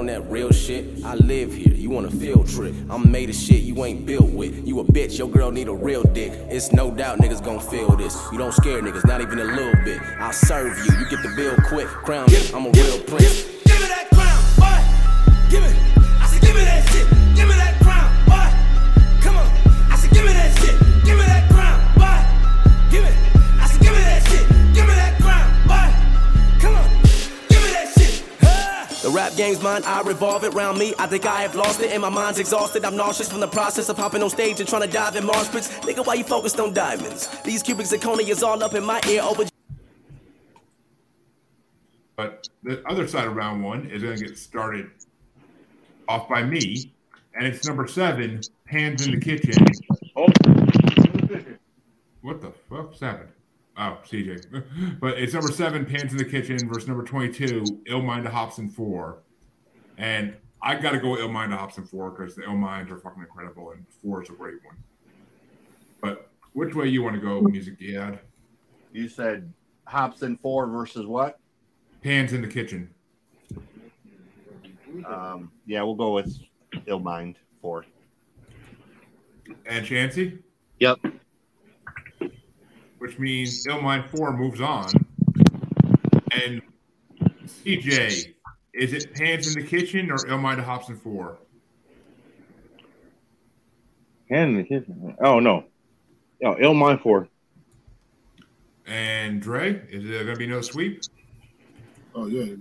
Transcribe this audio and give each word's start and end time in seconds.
on 0.00 0.06
that 0.06 0.22
real 0.30 0.50
shit. 0.50 1.04
I 1.04 1.14
live 1.16 1.52
here, 1.52 1.74
you 1.74 1.90
want 1.90 2.06
a 2.06 2.10
field 2.10 2.48
trip. 2.48 2.74
I'm 2.88 3.12
made 3.12 3.28
of 3.28 3.36
shit 3.36 3.60
you 3.60 3.84
ain't 3.84 4.06
built 4.06 4.30
with. 4.30 4.66
You 4.66 4.80
a 4.80 4.84
bitch, 4.84 5.18
your 5.18 5.28
girl 5.28 5.50
need 5.50 5.68
a 5.68 5.74
real 5.74 6.02
dick. 6.02 6.32
It's 6.48 6.72
no 6.72 6.90
doubt 6.90 7.18
niggas 7.18 7.44
gon' 7.44 7.60
feel 7.60 7.94
this. 7.96 8.16
You 8.32 8.38
don't 8.38 8.54
scare 8.54 8.80
niggas, 8.80 9.06
not 9.06 9.20
even 9.20 9.38
a 9.38 9.44
little 9.44 9.84
bit. 9.84 10.00
I'll 10.18 10.32
serve 10.32 10.78
you, 10.78 10.98
you 10.98 11.10
get 11.10 11.22
the 11.22 11.34
bill 11.36 11.54
quick. 11.68 11.86
Crown 11.86 12.28
I'm 12.54 12.66
a 12.66 12.70
real 12.70 13.00
prince. 13.02 13.59
Rap 29.30 29.38
game's 29.38 29.62
mine, 29.62 29.82
I 29.84 30.02
revolve 30.02 30.42
it 30.42 30.54
round 30.54 30.76
me. 30.78 30.92
I 30.98 31.06
think 31.06 31.24
I 31.24 31.42
have 31.42 31.54
lost 31.54 31.80
it, 31.80 31.92
and 31.92 32.02
my 32.02 32.08
mind's 32.08 32.40
exhausted. 32.40 32.84
I'm 32.84 32.96
nauseous 32.96 33.30
from 33.30 33.38
the 33.38 33.46
process 33.46 33.88
of 33.88 33.96
hopping 33.96 34.24
on 34.24 34.30
stage 34.30 34.58
and 34.58 34.68
trying 34.68 34.82
to 34.82 34.88
dive 34.88 35.14
in 35.14 35.24
Mars 35.24 35.48
pits. 35.48 35.68
Nigga, 35.80 36.04
why 36.04 36.14
you 36.14 36.24
focused 36.24 36.58
on 36.58 36.72
diamonds? 36.72 37.28
These 37.44 37.62
cubic 37.62 37.86
zirconia 37.86 38.28
is 38.28 38.42
all 38.42 38.60
up 38.62 38.74
in 38.74 38.82
my 38.82 39.00
ear 39.08 39.22
over. 39.22 39.44
But 42.16 42.48
the 42.64 42.82
other 42.88 43.06
side 43.06 43.28
of 43.28 43.36
round 43.36 43.62
one 43.62 43.86
is 43.86 44.02
going 44.02 44.18
to 44.18 44.24
get 44.24 44.36
started 44.36 44.90
off 46.08 46.28
by 46.28 46.42
me, 46.42 46.92
and 47.34 47.46
it's 47.46 47.64
number 47.66 47.86
seven, 47.86 48.40
Hands 48.66 49.06
in 49.06 49.12
the 49.12 49.20
Kitchen. 49.20 49.64
Oh, 50.16 50.26
what 52.22 52.40
the 52.40 52.52
fuck's 52.68 52.98
happened? 52.98 53.30
Oh, 53.76 53.96
CJ. 54.04 54.64
But 55.00 55.18
it's 55.18 55.32
number 55.32 55.52
seven, 55.52 55.86
Pans 55.86 56.12
in 56.12 56.18
the 56.18 56.24
Kitchen, 56.24 56.68
versus 56.68 56.88
number 56.88 57.04
22, 57.04 57.82
Ill 57.86 58.02
Mind 58.02 58.24
to 58.24 58.30
Hopsin 58.30 58.70
4. 58.70 59.18
And 60.00 60.34
I 60.62 60.76
got 60.76 60.92
to 60.92 60.98
go 60.98 61.08
Illmind 61.08 61.50
to 61.50 61.56
Hopsin 61.56 61.86
4 61.86 62.10
because 62.10 62.34
the 62.34 62.42
Illminds 62.42 62.90
are 62.90 62.96
fucking 62.96 63.22
incredible, 63.22 63.70
and 63.72 63.84
4 64.02 64.22
is 64.22 64.30
a 64.30 64.32
great 64.32 64.64
one. 64.64 64.76
But 66.00 66.30
which 66.54 66.74
way 66.74 66.88
you 66.88 67.02
want 67.02 67.16
to 67.16 67.20
go, 67.20 67.42
Music 67.42 67.78
Dad? 67.78 68.18
You 68.92 69.08
said 69.08 69.52
Hopsin 69.86 70.40
four 70.40 70.66
versus 70.66 71.06
what? 71.06 71.38
Pans 72.02 72.32
in 72.32 72.40
the 72.40 72.48
Kitchen. 72.48 72.88
Um, 75.06 75.52
yeah, 75.66 75.82
we'll 75.82 75.94
go 75.94 76.14
with 76.14 76.34
Ill 76.86 76.98
Mind 76.98 77.36
four. 77.60 77.84
And 79.66 79.84
Chancy? 79.84 80.38
Yep. 80.78 80.98
Which 82.98 83.18
means 83.18 83.66
Illmind 83.66 84.08
4 84.08 84.36
moves 84.36 84.60
on. 84.60 84.90
And 86.32 86.62
CJ, 87.46 88.34
is 88.72 88.92
it 88.92 89.14
Pans 89.14 89.54
in 89.54 89.62
the 89.62 89.68
Kitchen 89.68 90.10
or 90.10 90.16
Illmind 90.16 90.56
to 90.56 90.62
Hopsin 90.62 91.00
4? 91.00 91.38
Hand 94.30 94.50
in 94.50 94.56
the 94.58 94.64
kitchen. 94.64 95.16
Oh 95.20 95.40
no. 95.40 95.64
Oh, 96.44 96.54
L 96.54 96.72
mine 96.72 96.98
four. 96.98 97.28
And 98.86 99.42
Dre, 99.42 99.82
is 99.90 100.08
there 100.08 100.24
going 100.24 100.36
to 100.36 100.38
be 100.38 100.46
no 100.46 100.60
sweep? 100.60 101.02
Oh 102.14 102.26
yeah, 102.26 102.54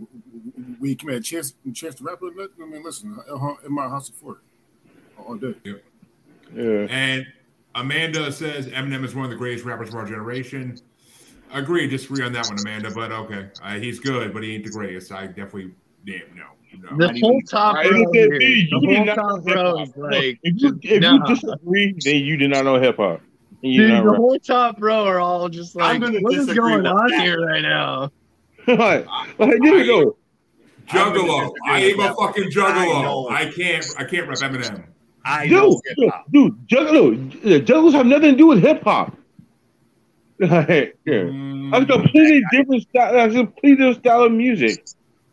we 0.79 0.95
can 0.95 1.09
have 1.09 1.19
a 1.19 1.21
chance, 1.21 1.53
chance 1.73 1.95
to 1.95 2.03
rap 2.03 2.19
it. 2.21 2.35
Let- 2.35 2.49
I 2.61 2.65
mean, 2.65 2.83
listen, 2.83 3.17
uh, 3.31 3.53
in 3.65 3.73
my 3.73 3.87
house 3.87 4.09
of 4.09 4.15
Ford 4.15 4.37
all 5.17 5.35
day. 5.35 5.55
Yeah. 6.53 6.87
And 6.89 7.25
Amanda 7.75 8.31
says 8.31 8.67
Eminem 8.67 9.03
is 9.03 9.15
one 9.15 9.25
of 9.25 9.31
the 9.31 9.37
greatest 9.37 9.63
rappers 9.65 9.89
of 9.89 9.95
our 9.95 10.05
generation. 10.05 10.79
Agree, 11.51 11.87
disagree 11.87 12.23
on 12.23 12.31
that 12.33 12.47
one, 12.47 12.59
Amanda, 12.59 12.91
but 12.91 13.11
okay. 13.11 13.49
Uh, 13.63 13.75
he's 13.79 13.99
good, 13.99 14.33
but 14.33 14.43
he 14.43 14.55
ain't 14.55 14.65
the 14.65 14.71
greatest. 14.71 15.11
I 15.11 15.27
definitely, 15.27 15.71
damn, 16.05 16.21
no. 16.35 16.91
no. 16.91 17.07
The 17.07 17.19
whole 17.19 17.41
top 17.49 17.75
row 17.75 17.89
look 17.89 18.15
at 18.15 18.21
here, 18.21 18.37
me, 18.37 18.67
the 18.69 18.95
whole 18.95 19.15
top 19.15 19.45
row 19.45 19.81
is 19.81 19.97
like, 19.97 20.39
If 20.43 20.61
you, 20.61 20.79
if 20.81 21.01
nah. 21.01 21.13
you 21.13 21.35
disagree, 21.35 21.95
then 22.03 22.15
you 22.17 22.37
did 22.37 22.49
not 22.49 22.65
know 22.65 22.79
hip 22.79 22.97
hop. 22.97 23.21
Dude, 23.61 23.91
the 23.91 24.03
rap. 24.03 24.15
whole 24.15 24.39
top 24.39 24.81
row 24.81 25.03
are 25.05 25.19
all 25.19 25.49
just 25.49 25.75
like, 25.75 26.01
what 26.01 26.33
is 26.33 26.53
going 26.53 26.85
on 26.85 27.11
that. 27.11 27.21
here 27.21 27.45
right 27.45 27.61
now? 27.61 28.11
like, 28.67 29.05
like, 29.37 29.61
dude, 29.61 29.87
no. 29.87 30.15
Juggalo. 30.87 31.51
I 31.67 31.79
am 31.81 31.99
a 31.99 32.15
fucking 32.15 32.49
juggalo. 32.51 33.03
know. 33.03 33.29
I, 33.29 33.51
can't. 33.51 33.85
I 33.97 34.05
can't 34.05 34.27
rap 34.27 34.37
Eminem. 34.39 34.85
I 35.25 35.45
know 35.47 35.79
Dude, 35.97 35.97
hip 35.97 36.13
dude, 36.31 36.67
Juggalo, 36.67 37.31
Juggalos 37.65 37.91
have 37.93 38.05
nothing 38.05 38.31
to 38.31 38.37
do 38.37 38.47
with 38.47 38.61
hip 38.61 38.83
hop. 38.83 39.15
Like, 40.41 40.97
yeah. 41.05 41.15
Mm, 41.15 41.71
That's 41.71 41.83
a 41.83 41.87
completely 41.87 42.41
different 42.53 42.83
style. 42.83 43.11
That's 43.11 43.33
a 43.33 43.37
completely 43.39 43.75
different 43.75 43.97
style 43.97 44.23
of 44.23 44.31
music. 44.31 44.85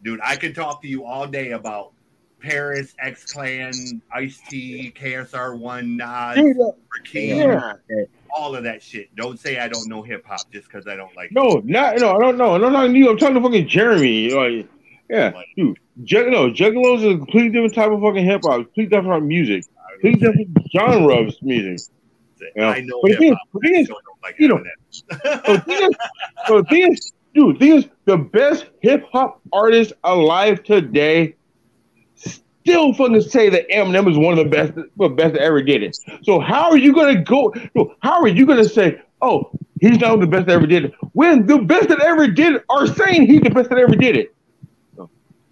Dude, 0.06 0.21
I 0.22 0.37
could 0.37 0.55
talk 0.55 0.83
to 0.83 0.89
you 0.89 1.05
all 1.05 1.27
day 1.27 1.50
about 1.50 1.91
Paris, 2.39 2.94
X 3.00 3.33
Clan, 3.33 3.72
Ice 4.15 4.41
T, 4.49 4.93
KRS-One, 4.97 5.97
Nas, 5.97 6.39
Rakim, 6.39 7.77
yeah. 7.91 8.05
all 8.31 8.55
of 8.55 8.62
that 8.62 8.81
shit. 8.84 9.12
Don't 9.17 9.37
say 9.37 9.59
I 9.59 9.67
don't 9.67 9.89
know 9.89 10.03
hip 10.03 10.25
hop 10.25 10.39
just 10.53 10.69
because 10.69 10.87
I 10.87 10.94
don't 10.94 11.15
like. 11.17 11.33
No, 11.33 11.61
not 11.65 11.97
no, 11.99 12.15
I 12.15 12.21
don't 12.21 12.39
know. 12.39 12.55
I'm 12.55 12.72
not 12.72 12.89
you. 12.91 13.11
I'm 13.11 13.19
talking 13.19 13.34
to 13.34 13.41
fucking 13.41 13.67
Jeremy. 13.67 14.31
Like, 14.31 14.69
yeah, 15.11 15.33
dude. 15.56 15.77
Jug, 16.05 16.28
no, 16.28 16.50
Juggalos 16.53 16.99
is 16.99 17.15
a 17.15 17.17
completely 17.17 17.49
different 17.49 17.75
type 17.75 17.91
of 17.91 18.00
fucking 18.00 18.25
hip 18.25 18.43
hop. 18.44 18.59
Completely 18.62 18.97
different 18.97 19.25
music. 19.27 19.65
Completely 20.00 20.21
different 20.21 20.59
genre 20.73 21.15
of 21.27 21.34
music. 21.43 21.93
Yeah. 22.55 22.69
I 22.69 22.81
know 22.83 23.00
But 23.03 23.11
the 23.11 23.17
thing 23.17 23.33
is- 23.33 23.38
the 23.55 23.61
thing 23.61 23.75
is, 23.75 23.87
still 23.87 23.99
don't 24.06 24.23
like 24.23 24.37
you 24.38 24.47
know. 24.47 24.62
So 26.47 26.62
the 26.62 26.67
thing 26.69 26.93
is, 26.93 27.12
dude, 27.37 27.57
the 27.57 27.59
thing 27.59 27.77
is, 27.77 27.87
the 28.07 28.17
best 28.17 28.67
hip 28.81 29.07
hop 29.13 29.41
artist 29.53 29.93
alive 30.03 30.65
today 30.65 31.37
still 32.17 32.93
fucking 32.95 33.21
say 33.21 33.49
that 33.49 33.69
Eminem 33.69 34.11
is 34.11 34.19
one 34.19 34.37
of 34.37 34.45
the 34.45 34.51
best, 34.51 34.73
the 34.75 35.09
best 35.09 35.35
that 35.35 35.43
ever 35.43 35.63
did 35.63 35.83
it. 35.83 35.97
So 36.23 36.41
how 36.41 36.71
are 36.71 36.77
you 36.77 36.93
gonna 36.93 37.23
go? 37.23 37.55
How 38.01 38.21
are 38.21 38.29
you 38.29 38.47
gonna 38.47 38.65
say, 38.65 39.01
oh, 39.23 39.51
he's 39.81 39.99
not 39.99 40.19
the 40.19 40.27
best 40.27 40.47
that 40.47 40.55
ever 40.55 40.67
did 40.67 40.87
it, 40.87 40.95
when 41.13 41.47
the 41.47 41.59
best 41.59 41.89
that 41.91 42.01
ever 42.01 42.27
did 42.27 42.57
it 42.57 42.65
are 42.69 42.87
saying 42.87 43.27
he's 43.27 43.43
the 43.43 43.51
best 43.51 43.69
that 43.71 43.79
ever 43.79 43.95
did 43.95 44.17
it? 44.17 44.35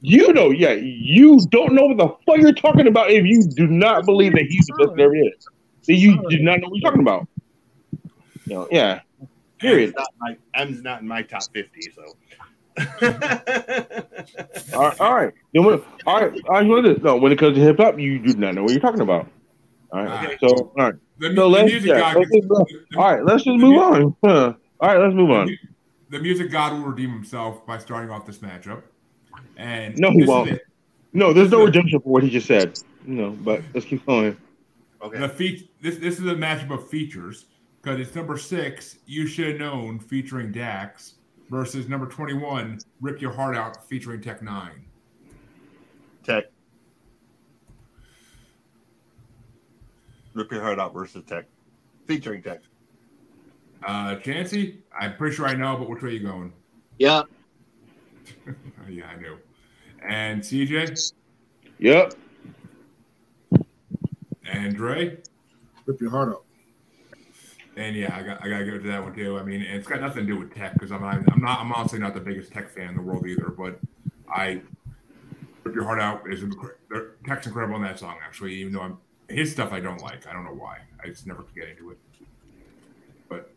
You 0.01 0.33
know, 0.33 0.51
yeah, 0.51 0.72
you 0.72 1.41
don't 1.51 1.72
know 1.72 1.87
what 1.87 1.97
the 1.97 2.09
fuck 2.27 2.39
you're 2.39 2.53
talking 2.53 2.87
about 2.87 3.11
if 3.11 3.25
you 3.25 3.43
do 3.43 3.66
not 3.66 4.05
believe 4.05 4.33
that 4.33 4.43
he's 4.49 4.66
the 4.66 4.75
best 4.75 4.97
that 4.97 5.03
ever 5.03 5.15
did 5.15 5.27
it. 5.27 5.45
Then 5.87 5.97
you 5.97 6.28
do 6.28 6.39
not 6.41 6.61
know 6.61 6.69
what 6.69 6.81
you're 6.81 6.91
talking 6.91 7.03
about. 7.03 7.27
You 8.47 8.55
know, 8.55 8.69
yeah. 8.71 9.01
Period. 9.64 9.88
M's 9.88 9.94
not, 9.97 10.08
my, 10.20 10.36
M's 10.54 10.82
not 10.82 11.00
in 11.02 11.08
my 11.08 11.22
top 11.22 11.42
fifty, 11.52 11.91
so. 11.94 12.02
All 14.75 14.80
right, 14.80 15.00
all 15.00 15.14
right. 15.14 15.32
Then 15.52 15.64
when, 15.64 15.80
all 16.06 16.20
right, 16.20 16.32
all 16.48 16.54
right. 16.54 16.66
When 16.66 16.84
it, 16.86 17.02
no, 17.04 17.16
when 17.16 17.30
it 17.32 17.38
comes 17.38 17.56
to 17.56 17.60
hip 17.62 17.76
hop, 17.78 17.98
you 17.98 18.19
do 18.19 18.34
not 18.36 18.54
know 18.54 18.62
what 18.64 18.72
you're 18.72 18.80
talking 18.80 19.00
about. 19.00 19.28
All 19.92 20.04
right. 20.04 20.24
Okay. 20.24 20.36
So, 20.41 20.48
all 20.48 20.72
right. 20.76 20.94
The, 21.19 21.28
So 21.28 21.34
the 21.34 21.47
let's, 21.47 21.70
music 21.70 21.91
yeah, 21.91 22.00
god. 22.00 22.16
let's 22.16 22.30
just, 22.32 22.48
the- 22.48 22.82
all 22.97 23.14
right. 23.14 23.24
Let's 23.24 23.44
just 23.44 23.58
move 23.58 23.74
mu- 23.76 23.80
on. 23.80 24.16
Huh. 24.24 24.54
All 24.80 24.88
right, 24.88 24.98
let's 24.98 25.14
move 25.14 25.30
on. 25.30 25.56
The 26.10 26.19
music 26.19 26.50
god 26.50 26.72
will 26.72 26.80
redeem 26.91 27.10
himself 27.10 27.64
by 27.64 27.78
starting 27.78 28.10
off 28.10 28.26
this 28.26 28.38
matchup. 28.38 28.82
And 29.56 29.97
No, 29.97 30.10
he 30.10 30.24
won't. 30.24 30.58
No, 31.12 31.32
there's 31.32 31.50
no 31.53 31.64
redemption 31.64 32.00
for 32.00 32.08
what 32.08 32.22
he 32.24 32.28
just 32.28 32.47
said. 32.48 32.78
No, 33.06 33.30
but 33.30 33.62
let's 33.72 33.86
keep 33.86 34.04
going. 34.04 34.36
okay. 35.00 35.19
The 35.20 35.28
fe- 35.28 35.69
this 35.80 35.97
this 35.98 36.19
is 36.19 36.26
a 36.26 36.34
matchup 36.34 36.70
of 36.70 36.88
features 36.91 37.47
because 37.84 38.00
it's 38.00 38.17
number 38.17 38.39
six, 38.39 38.97
you 39.05 39.27
should 39.27 39.49
have 39.49 39.59
known, 39.59 39.99
featuring 39.99 40.50
Dax, 40.50 41.17
versus 41.50 41.87
number 41.87 42.06
twenty-one, 42.06 42.78
Rip 43.03 43.21
Your 43.21 43.33
Heart 43.33 43.56
Out, 43.56 43.87
featuring 43.87 44.22
Tech 44.22 44.41
N9ne. 44.41 44.71
Tech. 46.25 46.45
Rip 50.33 50.50
your 50.50 50.62
heart 50.62 50.81
out 50.81 50.95
versus 50.95 51.22
Tech, 51.27 51.45
featuring 52.06 52.43
Tech. 52.43 52.61
Uh, 53.87 54.16
Chancy, 54.16 54.83
I'm 54.99 55.15
pretty 55.16 55.37
sure 55.37 55.47
I 55.47 55.55
know, 55.55 55.77
but 55.77 55.89
which 55.91 56.03
way 56.03 56.09
are 56.09 56.12
you 56.12 56.21
going? 56.21 56.53
Yeah, 56.99 57.22
yeah, 58.89 59.05
I 59.09 59.16
knew. 59.21 59.37
And 60.09 60.41
CJ 60.41 61.12
Yep. 61.78 62.15
and 64.51 64.75
Dre. 64.75 65.19
Rip 65.87 66.01
your 66.01 66.10
heart 66.10 66.30
out. 66.30 66.43
And 67.76 67.97
yeah, 67.97 68.16
I 68.16 68.22
got 68.22 68.44
I 68.44 68.48
gotta 68.48 68.65
go 68.65 68.78
to 68.78 68.86
that 68.88 69.03
one 69.03 69.15
too. 69.15 69.38
I 69.38 69.42
mean, 69.42 69.60
it's 69.60 69.88
got 69.88 70.00
nothing 70.00 70.26
to 70.26 70.32
do 70.32 70.38
with 70.38 70.54
tech 70.54 70.74
because 70.74 70.92
I'm 70.92 71.03
not, 71.03 71.15
I'm 71.15 71.41
not 71.41 71.60
I'm 71.60 71.72
honestly 71.72 71.98
not 71.98 72.15
the 72.15 72.21
biggest 72.21 72.53
tech 72.53 72.71
fan 72.71 72.91
in 72.91 72.94
the 72.94 73.03
world 73.03 73.26
either. 73.26 73.48
But 73.48 73.80
I 74.32 74.60
rip 75.65 75.74
your 75.74 75.84
heart 75.84 76.00
out 76.00 76.22
is 76.30 76.44
tech's 77.26 77.47
incredible 77.47 77.76
in 77.76 77.82
that 77.82 77.98
song 77.98 78.16
actually. 78.24 78.54
Even 78.54 78.74
though 78.74 78.82
I'm 78.82 78.98
his 79.28 79.50
stuff 79.50 79.72
I 79.72 79.80
don't 79.80 80.00
like. 80.03 80.26
I 80.26 80.32
don't 80.32 80.44
know 80.44 80.54
why. 80.54 80.78
I 81.03 81.09
just 81.09 81.26
never 81.26 81.42
could 81.42 81.54
get 81.54 81.68
into 81.68 81.91
it. 81.91 81.98
But 83.28 83.50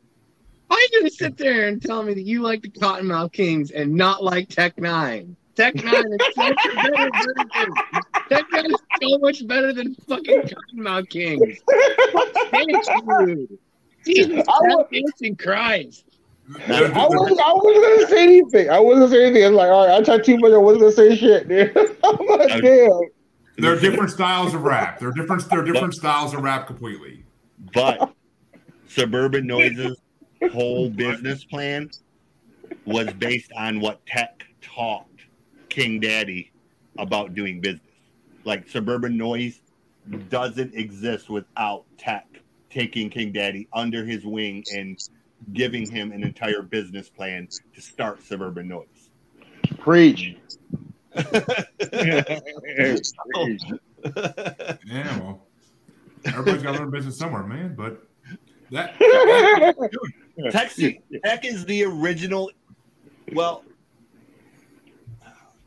Why 0.67 0.77
are 0.77 0.79
you 0.79 0.99
gonna 0.99 1.09
sit 1.11 1.37
there 1.37 1.67
and 1.67 1.81
tell 1.81 2.01
me 2.01 2.13
that 2.15 2.23
you 2.23 2.41
like 2.41 2.63
the 2.63 2.69
Kottonmouth 2.69 3.33
Kings 3.33 3.69
and 3.71 3.93
not 3.93 4.23
like 4.23 4.49
Tech 4.49 4.75
N9ne? 4.77 5.35
Tech 5.55 5.75
N9ne 5.75 6.05
is 6.05 6.35
such 6.35 6.65
a 6.65 6.75
better 6.75 7.09
version. 7.13 7.73
Tech 8.29 8.45
N9ne 8.51 8.73
is 8.73 8.81
so 9.01 9.17
much 9.19 9.47
better 9.47 9.73
than 9.73 9.93
fucking 10.07 10.41
Kottonmouth 10.41 11.09
Kings. 11.09 11.59
Thank 12.49 12.71
you. 12.71 13.59
Jesus 14.07 14.45
I 14.47 14.59
wa- 14.61 14.85
dancing 14.91 15.35
Christ. 15.35 16.05
They're- 16.67 16.91
I 16.93 17.07
wasn't, 17.07 17.39
I 17.41 17.53
wasn't 17.53 17.83
gonna 17.83 18.07
say 18.07 18.23
anything. 18.23 18.69
I 18.69 18.79
wasn't 18.79 19.05
gonna 19.05 19.11
say 19.11 19.25
anything. 19.25 19.45
I'm 19.45 19.53
like, 19.53 19.69
all 19.69 19.87
right, 19.87 19.99
I 19.99 20.01
talked 20.01 20.25
too 20.25 20.37
much. 20.37 20.53
I 20.53 20.57
wasn't 20.57 20.81
gonna 20.81 20.91
say 20.93 21.15
shit, 21.15 21.47
dude. 21.47 21.75
I'm 22.03 22.25
like, 22.25 22.61
damn. 22.61 23.01
They're 23.57 23.79
different 23.79 24.11
styles 24.11 24.53
of 24.53 24.61
rap. 24.63 24.99
There 24.99 25.09
are 25.09 25.11
different. 25.11 25.49
They're 25.49 25.63
different 25.63 25.93
styles 25.95 26.33
of 26.33 26.41
rap 26.41 26.67
completely. 26.67 27.23
But 27.73 28.13
Suburban 28.87 29.45
Noize's 29.47 29.99
whole 30.51 30.89
business 30.89 31.43
plan 31.43 31.89
was 32.85 33.11
based 33.13 33.51
on 33.57 33.79
what 33.79 34.05
Tech 34.05 34.45
taught 34.61 35.07
King 35.69 35.99
Daddy 35.99 36.51
about 36.97 37.33
doing 37.33 37.59
business. 37.59 37.81
Like 38.45 38.69
Suburban 38.69 39.17
Noize 39.17 39.59
doesn't 40.29 40.73
exist 40.75 41.29
without 41.29 41.83
Tech 41.97 42.27
taking 42.77 43.09
King 43.09 43.31
Daddy 43.31 43.67
under 43.73 44.05
his 44.05 44.23
wing 44.23 44.63
and 44.71 44.99
giving 45.53 45.89
him 45.89 46.11
an 46.11 46.21
entire 46.21 46.61
business 46.61 47.09
plan 47.09 47.47
to 47.73 47.81
start 47.81 48.21
Suburban 48.21 48.69
Noize. 48.69 49.79
Preach. 49.79 50.35
Preach. 53.33 53.61
Yeah, 54.85 55.19
well, 55.19 55.41
everybody's 56.23 56.61
got 56.61 56.73
to 56.73 56.79
learn 56.79 56.91
business 56.91 57.17
somewhere, 57.17 57.43
man. 57.43 57.75
But 57.75 58.03
that 58.71 58.97
Tech, 60.51 60.71
Tech 61.25 61.45
is 61.45 61.65
the 61.65 61.83
original. 61.83 62.51
Well, 63.33 63.63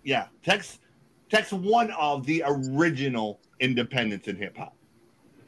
yeah, 0.05 0.29
Tech's 0.43 0.79
Tech's 1.29 1.53
one 1.53 1.91
of 1.91 2.25
the 2.25 2.45
original 2.47 3.41
independents 3.59 4.29
in 4.29 4.37
hip 4.37 4.57
hop, 4.57 4.75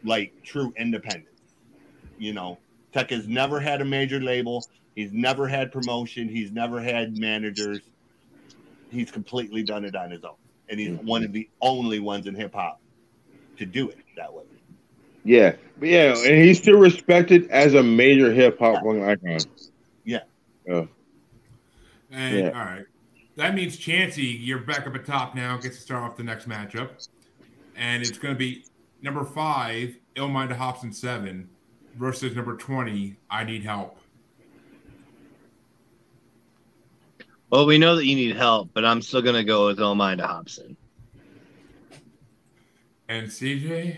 like 0.04 0.34
true 0.42 0.74
independence. 0.76 1.31
You 2.22 2.32
know, 2.32 2.58
Tech 2.92 3.10
has 3.10 3.26
never 3.26 3.58
had 3.58 3.80
a 3.80 3.84
major 3.84 4.20
label. 4.20 4.64
He's 4.94 5.12
never 5.12 5.48
had 5.48 5.72
promotion. 5.72 6.28
He's 6.28 6.52
never 6.52 6.80
had 6.80 7.18
managers. 7.18 7.80
He's 8.90 9.10
completely 9.10 9.64
done 9.64 9.84
it 9.84 9.96
on 9.96 10.12
his 10.12 10.22
own, 10.22 10.36
and 10.68 10.78
he's 10.78 10.90
mm-hmm. 10.90 11.06
one 11.06 11.24
of 11.24 11.32
the 11.32 11.48
only 11.60 11.98
ones 11.98 12.28
in 12.28 12.34
hip 12.36 12.54
hop 12.54 12.80
to 13.58 13.66
do 13.66 13.88
it 13.88 13.98
that 14.16 14.32
way. 14.32 14.44
Yeah, 15.24 15.56
but 15.80 15.88
yeah, 15.88 16.14
and 16.16 16.44
he's 16.44 16.58
still 16.58 16.78
respected 16.78 17.50
as 17.50 17.74
a 17.74 17.82
major 17.82 18.32
hip 18.32 18.58
hop 18.58 18.84
icon. 18.84 19.38
Yeah. 20.04 20.20
And 20.66 20.88
Yeah. 22.38 22.50
all 22.50 22.64
right, 22.64 22.84
that 23.36 23.54
means 23.54 23.76
Chancy, 23.76 24.26
you're 24.26 24.58
back 24.58 24.86
up 24.86 24.94
at 24.94 25.06
top 25.06 25.34
now. 25.34 25.56
Gets 25.56 25.76
to 25.76 25.82
start 25.82 26.04
off 26.04 26.16
the 26.16 26.22
next 26.22 26.48
matchup, 26.48 27.08
and 27.74 28.02
it's 28.02 28.18
going 28.18 28.34
to 28.34 28.38
be 28.38 28.64
number 29.00 29.24
five, 29.24 29.96
Illmind 30.14 30.56
Hopsin 30.56 30.94
seven, 30.94 31.48
versus 31.96 32.34
number 32.34 32.56
twenty, 32.56 33.16
I 33.30 33.44
Need 33.44 33.64
Help. 33.64 33.98
Well, 37.50 37.66
we 37.66 37.76
know 37.76 37.96
that 37.96 38.06
you 38.06 38.16
need 38.16 38.34
help, 38.34 38.70
but 38.72 38.84
I'm 38.84 39.02
still 39.02 39.20
gonna 39.20 39.44
go 39.44 39.66
with 39.66 39.78
Elmina 39.78 40.26
Hopsin. 40.26 40.74
And 43.08 43.28
CJ, 43.28 43.96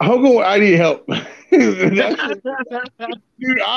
I'll 0.00 0.20
go. 0.20 0.42
I 0.42 0.58
need 0.58 0.74
help. 0.74 1.06
Dude, 1.50 2.00
I 2.00 2.34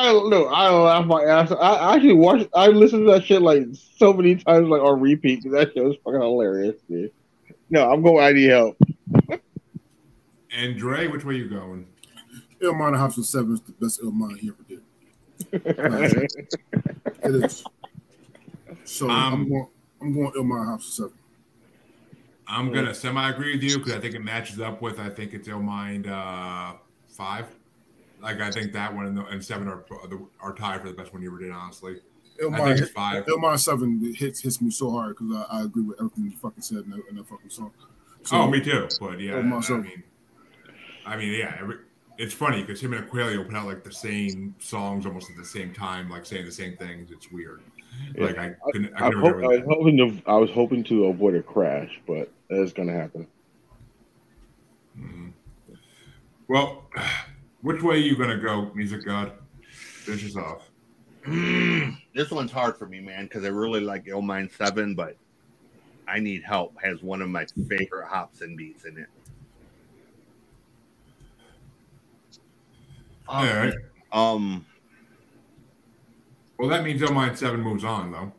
don't 0.06 0.30
know. 0.30 0.48
I 0.48 0.70
don't 0.70 0.84
laugh 0.84 1.06
my 1.06 1.24
ass. 1.24 1.52
I, 1.52 1.56
I 1.56 1.96
actually 1.96 2.14
watched. 2.14 2.48
I 2.56 2.68
listened 2.68 3.06
to 3.06 3.12
that 3.12 3.26
shit 3.26 3.42
like 3.42 3.68
so 3.98 4.12
many 4.12 4.36
times, 4.36 4.68
like 4.70 4.82
on 4.82 5.00
repeat, 5.00 5.44
because 5.44 5.52
that 5.52 5.74
shit 5.74 5.84
was 5.84 5.96
fucking 6.04 6.20
hilarious, 6.20 6.76
dude. 6.90 7.12
No, 7.70 7.92
I'm 7.92 8.02
going. 8.02 8.24
I 8.24 8.32
need 8.32 8.50
help. 8.50 8.78
and 10.52 10.78
Dre, 10.78 11.08
which 11.08 11.24
way 11.26 11.36
you 11.36 11.50
going? 11.50 11.88
Illmind 12.62 12.96
Hopsin 12.96 13.24
Seven 13.24 13.54
is 13.54 13.62
the 13.62 13.72
best 13.74 14.02
Illmind 14.02 14.38
he 14.40 14.50
ever 14.50 14.64
did. 14.68 14.82
It 17.24 17.36
is. 17.36 17.64
So 18.84 19.10
Um, 19.10 19.34
I'm 19.34 19.50
going. 19.50 19.68
I'm 20.02 20.14
going 20.14 20.32
Illmind 20.32 20.68
Hopsin 20.68 20.92
Seven. 20.92 21.14
I'm 22.48 22.74
gonna 22.74 22.94
semi 22.94 23.30
agree 23.30 23.54
with 23.54 23.64
you 23.64 23.78
because 23.78 23.94
I 23.94 24.00
think 24.00 24.14
it 24.14 24.20
matches 24.20 24.60
up 24.60 24.82
with 24.82 25.00
I 25.00 25.10
think 25.10 25.34
it's 25.34 25.48
Illmind 25.48 26.08
uh, 26.08 26.78
five. 27.10 27.46
Like 28.22 28.42
I 28.42 28.52
think 28.52 28.74
that 28.74 28.94
one 28.94 29.06
and, 29.08 29.18
the, 29.18 29.26
and 29.28 29.44
seven 29.44 29.68
are 29.68 29.84
are 30.42 30.54
tied 30.54 30.82
for 30.82 30.88
the 30.90 30.94
best 30.94 31.14
one 31.14 31.22
you 31.22 31.30
ever 31.30 31.40
did. 31.40 31.52
Honestly, 31.52 31.98
I 32.38 32.42
think 32.42 32.56
Illmind, 32.56 32.82
it's 32.82 32.92
five. 32.92 33.26
Illmind 33.26 33.60
Seven 33.60 34.14
hits 34.16 34.42
hits 34.42 34.62
me 34.62 34.70
so 34.70 34.92
hard 34.92 35.16
because 35.18 35.46
I, 35.50 35.60
I 35.60 35.64
agree 35.64 35.84
with 35.84 35.98
everything 36.00 36.26
you 36.26 36.32
fucking 36.32 36.62
said 36.62 36.80
in 36.80 36.90
that, 36.92 37.02
in 37.10 37.16
that 37.16 37.28
fucking 37.28 37.50
song. 37.50 37.72
So, 38.24 38.36
oh, 38.36 38.48
me 38.50 38.60
too. 38.60 38.88
But 39.00 39.20
yeah, 39.20 39.42
my 39.42 39.58
I 39.58 39.78
mean, 39.78 40.04
I 41.06 41.18
mean, 41.18 41.34
yeah. 41.34 41.56
Every, 41.60 41.78
it's 42.18 42.34
funny 42.34 42.62
because 42.62 42.82
him 42.82 42.94
and 42.94 43.10
Aquilio 43.10 43.44
put 43.46 43.56
out 43.56 43.66
like 43.66 43.84
the 43.84 43.92
same 43.92 44.54
songs 44.60 45.06
almost 45.06 45.30
at 45.30 45.38
the 45.38 45.46
same 45.46 45.74
time, 45.74 46.10
like 46.10 46.26
saying 46.26 46.46
the 46.46 46.52
same 46.52 46.76
things. 46.78 47.12
It's 47.12 47.32
weird. 47.32 47.62
Like 48.18 48.38
I 48.38 48.54
couldn't. 48.72 48.94
I 48.96 49.08
I, 49.08 49.10
could 49.10 49.20
hope, 49.20 49.36
I 49.36 49.48
was 49.48 49.64
hoping 49.68 49.98
to. 49.98 50.22
I 50.30 50.38
was 50.38 50.50
hoping 50.52 50.84
to 50.86 51.06
avoid 51.06 51.36
a 51.36 51.42
crash, 51.42 52.00
but 52.08 52.32
that's 52.50 52.74
gonna 52.74 52.94
happen. 52.94 53.28
Mm-hmm. 55.00 55.30
Well, 56.48 56.84
which 57.62 57.82
way 57.82 57.96
are 57.96 58.00
you 58.00 58.16
gonna 58.16 58.38
go, 58.38 58.72
Music 58.76 59.06
God? 59.06 59.32
Finish 59.62 60.28
us 60.28 60.36
off. 60.36 60.68
this 62.16 62.32
one's 62.32 62.52
hard 62.52 62.78
for 62.78 62.88
me, 62.88 63.00
man, 63.00 63.26
because 63.26 63.46
I 63.46 63.50
really 63.50 63.82
like 63.82 64.06
Illmind 64.06 64.56
Seven, 64.56 64.96
but 64.96 65.16
I 66.08 66.20
Need 66.20 66.44
Help 66.44 66.76
has 66.82 67.02
one 67.04 67.22
of 67.22 67.30
my 67.30 67.46
favorite 67.68 68.08
hops 68.08 68.42
and 68.42 68.58
beats 68.58 68.86
in 68.86 68.98
it. 68.98 69.08
All 73.28 73.46
right. 73.46 73.74
Um, 74.12 74.66
Well, 76.58 76.70
that 76.70 76.84
means 76.84 77.02
Illmind 77.02 77.38
seven 77.38 77.62
moves 77.62 77.84
on 77.84 78.12
though. 78.12 78.32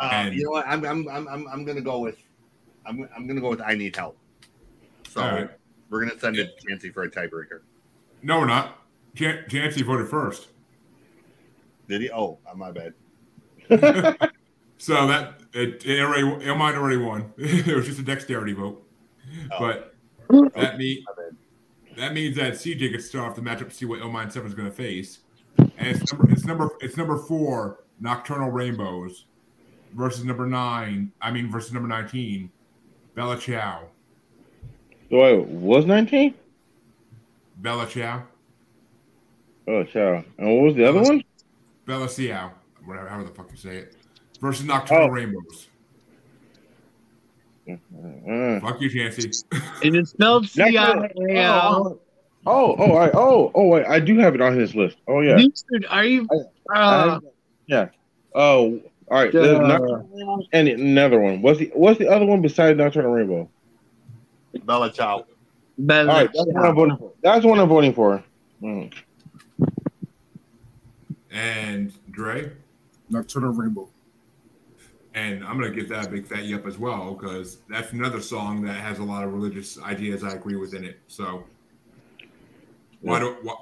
uh, 0.00 0.08
And- 0.12 0.34
you 0.34 0.44
know 0.44 0.50
what? 0.50 0.66
I'm 0.66 0.84
I'm 0.84 1.08
I'm 1.08 1.28
I'm, 1.28 1.46
I'm 1.48 1.64
gonna 1.64 1.80
go 1.80 2.00
with 2.00 2.18
I'm 2.86 3.08
I'm 3.16 3.26
gonna 3.26 3.40
go 3.40 3.50
with 3.50 3.60
I 3.60 3.74
Need 3.74 3.94
Help. 3.96 4.16
So 5.08 5.20
All 5.22 5.30
right. 5.32 5.50
we're 5.90 6.04
gonna 6.04 6.18
send 6.18 6.36
it 6.36 6.58
to 6.60 6.68
Nancy 6.68 6.90
for 6.90 7.02
a 7.04 7.10
tiebreaker. 7.10 7.60
No, 8.22 8.40
we're 8.40 8.46
not. 8.46 8.78
Jan- 9.14 9.44
Jancy 9.48 9.82
voted 9.84 10.08
first. 10.08 10.48
Did 11.88 12.02
he? 12.02 12.10
Oh, 12.10 12.38
my 12.54 12.70
bad. 12.72 12.94
So 14.78 15.06
that 15.06 15.40
it, 15.54 15.86
it 15.86 16.00
already 16.00 16.22
Illmind 16.44 16.74
already 16.76 16.98
won. 16.98 17.32
it 17.38 17.74
was 17.74 17.86
just 17.86 17.98
a 17.98 18.02
dexterity 18.02 18.52
vote. 18.52 18.86
Oh. 19.50 19.58
But 19.58 19.94
that 20.54 20.76
mean 20.76 21.02
My 21.06 21.14
bad. 21.15 21.15
That 21.96 22.12
means 22.14 22.36
that 22.36 22.54
CJ 22.54 22.92
to 22.92 23.00
start 23.00 23.30
off 23.30 23.36
the 23.36 23.42
matchup 23.42 23.68
to 23.68 23.74
see 23.74 23.84
what 23.84 24.00
Illmind 24.00 24.32
Seven 24.32 24.48
is 24.48 24.54
going 24.54 24.68
to 24.68 24.74
face, 24.74 25.20
and 25.58 25.88
it's 25.88 26.12
number 26.12 26.30
it's 26.32 26.44
number 26.44 26.70
it's 26.80 26.96
number 26.96 27.16
four 27.18 27.80
Nocturnal 28.00 28.50
Rainbows 28.50 29.24
versus 29.94 30.24
number 30.24 30.46
nine. 30.46 31.12
I 31.20 31.30
mean 31.30 31.50
versus 31.50 31.72
number 31.72 31.88
nineteen, 31.88 32.50
Bella 33.14 33.38
Chow. 33.38 33.82
So 35.10 35.18
wait, 35.18 35.46
was 35.46 35.86
nineteen? 35.86 36.34
Bella 37.58 37.86
Chow, 37.86 38.22
Oh, 39.68 39.82
child. 39.84 40.24
And 40.38 40.46
what 40.54 40.62
was 40.64 40.74
the 40.76 40.84
other 40.88 41.00
one? 41.02 41.24
Bella 41.86 42.08
Ciao, 42.08 42.52
whatever 42.84 43.08
however 43.08 43.28
the 43.28 43.34
fuck 43.34 43.50
you 43.50 43.56
say 43.56 43.76
it, 43.78 43.96
versus 44.40 44.66
Nocturnal 44.66 45.08
Oh. 45.08 45.08
Rainbows. 45.12 45.68
Uh, 47.68 48.60
Fuck 48.60 48.80
you, 48.80 48.90
Chancy. 48.90 49.30
It 49.82 49.94
is 49.94 50.10
spelled 50.10 50.48
C 50.48 50.76
I 50.76 51.10
A 51.28 51.36
L. 51.36 52.00
oh, 52.46 52.76
oh, 52.78 52.96
I, 52.96 53.10
Oh, 53.12 53.50
oh, 53.54 53.66
wait. 53.68 53.86
I 53.86 53.98
do 54.00 54.18
have 54.18 54.34
it 54.34 54.40
on 54.40 54.56
his 54.56 54.74
list. 54.74 54.96
Oh, 55.08 55.20
yeah. 55.20 55.36
Dude, 55.36 55.86
are 55.88 56.04
you? 56.04 56.28
Uh, 56.72 57.20
yeah. 57.66 57.88
Oh, 58.34 58.80
all 59.08 59.18
right. 59.18 59.32
There's 59.32 59.58
Duh. 59.58 60.02
And 60.52 60.68
another 60.68 61.20
one. 61.20 61.42
What's 61.42 61.58
the 61.58 61.70
What's 61.74 61.98
the 61.98 62.08
other 62.08 62.26
one 62.26 62.42
besides 62.42 62.76
Nocturnal 62.78 63.12
Rainbow? 63.12 63.48
Bella 64.64 64.92
Ciao. 64.92 65.26
Bella 65.78 66.10
All 66.10 66.18
right, 66.18 66.30
that's 66.32 66.46
one 66.46 66.66
I'm 66.66 66.74
voting 66.74 66.96
for. 66.96 67.12
That's 67.22 67.44
what 67.44 67.60
I'm 67.60 67.68
voting 67.68 67.92
for. 67.92 68.24
Mm. 68.62 68.92
and 71.30 71.92
Dre. 72.10 72.50
Nocturnal 73.10 73.52
Rainbow. 73.52 73.88
And 75.16 75.42
I'm 75.44 75.58
gonna 75.58 75.70
give 75.70 75.88
that 75.88 76.06
a 76.06 76.10
big 76.10 76.26
fat 76.26 76.44
yep 76.44 76.66
as 76.66 76.76
well 76.78 77.14
because 77.14 77.56
that's 77.70 77.92
another 77.92 78.20
song 78.20 78.60
that 78.62 78.74
has 78.76 78.98
a 78.98 79.02
lot 79.02 79.24
of 79.24 79.32
religious 79.32 79.80
ideas 79.82 80.22
I 80.22 80.32
agree 80.32 80.56
with 80.56 80.74
in 80.74 80.84
it. 80.84 81.00
So 81.08 81.42
why 83.00 83.20
do 83.20 83.34
why 83.42 83.54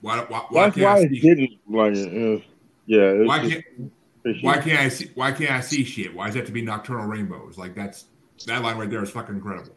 why 0.00 0.18
why, 0.28 0.46
why 0.48 0.64
That's 0.64 0.74
can't 0.76 0.84
why 0.86 0.92
I 0.92 0.96
I 1.04 1.08
see 1.08 1.20
didn't 1.20 1.50
like 1.68 1.94
it. 1.94 2.12
It 2.12 2.30
was- 2.30 2.42
yeah. 2.86 3.12
why 3.26 3.38
just- 3.40 3.52
can't 3.52 3.92
it's 4.24 4.42
why 4.42 4.58
can't 4.58 4.80
I 4.80 4.88
see 4.88 5.10
why 5.14 5.32
can't 5.32 5.50
I 5.50 5.60
see 5.60 5.84
shit? 5.84 6.14
Why 6.14 6.26
does 6.28 6.36
it 6.36 6.38
have 6.40 6.46
to 6.46 6.52
be 6.52 6.62
nocturnal 6.62 7.04
rainbows? 7.06 7.58
Like 7.58 7.74
that's 7.74 8.06
that 8.46 8.62
line 8.62 8.78
right 8.78 8.88
there 8.90 9.02
is 9.02 9.10
fucking 9.10 9.34
incredible. 9.36 9.74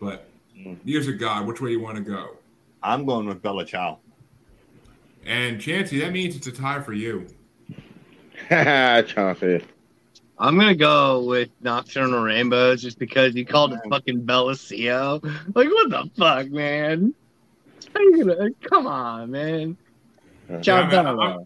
But 0.00 0.28
Mm. 0.56 0.76
years 0.84 1.08
of 1.08 1.18
God, 1.18 1.48
which 1.48 1.60
way 1.60 1.70
you 1.72 1.80
want 1.80 1.96
to 1.96 2.02
go? 2.02 2.36
I'm 2.80 3.04
going 3.06 3.26
with 3.26 3.42
Bella 3.42 3.64
Ciao. 3.64 3.98
And 5.26 5.60
Chancy, 5.60 5.98
that 5.98 6.12
means 6.12 6.36
it's 6.36 6.46
a 6.46 6.52
tie 6.52 6.80
for 6.80 6.92
you. 6.92 7.26
Chauncey. 8.50 9.64
I'm 10.38 10.58
gonna 10.58 10.74
go 10.74 11.22
with 11.22 11.48
Nocturnal 11.62 12.22
Rainbows 12.22 12.82
just 12.82 12.98
because 12.98 13.34
you 13.34 13.46
called 13.46 13.72
it 13.72 13.80
fucking 13.88 14.22
Bellicio. 14.26 15.22
Like, 15.54 15.68
what 15.68 15.90
the 15.90 16.10
fuck, 16.18 16.48
man? 16.50 17.14
How 17.94 18.00
you 18.00 18.24
gonna? 18.24 18.50
Come 18.68 18.86
on, 18.86 19.30
man. 19.30 19.76
Yeah, 20.62 20.80
man, 20.82 20.90
Bella. 20.90 21.44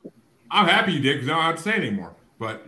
I'm 0.50 0.66
happy 0.66 0.92
you 0.92 1.00
did 1.00 1.16
because 1.16 1.28
I 1.28 1.34
don't 1.34 1.42
have 1.42 1.56
to 1.56 1.62
say 1.62 1.72
anymore. 1.74 2.14
But 2.38 2.66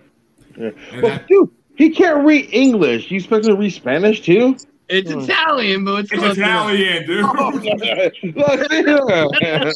Yeah. 0.59 0.71
and 0.93 1.01
But 1.01 1.09
that, 1.09 1.27
dude, 1.29 1.49
he 1.77 1.91
can't 1.91 2.25
read 2.27 2.51
English. 2.53 3.11
You 3.11 3.17
expect 3.17 3.47
him 3.47 3.55
to 3.55 3.59
read 3.61 3.71
Spanish 3.71 4.21
too? 4.21 4.57
It's 4.91 5.11
Hmm. 5.11 5.21
Italian, 5.21 5.85
but 5.85 6.05
it's, 6.05 6.13
it's. 6.13 6.37
Italian, 6.39 7.07
dude. 7.07 7.25
Look, 7.25 7.65
yeah. 9.41 9.71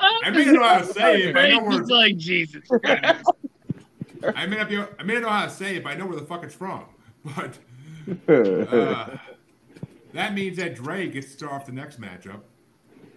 I 0.00 0.30
mean, 0.30 0.52
not 0.52 0.54
know 0.54 0.62
how 0.62 0.78
to 0.78 0.86
say 0.86 1.22
it, 1.24 1.34
but 1.34 1.44
I 1.44 1.50
know 1.50 1.78
It's 1.78 1.90
like 1.90 2.16
Jesus. 2.16 2.62
Christ. 4.20 4.36
I 4.38 4.46
may 4.46 4.56
not 4.56 4.68
be, 4.68 4.78
I 4.78 5.02
may 5.02 5.14
not 5.14 5.22
know 5.22 5.28
how 5.28 5.44
to 5.44 5.50
say 5.50 5.76
it, 5.76 5.84
but 5.84 5.92
I 5.92 5.96
know 5.96 6.06
where 6.06 6.18
the 6.18 6.26
fuck 6.26 6.44
it's 6.44 6.54
from. 6.54 6.84
But 7.36 7.58
uh, 8.28 9.16
that 10.12 10.32
means 10.32 10.58
that 10.58 10.76
Dre 10.76 11.08
gets 11.08 11.26
to 11.26 11.32
start 11.32 11.52
off 11.52 11.66
the 11.66 11.72
next 11.72 12.00
matchup, 12.00 12.42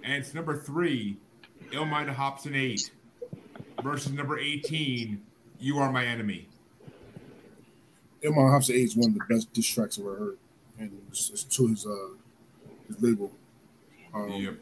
and 0.04 0.14
it's 0.16 0.34
number 0.34 0.58
three, 0.58 1.18
Ilmina 1.70 2.16
Hopsin 2.16 2.56
eight, 2.56 2.90
versus 3.84 4.12
number 4.12 4.40
eighteen. 4.40 5.22
You 5.60 5.78
are 5.78 5.92
my 5.92 6.06
enemy. 6.06 6.48
Imran 8.24 8.50
Hopsin 8.50 8.84
is 8.84 8.96
one 8.96 9.10
of 9.10 9.14
the 9.16 9.34
best 9.34 9.54
diss 9.54 9.68
tracks 9.68 10.00
I've 10.00 10.06
ever 10.06 10.16
heard, 10.16 10.38
and 10.80 10.92
it's, 11.10 11.30
it's 11.30 11.44
to 11.44 11.68
his 11.68 11.86
uh 11.86 11.96
his 12.88 13.02
label. 13.02 13.32
Um, 14.14 14.32
Yep. 14.32 14.56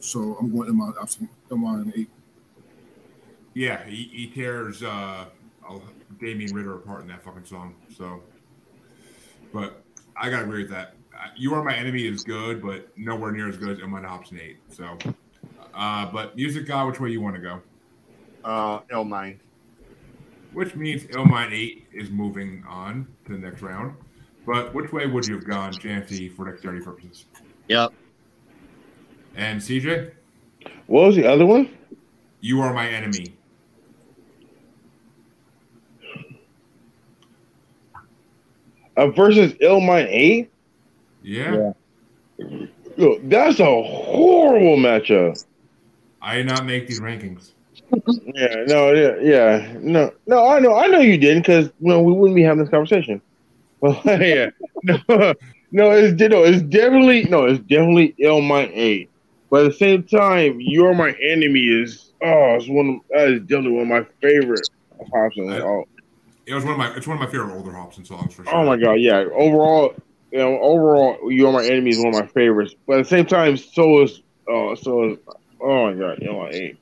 So 0.00 0.36
I'm 0.38 0.54
going 0.54 0.70
Imran 0.70 0.94
Hopsin, 0.96 1.28
Imran 1.48 1.96
eight. 1.96 2.10
Yeah, 3.54 3.84
he, 3.84 4.04
he 4.12 4.26
tears 4.28 4.82
uh, 4.82 5.24
Damien 6.20 6.52
Ritter 6.54 6.74
apart 6.74 7.02
in 7.02 7.08
that 7.08 7.22
fucking 7.22 7.44
song. 7.44 7.74
So, 7.96 8.22
but 9.52 9.82
I 10.16 10.30
gotta 10.30 10.44
agree 10.44 10.62
with 10.62 10.70
that. 10.72 10.94
Uh, 11.14 11.28
You 11.36 11.54
are 11.54 11.62
my 11.64 11.74
enemy 11.74 12.06
is 12.06 12.22
good, 12.24 12.62
but 12.62 12.88
nowhere 12.96 13.32
near 13.32 13.48
as 13.48 13.56
good 13.56 13.70
as 13.70 13.78
Ilmina 13.78 14.06
Hopsin 14.06 14.40
eight. 14.40 14.58
So, 14.72 14.96
uh, 15.74 16.06
but 16.12 16.36
music 16.36 16.66
god, 16.66 16.88
which 16.88 17.00
way 17.00 17.10
you 17.10 17.20
want 17.20 17.36
to 17.36 17.42
go? 17.42 17.60
Uh, 18.44 18.80
L 18.90 19.04
mine. 19.04 19.40
Which 20.52 20.74
means 20.74 21.04
Illmine 21.14 21.52
8 21.52 21.86
is 21.92 22.10
moving 22.10 22.64
on 22.68 23.06
to 23.26 23.32
the 23.34 23.38
next 23.38 23.62
round. 23.62 23.94
But 24.44 24.74
which 24.74 24.92
way 24.92 25.06
would 25.06 25.24
you 25.28 25.34
have 25.36 25.44
gone, 25.46 25.72
Chancy, 25.74 26.28
for 26.28 26.44
dexterity 26.50 26.84
purposes? 26.84 27.26
Yep. 27.68 27.92
And 29.36 29.60
CJ, 29.60 30.10
what 30.86 31.06
was 31.06 31.14
the 31.16 31.24
other 31.26 31.46
one? 31.46 31.68
you 32.40 32.60
are 32.60 32.72
my 32.74 32.88
enemy. 32.88 33.34
Uh, 38.96 39.08
versus 39.08 39.52
Illmind 39.54 40.08
8? 40.10 40.50
Yeah, 41.22 41.72
Yo, 42.96 43.18
that's 43.24 43.60
a 43.60 43.64
horrible 43.64 44.76
matchup. 44.76 45.42
I 46.22 46.36
did 46.36 46.46
not 46.46 46.66
make 46.66 46.86
these 46.86 47.00
rankings. 47.00 47.52
Yeah, 48.34 48.64
no, 48.66 48.92
yeah, 48.92 49.16
yeah, 49.20 49.72
no, 49.80 50.12
no. 50.26 50.46
I 50.46 50.58
know, 50.58 50.76
I 50.76 50.86
know 50.86 51.00
you 51.00 51.16
didn't, 51.18 51.42
because 51.42 51.70
well, 51.80 52.04
we 52.04 52.12
wouldn't 52.12 52.36
be 52.36 52.42
having 52.42 52.62
this 52.62 52.70
conversation. 52.70 53.20
Well, 53.82 53.98
yeah, 54.04 54.50
no, 54.84 54.98
no, 55.72 55.90
it's 55.92 56.20
no, 56.20 56.44
it's 56.44 56.60
definitely 56.60 57.24
no, 57.24 57.46
it's 57.46 57.60
definitely 57.60 58.14
Illmind 58.20 58.72
eight. 58.74 59.08
But 59.50 59.64
at 59.64 59.72
the 59.72 59.78
same 59.78 60.02
time, 60.02 60.58
you're 60.60 60.92
my 60.92 61.12
enemy 61.22 61.60
is 61.60 62.12
oh, 62.22 62.56
it's 62.56 62.68
one 62.68 62.88
of, 62.90 62.96
that 63.08 63.28
is 63.30 63.40
definitely 63.40 63.72
one 63.72 63.82
of 63.84 63.88
my 63.88 64.06
favorite 64.20 64.68
Hopsin. 65.14 65.50
I- 65.50 65.60
Oh, 65.62 65.84
It 66.50 66.54
was 66.54 66.64
one 66.64 66.72
of 66.72 66.78
my 66.78 66.92
it's 66.96 67.06
one 67.06 67.16
of 67.16 67.20
my 67.20 67.30
favorite 67.30 67.54
older 67.54 67.70
Hopsin 67.70 68.04
songs 68.04 68.34
for 68.34 68.44
sure. 68.44 68.54
oh 68.54 68.66
my 68.66 68.76
god, 68.76 68.94
yeah. 68.94 69.18
Overall, 69.32 69.94
you 70.32 70.38
know, 70.40 70.58
overall, 70.60 71.30
you're 71.30 71.52
my 71.52 71.64
enemy 71.64 71.90
is 71.90 71.98
one 71.98 72.08
of 72.08 72.20
my 72.20 72.26
favorites. 72.26 72.74
But 72.88 72.98
at 72.98 73.02
the 73.04 73.08
same 73.08 73.26
time, 73.26 73.56
so 73.56 74.02
is 74.02 74.20
oh, 74.48 74.74
so 74.74 75.12
is 75.12 75.18
oh 75.62 75.86
my 75.86 75.92
god, 75.94 76.18
you're 76.20 76.34
my 76.34 76.50
eight. 76.50 76.76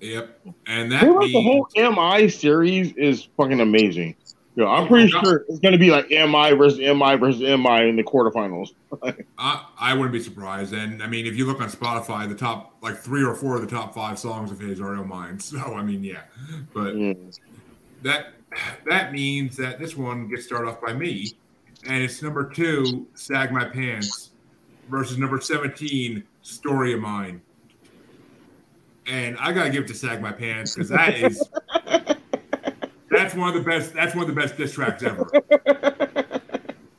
Yep, 0.00 0.40
and 0.66 0.90
that 0.92 1.04
means 1.04 1.32
the 1.32 1.42
whole 1.42 1.68
MI 1.76 2.28
series 2.28 2.92
is 2.96 3.28
fucking 3.36 3.60
amazing. 3.60 4.16
You 4.56 4.64
know, 4.64 4.70
I'm 4.70 4.88
pretty 4.88 5.12
Oh, 5.14 5.20
sure 5.22 5.44
it's 5.48 5.60
gonna 5.60 5.78
be 5.78 5.90
like 5.90 6.10
MI 6.10 6.52
versus 6.52 6.78
MI 6.78 7.16
versus 7.16 7.40
MI 7.42 7.88
in 7.88 7.96
the 7.96 8.02
quarterfinals. 8.02 8.68
I, 9.38 9.64
I 9.78 9.92
wouldn't 9.94 10.12
be 10.12 10.20
surprised. 10.20 10.72
And 10.72 11.02
I 11.02 11.06
mean, 11.06 11.26
if 11.26 11.36
you 11.36 11.46
look 11.46 11.60
on 11.60 11.70
Spotify, 11.70 12.28
the 12.28 12.34
top 12.34 12.78
like 12.82 12.96
three 12.96 13.22
or 13.22 13.34
four 13.34 13.54
of 13.54 13.60
the 13.60 13.66
top 13.68 13.94
five 13.94 14.18
songs 14.18 14.50
of 14.50 14.58
his 14.58 14.80
are 14.80 14.94
Illmine. 14.94 15.38
So 15.40 15.58
I 15.58 15.82
mean, 15.82 16.02
yeah, 16.02 16.22
but 16.74 16.94
Mm. 16.94 17.36
that 18.02 18.35
that 18.86 19.12
means 19.12 19.56
that 19.56 19.78
this 19.78 19.96
one 19.96 20.28
gets 20.28 20.44
started 20.44 20.68
off 20.68 20.80
by 20.80 20.92
me, 20.92 21.32
and 21.86 22.02
it's 22.02 22.22
number 22.22 22.48
two, 22.48 23.06
"Sag 23.14 23.52
My 23.52 23.64
Pants," 23.64 24.30
versus 24.88 25.18
number 25.18 25.40
seventeen, 25.40 26.24
"Story 26.42 26.92
of 26.92 27.00
Mine." 27.00 27.40
And 29.06 29.36
I 29.38 29.52
gotta 29.52 29.70
give 29.70 29.84
it 29.84 29.88
to 29.88 29.94
"Sag 29.94 30.20
My 30.20 30.32
Pants" 30.32 30.74
because 30.74 30.88
that 30.88 31.14
is 31.14 31.42
that's 33.10 33.34
one 33.34 33.48
of 33.48 33.54
the 33.54 33.68
best. 33.68 33.94
That's 33.94 34.14
one 34.14 34.28
of 34.28 34.34
the 34.34 34.40
best 34.40 34.56
diss 34.56 34.72
tracks 34.72 35.02
ever. 35.02 35.30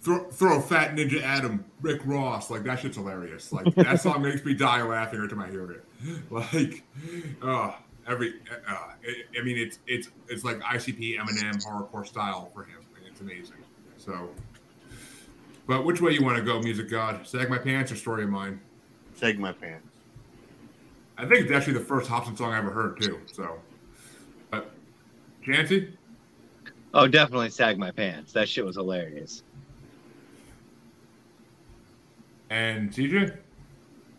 throw, 0.07 0.23
throw 0.31 0.61
Fat 0.61 0.95
Ninja 0.95 1.21
Adam, 1.21 1.65
Rick 1.81 2.01
Ross, 2.05 2.49
like 2.49 2.63
that 2.63 2.79
shit's 2.79 2.95
hilarious. 2.95 3.51
Like 3.51 3.75
that 3.75 3.99
song 3.99 4.21
makes 4.21 4.43
me 4.45 4.53
die 4.53 4.81
laughing 4.81 5.17
every 5.17 5.29
time 5.29 5.41
I 5.41 5.49
hear 5.49 5.69
it. 5.71 5.83
Like, 6.31 6.83
uh, 7.41 7.73
every, 8.07 8.33
uh, 8.67 8.71
I 8.73 9.39
I 9.39 9.43
mean, 9.43 9.57
it's 9.57 9.79
it's 9.87 10.09
it's 10.29 10.43
like 10.43 10.59
ICP 10.59 11.17
Eminem 11.19 11.63
hardcore 11.65 12.05
style 12.05 12.49
for 12.53 12.63
him. 12.63 12.79
and 12.97 13.05
It's 13.07 13.21
amazing. 13.21 13.57
So, 13.97 14.29
but 15.67 15.85
which 15.85 16.01
way 16.01 16.13
you 16.13 16.23
want 16.23 16.37
to 16.37 16.43
go, 16.43 16.59
Music 16.61 16.89
God? 16.89 17.27
Sag 17.27 17.49
My 17.49 17.57
Pants 17.57 17.91
or 17.91 17.95
Story 17.95 18.23
of 18.23 18.29
Mine? 18.29 18.59
Sag 19.15 19.39
my 19.39 19.51
pants. 19.51 19.87
I 21.17 21.25
think 21.25 21.41
it's 21.45 21.51
actually 21.51 21.73
the 21.73 21.79
first 21.79 22.07
Hopsin 22.09 22.37
song 22.37 22.53
I 22.53 22.59
ever 22.59 22.69
heard 22.69 23.01
too. 23.01 23.19
So, 23.33 23.59
but 24.51 24.71
Chancy, 25.43 25.97
Oh, 26.93 27.07
definitely 27.07 27.49
sag 27.49 27.77
my 27.77 27.91
pants. 27.91 28.31
That 28.33 28.47
shit 28.47 28.63
was 28.65 28.75
hilarious. 28.75 29.43
and 32.49 32.91
CJ, 32.91 33.35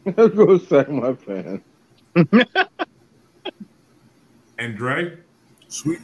I'll 0.19 0.29
go 0.29 0.59
sag 0.59 0.91
my 0.91 1.15
fan. 1.15 1.63
and 4.59 4.77
Dre. 4.77 5.17
Sweet. 5.69 6.01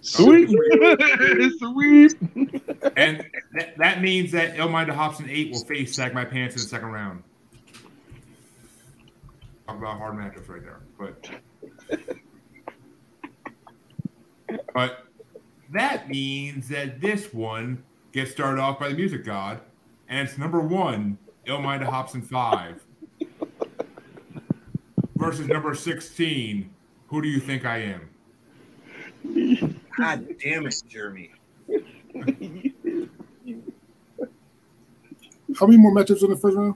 Sweet, 0.00 0.48
sweet. 1.58 2.16
And 2.96 3.24
that, 3.52 3.76
that 3.76 4.00
means 4.00 4.32
that 4.32 4.54
Elminder 4.56 4.94
Hopsin 4.94 5.28
8 5.28 5.52
will 5.52 5.64
face 5.64 5.94
Sag 5.94 6.14
My 6.14 6.24
Pants 6.24 6.54
in 6.54 6.62
the 6.62 6.68
second 6.68 6.88
round. 6.88 7.22
Talk 9.66 9.76
about 9.76 9.98
hard 9.98 10.14
matchups 10.14 10.48
right 10.48 10.62
there. 10.62 10.80
But 10.98 11.28
but 14.72 15.04
that 15.70 16.08
means 16.08 16.68
that 16.68 17.00
this 17.00 17.34
one 17.34 17.82
gets 18.12 18.30
started 18.30 18.60
off 18.60 18.78
by 18.78 18.88
the 18.88 18.94
music 18.94 19.24
god, 19.24 19.60
and 20.08 20.26
it's 20.26 20.38
number 20.38 20.60
one, 20.60 21.18
Elminder 21.46 21.86
Hopsin 21.86 22.24
5 22.24 22.82
versus 25.16 25.46
number 25.48 25.74
16, 25.74 26.70
Who 27.08 27.22
Do 27.22 27.28
You 27.28 27.40
Think 27.40 27.64
I 27.64 27.78
Am? 27.78 28.08
God 29.96 30.26
damn 30.42 30.66
it, 30.66 30.82
Jeremy. 30.88 31.30
How 35.58 35.66
many 35.66 35.78
more 35.78 35.92
matchups 35.92 36.22
in 36.22 36.30
the 36.30 36.36
first 36.36 36.56
round? 36.56 36.74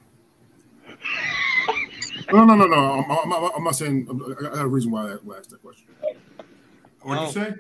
No, 2.32 2.44
no, 2.44 2.54
no, 2.54 2.66
no. 2.66 2.76
I'm, 2.76 3.10
I'm, 3.10 3.32
I'm, 3.32 3.50
I'm 3.56 3.64
not 3.64 3.76
saying. 3.76 4.08
I 4.38 4.42
got 4.42 4.58
a 4.64 4.66
reason 4.68 4.90
why 4.90 5.10
I, 5.10 5.12
asked 5.38 5.50
that 5.50 5.62
question. 5.62 5.86
What'd 7.02 7.22
Oh. 7.22 7.26
you 7.26 7.32
say? 7.32 7.54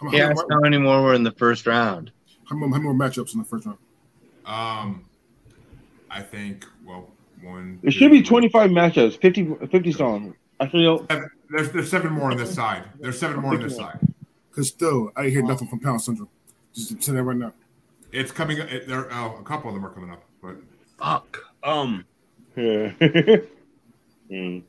How, 0.00 0.10
Yeah, 0.12 0.28
how, 0.28 0.34
that's 0.34 0.42
how 0.50 0.60
many 0.60 0.78
more 0.78 1.02
were 1.02 1.14
in 1.14 1.22
the 1.22 1.32
first 1.32 1.66
round. 1.66 2.10
how, 2.44 2.56
how 2.58 2.66
many 2.66 2.82
more 2.82 2.92
matchups 2.94 3.32
in 3.32 3.38
the 3.40 3.44
first 3.46 3.64
round? 3.66 3.78
Um, 4.44 5.04
I 6.10 6.20
think, 6.20 6.66
well, 6.84 7.10
one. 7.42 7.78
It 7.82 7.92
should 7.92 8.10
be 8.10 8.22
25 8.22 8.70
matchups, 8.70 9.20
50, 9.20 9.54
50 9.70 9.92
songs. 9.92 10.34
Actually, 10.60 10.84
no, 10.84 11.06
Seven, 11.10 11.30
there's 11.52 11.70
there's 11.70 11.90
seven 11.90 12.12
more 12.12 12.30
on 12.30 12.36
this 12.36 12.54
side. 12.54 12.84
There's 12.98 13.18
seven 13.18 13.40
more 13.40 13.54
on 13.54 13.62
this 13.62 13.76
side. 13.76 13.98
Because 14.50 14.68
still, 14.68 15.12
I 15.16 15.28
hear 15.28 15.42
nothing 15.42 15.68
from 15.68 15.80
Pound 15.80 16.02
Syndrome. 16.02 16.28
Just 16.74 17.02
say 17.02 17.12
that 17.12 17.22
right 17.22 17.36
now. 17.36 17.52
It's 18.10 18.30
coming. 18.30 18.58
It, 18.58 18.86
there, 18.86 19.10
uh, 19.12 19.38
a 19.38 19.42
couple 19.42 19.68
of 19.68 19.74
them 19.74 19.84
are 19.84 19.90
coming 19.90 20.10
up, 20.10 20.22
but 20.42 20.56
Fuck. 20.98 21.38
Um. 21.62 22.04
yeah. 22.56 22.92
Mm. 24.30 24.62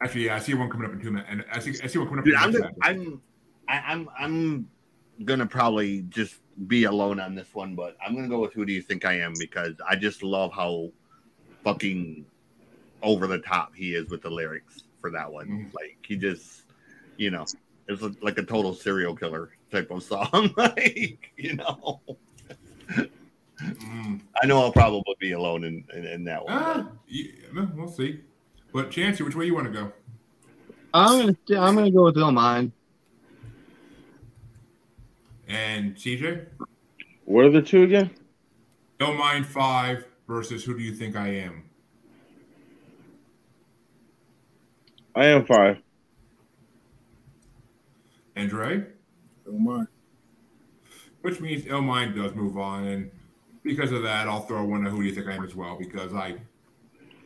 actually, 0.00 0.24
yeah, 0.24 0.36
I 0.36 0.38
see 0.38 0.54
one 0.54 0.70
coming 0.70 0.86
up 0.86 0.94
in 0.94 0.98
two 1.02 1.10
minutes, 1.10 1.28
and 1.30 1.44
I 1.52 1.58
see 1.58 1.74
I 1.82 1.88
see 1.88 1.98
one 1.98 2.08
coming 2.08 2.20
up. 2.20 2.24
Dude, 2.24 2.32
in 2.32 2.40
I'm, 2.40 2.52
two 2.52 2.64
I'm, 2.80 3.20
I, 3.68 3.78
I'm, 3.80 4.08
I'm 4.18 4.68
gonna 5.26 5.44
probably 5.44 6.06
just 6.08 6.36
be 6.68 6.84
alone 6.84 7.20
on 7.20 7.34
this 7.34 7.48
one, 7.52 7.74
but 7.74 7.98
I'm 8.02 8.14
gonna 8.14 8.28
go 8.28 8.40
with 8.40 8.54
who 8.54 8.64
do 8.64 8.72
you 8.72 8.80
think 8.80 9.04
I 9.04 9.18
am 9.20 9.34
because 9.38 9.74
I 9.86 9.94
just 9.94 10.22
love 10.22 10.54
how 10.54 10.90
fucking 11.64 12.24
over 13.02 13.26
the 13.26 13.40
top 13.40 13.74
he 13.74 13.94
is 13.94 14.08
with 14.08 14.22
the 14.22 14.30
lyrics 14.30 14.83
for 15.04 15.10
that 15.10 15.30
one. 15.30 15.46
Mhm. 15.46 15.74
Like 15.74 15.98
he 16.02 16.16
just, 16.16 16.62
you 17.18 17.30
know, 17.30 17.44
it's 17.88 18.00
like 18.22 18.38
a 18.38 18.42
total 18.42 18.72
serial 18.72 19.14
killer 19.14 19.50
type 19.70 19.90
of 19.90 20.02
song. 20.02 20.50
like 20.56 21.30
you 21.36 21.56
know, 21.56 22.00
Mm. 23.60 24.20
I 24.42 24.46
know 24.46 24.60
I'll 24.60 24.72
probably 24.72 25.14
be 25.20 25.32
alone 25.32 25.62
in 25.64 25.84
in, 25.94 26.04
in 26.06 26.24
that 26.24 26.42
one. 26.44 26.52
Ah, 26.54 26.88
yeah, 27.06 27.30
well, 27.54 27.70
we'll 27.74 27.88
see. 27.88 28.20
But 28.72 28.90
Chancy, 28.90 29.22
which 29.22 29.36
way 29.36 29.44
you 29.46 29.54
want 29.54 29.66
to 29.66 29.72
go? 29.72 29.92
I'm 30.92 31.20
gonna 31.20 31.60
I'm 31.62 31.74
gonna 31.74 31.90
go 31.90 32.04
with 32.04 32.16
Illmind. 32.16 32.72
And 35.46 35.94
CJ, 35.94 36.46
What 37.26 37.44
are 37.44 37.50
the 37.50 37.62
two 37.62 37.82
again? 37.84 38.10
don't 38.98 39.18
mind 39.18 39.46
five 39.46 40.06
versus 40.26 40.64
who 40.64 40.76
do 40.76 40.82
you 40.82 40.94
think 40.94 41.14
I 41.16 41.28
am? 41.28 41.64
I 45.14 45.26
am 45.26 45.44
five. 45.46 45.78
And 48.36 48.50
Dre, 48.50 48.84
Oh 49.48 49.86
which 51.22 51.40
means 51.40 51.64
Illmind 51.64 52.16
does 52.16 52.34
move 52.34 52.58
on, 52.58 52.84
and 52.86 53.10
because 53.62 53.92
of 53.92 54.02
that, 54.02 54.28
I'll 54.28 54.42
throw 54.42 54.64
one 54.64 54.84
of 54.86 54.92
who 54.92 55.02
do 55.02 55.08
you 55.08 55.14
think 55.14 55.28
I 55.28 55.34
am 55.34 55.44
as 55.44 55.54
well 55.54 55.76
because 55.78 56.12
I 56.12 56.34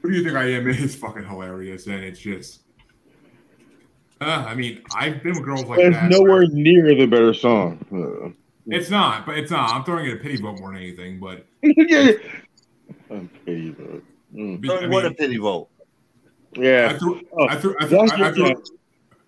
who 0.03 0.11
do 0.11 0.17
you 0.17 0.23
think 0.25 0.37
I 0.37 0.45
am 0.51 0.69
is 0.69 0.95
fucking 0.97 1.25
hilarious, 1.25 1.87
and 1.87 2.05
it's 2.05 2.21
just. 2.21 2.61
Uh, 4.21 4.45
I 4.49 4.55
mean, 4.55 4.83
I've 4.97 5.23
been 5.23 5.35
with 5.35 5.45
girls 5.45 5.65
like 5.65 5.79
it's 5.79 5.97
that. 5.97 6.11
nowhere 6.11 6.47
near 6.49 6.95
the 6.95 7.07
better 7.07 7.33
song. 7.33 7.79
Uh, 7.93 8.31
It's 8.67 8.91
not, 8.91 9.25
but 9.25 9.39
it's 9.39 9.51
not. 9.51 9.73
I'm 9.73 9.85
throwing 9.85 10.07
it 10.07 10.15
a 10.15 10.17
pity 10.17 10.37
vote 10.37 10.59
more 10.59 10.73
than 10.73 10.83
anything. 10.83 11.21
But 11.21 11.47
yeah. 11.63 12.13
I'm 13.11 13.29
pity, 13.47 13.71
but, 13.71 14.03
mm. 14.35 14.61
be- 14.61 14.71
I 14.71 14.87
what 14.89 15.07
a 15.07 15.13
pity 15.13 15.39
vote. 15.39 15.69
I 16.59 16.63
Yeah. 16.63 16.99
threw, 16.99 17.21
Oh, 17.33 17.49
I 17.49 17.57
threw, 17.57 17.75
I 17.81 17.87
threw, 17.87 17.99
that's 17.99 18.13
I, 18.13 18.15
I 18.17 18.19
your- 18.19 18.33
threw, 18.35 18.63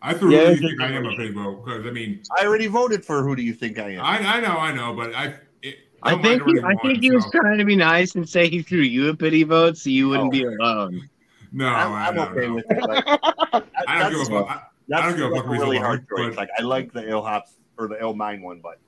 I 0.02 0.14
threw 0.14 0.32
Yeah, 0.32 0.38
who 0.46 0.56
do 0.56 0.62
you 0.62 0.68
think 0.68 0.80
I 0.80 0.92
am 0.92 1.06
a 1.06 1.10
pity 1.10 1.30
vote 1.32 1.64
because 1.64 1.86
I 1.86 1.90
mean, 1.90 2.22
I 2.38 2.46
already 2.46 2.66
voted 2.66 3.04
for 3.04 3.22
who 3.22 3.36
do 3.36 3.42
you 3.42 3.52
think 3.52 3.78
I 3.78 3.90
am? 3.94 4.00
I, 4.02 4.36
I 4.36 4.40
know, 4.40 4.56
I 4.56 4.72
know, 4.72 4.94
but 4.94 5.14
I. 5.14 5.34
It, 5.62 5.76
I 6.02 6.12
think 6.22 6.42
he, 6.44 6.58
already 6.58 6.60
I 6.64 6.68
think 6.82 6.82
won, 6.94 7.02
he 7.02 7.10
was 7.10 7.24
so- 7.24 7.30
trying 7.40 7.58
to 7.58 7.64
be 7.64 7.76
nice 7.76 8.14
and 8.14 8.26
say 8.28 8.48
he 8.48 8.62
threw 8.62 8.80
you 8.80 9.10
a 9.10 9.14
pity 9.16 9.42
vote 9.42 9.76
so 9.76 9.90
you 9.90 10.08
wouldn't 10.08 10.28
Oh. 10.28 10.30
be 10.30 10.44
alone. 10.44 11.08
No, 11.52 11.66
I'm, 11.66 11.92
I 11.92 12.08
I'm 12.08 12.14
don't 12.14 12.28
okay 12.32 12.46
know. 12.46 12.54
with 12.54 12.64
it. 12.70 12.78
But 12.80 13.04
that- 13.52 13.64
I 13.86 13.98
don't 13.98 14.12
give 14.12 14.20
a 14.22 14.24
fuck. 14.24 14.48
I, 14.48 14.60
that's 14.88 15.02
don't 15.02 15.16
give 15.18 15.32
a 15.32 15.36
fuck 15.36 15.46
a 15.46 15.48
really 15.50 15.78
hard 15.78 16.06
choice. 16.08 16.36
Like 16.36 16.48
I 16.58 16.62
like 16.62 16.92
the 16.92 17.08
ill 17.08 17.22
hops 17.22 17.52
or 17.76 17.86
the 17.88 18.00
ill 18.00 18.14
mind 18.14 18.42
one, 18.42 18.60
but 18.60 18.78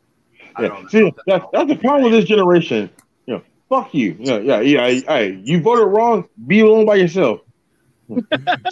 I 0.57 0.63
Yeah. 0.63 0.69
don't 0.69 0.91
See, 0.91 1.01
know. 1.03 1.13
that, 1.27 1.43
that's 1.53 1.69
the 1.69 1.77
problem 1.77 2.05
with 2.05 2.13
this 2.13 2.25
generation. 2.25 2.89
You 3.27 3.35
know, 3.35 3.43
fuck 3.69 3.93
you. 3.93 4.17
Yeah, 4.19 4.39
yeah, 4.39 4.61
yeah. 4.61 4.83
I, 4.85 5.03
I, 5.09 5.21
you 5.45 5.61
voted 5.61 5.89
wrong. 5.89 6.27
Be 6.47 6.61
alone 6.61 6.87
by 6.87 6.95
yourself. 6.97 7.41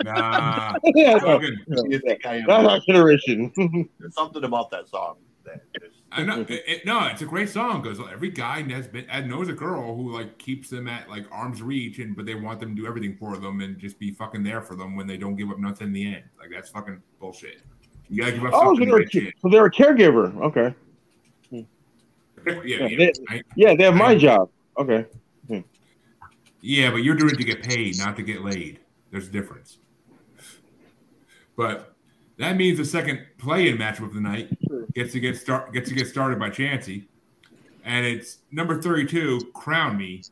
Nah. 0.04 0.74
yeah, 0.94 1.18
Fucking- 1.18 1.56
Who 1.68 1.74
do 1.84 1.90
you 1.90 1.98
think 2.00 2.24
I 2.26 2.36
am? 2.36 2.46
that's 2.46 2.66
our 2.68 2.80
generation. 2.80 3.52
There's 3.98 4.14
something 4.14 4.44
about 4.44 4.70
that 4.70 4.88
song 4.88 5.16
that 5.44 5.60
just 5.80 5.96
I 6.12 6.24
know, 6.24 6.40
it, 6.40 6.50
it- 6.66 6.86
no, 6.86 7.06
it's 7.06 7.22
a 7.22 7.26
great 7.26 7.48
song 7.48 7.82
because 7.82 8.00
every 8.12 8.30
guy 8.30 8.62
has 8.72 8.88
been 8.88 9.08
uh, 9.10 9.20
knows 9.20 9.48
a 9.48 9.52
girl 9.52 9.94
who 9.94 10.12
like 10.12 10.38
keeps 10.38 10.68
them 10.68 10.88
at 10.88 11.08
like 11.08 11.24
arm's 11.30 11.62
reach, 11.62 11.98
and 12.00 12.16
but 12.16 12.26
they 12.26 12.34
want 12.34 12.58
them 12.60 12.74
to 12.74 12.82
do 12.82 12.88
everything 12.88 13.16
for 13.16 13.36
them 13.36 13.60
and 13.60 13.78
just 13.78 13.98
be 13.98 14.10
fucking 14.10 14.42
there 14.42 14.60
for 14.60 14.74
them 14.74 14.96
when 14.96 15.06
they 15.06 15.16
don't 15.16 15.36
give 15.36 15.50
up 15.50 15.58
nothing 15.58 15.88
in 15.88 15.92
the 15.92 16.06
end. 16.14 16.24
Like 16.38 16.50
that's 16.52 16.68
fucking 16.70 17.00
bullshit. 17.20 17.60
You 18.08 18.22
gotta 18.22 18.32
give 18.32 18.44
up 18.44 18.50
oh, 18.54 18.58
so 18.60 18.64
something. 18.70 18.88
they're, 18.88 18.98
a, 19.02 19.08
shit. 19.10 19.34
so 19.40 19.48
they're 19.48 19.66
a 19.66 19.70
caregiver. 19.70 20.34
Okay. 20.42 20.74
Yeah, 21.52 21.62
Yeah, 22.44 22.62
yeah, 22.64 22.96
they- 22.96 23.12
I- 23.28 23.42
Yeah, 23.54 23.74
they 23.76 23.84
have 23.84 23.94
my 23.94 24.06
I- 24.06 24.18
job. 24.18 24.50
Okay. 24.78 25.06
yeah, 26.62 26.90
but 26.90 26.98
you're 26.98 27.14
doing 27.14 27.30
it 27.34 27.36
to 27.38 27.44
get 27.44 27.62
paid, 27.62 27.98
not 27.98 28.16
to 28.16 28.22
get 28.22 28.42
laid. 28.42 28.80
There's 29.10 29.28
a 29.28 29.30
difference. 29.30 29.78
But 31.56 31.94
that 32.38 32.56
means 32.56 32.78
the 32.78 32.84
second 32.84 33.20
play-in 33.38 33.76
matchup 33.76 34.04
of 34.04 34.14
the 34.14 34.20
night 34.20 34.48
gets 34.94 35.12
to 35.12 35.20
get 35.20 35.36
start 35.36 35.72
gets 35.72 35.88
to 35.88 35.94
get 35.94 36.06
started 36.06 36.38
by 36.38 36.50
Chancy, 36.50 37.08
and 37.84 38.06
it's 38.06 38.38
number 38.50 38.80
32, 38.80 39.50
Crown 39.54 39.98
Me, 39.98 40.22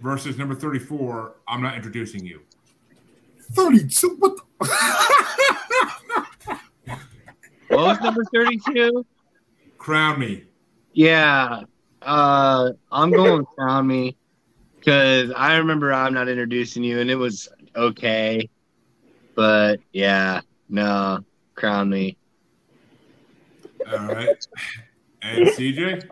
versus 0.00 0.36
number 0.36 0.54
34, 0.54 1.36
I'm 1.46 1.62
not 1.62 1.76
introducing 1.76 2.24
you. 2.24 2.40
32. 3.52 4.16
What 4.18 4.36
the? 4.36 4.66
What 7.68 7.86
was 7.86 8.00
number 8.00 8.24
32? 8.34 9.06
Crown 9.78 10.18
Me. 10.18 10.44
Yeah. 10.92 11.62
Uh 12.02 12.72
I'm 12.90 13.12
going 13.12 13.44
Crown 13.44 13.86
Me. 13.86 14.16
Cause 14.84 15.30
I 15.36 15.56
remember 15.56 15.92
I'm 15.92 16.12
not 16.12 16.28
introducing 16.28 16.82
you 16.82 16.98
and 16.98 17.08
it 17.08 17.14
was 17.14 17.48
okay. 17.76 18.48
But 19.34 19.80
yeah, 19.92 20.40
no, 20.68 21.20
crown 21.54 21.90
me. 21.90 22.16
All 23.90 23.98
right. 23.98 24.46
And 25.22 25.48
CJ? 25.48 26.08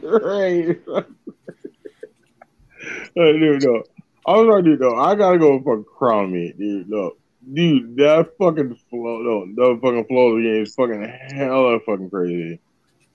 Great. 0.00 0.80
Hey, 3.14 3.32
dude, 3.38 3.62
no. 3.62 3.82
I 4.26 4.36
was 4.36 4.46
gonna 4.46 4.62
do 4.62 4.76
no. 4.78 4.94
I 4.94 5.14
gotta 5.14 5.38
go 5.38 5.58
fucking 5.58 5.84
crown 5.84 6.32
me, 6.32 6.54
dude. 6.56 6.88
No, 6.88 7.12
dude, 7.52 7.96
that 7.96 8.30
fucking 8.38 8.74
flow, 8.88 9.18
no, 9.18 9.46
that 9.54 9.80
fucking 9.82 10.06
flow 10.06 10.28
of 10.28 10.36
the 10.36 10.48
game 10.48 10.62
is 10.62 10.74
fucking 10.74 11.02
hella 11.34 11.78
fucking 11.80 12.08
crazy. 12.08 12.58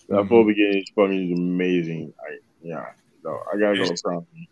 That 0.10 0.22
Mhm. 0.24 0.28
flow 0.28 0.40
of 0.42 0.48
the 0.48 0.54
game 0.54 0.82
is 0.84 0.90
fucking 0.96 1.34
amazing. 1.38 2.14
I, 2.20 2.38
yeah, 2.62 2.86
no, 3.24 3.40
I 3.52 3.58
gotta 3.58 3.78
go 3.78 3.94
crown 4.04 4.28
me. 4.36 4.50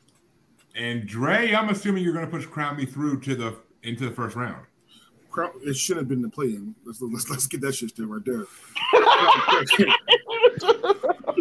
And 0.76 1.06
Dre, 1.08 1.54
I'm 1.54 1.70
assuming 1.70 2.04
you're 2.04 2.14
going 2.14 2.26
to 2.26 2.32
push 2.32 2.46
Crown 2.46 2.78
Me 2.78 2.86
through 2.86 3.20
to 3.22 3.36
the 3.36 3.56
into 3.84 4.06
the 4.10 4.12
first 4.16 4.36
round. 4.36 4.66
Crown, 5.30 5.52
it 5.64 5.76
should 5.76 5.98
have 5.98 6.08
been 6.08 6.22
the 6.22 6.30
play 6.30 6.48
in. 6.48 6.74
Let's, 6.86 7.02
let's 7.02 7.30
let's 7.30 7.48
get 7.48 7.62
that 7.62 7.74
shit 7.76 7.90
straight 7.90 8.06
right 8.08 8.24
there. 8.26 8.46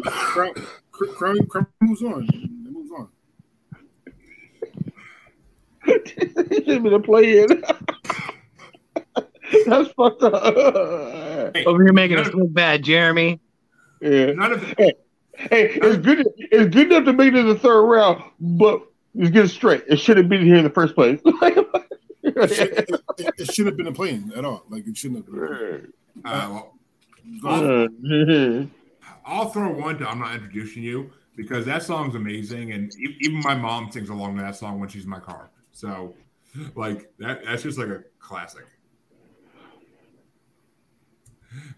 Crown, 0.05 0.55
Crown, 0.91 1.47
Crown 1.47 1.67
moves 1.81 2.03
on. 2.03 2.29
It 2.33 2.73
moves 2.73 2.91
on. 2.93 3.09
it 5.87 6.65
should 6.65 6.83
be 6.83 6.91
the 6.91 7.01
play 7.01 7.43
in. 7.43 7.63
That's 9.67 9.91
fucked 9.93 10.23
up. 10.23 11.55
Hey, 11.55 11.65
Over 11.65 11.83
here 11.85 11.93
making 11.93 12.19
us 12.19 12.33
look 12.35 12.53
bad, 12.53 12.83
Jeremy. 12.83 13.41
yeah. 14.01 14.33
none 14.33 14.53
of 14.53 14.61
the, 14.61 14.95
Hey, 15.35 15.71
it's 15.83 15.97
good. 15.99 16.27
It's 16.37 16.75
good 16.75 16.93
enough 16.93 17.05
to 17.07 17.13
make 17.13 17.33
it 17.33 17.37
to 17.37 17.43
the 17.43 17.59
third 17.59 17.83
round, 17.83 18.23
but 18.39 18.83
let's 19.15 19.31
get 19.31 19.45
it 19.45 19.49
straight. 19.49 19.85
It 19.89 19.99
should 19.99 20.17
have 20.17 20.29
been 20.29 20.45
here 20.45 20.57
in 20.57 20.65
the 20.65 20.71
first 20.71 20.95
place. 20.95 21.21
It, 22.25 22.55
should, 22.55 23.53
shouldn't 23.53 23.67
have 23.73 23.77
been 23.77 23.89
a 23.89 23.93
plane 23.93 24.33
at 24.37 24.45
all. 24.45 24.63
Like 24.71 24.87
it 24.87 24.97
shouldn't 24.97 25.25
have 25.27 25.35
been. 25.35 25.93
uh, 26.25 26.49
well, 26.51 26.75
Go 27.43 27.49
ahead. 27.49 27.91
Mhm. 28.03 28.71
I'll 29.27 29.49
throw 29.51 29.71
one 29.73 29.99
to 29.99 30.09
I'm 30.09 30.21
not 30.21 30.35
introducing 30.35 30.83
you 30.85 31.11
because 31.37 31.67
that 31.67 31.83
song's 31.83 32.15
amazing, 32.15 32.73
and 32.73 32.93
e- 32.95 33.17
even 33.21 33.41
my 33.41 33.55
mom 33.57 33.91
sings 33.91 34.09
along 34.09 34.37
to 34.37 34.43
that 34.43 34.55
song 34.57 34.79
when 34.81 34.89
she's 34.89 35.05
in 35.05 35.11
my 35.11 35.19
car. 35.21 35.51
So, 35.73 36.15
like 36.77 37.13
that, 37.19 37.45
that's 37.45 37.65
just 37.65 37.77
like 37.79 37.89
a 37.89 38.03
classic. 38.21 38.67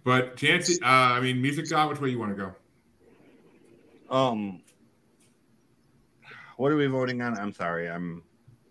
But 0.05 0.37
Chancy, 0.37 0.81
uh, 0.83 0.87
I 0.87 1.21
mean, 1.21 1.41
music 1.41 1.69
god, 1.71 1.89
which 1.91 2.01
way 2.01 2.11
you 2.11 2.19
want 2.19 2.37
to 2.37 2.53
go? 4.11 4.15
Um, 4.15 4.61
what 6.57 6.73
are 6.73 6.77
we 6.77 6.87
voting 6.87 7.21
on? 7.23 7.39
I'm 7.39 7.53
sorry. 7.53 7.89
I'm. 7.89 8.23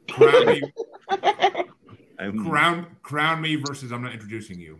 Crown 0.10 0.46
me, 0.46 0.62
I'm 2.20 2.46
crown, 2.46 2.88
crown 3.02 3.42
me 3.42 3.56
versus 3.56 3.92
I'm 3.92 4.02
not 4.02 4.14
introducing 4.14 4.60
you. 4.60 4.80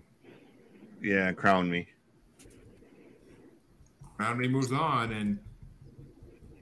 yeah, 1.02 1.32
crown 1.32 1.70
me. 1.70 1.88
Crown 4.18 4.38
me 4.38 4.48
moves 4.48 4.72
on, 4.72 5.12
and 5.14 5.40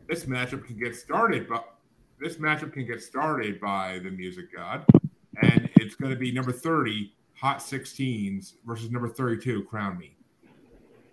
this 0.08 0.26
matchup 0.26 0.66
can 0.66 0.78
get 0.78 0.96
started, 0.96 1.48
but 1.48 1.76
this 2.20 2.36
matchup 2.36 2.72
can 2.72 2.86
get 2.86 3.02
started 3.02 3.60
by 3.60 4.00
the 4.00 4.12
music 4.12 4.56
god, 4.56 4.86
and 5.42 5.70
it's 5.76 5.96
going 5.96 6.12
to 6.12 6.20
be 6.20 6.32
number 6.32 6.52
30, 6.52 7.14
Hot 7.40 7.58
16s 7.58 8.54
versus 8.66 8.92
number 8.92 9.10
32, 9.10 9.64
Crown 9.64 9.98
Me. 9.98 10.16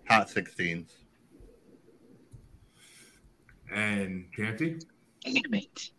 Hot 0.08 0.28
16s. 0.28 0.90
And 3.74 4.26
Chanty, 4.36 4.80
Damn 5.34 5.54
it. 5.54 5.90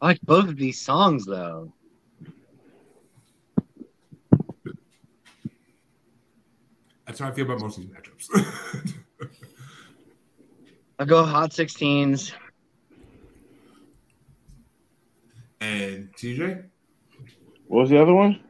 I 0.00 0.06
like 0.06 0.20
both 0.22 0.48
of 0.48 0.56
these 0.56 0.80
songs 0.80 1.26
though. 1.26 1.72
that's 7.06 7.20
how 7.20 7.28
I 7.28 7.32
feel 7.32 7.46
about 7.46 7.60
most 7.60 7.78
of 7.78 7.84
these 7.84 7.92
matchups. 7.92 8.94
I'll 10.98 11.06
go 11.06 11.24
Hot 11.24 11.50
16s. 11.50 12.32
and 15.60 16.12
TJ, 16.14 16.64
What 17.66 17.80
was 17.82 17.90
the 17.90 18.00
other 18.00 18.14
one? 18.14 18.40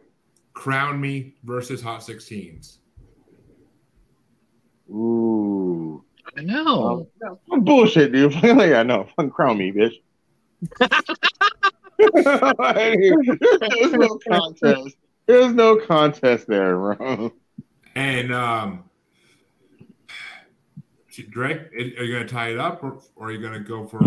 Crown 0.55 1.01
Me 1.01 1.35
versus 1.45 1.81
Hot 1.81 2.01
16s. 2.01 2.79
Ooh, 4.91 6.05
I 6.39 6.43
know. 6.43 7.09
I'm 7.51 7.65
bullshit, 7.65 8.13
dude. 8.13 8.33
like, 8.43 8.73
I 8.73 8.85
know. 8.85 9.09
Fucking 9.17 9.31
crown 9.31 9.59
me, 9.59 9.73
bitch. 9.73 9.95
There's 11.99 13.93
no 13.93 14.19
contest. 14.29 14.97
There's 15.27 15.53
no 15.53 15.77
contest 15.77 16.47
there, 16.47 16.77
bro. 16.77 17.33
And 17.97 18.33
um, 18.33 18.85
Dre, 21.31 21.55
are 21.75 22.05
you 22.05 22.15
going 22.15 22.27
to 22.27 22.33
tie 22.33 22.51
it 22.51 22.59
up 22.59 22.85
or, 22.85 23.01
or 23.17 23.27
are 23.27 23.33
you 23.33 23.41
going 23.41 23.55
to 23.55 23.61
go 23.61 23.85
for 23.85 23.99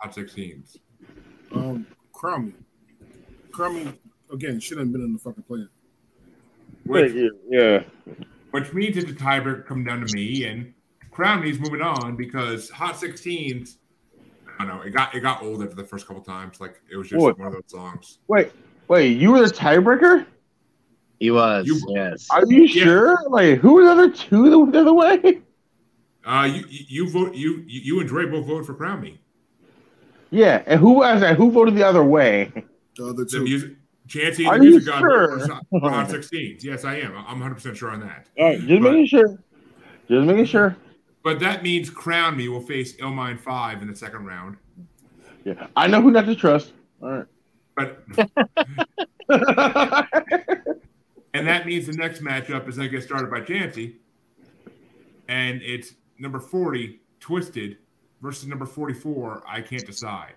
Hot 0.00 0.14
16s? 0.14 0.78
Um, 1.52 1.86
crown 2.12 2.46
me. 2.46 2.52
Crown 3.50 3.74
me. 3.74 3.92
again, 4.32 4.60
shouldn't 4.60 4.86
have 4.86 4.92
been 4.92 5.02
in 5.02 5.12
the 5.12 5.18
fucking 5.18 5.42
plan. 5.42 5.68
Which, 6.84 7.12
yeah. 7.48 7.82
which 8.52 8.72
means 8.72 8.96
it's 8.96 9.10
a 9.10 9.14
tiebreaker 9.14 9.66
come 9.66 9.82
down 9.82 10.06
to 10.06 10.14
me, 10.14 10.44
and 10.44 10.72
Crown 11.10 11.42
me's 11.42 11.58
moving 11.58 11.82
on 11.82 12.16
because 12.16 12.70
Hot 12.70 12.94
16s. 12.94 13.76
I 14.58 14.64
don't 14.66 14.76
know. 14.76 14.82
It 14.82 14.90
got 14.90 15.14
it 15.14 15.20
got 15.20 15.42
old 15.42 15.62
after 15.62 15.74
the 15.74 15.84
first 15.84 16.06
couple 16.06 16.22
times. 16.22 16.60
Like 16.60 16.80
it 16.90 16.96
was 16.96 17.08
just 17.08 17.20
What? 17.20 17.38
one 17.38 17.48
of 17.48 17.54
those 17.54 17.62
songs. 17.68 18.18
Wait, 18.28 18.52
wait, 18.88 19.16
you 19.16 19.32
were 19.32 19.40
the 19.40 19.46
tiebreaker? 19.54 20.26
He 21.18 21.30
was. 21.30 21.66
You- 21.66 21.80
yes. 21.88 22.26
Are 22.30 22.44
you 22.46 22.64
Yeah. 22.64 22.84
sure? 22.84 23.18
Like, 23.28 23.58
who 23.58 23.74
were 23.74 23.84
the 23.84 23.90
other 23.90 24.10
two 24.10 24.50
that 24.50 24.58
went 24.58 24.72
the 24.72 24.80
other 24.80 24.92
way? 24.92 25.40
Uh, 26.24 26.44
you 26.52 26.64
you, 26.68 26.84
you 27.06 27.10
vote 27.10 27.34
you 27.34 27.64
you 27.66 27.80
you 27.80 28.00
and 28.00 28.08
Dre 28.08 28.26
both 28.26 28.46
voted 28.46 28.66
for 28.66 28.74
Crown 28.74 29.00
Me. 29.00 29.18
Yeah, 30.30 30.62
and 30.66 30.78
who 30.78 30.92
was 30.92 31.20
that? 31.22 31.36
Who 31.36 31.50
voted 31.50 31.74
the 31.74 31.82
other 31.86 32.04
way? 32.04 32.52
The 32.96 33.06
other 33.06 33.24
The 33.24 33.26
two. 33.26 33.42
music, 33.44 33.72
Chancy 34.06 34.44
Are 34.46 34.54
and 34.54 34.62
the 34.62 34.66
you 34.66 34.70
music 34.72 34.92
god 34.92 35.00
sure? 35.00 35.38
for 35.70 35.80
Hot- 35.80 36.08
16s. 36.08 36.62
Yes, 36.62 36.84
I 36.84 36.96
am. 36.96 37.12
I'm 37.16 37.24
100 37.40 37.54
percent 37.54 37.76
sure 37.78 37.90
on 37.90 38.00
that. 38.00 38.28
All 38.38 38.44
right, 38.46 38.58
just 38.60 38.82
But- 38.82 38.92
making 38.92 39.06
sure. 39.06 39.38
Just 40.08 40.26
making 40.26 40.44
sure. 40.44 40.76
But 41.22 41.40
that 41.40 41.62
means 41.62 41.90
Crown 41.90 42.36
Me 42.36 42.48
will 42.48 42.60
face 42.60 42.96
Illmind 42.96 43.40
Five 43.40 43.82
in 43.82 43.88
the 43.88 43.96
second 43.96 44.24
round. 44.24 44.56
Yeah, 45.44 45.66
I 45.76 45.86
know 45.86 46.00
who 46.00 46.10
not 46.10 46.26
to 46.26 46.34
trust. 46.34 46.72
All 47.02 47.10
right, 47.10 47.26
But 47.74 48.02
and 51.34 51.46
that 51.46 51.66
means 51.66 51.86
the 51.86 51.92
next 51.92 52.22
matchup 52.22 52.68
is 52.68 52.76
going 52.76 52.88
to 52.88 52.94
get 52.94 53.02
started 53.02 53.30
by 53.30 53.40
Chancy, 53.40 53.96
and 55.28 55.62
it's 55.62 55.94
number 56.18 56.40
40 56.40 57.00
Twisted 57.20 57.78
versus 58.20 58.46
number 58.46 58.66
44 58.66 59.42
I 59.46 59.60
Can't 59.60 59.84
Decide. 59.86 60.34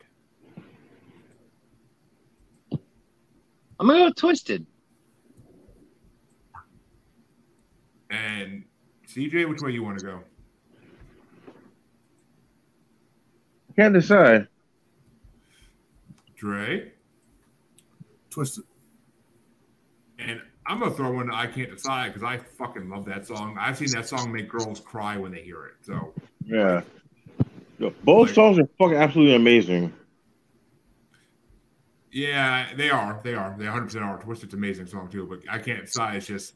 I'm 3.80 3.88
gonna 3.88 4.08
go 4.08 4.12
Twisted. 4.13 4.65
And 8.10 8.63
CJ, 9.08 9.50
which 9.50 9.62
way 9.62 9.72
you 9.72 9.84
want 9.84 10.00
to 10.00 10.06
go? 10.06 10.24
Can't 13.76 13.94
decide. 13.94 14.48
Dre. 16.36 16.92
Twisted. 18.30 18.64
And 20.20 20.42
I'm 20.66 20.80
gonna 20.80 20.92
throw 20.94 21.20
in 21.22 21.32
I 21.32 21.48
Can't 21.48 21.72
Decide 21.72 22.14
because 22.14 22.24
I 22.24 22.38
fucking 22.38 22.90
love 22.90 23.06
that 23.06 23.26
song. 23.28 23.58
I've 23.60 23.78
seen 23.78 23.90
that 23.92 24.08
song 24.08 24.32
make 24.32 24.48
girls 24.50 24.80
cry 24.80 25.18
when 25.18 25.32
they 25.32 25.42
hear 25.42 25.66
it. 25.66 25.74
So 25.82 26.14
Yeah. 26.46 26.82
Yo, 27.80 27.92
Both 28.04 28.34
songs 28.34 28.60
are 28.60 28.68
fucking 28.78 28.96
absolutely 28.98 29.36
amazing. 29.36 29.92
yeah, 32.12 32.68
they 32.78 32.90
are. 32.92 33.20
They 33.24 33.34
are. 33.34 33.56
They 33.58 33.66
100 33.66 33.86
percent 33.86 34.04
are. 34.06 34.20
Twisted's 34.22 34.54
an 34.54 34.60
amazing 34.60 34.86
song 34.88 35.10
too, 35.10 35.26
but 35.26 35.40
I 35.50 35.58
Can't 35.60 35.86
Decide 35.86 36.18
is 36.18 36.28
just 36.28 36.54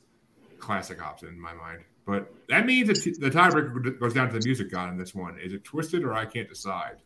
classic 0.60 1.00
Hopsin 1.00 1.30
in 1.30 1.40
my 1.40 1.54
mind. 1.54 1.80
But 2.06 2.34
that 2.48 2.66
means 2.66 2.88
that 2.88 3.20
the 3.20 3.30
tiebreaker 3.30 4.00
goes 4.00 4.14
down 4.14 4.30
to 4.32 4.40
the 4.40 4.46
music 4.46 4.72
god 4.72 4.90
in 4.92 4.98
this 4.98 5.14
one. 5.14 5.38
Is 5.40 5.52
it 5.54 5.64
Twisted 5.66 6.04
or 6.04 6.14
I 6.14 6.26
Can't 6.26 6.48
Decide? 6.48 6.98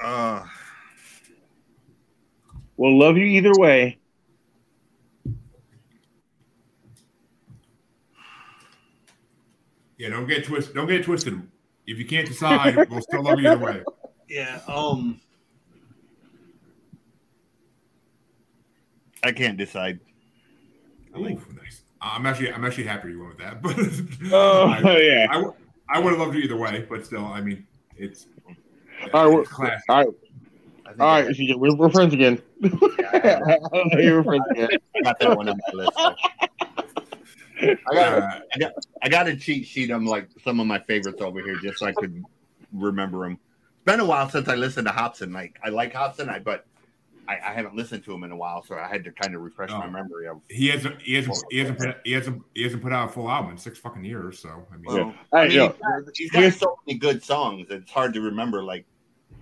Uh, 0.00 0.44
We'll 2.76 2.96
love 2.96 3.16
you 3.16 3.24
either 3.24 3.50
way. 3.56 3.98
Yeah, 9.96 10.10
don't 10.10 10.28
get 10.28 10.44
twisted. 10.44 10.74
Don't 10.76 10.86
get 10.86 11.04
twisted. 11.04 11.42
If 11.86 11.98
you 11.98 12.04
can't 12.06 12.28
decide, 12.28 12.88
we'll 12.88 13.00
still 13.02 13.22
love 13.22 13.40
you 13.40 13.50
either 13.50 13.64
way. 13.64 13.82
Yeah. 14.28 14.60
Um. 14.68 15.20
I 19.24 19.32
can't 19.32 19.58
decide. 19.58 19.98
Ooh, 21.16 21.22
nice. 21.24 21.82
I'm 22.00 22.26
actually, 22.26 22.52
I'm 22.52 22.64
actually 22.64 22.84
happy 22.84 23.08
you 23.10 23.18
went 23.18 23.30
with 23.36 23.38
that. 23.38 23.60
But 23.60 23.76
Oh 24.32 24.68
I, 24.84 24.98
yeah. 24.98 25.26
I, 25.28 25.34
w- 25.34 25.54
I 25.88 25.98
would 25.98 26.10
have 26.10 26.20
loved 26.20 26.36
you 26.36 26.42
either 26.42 26.56
way. 26.56 26.86
But 26.88 27.04
still, 27.04 27.24
I 27.24 27.40
mean, 27.40 27.66
it's, 27.96 28.26
All 29.14 29.24
right, 29.24 29.30
we're- 29.30 29.42
it's 29.42 29.50
classic. 29.52 29.84
All 29.88 29.96
right, 29.96 30.06
I 30.86 30.88
think 30.90 31.00
all 31.00 31.22
right. 31.22 31.26
CJ, 31.28 31.56
We're, 31.56 31.74
we're 31.76 31.90
friends 31.90 32.14
again. 32.14 32.40
You're 32.60 34.24
friends 34.24 34.44
again. 34.50 34.68
I 34.96 35.00
got 35.02 35.18
that 35.20 35.36
one 35.36 35.48
on 35.48 35.58
my 35.72 35.82
list. 35.84 35.92
I 37.60 37.76
got 37.92 38.22
Uh, 38.62 38.70
I 39.02 39.08
got 39.08 39.28
a 39.28 39.36
cheat 39.36 39.66
sheet. 39.66 39.90
I'm 39.90 40.06
like 40.06 40.28
some 40.44 40.60
of 40.60 40.66
my 40.66 40.78
favorites 40.80 41.20
over 41.20 41.40
here, 41.42 41.56
just 41.56 41.78
so 41.78 41.86
I 41.86 41.92
could 41.92 42.22
remember 42.72 43.24
them. 43.24 43.32
It's 43.32 43.84
been 43.84 44.00
a 44.00 44.04
while 44.04 44.28
since 44.30 44.48
I 44.48 44.54
listened 44.54 44.86
to 44.86 44.92
Hopsin. 44.92 45.32
Like 45.32 45.58
I 45.64 45.68
like 45.70 45.92
Hopsin, 45.92 46.28
I 46.28 46.38
but 46.38 46.66
I, 47.28 47.34
I 47.34 47.52
haven't 47.52 47.74
listened 47.76 48.04
to 48.04 48.14
him 48.14 48.24
in 48.24 48.30
a 48.32 48.36
while, 48.36 48.62
so 48.64 48.74
I 48.76 48.86
had 48.88 49.04
to 49.04 49.12
kind 49.12 49.34
of 49.34 49.42
refresh 49.42 49.70
my 49.70 49.86
Oh. 49.86 49.90
memory 49.90 50.28
of. 50.28 50.40
he 50.48 50.68
hasn't, 50.68 51.02
he 51.02 51.12
hasn't, 51.14 51.36
he 51.50 51.58
hasn't, 51.58 51.78
put, 51.78 51.96
he 52.04 52.12
hasn't, 52.12 52.42
he 52.54 52.62
hasn't 52.62 52.82
put 52.82 52.90
out 52.92 53.10
a 53.10 53.12
full 53.12 53.28
album 53.28 53.50
in 53.50 53.58
six 53.58 53.78
fucking 53.78 54.02
years. 54.04 54.38
So 54.38 54.48
I 54.72 54.76
mean, 54.76 54.84
Well, 54.86 55.10
Hey, 55.32 55.38
I 55.38 55.48
mean, 55.48 55.56
yo, 55.56 55.66
he's 55.68 55.78
got, 55.78 56.16
he's 56.16 56.30
got 56.30 56.52
so 56.54 56.78
many 56.86 56.98
good 56.98 57.22
songs. 57.22 57.66
It's 57.70 57.90
hard 57.90 58.14
to 58.14 58.20
remember 58.22 58.62
like 58.62 58.86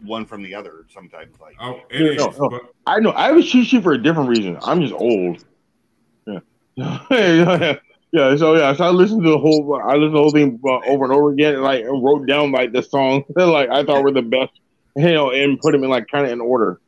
one 0.03 0.27
from 0.27 0.43
the 0.43 0.55
other 0.55 0.87
sometimes. 0.89 1.35
Like 1.41 1.57
oh, 1.61 1.81
it 1.91 2.01
is. 2.01 2.17
No, 2.17 2.31
no. 2.39 2.49
But 2.51 2.63
I 2.87 3.01
know. 3.01 3.13
I 3.13 3.29
have 3.29 3.37
a 3.37 3.43
cheat 3.43 3.67
sheet 3.67 3.83
for 3.83 3.93
a 3.93 4.03
different 4.03 4.29
reason. 4.29 4.59
I'm 4.63 4.81
just 4.81 4.95
old. 4.95 5.45
Yeah. 6.27 6.41
yeah. 7.11 7.77
Yeah. 8.13 8.37
So 8.37 8.57
yeah. 8.57 8.73
So 8.75 8.85
I 8.85 8.91
listened 8.91 9.25
to 9.25 9.31
the 9.31 9.39
whole. 9.39 9.81
I 9.83 9.95
listened 9.95 10.13
to 10.13 10.17
the 10.17 10.19
whole 10.19 10.31
thing 10.31 10.61
uh, 10.65 10.91
over 10.91 11.05
and 11.05 11.13
over 11.13 11.33
again, 11.33 11.55
and 11.55 11.63
like 11.63 11.85
wrote 11.85 12.27
down 12.27 12.53
like 12.53 12.73
the 12.73 12.83
songs 12.83 13.25
that 13.35 13.47
like 13.47 13.69
I 13.71 13.85
thought 13.85 14.03
were 14.03 14.13
the 14.13 14.23
best. 14.23 14.53
You 14.95 15.13
know, 15.13 15.31
and 15.31 15.61
put 15.61 15.73
them 15.73 15.85
in 15.85 15.91
like 15.91 16.07
kind 16.09 16.25
of 16.25 16.33
in 16.33 16.41
order. 16.41 16.81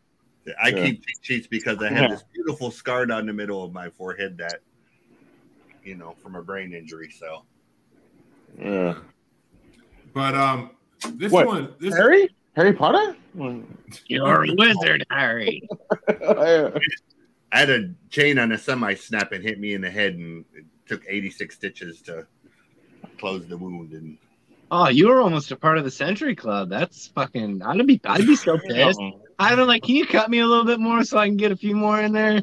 I 0.62 0.68
Yeah. 0.68 0.86
keep 0.86 1.04
cheat 1.04 1.16
sheets 1.20 1.46
because 1.46 1.82
I 1.82 1.90
have 1.90 2.10
this 2.10 2.24
beautiful 2.32 2.70
scar 2.70 3.04
down 3.04 3.26
the 3.26 3.34
middle 3.34 3.62
of 3.62 3.72
my 3.74 3.90
forehead 3.90 4.38
that 4.38 4.60
you 5.82 5.94
know 5.94 6.14
from 6.22 6.34
a 6.34 6.42
brain 6.42 6.72
injury. 6.72 7.10
So 7.10 7.44
Yeah. 8.58 8.94
but 10.14 10.34
um, 10.34 10.70
this 11.14 11.32
What? 11.32 11.46
one, 11.46 11.74
this 11.78 11.94
Harry. 11.94 12.30
Harry 12.58 12.72
Potter. 12.72 13.14
You're 14.08 14.44
a 14.44 14.52
wizard, 14.52 15.06
Harry. 15.12 15.62
I 16.08 16.80
had 17.52 17.70
a 17.70 17.90
chain 18.10 18.36
on 18.40 18.50
a 18.50 18.58
semi 18.58 18.94
snap 18.94 19.30
and 19.30 19.44
hit 19.44 19.60
me 19.60 19.74
in 19.74 19.80
the 19.80 19.90
head, 19.90 20.14
and 20.14 20.44
it 20.52 20.64
took 20.88 21.04
86 21.08 21.54
stitches 21.54 22.02
to 22.02 22.26
close 23.20 23.46
the 23.46 23.56
wound. 23.56 23.92
And 23.92 24.18
Oh, 24.72 24.88
you 24.88 25.06
were 25.06 25.20
almost 25.20 25.52
a 25.52 25.56
part 25.56 25.78
of 25.78 25.84
the 25.84 25.90
Century 25.92 26.34
Club. 26.34 26.68
That's 26.68 27.06
fucking. 27.06 27.62
I'd 27.62 27.86
be. 27.86 28.00
I'd 28.04 28.26
be 28.26 28.34
so 28.34 28.58
pissed. 28.68 29.00
I'd 29.38 29.54
be 29.54 29.62
like, 29.62 29.84
can 29.84 29.94
you 29.94 30.04
cut 30.04 30.28
me 30.28 30.40
a 30.40 30.46
little 30.46 30.64
bit 30.64 30.80
more 30.80 31.04
so 31.04 31.16
I 31.16 31.28
can 31.28 31.36
get 31.36 31.52
a 31.52 31.56
few 31.56 31.76
more 31.76 32.00
in 32.00 32.10
there? 32.10 32.42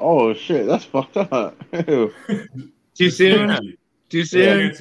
Oh 0.00 0.34
shit, 0.34 0.66
that's 0.66 0.84
fucked 0.86 1.16
up. 1.16 1.54
Too 1.72 2.10
soon. 3.10 3.76
Too 4.08 4.24
soon. 4.24 4.74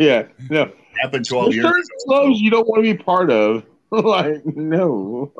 yeah. 0.00 0.26
No. 0.50 0.72
Happened 1.02 1.26
12 1.26 1.44
There's 1.46 1.54
years 1.56 1.64
certain 1.66 1.80
ago. 1.82 2.04
clubs 2.06 2.40
you 2.40 2.50
don't 2.50 2.66
want 2.68 2.84
to 2.84 2.92
be 2.94 2.98
part 3.02 3.30
of. 3.30 3.64
like 3.90 4.44
no. 4.46 5.32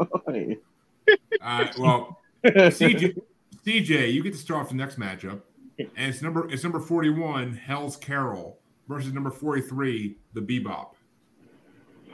Uh, 1.42 1.66
well, 1.78 2.20
CJ, 2.44 3.18
CJ, 3.64 4.12
you 4.12 4.22
get 4.22 4.32
to 4.32 4.38
start 4.38 4.62
off 4.64 4.68
the 4.70 4.76
next 4.76 4.98
matchup, 4.98 5.40
and 5.78 5.88
it's 5.96 6.22
number 6.22 6.48
it's 6.50 6.62
number 6.62 6.78
forty 6.80 7.10
one, 7.10 7.52
Hell's 7.54 7.96
Carol 7.96 8.58
versus 8.88 9.12
number 9.12 9.30
forty 9.30 9.62
three, 9.62 10.16
the 10.34 10.40
Bebop. 10.40 10.90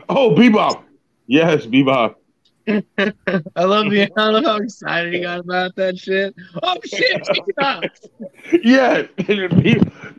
oh, 0.09 0.35
Bebop. 0.35 0.85
Yes, 1.27 1.67
Bebop. 1.67 2.15
I 2.69 3.65
love 3.65 3.91
the. 3.91 4.09
I 4.17 4.29
love 4.29 4.45
how 4.45 4.57
excited 4.57 5.13
he 5.15 5.21
got 5.21 5.41
about 5.41 5.75
that 5.77 5.99
shit. 5.99 6.35
Oh 6.63 6.77
shit! 6.85 7.21
he 7.35 7.43
sucks. 7.61 8.01
Yeah. 8.63 9.03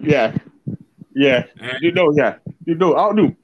yeah. 0.02 0.36
Yeah. 1.16 1.46
And, 1.60 1.78
You 1.82 1.92
know, 1.92 2.12
yeah. 2.16 2.36
You 2.66 2.76
know, 2.76 2.94
I'll 2.94 3.14
do. 3.14 3.36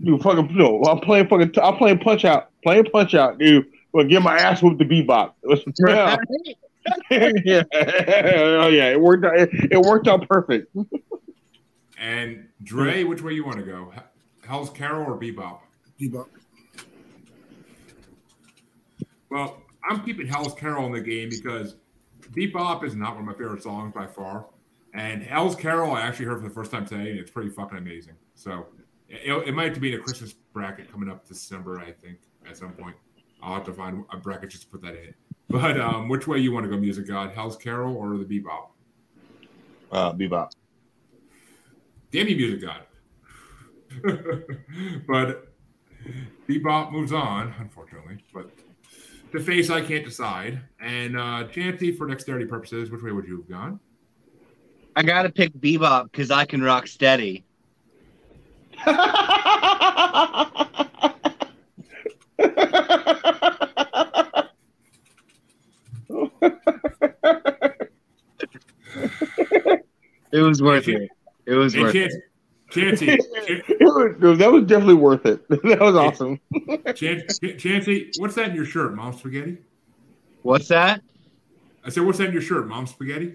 You 0.00 0.18
fucking 0.18 0.56
no. 0.56 0.82
I'm 0.84 1.00
playing 1.00 1.28
fucking. 1.28 1.52
I'm 1.62 1.76
playing 1.76 1.98
punch 1.98 2.24
out. 2.24 2.50
Playing 2.62 2.86
punch 2.86 3.14
out, 3.14 3.38
dude. 3.38 3.66
Well, 3.92 4.04
get 4.06 4.22
my 4.22 4.36
ass 4.36 4.62
whooped 4.62 4.78
the 4.78 4.84
bebop. 4.84 5.34
Yeah. 5.80 6.16
yeah. 7.10 7.62
Oh 7.72 8.68
yeah. 8.68 8.90
It 8.90 9.00
worked 9.00 9.24
out. 9.24 9.38
It, 9.38 9.48
it 9.72 9.80
worked 9.80 10.06
out 10.08 10.28
perfect. 10.28 10.74
and 11.98 12.48
Dre, 12.62 13.04
which 13.04 13.22
way 13.22 13.32
you 13.32 13.44
want 13.44 13.58
to 13.58 13.64
go? 13.64 13.92
Hell's 14.46 14.70
Carol 14.70 15.06
or 15.06 15.18
Bebop? 15.18 15.60
Bebop. 16.00 16.26
Well, 19.30 19.62
I'm 19.88 20.04
keeping 20.04 20.26
Hell's 20.26 20.54
Carol 20.54 20.86
in 20.86 20.92
the 20.92 21.00
game 21.00 21.30
because 21.30 21.76
Bebop 22.36 22.84
is 22.84 22.94
not 22.94 23.14
one 23.14 23.20
of 23.20 23.26
my 23.26 23.32
favorite 23.32 23.62
songs 23.62 23.92
by 23.94 24.06
far. 24.06 24.46
And 24.92 25.22
Hell's 25.22 25.56
Carol, 25.56 25.92
I 25.92 26.02
actually 26.02 26.26
heard 26.26 26.40
for 26.40 26.48
the 26.48 26.54
first 26.54 26.70
time 26.70 26.86
today, 26.86 27.10
and 27.10 27.18
it's 27.18 27.30
pretty 27.30 27.50
fucking 27.50 27.76
amazing. 27.76 28.14
So 28.34 28.66
it, 29.08 29.48
it 29.48 29.54
might 29.54 29.78
be 29.80 29.92
in 29.92 30.00
a 30.00 30.02
Christmas 30.02 30.32
bracket 30.52 30.90
coming 30.90 31.08
up 31.08 31.26
December, 31.26 31.80
I 31.80 31.92
think, 31.92 32.18
at 32.48 32.56
some 32.56 32.72
point. 32.72 32.96
I'll 33.42 33.54
have 33.54 33.64
to 33.64 33.72
find 33.72 34.04
a 34.12 34.16
bracket 34.16 34.50
just 34.50 34.64
to 34.64 34.68
put 34.68 34.82
that 34.82 34.94
in. 34.94 35.14
But 35.48 35.78
um, 35.78 36.08
which 36.08 36.26
way 36.26 36.38
you 36.38 36.52
want 36.52 36.64
to 36.64 36.70
go, 36.70 36.76
Music 36.76 37.06
God? 37.06 37.32
Hell's 37.32 37.56
Carol 37.56 37.96
or 37.96 38.16
the 38.16 38.24
Bebop? 38.24 38.68
Uh, 39.92 40.12
Bebop. 40.12 40.50
Damn 42.10 42.28
you, 42.28 42.36
Music 42.36 42.62
God. 42.62 42.82
but 45.06 45.54
Bebop 46.48 46.92
moves 46.92 47.12
on, 47.12 47.54
unfortunately. 47.58 48.18
But 48.32 48.50
the 49.32 49.40
face 49.40 49.70
I 49.70 49.80
can't 49.80 50.04
decide. 50.04 50.60
And 50.80 51.18
uh 51.18 51.44
Chancy, 51.48 51.92
for 51.92 52.06
dexterity 52.06 52.46
purposes, 52.46 52.90
which 52.90 53.02
way 53.02 53.12
would 53.12 53.26
you 53.26 53.38
have 53.38 53.48
gone? 53.48 53.80
I 54.96 55.02
gotta 55.02 55.30
pick 55.30 55.52
Bebop 55.52 56.04
because 56.04 56.30
I 56.30 56.44
can 56.44 56.62
rock 56.62 56.86
steady. 56.86 57.43
It 70.32 70.40
was 70.40 70.62
worth 70.62 70.88
it. 70.88 71.10
It 71.46 71.54
was 71.54 71.76
worth 71.76 71.94
it. 71.94 72.12
Chancy, 72.70 73.06
It 73.08 73.64
was- 73.80 74.38
that 74.38 74.50
was 74.52 74.64
definitely 74.64 74.94
worth 74.94 75.26
it. 75.26 75.44
That 75.48 75.80
was 75.80 75.94
awesome. 75.94 76.40
Chancy, 76.94 77.54
Chancy, 77.56 78.10
what's 78.18 78.34
that 78.34 78.50
in 78.50 78.56
your 78.56 78.64
shirt, 78.64 78.94
Mom 78.94 79.12
Spaghetti? 79.12 79.58
What's 80.42 80.68
that? 80.68 81.02
I 81.84 81.90
said, 81.90 82.04
what's 82.04 82.18
that 82.18 82.28
in 82.28 82.32
your 82.32 82.42
shirt, 82.42 82.66
Mom 82.66 82.86
Spaghetti? 82.86 83.34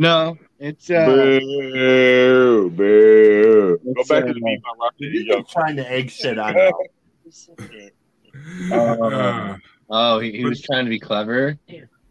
No, 0.00 0.38
it's 0.58 0.90
uh, 0.90 1.04
Boo, 1.04 2.70
boo. 2.70 3.78
Go 3.84 4.04
back 4.08 4.24
uh, 4.24 4.28
to 4.28 4.32
the 4.32 4.40
beat 4.40 4.62
by 4.62 4.70
Rock 4.80 4.94
You're 4.96 5.42
trying 5.42 5.76
to 5.76 5.86
egg 5.90 6.10
shit 6.10 6.38
on 6.38 6.54
now. 8.70 8.72
Uh, 8.72 9.56
oh, 9.90 10.18
he, 10.20 10.32
he 10.32 10.44
was 10.46 10.62
trying 10.62 10.86
to 10.86 10.88
be 10.88 10.98
clever. 10.98 11.58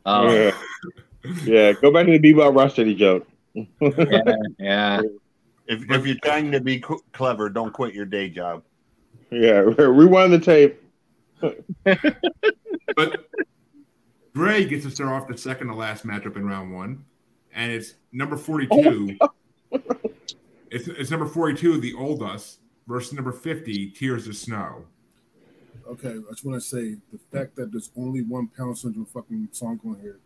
Oh, 0.05 0.31
Yeah. 0.31 0.51
yeah, 1.45 1.71
go 1.73 1.91
back 1.91 2.05
to 2.05 2.19
the 2.19 2.21
Bebop 2.33 2.55
Rock 2.55 2.75
City 2.75 2.93
joke. 2.93 3.27
yeah, 3.55 4.35
yeah. 4.59 5.01
If, 5.65 5.89
if 5.89 6.05
you're 6.05 6.15
trying 6.23 6.51
to 6.51 6.61
be 6.61 6.81
co- 6.81 7.01
clever, 7.11 7.49
don't 7.49 7.73
quit 7.73 7.95
your 7.95 8.05
day 8.05 8.29
job. 8.29 8.61
Yeah, 9.31 9.61
rewind 9.77 10.31
the 10.31 10.37
tape. 10.39 10.79
but 12.95 13.25
Gray 14.35 14.65
gets 14.65 14.85
to 14.85 14.91
start 14.91 15.09
off 15.09 15.27
the 15.27 15.35
second 15.39 15.69
to 15.69 15.73
last 15.73 16.05
matchup 16.05 16.35
in 16.35 16.45
round 16.45 16.71
one, 16.71 17.05
and 17.53 17.71
it's 17.71 17.95
number 18.11 18.37
42. 18.37 19.17
it's, 20.71 20.87
it's 20.87 21.11
number 21.11 21.25
42, 21.25 21.79
the 21.79 21.93
old 21.93 22.21
us, 22.23 22.57
versus 22.87 23.13
number 23.13 23.31
50, 23.31 23.91
Tears 23.91 24.27
of 24.27 24.35
Snow. 24.35 24.85
Okay, 25.87 26.09
I 26.09 26.31
just 26.31 26.45
want 26.45 26.61
to 26.61 26.67
say 26.67 26.95
the 27.11 27.17
fact 27.31 27.55
that 27.55 27.71
there's 27.71 27.89
only 27.97 28.21
one 28.21 28.47
Pound 28.55 28.77
Syndrome 28.77 29.05
fucking 29.05 29.49
song 29.51 29.79
on 29.85 29.97
here. 30.01 30.19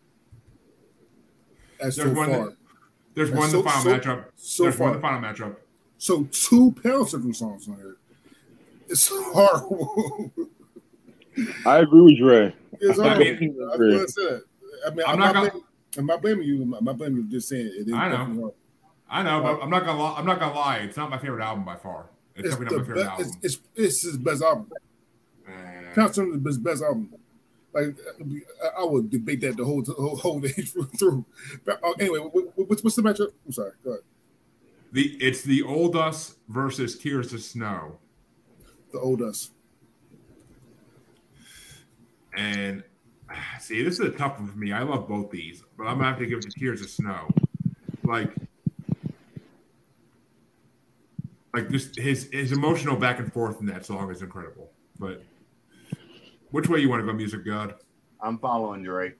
As 1.80 1.96
so 1.96 2.10
one 2.12 2.30
far, 2.30 2.46
that- 2.46 2.58
There's 3.16 3.30
That's 3.30 3.40
one 3.40 3.50
so- 3.50 3.62
the 3.62 3.70
final 3.70 3.84
so- 3.84 3.98
matchup. 4.00 4.26
so 4.36 4.64
There's 4.64 4.80
one 4.80 4.94
the 4.94 5.00
final 5.00 5.22
matchup. 5.22 5.56
so 5.98 6.24
two 6.32 6.76
Pound 6.84 7.08
Syndrome 7.10 7.34
songs 7.34 7.68
on 7.70 7.76
here. 7.78 7.98
It's 8.90 9.08
horrible. 9.14 10.32
I 11.66 11.80
agree 11.80 12.02
with 12.02 12.18
Dre. 12.18 12.54
it's 12.82 13.00
I 13.00 13.18
mean, 13.18 13.58
I, 13.62 13.76
was 13.78 13.78
gonna 13.96 14.08
say 14.08 14.24
that. 14.26 14.44
I 14.86 14.90
mean, 14.92 15.06
I'm 15.08 15.14
I'm, 15.14 15.20
not 15.20 15.26
not, 15.26 15.34
gonna- 15.36 15.50
blaming, 15.52 15.64
I'm 15.98 16.06
not 16.06 16.22
blaming 16.22 16.48
you. 16.48 16.62
I'm 16.76 16.84
not 16.86 16.98
blaming 16.98 17.24
you. 17.24 17.30
Just 17.30 17.50
saying 17.50 17.68
it 17.68 17.88
is 17.88 17.94
I 17.94 18.10
know. 18.10 18.54
I 19.10 19.22
know, 19.22 19.42
but 19.44 19.62
I'm 19.62 19.70
not 19.70 19.86
gonna 19.86 20.00
lie. 20.02 20.16
I'm 20.18 20.26
not 20.26 20.40
gonna 20.40 20.56
lie. 20.56 20.78
It's 20.78 20.98
not 20.98 21.10
my 21.10 21.18
favorite 21.20 21.44
album 21.44 21.64
by 21.66 21.76
far. 21.76 22.08
It's, 22.36 22.48
It's, 22.48 22.56
definitely 22.56 22.78
not 22.78 22.82
my 22.82 22.88
favorite 22.94 23.08
album. 23.12 23.26
it's, 23.28 23.56
it's, 23.56 23.60
it's 23.76 24.02
his 24.02 24.18
best 24.18 24.42
album. 24.42 24.72
Syndrome 25.96 26.40
is 26.40 26.46
his 26.46 26.58
best 26.58 26.82
album. 26.84 27.14
Like 27.74 27.96
I- 28.80 28.84
would 28.84 29.10
debate 29.12 29.42
that 29.42 29.58
the 29.58 29.66
whole 29.66 29.84
whole, 29.84 30.16
whole 30.16 30.40
day 30.40 30.50
through. 30.98 31.26
But, 31.66 31.80
uh, 31.84 31.92
anyway, 32.00 32.20
what- 32.20 32.34
what- 32.58 32.70
what's, 32.70 32.84
what's 32.84 32.96
the 32.96 33.02
matchup? 33.04 33.32
I'm 33.46 33.52
sorry. 33.52 33.72
Go 33.84 33.92
ahead. 33.92 34.04
the 34.92 35.02
it's 35.22 35.42
the 35.44 35.62
old 35.64 35.96
us 35.96 36.36
versus 36.50 36.98
Tears 36.98 37.34
of 37.34 37.42
Snow, 37.42 37.98
The 38.92 39.00
old 39.00 39.22
us. 39.22 39.52
and 42.36 42.84
see, 43.60 43.84
this 43.84 44.00
is 44.00 44.02
a 44.02 44.10
tough 44.10 44.39
one 44.39 44.48
for 44.48 44.58
me. 44.58 44.72
I 44.72 44.84
love 44.84 45.08
both 45.08 45.32
these, 45.32 45.63
but 45.78 45.86
I'm 45.86 45.98
gonna 45.98 46.10
have 46.10 46.19
to 46.19 46.26
give 46.26 46.39
it 46.39 46.50
to 46.50 46.60
Tears 46.60 46.82
of 46.82 46.89
Snow. 46.89 47.28
Like, 48.04 48.30
like 51.54 51.69
just 51.69 51.98
his 52.00 52.30
his 52.32 52.52
emotional 52.52 52.96
back 52.96 53.19
and 53.19 53.32
forth 53.32 53.60
in 53.60 53.65
that 53.67 53.86
song 53.86 54.12
is 54.12 54.22
incredible. 54.22 54.72
But 55.00 55.24
which 56.52 56.69
way 56.69 56.80
you 56.80 56.89
want 56.89 57.02
to 57.02 57.06
go, 57.06 57.13
Music 57.13 57.46
God? 57.46 57.76
I'm 58.22 58.38
following 58.38 58.84
Dre. 58.84 59.13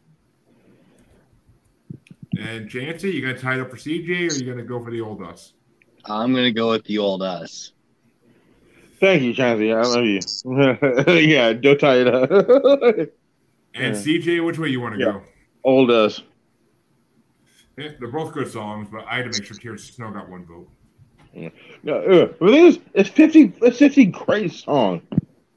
And 2.38 2.70
Jancy, 2.70 3.14
you 3.14 3.22
gonna 3.22 3.38
tie 3.38 3.56
it 3.56 3.62
up 3.62 3.70
for 3.70 3.78
CJ, 3.78 4.10
or 4.10 4.44
you 4.44 4.46
gonna 4.46 4.64
go 4.64 4.84
for 4.84 4.92
the 4.92 5.02
old 5.02 5.22
us? 5.22 5.54
I'm 6.06 6.34
gonna 6.34 6.52
go 6.52 6.72
with 6.72 6.84
the 6.86 6.98
old 6.98 7.22
us. 7.22 7.74
Thank 9.00 9.24
you, 9.24 9.34
Chancy. 9.34 9.72
I 9.72 9.82
love 9.82 10.06
you. 10.06 10.20
yeah, 11.14 11.54
don't 11.54 11.80
tie 11.80 11.98
it 11.98 12.08
up. 12.08 13.10
And 13.76 13.96
Yeah. 13.96 14.02
CJ, 14.02 14.40
which 14.46 14.60
way 14.60 14.70
you 14.70 14.82
want 14.82 14.96
to 14.96 15.00
Yeah. 15.00 15.12
go? 15.14 15.22
Old 15.64 15.90
us. 15.92 16.22
Yeah, 17.78 17.90
they're 18.00 18.12
both 18.12 18.34
good 18.34 18.48
songs, 18.48 18.88
but 18.92 19.06
I 19.08 19.16
had 19.18 19.32
to 19.32 19.40
make 19.40 19.46
sure 19.48 19.58
Tears 19.58 19.90
of 19.90 19.96
Snow 19.96 20.12
got 20.12 20.30
one 20.30 20.46
vote. 20.46 20.70
No, 21.84 21.98
uh, 21.98 22.26
the 22.40 22.52
thing 22.52 22.66
is, 22.68 22.80
it's 22.94 23.10
fifty. 23.10 23.52
It's 23.64 23.80
fifty 23.80 24.06
great 24.06 24.52
songs. 24.52 25.02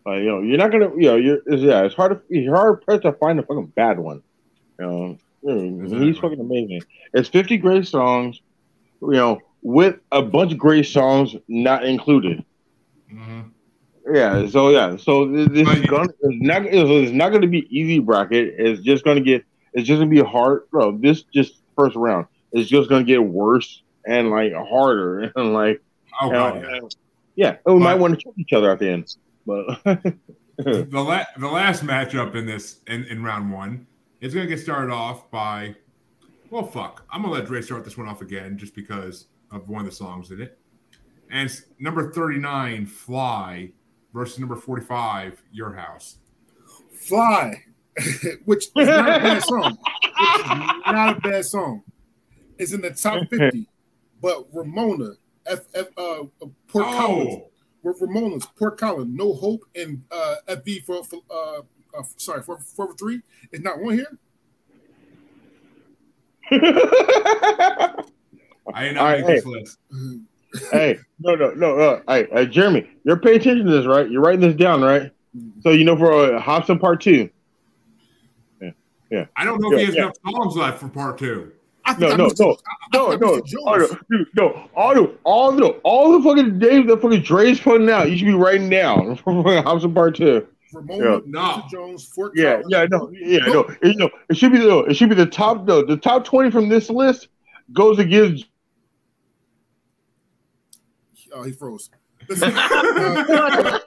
Like, 0.06 0.20
you 0.20 0.26
know, 0.28 0.40
you're 0.40 0.56
not 0.56 0.72
gonna. 0.72 0.88
You 0.96 1.02
know, 1.02 1.16
you're. 1.16 1.38
It's, 1.44 1.62
yeah, 1.62 1.82
it's 1.82 1.94
hard 1.94 2.12
to. 2.12 2.22
It's 2.34 2.48
hard 2.48 2.80
pressed 2.82 3.02
to 3.02 3.12
find 3.12 3.38
a 3.38 3.42
fucking 3.42 3.72
bad 3.76 3.98
one. 3.98 4.22
You 4.80 4.86
know, 4.86 5.18
Exactly. 5.82 6.06
he's 6.06 6.18
fucking 6.18 6.40
amazing. 6.40 6.80
It's 7.12 7.28
fifty 7.28 7.58
great 7.58 7.86
songs. 7.86 8.40
You 9.02 9.10
know, 9.12 9.42
with 9.60 9.96
a 10.10 10.22
bunch 10.22 10.52
of 10.52 10.58
great 10.58 10.86
songs 10.86 11.36
not 11.48 11.84
included. 11.84 12.42
Mhm. 13.12 13.50
Yeah. 14.12 14.46
So 14.48 14.70
yeah. 14.70 14.96
So 14.96 15.26
this, 15.30 15.48
is 15.48 15.64
But- 15.64 15.88
gonna. 15.88 16.08
It's 16.20 16.42
not. 16.42 16.66
It's 16.66 17.12
not 17.12 17.30
gonna 17.30 17.46
be 17.46 17.66
easy 17.76 17.98
bracket. 17.98 18.54
It's 18.58 18.82
just 18.82 19.04
gonna 19.04 19.20
get. 19.20 19.44
It's 19.72 19.86
just 19.86 19.98
gonna 19.98 20.10
be 20.10 20.20
hard. 20.22 20.68
Bro, 20.70 20.98
this 20.98 21.22
just 21.22 21.62
first 21.76 21.96
round. 21.96 22.26
It's 22.52 22.68
just 22.68 22.88
gonna 22.88 23.04
get 23.04 23.22
worse 23.22 23.82
and 24.06 24.30
like 24.30 24.52
harder 24.54 25.32
and 25.36 25.52
like. 25.52 25.82
Oh, 26.20 26.26
and, 26.30 26.32
God, 26.32 26.62
yeah. 26.62 26.76
uh, 26.78 26.88
yeah, 27.34 27.56
and 27.66 27.74
we 27.74 27.80
might 27.82 27.96
want 27.96 28.18
to 28.18 28.24
choke 28.24 28.34
each 28.38 28.52
other 28.52 28.70
at 28.70 28.78
the 28.78 28.88
end. 28.88 29.14
But 29.46 29.82
the 30.56 30.88
la- 30.92 31.24
the 31.38 31.48
last 31.48 31.84
matchup 31.84 32.34
in 32.34 32.46
this 32.46 32.80
in, 32.86 33.04
in 33.04 33.22
round 33.22 33.52
one 33.52 33.86
is 34.20 34.32
going 34.32 34.46
to 34.48 34.54
get 34.54 34.62
started 34.62 34.90
off 34.90 35.30
by 35.30 35.74
well 36.50 36.64
fuck 36.64 37.04
i'm 37.10 37.20
going 37.22 37.34
to 37.34 37.38
let 37.40 37.46
Dre 37.46 37.60
start 37.60 37.84
this 37.84 37.98
one 37.98 38.08
off 38.08 38.22
again 38.22 38.56
just 38.56 38.74
because 38.74 39.26
of 39.50 39.68
one 39.68 39.80
of 39.80 39.86
the 39.86 39.94
songs 39.94 40.30
in 40.30 40.40
it 40.40 40.58
and 41.30 41.50
number 41.78 42.10
39 42.10 42.86
fly 42.86 43.70
versus 44.16 44.38
number 44.38 44.56
45 44.56 45.42
your 45.52 45.74
house 45.74 46.16
Fly, 46.94 47.62
which 48.46 48.64
is 48.64 48.88
not 48.88 49.08
a 49.08 49.20
bad 49.20 49.42
song. 49.44 49.62
Which 49.62 50.40
is 50.40 50.46
not 50.86 51.16
a 51.16 51.20
bad 51.20 51.44
song. 51.44 51.82
It's 52.58 52.72
in 52.72 52.80
the 52.80 52.90
top 52.90 53.22
50. 53.30 53.68
But 54.20 54.46
Ramona, 54.52 55.12
F, 55.46 55.60
F, 55.74 55.86
uh, 55.96 56.24
Port 56.66 56.86
Collins, 56.86 57.34
oh 57.36 57.50
with 57.82 58.00
Ramona's 58.00 58.46
Port 58.58 58.78
Collins, 58.78 59.14
No 59.14 59.34
Hope, 59.34 59.62
and 59.76 60.02
uh, 60.10 60.36
FV 60.48 60.84
for, 60.84 61.04
for 61.04 61.20
uh, 61.30 61.60
uh, 61.96 62.02
sorry, 62.16 62.42
for, 62.42 62.58
for 62.58 62.96
three 62.96 63.20
is 63.52 63.60
not 63.60 63.78
one 63.78 63.94
here. 63.94 64.18
i 66.50 66.58
did 68.82 68.94
not 68.94 68.96
All 68.96 69.04
right, 69.04 69.24
make 69.24 69.26
this 69.26 69.44
list 69.44 69.78
hey, 70.72 70.98
no, 71.20 71.34
no, 71.34 71.50
no. 71.52 71.78
Uh, 71.78 72.00
hey, 72.08 72.26
hey, 72.32 72.46
Jeremy, 72.46 72.88
you're 73.04 73.16
paying 73.16 73.36
attention 73.40 73.66
to 73.66 73.72
this, 73.72 73.86
right? 73.86 74.10
You're 74.10 74.22
writing 74.22 74.40
this 74.40 74.54
down, 74.56 74.82
right? 74.82 75.10
So 75.62 75.70
you 75.70 75.84
know 75.84 75.96
for 75.96 76.34
uh, 76.36 76.40
Hopsin 76.40 76.80
Part 76.80 77.00
Two. 77.02 77.28
Yeah, 78.60 78.70
yeah. 79.10 79.26
i 79.36 79.44
don't 79.44 79.60
know 79.60 79.72
if 79.72 79.78
he 79.80 79.84
has 79.86 79.94
yeah. 79.94 80.02
enough 80.04 80.14
songs 80.24 80.56
left 80.56 80.80
for 80.80 80.88
part 80.88 81.18
two 81.18 81.52
I 81.84 81.92
No, 81.92 81.98
think 81.98 82.12
I 82.12 82.16
no, 82.16 82.24
no, 82.38 82.50
it. 82.50 82.60
I- 82.66 82.72
I 82.82 82.96
no, 82.96 83.16
no, 83.16 83.34
I 83.34 83.36
missed 83.36 83.52
it, 83.54 83.58
Jones. 83.58 83.96
no, 84.08 84.18
dude, 84.18 84.28
no, 84.34 84.68
all 84.74 84.94
the, 84.94 85.14
all 85.24 85.52
the, 85.52 85.66
all 85.84 86.12
the 86.18 86.22
fucking 86.28 86.58
names 86.58 86.86
that 86.88 87.00
fucking 87.00 87.22
Dre's 87.22 87.60
putting 87.60 87.88
out, 87.90 88.10
you 88.10 88.16
should 88.18 88.24
be 88.26 88.34
writing 88.34 88.68
down 88.68 89.14
for 89.24 89.42
fucking 89.44 89.62
Hopsin 89.62 89.94
Part 89.94 90.16
Two. 90.16 90.46
Ramona, 90.72 91.04
Yeah. 91.04 91.20
No. 91.26 91.40
Mr. 91.40 91.70
Jones, 91.70 92.04
Fort 92.06 92.32
Yeah, 92.34 92.62
Collins. 92.62 92.66
yeah, 92.70 92.86
no, 92.90 93.10
yeah, 93.12 93.38
no, 93.46 93.60
it, 93.82 93.96
no. 93.98 94.10
It 94.28 94.36
should 94.36 94.50
be 94.52 94.58
the, 94.58 94.78
it 94.80 94.94
should 94.94 95.08
be 95.10 95.14
the 95.14 95.26
top, 95.26 95.64
no, 95.64 95.84
the 95.84 95.96
top 95.96 96.24
twenty 96.24 96.50
from 96.50 96.68
this 96.68 96.90
list 96.90 97.28
goes 97.72 97.98
against. 98.00 98.46
Oh, 101.32 101.42
he 101.42 101.52
froze. 101.52 101.90
Listen, 102.28 102.52
uh, 102.56 103.78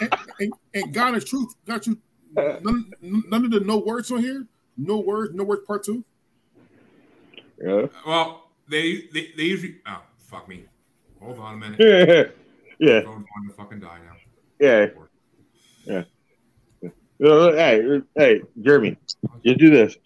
and, 0.00 0.14
and, 0.40 0.52
and 0.74 0.94
God 0.94 1.16
is 1.16 1.24
truth. 1.24 1.54
Got 1.66 1.86
you. 1.86 1.98
None, 2.34 2.92
none 3.00 3.44
of 3.44 3.50
the 3.50 3.60
no 3.60 3.78
words 3.78 4.10
on 4.10 4.20
here. 4.20 4.46
No 4.76 4.98
words. 4.98 5.34
No 5.34 5.44
words. 5.44 5.62
Part 5.66 5.84
two. 5.84 6.04
Yeah. 7.60 7.86
well 8.06 8.50
they 8.68 9.08
they, 9.12 9.32
they 9.36 9.42
usually 9.42 9.78
oh 9.84 10.00
fuck 10.18 10.48
me 10.48 10.62
hold 11.20 11.40
on 11.40 11.54
a 11.54 11.56
minute 11.56 11.80
Yeah, 12.78 12.88
yeah, 12.88 13.00
phone's 13.00 13.26
going 13.34 13.48
to 13.48 13.54
fucking 13.54 13.80
die 13.80 13.98
now 14.04 14.12
yeah. 14.60 14.86
Uh, 17.24 17.52
hey, 17.52 18.00
hey, 18.16 18.40
Jeremy, 18.62 18.96
you 19.42 19.56
do 19.56 19.70
this. 19.70 19.96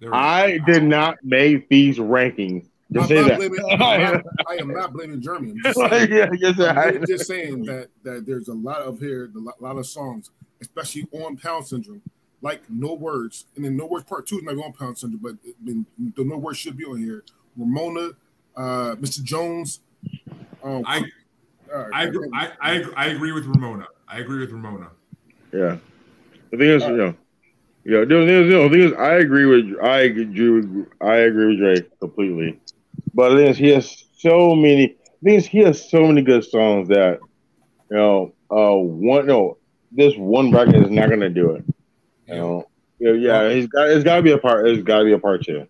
There 0.00 0.10
go. 0.10 0.16
I 0.16 0.58
did 0.66 0.84
not 0.84 1.18
make 1.22 1.68
these 1.68 1.98
rankings. 1.98 2.66
Just 2.92 3.10
I'm 3.10 3.16
say 3.16 3.20
not 3.20 3.28
that. 3.28 3.36
blaming, 3.38 3.64
I'm 3.72 3.78
not, 3.78 4.24
I 4.48 4.54
am 4.56 4.68
not 4.72 4.92
blaming 4.92 5.20
Jeremy. 5.20 5.50
I'm 5.64 5.72
just 5.74 5.78
saying, 5.90 6.12
yeah, 6.12 6.28
yes, 6.38 6.60
I'm 6.60 6.78
I, 6.78 6.90
just 7.06 7.26
saying 7.26 7.64
that 7.64 7.88
that 8.04 8.24
there's 8.26 8.48
a 8.48 8.54
lot 8.54 8.82
of 8.82 9.00
here, 9.00 9.28
a 9.34 9.38
lot- 9.38 9.60
lot 9.60 9.76
of 9.76 9.86
songs, 9.86 10.30
especially 10.60 11.06
on 11.12 11.36
Pound 11.36 11.66
Syndrome, 11.66 12.00
like 12.42 12.62
No 12.70 12.94
Words, 12.94 13.46
and 13.56 13.64
then 13.64 13.76
No 13.76 13.86
Words 13.86 14.04
Part 14.04 14.26
Two 14.28 14.36
is 14.38 14.44
not 14.44 14.56
on 14.64 14.72
Pound 14.72 14.96
Syndrome, 14.98 15.20
but 15.20 15.32
I 15.44 15.52
mean, 15.64 15.84
the 16.16 16.24
No 16.24 16.36
Words 16.38 16.58
should 16.58 16.76
be 16.76 16.84
on 16.84 16.98
here. 16.98 17.24
Ramona, 17.56 18.10
uh, 18.56 18.94
Mr. 18.96 19.22
Jones. 19.24 19.80
Um, 20.62 20.84
I 20.86 21.02
all 21.74 21.78
right, 21.80 21.90
I, 21.92 22.04
agree- 22.04 22.30
I, 22.32 22.50
I, 22.60 22.84
I 22.96 23.06
agree 23.06 23.32
with 23.32 23.46
Ramona. 23.46 23.88
I 24.08 24.18
agree 24.20 24.38
with 24.38 24.52
Ramona. 24.52 24.90
yeah. 25.52 25.78
The 26.50 26.56
thing 26.56 26.68
is, 26.70 26.84
you 26.84 26.96
know, 26.96 27.14
yeah. 27.86 28.00
The 28.00 28.06
thing 28.06 28.28
is, 28.28 28.52
the 28.52 28.68
thing 28.68 28.80
is, 28.80 28.92
I 28.94 29.14
agree 29.14 29.46
with 29.46 29.80
I 29.82 30.00
agree 30.00 30.50
with 30.50 30.88
I 31.00 31.16
agree 31.16 31.46
with 31.48 31.58
Dre 31.58 31.88
completely. 32.00 32.60
But 33.14 33.30
the 33.30 33.36
thing 33.36 33.46
is, 33.46 33.56
he 33.56 33.68
has 33.70 34.04
so 34.18 34.54
many. 34.54 34.96
The 35.22 35.30
thing 35.30 35.34
is, 35.34 35.46
he 35.46 35.58
has 35.60 35.88
so 35.88 36.06
many 36.06 36.22
good 36.22 36.44
songs 36.44 36.88
that 36.88 37.20
you 37.90 37.96
know. 37.96 38.32
Uh, 38.48 38.76
one 38.76 39.26
no, 39.26 39.58
this 39.90 40.14
one 40.16 40.52
record 40.52 40.76
is 40.76 40.90
not 40.90 41.10
gonna 41.10 41.28
do 41.28 41.50
it. 41.52 41.64
You 42.28 42.34
know, 42.34 42.68
yeah, 42.98 43.12
yeah. 43.12 43.50
He's 43.50 43.66
got. 43.66 43.88
It's 43.88 44.04
got 44.04 44.16
to 44.16 44.22
be 44.22 44.32
a 44.32 44.38
part. 44.38 44.68
It's 44.68 44.82
got 44.82 45.00
to 45.00 45.04
be 45.04 45.12
a 45.12 45.18
part 45.18 45.44
two. 45.44 45.66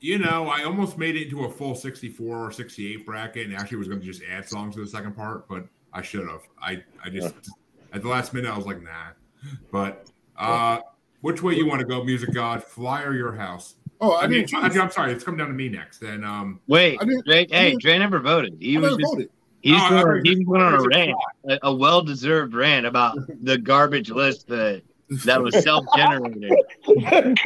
You 0.00 0.18
know, 0.18 0.48
I 0.48 0.64
almost 0.64 0.98
made 0.98 1.16
it 1.16 1.24
into 1.24 1.44
a 1.44 1.50
full 1.50 1.74
64 1.74 2.36
or 2.36 2.52
68 2.52 3.06
bracket, 3.06 3.46
and 3.46 3.56
actually 3.56 3.78
was 3.78 3.88
going 3.88 4.00
to 4.00 4.06
just 4.06 4.22
add 4.30 4.48
songs 4.48 4.74
to 4.74 4.80
the 4.80 4.86
second 4.88 5.16
part, 5.16 5.48
but 5.48 5.66
I 5.92 6.02
should 6.02 6.28
have. 6.28 6.42
I, 6.60 6.82
I 7.04 7.08
just 7.10 7.34
at 7.92 8.02
the 8.02 8.08
last 8.08 8.34
minute 8.34 8.52
I 8.52 8.56
was 8.56 8.66
like, 8.66 8.82
nah. 8.82 9.10
But 9.72 10.06
uh, 10.36 10.80
which 11.26 11.42
way 11.42 11.54
you 11.56 11.66
want 11.66 11.80
to 11.80 11.84
go, 11.84 12.04
Music 12.04 12.32
God? 12.32 12.62
Fly 12.62 13.02
or 13.02 13.12
your 13.12 13.32
house? 13.32 13.74
Oh, 14.00 14.12
I, 14.12 14.22
I 14.22 14.26
mean, 14.28 14.46
didn't. 14.46 14.78
I, 14.78 14.82
am 14.84 14.90
sorry, 14.92 15.10
it's 15.12 15.24
coming 15.24 15.38
down 15.38 15.48
to 15.48 15.54
me 15.54 15.68
next. 15.68 16.02
And 16.02 16.24
um, 16.24 16.60
Wait, 16.68 16.98
I 17.00 17.04
didn't- 17.04 17.24
Dre, 17.26 17.46
I 17.50 17.54
hey, 17.56 17.70
didn't- 17.70 17.82
Dre 17.82 17.98
never 17.98 18.20
voted. 18.20 18.56
He 18.60 18.76
I 18.76 18.80
was 18.80 18.96
just 18.96 19.12
voted. 19.12 19.30
he 19.60 19.70
just 19.72 19.90
Oh, 19.90 19.94
went, 19.96 20.06
heard- 20.06 20.26
he 20.26 20.44
went 20.44 20.62
on 20.62 20.74
a 20.74 20.82
rant, 20.82 21.16
a, 21.48 21.58
a 21.64 21.74
well-deserved 21.74 22.54
rant 22.54 22.86
about 22.86 23.18
the 23.42 23.58
garbage 23.58 24.08
list 24.10 24.46
that 24.46 24.82
that 25.24 25.42
was 25.42 25.60
self-generated. 25.64 26.52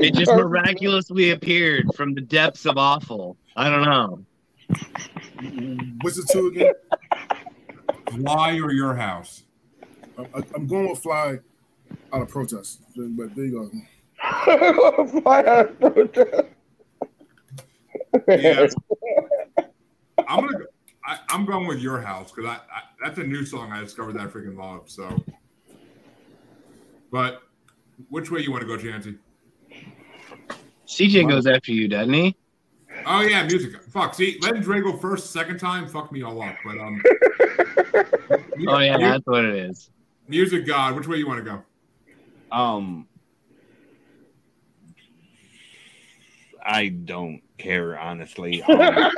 It 0.00 0.14
just 0.14 0.32
miraculously 0.32 1.30
appeared 1.32 1.94
from 1.94 2.14
the 2.14 2.20
depths 2.22 2.64
of 2.66 2.78
awful. 2.78 3.36
I 3.56 3.68
don't 3.68 3.84
know. 3.84 4.24
What's 6.00 6.18
it 6.18 6.24
two 6.32 6.46
again? 6.48 6.72
Fly 8.24 8.58
or 8.58 8.72
your 8.72 8.94
house? 8.94 9.44
I, 10.18 10.22
I, 10.22 10.42
I'm 10.54 10.66
going 10.66 10.88
with 10.88 10.98
Fly 11.00 11.38
out 12.14 12.22
of 12.22 12.28
protest, 12.28 12.82
but 12.96 13.34
there 13.34 13.44
you 13.44 13.70
go. 13.70 15.20
Fire 15.22 15.64
protest. 15.64 16.48
Yeah. 18.28 18.66
I'm 20.28 20.40
gonna. 20.40 20.52
Go, 20.58 20.64
I, 21.06 21.18
I'm 21.28 21.44
going 21.44 21.66
with 21.66 21.80
your 21.80 22.00
house 22.00 22.32
because 22.32 22.48
I, 22.48 22.54
I 22.54 22.82
that's 23.02 23.18
a 23.18 23.24
new 23.24 23.44
song 23.44 23.72
I 23.72 23.80
discovered 23.80 24.14
that 24.14 24.22
I 24.22 24.26
freaking 24.26 24.56
love. 24.56 24.88
So, 24.88 25.22
but 27.12 27.42
which 28.08 28.30
way 28.30 28.40
you 28.40 28.50
want 28.50 28.62
to 28.62 28.66
go, 28.66 28.78
Chancy? 28.78 29.16
CJ 30.86 31.28
goes 31.28 31.46
after 31.46 31.72
you, 31.72 31.88
doesn't 31.88 32.14
he? 32.14 32.34
Oh 33.04 33.20
yeah, 33.20 33.44
music. 33.44 33.82
Fuck. 33.84 34.14
See, 34.14 34.38
letting 34.40 34.62
Dre 34.62 34.80
go 34.80 34.96
first, 34.96 35.30
second 35.30 35.58
time, 35.58 35.88
fuck 35.88 36.10
me 36.10 36.22
all 36.22 36.40
up. 36.40 36.54
But 36.64 36.78
um. 36.78 37.02
Oh 38.66 38.78
yeah, 38.78 38.96
mu- 38.96 39.02
that's 39.04 39.26
what 39.26 39.44
it 39.44 39.54
is. 39.54 39.90
music 40.28 40.66
God. 40.66 40.96
Which 40.96 41.06
way 41.06 41.16
you 41.18 41.26
want 41.26 41.44
to 41.44 41.50
go? 41.50 41.62
Um, 42.54 43.08
I 46.64 46.88
don't 46.88 47.42
care 47.58 47.98
honestly. 47.98 48.62
Um, 48.62 48.78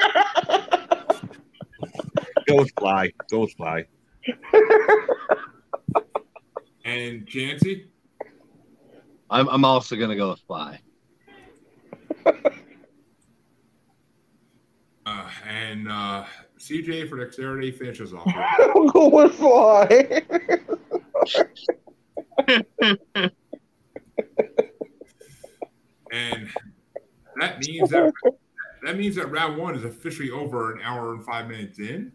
go 2.48 2.64
fly. 2.78 3.12
Go 3.30 3.46
fly. 3.46 3.84
And 6.86 7.26
Chancy. 7.26 7.90
I'm 9.28 9.48
I'm 9.48 9.66
also 9.66 9.96
gonna 9.96 10.16
go 10.16 10.30
with 10.30 10.40
Fly. 10.46 10.80
Uh, 15.04 15.28
and 15.46 15.88
uh, 15.88 16.24
CJ 16.58 17.08
for 17.08 17.18
dexterity 17.18 17.70
finishes 17.70 18.14
off. 18.14 18.26
I'm 18.74 18.86
going 18.86 19.30
fly. 19.30 20.22
And 26.12 26.48
that 27.40 27.58
means 27.60 27.90
that 27.90 28.12
that 28.84 28.96
means 28.96 29.16
that 29.16 29.30
round 29.30 29.58
one 29.58 29.74
is 29.74 29.84
officially 29.84 30.30
over 30.30 30.72
an 30.72 30.80
hour 30.82 31.12
and 31.12 31.24
five 31.24 31.48
minutes 31.48 31.78
in. 31.78 32.12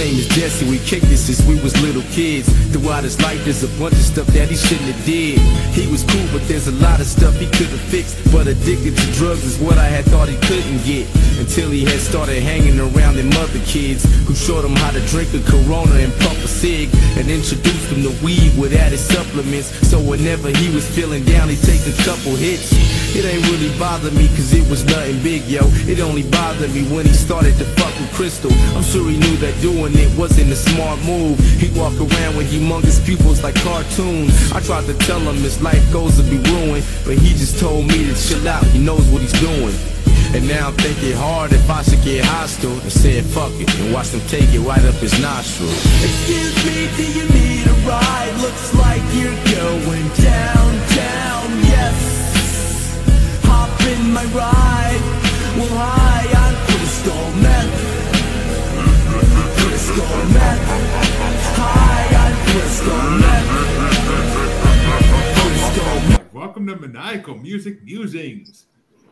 Name 0.00 0.16
is 0.16 0.28
Jesse, 0.28 0.64
we 0.64 0.78
kicked 0.78 1.12
it 1.12 1.18
since 1.20 1.44
we 1.44 1.60
was 1.60 1.76
little 1.82 2.02
kids. 2.08 2.48
Throughout 2.72 3.04
his 3.04 3.20
life, 3.20 3.44
there's 3.44 3.62
a 3.62 3.68
bunch 3.78 3.92
of 3.92 4.00
stuff 4.00 4.26
that 4.28 4.48
he 4.48 4.56
shouldn't 4.56 4.88
have 4.88 5.04
did. 5.04 5.38
He 5.76 5.84
was 5.92 6.02
cool, 6.04 6.24
but 6.32 6.40
there's 6.48 6.68
a 6.68 6.76
lot 6.80 7.00
of 7.00 7.06
stuff 7.06 7.36
he 7.36 7.44
could 7.46 7.68
have 7.68 7.84
fixed. 7.92 8.16
But 8.32 8.46
addicted 8.46 8.96
to 8.96 9.06
drugs 9.12 9.44
is 9.44 9.58
what 9.58 9.76
I 9.76 9.84
had 9.84 10.06
thought 10.06 10.28
he 10.28 10.40
couldn't 10.48 10.80
get. 10.88 11.04
Until 11.36 11.70
he 11.70 11.84
had 11.84 12.00
started 12.00 12.42
hanging 12.42 12.80
around 12.80 13.16
them 13.16 13.28
other 13.44 13.60
kids 13.68 14.04
who 14.24 14.34
showed 14.34 14.64
him 14.64 14.76
how 14.76 14.90
to 14.90 15.00
drink 15.12 15.34
a 15.36 15.40
Corona 15.44 15.96
and 16.00 16.12
puff 16.24 16.38
a 16.44 16.48
cig. 16.48 16.88
And 17.20 17.28
introduced 17.28 17.92
him 17.92 18.00
to 18.08 18.12
weed 18.24 18.56
with 18.56 18.72
added 18.72 18.98
supplements. 18.98 19.68
So 19.84 20.00
whenever 20.00 20.48
he 20.48 20.72
was 20.74 20.88
feeling 20.88 21.24
down, 21.24 21.50
he'd 21.50 21.60
take 21.60 21.84
a 21.84 21.96
couple 22.08 22.32
hits. 22.40 22.72
It 23.20 23.26
ain't 23.26 23.44
really 23.52 23.68
bother 23.78 24.10
me 24.12 24.28
cause 24.28 24.54
it 24.54 24.66
was 24.70 24.82
nothing 24.86 25.22
big, 25.22 25.44
yo. 25.44 25.60
It 25.84 26.00
only 26.00 26.22
bothered 26.22 26.72
me 26.72 26.84
when 26.88 27.04
he 27.04 27.12
started 27.12 27.52
to 27.58 27.66
fuck 27.76 27.92
with 28.00 28.10
Crystal. 28.14 28.50
I'm 28.72 28.82
sure 28.82 29.10
he 29.10 29.18
knew 29.18 29.36
that 29.44 29.52
doing 29.60 29.92
it 29.92 30.08
wasn't 30.16 30.50
a 30.50 30.56
smart 30.56 30.98
move. 31.04 31.38
He 31.60 31.68
walk 31.78 31.92
around 32.00 32.38
with 32.38 32.50
humongous 32.50 33.04
pupils 33.04 33.42
like 33.42 33.56
cartoons. 33.56 34.32
I 34.52 34.60
tried 34.60 34.86
to 34.86 34.94
tell 35.04 35.20
him 35.20 35.36
his 35.36 35.60
life 35.60 35.84
goes 35.92 36.16
to 36.16 36.22
be 36.22 36.38
ruined, 36.48 36.82
but 37.04 37.18
he 37.18 37.36
just 37.36 37.60
told 37.60 37.88
me 37.88 38.08
to 38.08 38.16
chill 38.16 38.48
out. 38.48 38.64
He 38.72 38.78
knows 38.78 39.04
what 39.12 39.20
he's 39.20 39.36
doing. 39.36 39.76
And 40.32 40.48
now 40.48 40.68
I'm 40.68 40.74
thinking 40.80 41.12
hard 41.12 41.52
if 41.52 41.68
I 41.68 41.82
should 41.82 42.02
get 42.02 42.24
hostile 42.24 42.72
and 42.72 42.90
said 42.90 43.22
fuck 43.24 43.52
it 43.60 43.68
and 43.80 43.92
watch 43.92 44.16
them 44.16 44.22
take 44.28 44.48
it 44.54 44.60
right 44.60 44.80
up 44.80 44.94
his 44.94 45.12
nostril. 45.20 45.68
Excuse 45.68 46.56
me, 46.64 46.88
do 46.96 47.04
you 47.04 47.28
need 47.36 47.66
a 47.66 47.76
ride? 47.84 48.32
Looks 48.40 48.72
like 48.80 49.02
you're 49.12 49.36
going 49.52 50.08
downtown, 50.16 50.79
my 54.12 54.24
ride. 54.26 55.00
Well, 55.56 55.68
hi, 55.72 56.26
I'm 56.28 56.54
Crystal. 56.66 57.14
Crystal. 59.56 60.04
Hi, 61.56 62.00
I'm 62.20 62.36
Crystal. 66.10 66.28
Welcome 66.32 66.66
to 66.66 66.76
Maniacal 66.76 67.36
Music 67.38 67.82
Musings. 67.82 68.66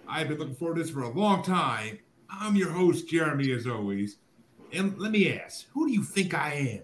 I've 0.07 0.29
been 0.29 0.39
looking 0.39 0.55
forward 0.55 0.77
to 0.77 0.83
this 0.83 0.91
for 0.91 1.01
a 1.03 1.09
long 1.09 1.43
time. 1.43 2.01
I'm 2.29 2.55
your 2.55 2.71
host, 2.71 3.09
Jeremy, 3.09 3.51
as 3.53 3.67
always. 3.67 4.19
And 4.73 4.99
let 4.99 5.13
me 5.13 5.33
ask, 5.33 5.67
who 5.73 5.87
do 5.87 5.95
you 5.95 6.03
think 6.03 6.35
I 6.35 6.53
am? 6.53 6.83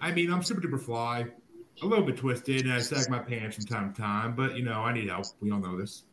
I 0.00 0.12
mean, 0.12 0.32
I'm 0.32 0.44
super 0.44 0.60
duper 0.60 0.80
fly, 0.80 1.26
a 1.82 1.86
little 1.86 2.04
bit 2.04 2.18
twisted, 2.18 2.66
and 2.66 2.72
I 2.72 2.78
sag 2.78 3.10
my 3.10 3.18
pants 3.18 3.56
from 3.56 3.64
time 3.64 3.92
to 3.92 4.00
time, 4.00 4.36
but 4.36 4.56
you 4.56 4.62
know, 4.62 4.80
I 4.80 4.92
need 4.92 5.08
help. 5.08 5.26
We 5.40 5.50
all 5.50 5.58
know 5.58 5.76
this. 5.76 6.04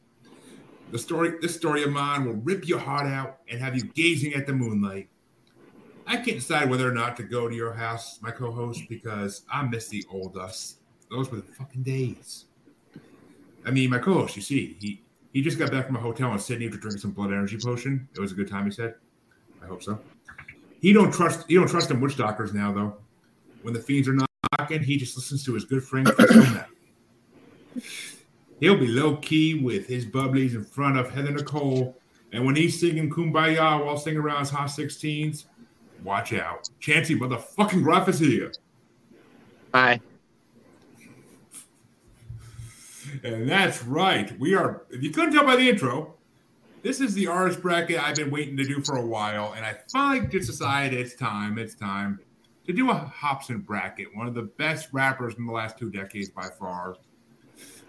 The 0.92 1.00
story, 1.00 1.34
this 1.42 1.56
story 1.56 1.84
of 1.84 1.92
mine 1.92 2.26
will 2.26 2.36
rip 2.36 2.68
your 2.68 2.80
heart 2.80 3.08
out 3.08 3.40
and 3.50 3.60
have 3.60 3.76
you 3.76 3.84
gazing 3.84 4.34
at 4.34 4.46
the 4.46 4.54
moonlight. 4.54 5.10
I 6.08 6.18
can't 6.18 6.38
decide 6.38 6.70
whether 6.70 6.88
or 6.88 6.94
not 6.94 7.18
to 7.18 7.24
go 7.24 7.50
to 7.50 7.56
your 7.56 7.74
house, 7.74 8.20
my 8.22 8.32
co-host, 8.32 8.84
because 8.88 9.42
I 9.52 9.64
miss 9.64 9.88
the 9.88 10.06
old 10.10 10.38
us. 10.38 10.78
Those 11.10 11.32
were 11.32 11.38
the 11.38 11.54
fucking 11.54 11.84
days. 11.84 12.46
I 13.66 13.72
mean, 13.72 13.90
my 13.90 13.98
co-host, 13.98 14.36
you 14.36 14.42
see, 14.42 14.78
he 14.80 15.02
he 15.34 15.42
just 15.42 15.60
got 15.60 15.70
back 15.72 15.88
from 15.88 15.98
a 15.98 16.00
hotel 16.00 16.32
in 16.32 16.40
Sydney 16.40 16.70
to 16.70 16.78
drink 16.78 17.00
some 17.00 17.12
blood 17.12 17.32
energy 17.32 17.58
potion. 17.62 18.08
It 18.16 18.22
was 18.22 18.32
a 18.32 18.36
good 18.36 18.50
time, 18.50 18.66
he 18.66 18.72
said. 18.72 18.96
I 19.62 19.66
hope 19.66 19.84
so. 19.84 20.00
He 20.80 20.94
don't 20.94 21.12
trust 21.12 21.46
he 21.48 21.56
don't 21.56 21.68
trust 21.68 21.90
them 21.90 22.00
witch 22.00 22.16
doctors 22.16 22.54
now 22.54 22.72
though. 22.72 22.98
When 23.64 23.74
the 23.74 23.82
fiends 23.82 24.08
are 24.08 24.16
knocking, 24.60 24.84
he 24.84 24.98
just 24.98 25.18
listens 25.18 25.44
to 25.46 25.54
his 25.54 25.66
good 25.66 25.84
friend. 25.84 26.08
He'll 28.60 28.78
be 28.78 28.88
low 28.88 29.18
key 29.18 29.56
with 29.56 29.88
his 29.88 30.06
bubblies 30.06 30.56
in 30.56 30.64
front 30.64 30.98
of 30.98 31.10
Heather 31.10 31.32
Nicole, 31.32 31.98
and 32.32 32.46
when 32.46 32.56
he's 32.56 32.80
singing 32.80 33.10
Kumbaya 33.10 33.84
while 33.86 33.98
singing 33.98 34.20
around 34.20 34.40
his 34.40 34.50
hot 34.50 34.70
16s, 34.70 35.46
watch 36.04 36.34
out. 36.34 36.70
Chancy 36.80 37.18
motherfucking 37.18 37.84
Gruff 37.84 38.08
is 38.10 38.20
here. 38.20 38.54
Hi. 39.74 40.00
And 43.24 43.50
that's 43.50 43.84
right. 43.84 44.38
We 44.40 44.56
are, 44.56 44.84
if 44.90 45.04
you 45.04 45.12
couldn't 45.12 45.34
tell 45.34 45.46
by 45.46 45.56
the 45.56 45.70
intro, 45.70 46.16
this 46.82 47.02
is 47.02 47.14
the 47.14 47.28
artist 47.28 47.62
bracket 47.62 48.02
I've 48.02 48.16
been 48.16 48.30
waiting 48.30 48.56
to 48.58 48.64
do 48.64 48.82
for 48.82 48.98
a 48.98 49.06
while. 49.06 49.54
And 49.54 49.66
I 49.66 49.76
finally 49.92 50.28
just 50.28 50.48
decided 50.50 51.00
it's 51.00 51.16
time, 51.16 51.58
it's 51.58 51.76
time 51.76 52.20
to 52.68 52.74
do 52.74 52.92
a 52.92 52.94
Hopsin 52.94 53.66
bracket, 53.66 54.16
one 54.16 54.28
of 54.28 54.34
the 54.34 54.44
best 54.44 54.90
rappers 54.92 55.36
in 55.36 55.46
the 55.46 55.52
last 55.52 55.78
two 55.78 55.90
decades 55.90 56.30
by 56.30 56.48
far. 56.60 56.98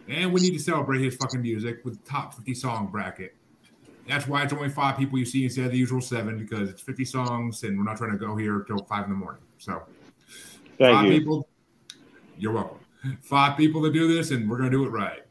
And 0.09 0.33
we 0.33 0.41
need 0.41 0.53
to 0.53 0.59
celebrate 0.59 1.03
his 1.03 1.17
fucking 1.17 1.43
music 1.43 1.85
with 1.85 2.03
the 2.03 2.09
top 2.09 2.35
50 2.35 2.55
song 2.55 2.89
bracket. 2.91 3.35
That's 4.07 4.29
why 4.29 4.45
it's 4.45 4.53
only 4.53 4.69
five 4.69 4.97
people 4.97 5.19
you 5.19 5.25
see 5.25 5.45
instead 5.45 5.67
of 5.67 5.73
the 5.73 5.79
usual 5.79 6.01
seven 6.01 6.39
because 6.39 6.71
it's 6.71 6.81
50 6.81 7.05
songs 7.05 7.65
and 7.65 7.77
we're 7.77 7.85
not 7.85 7.97
trying 7.97 8.13
to 8.13 8.19
go 8.19 8.37
here 8.37 8.61
till 8.61 8.79
five 8.85 9.05
in 9.05 9.11
the 9.11 9.17
morning. 9.17 9.43
So, 9.59 9.83
Thank 10.79 10.97
five 10.97 11.07
you. 11.07 11.19
people. 11.19 11.49
You're 12.39 12.53
welcome. 12.53 12.79
Five 13.21 13.57
people 13.57 13.83
to 13.83 13.93
do 13.93 14.13
this, 14.13 14.31
and 14.31 14.49
we're 14.49 14.59
going 14.59 14.71
to 14.71 14.77
do 14.77 14.85
it 14.85 14.91
right. 14.91 15.23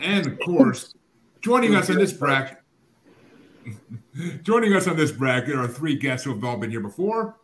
And 0.00 0.26
of 0.26 0.38
course, 0.40 0.94
joining 1.40 1.74
us 1.74 1.90
on 1.90 1.96
this 1.96 2.12
bracket, 2.12 2.58
joining 4.42 4.74
us 4.74 4.86
on 4.86 4.96
this 4.96 5.12
bracket 5.12 5.54
are 5.54 5.68
three 5.68 5.96
guests 5.96 6.24
who 6.24 6.34
have 6.34 6.44
all 6.44 6.56
been 6.56 6.70
here 6.70 6.80
before. 6.80 7.36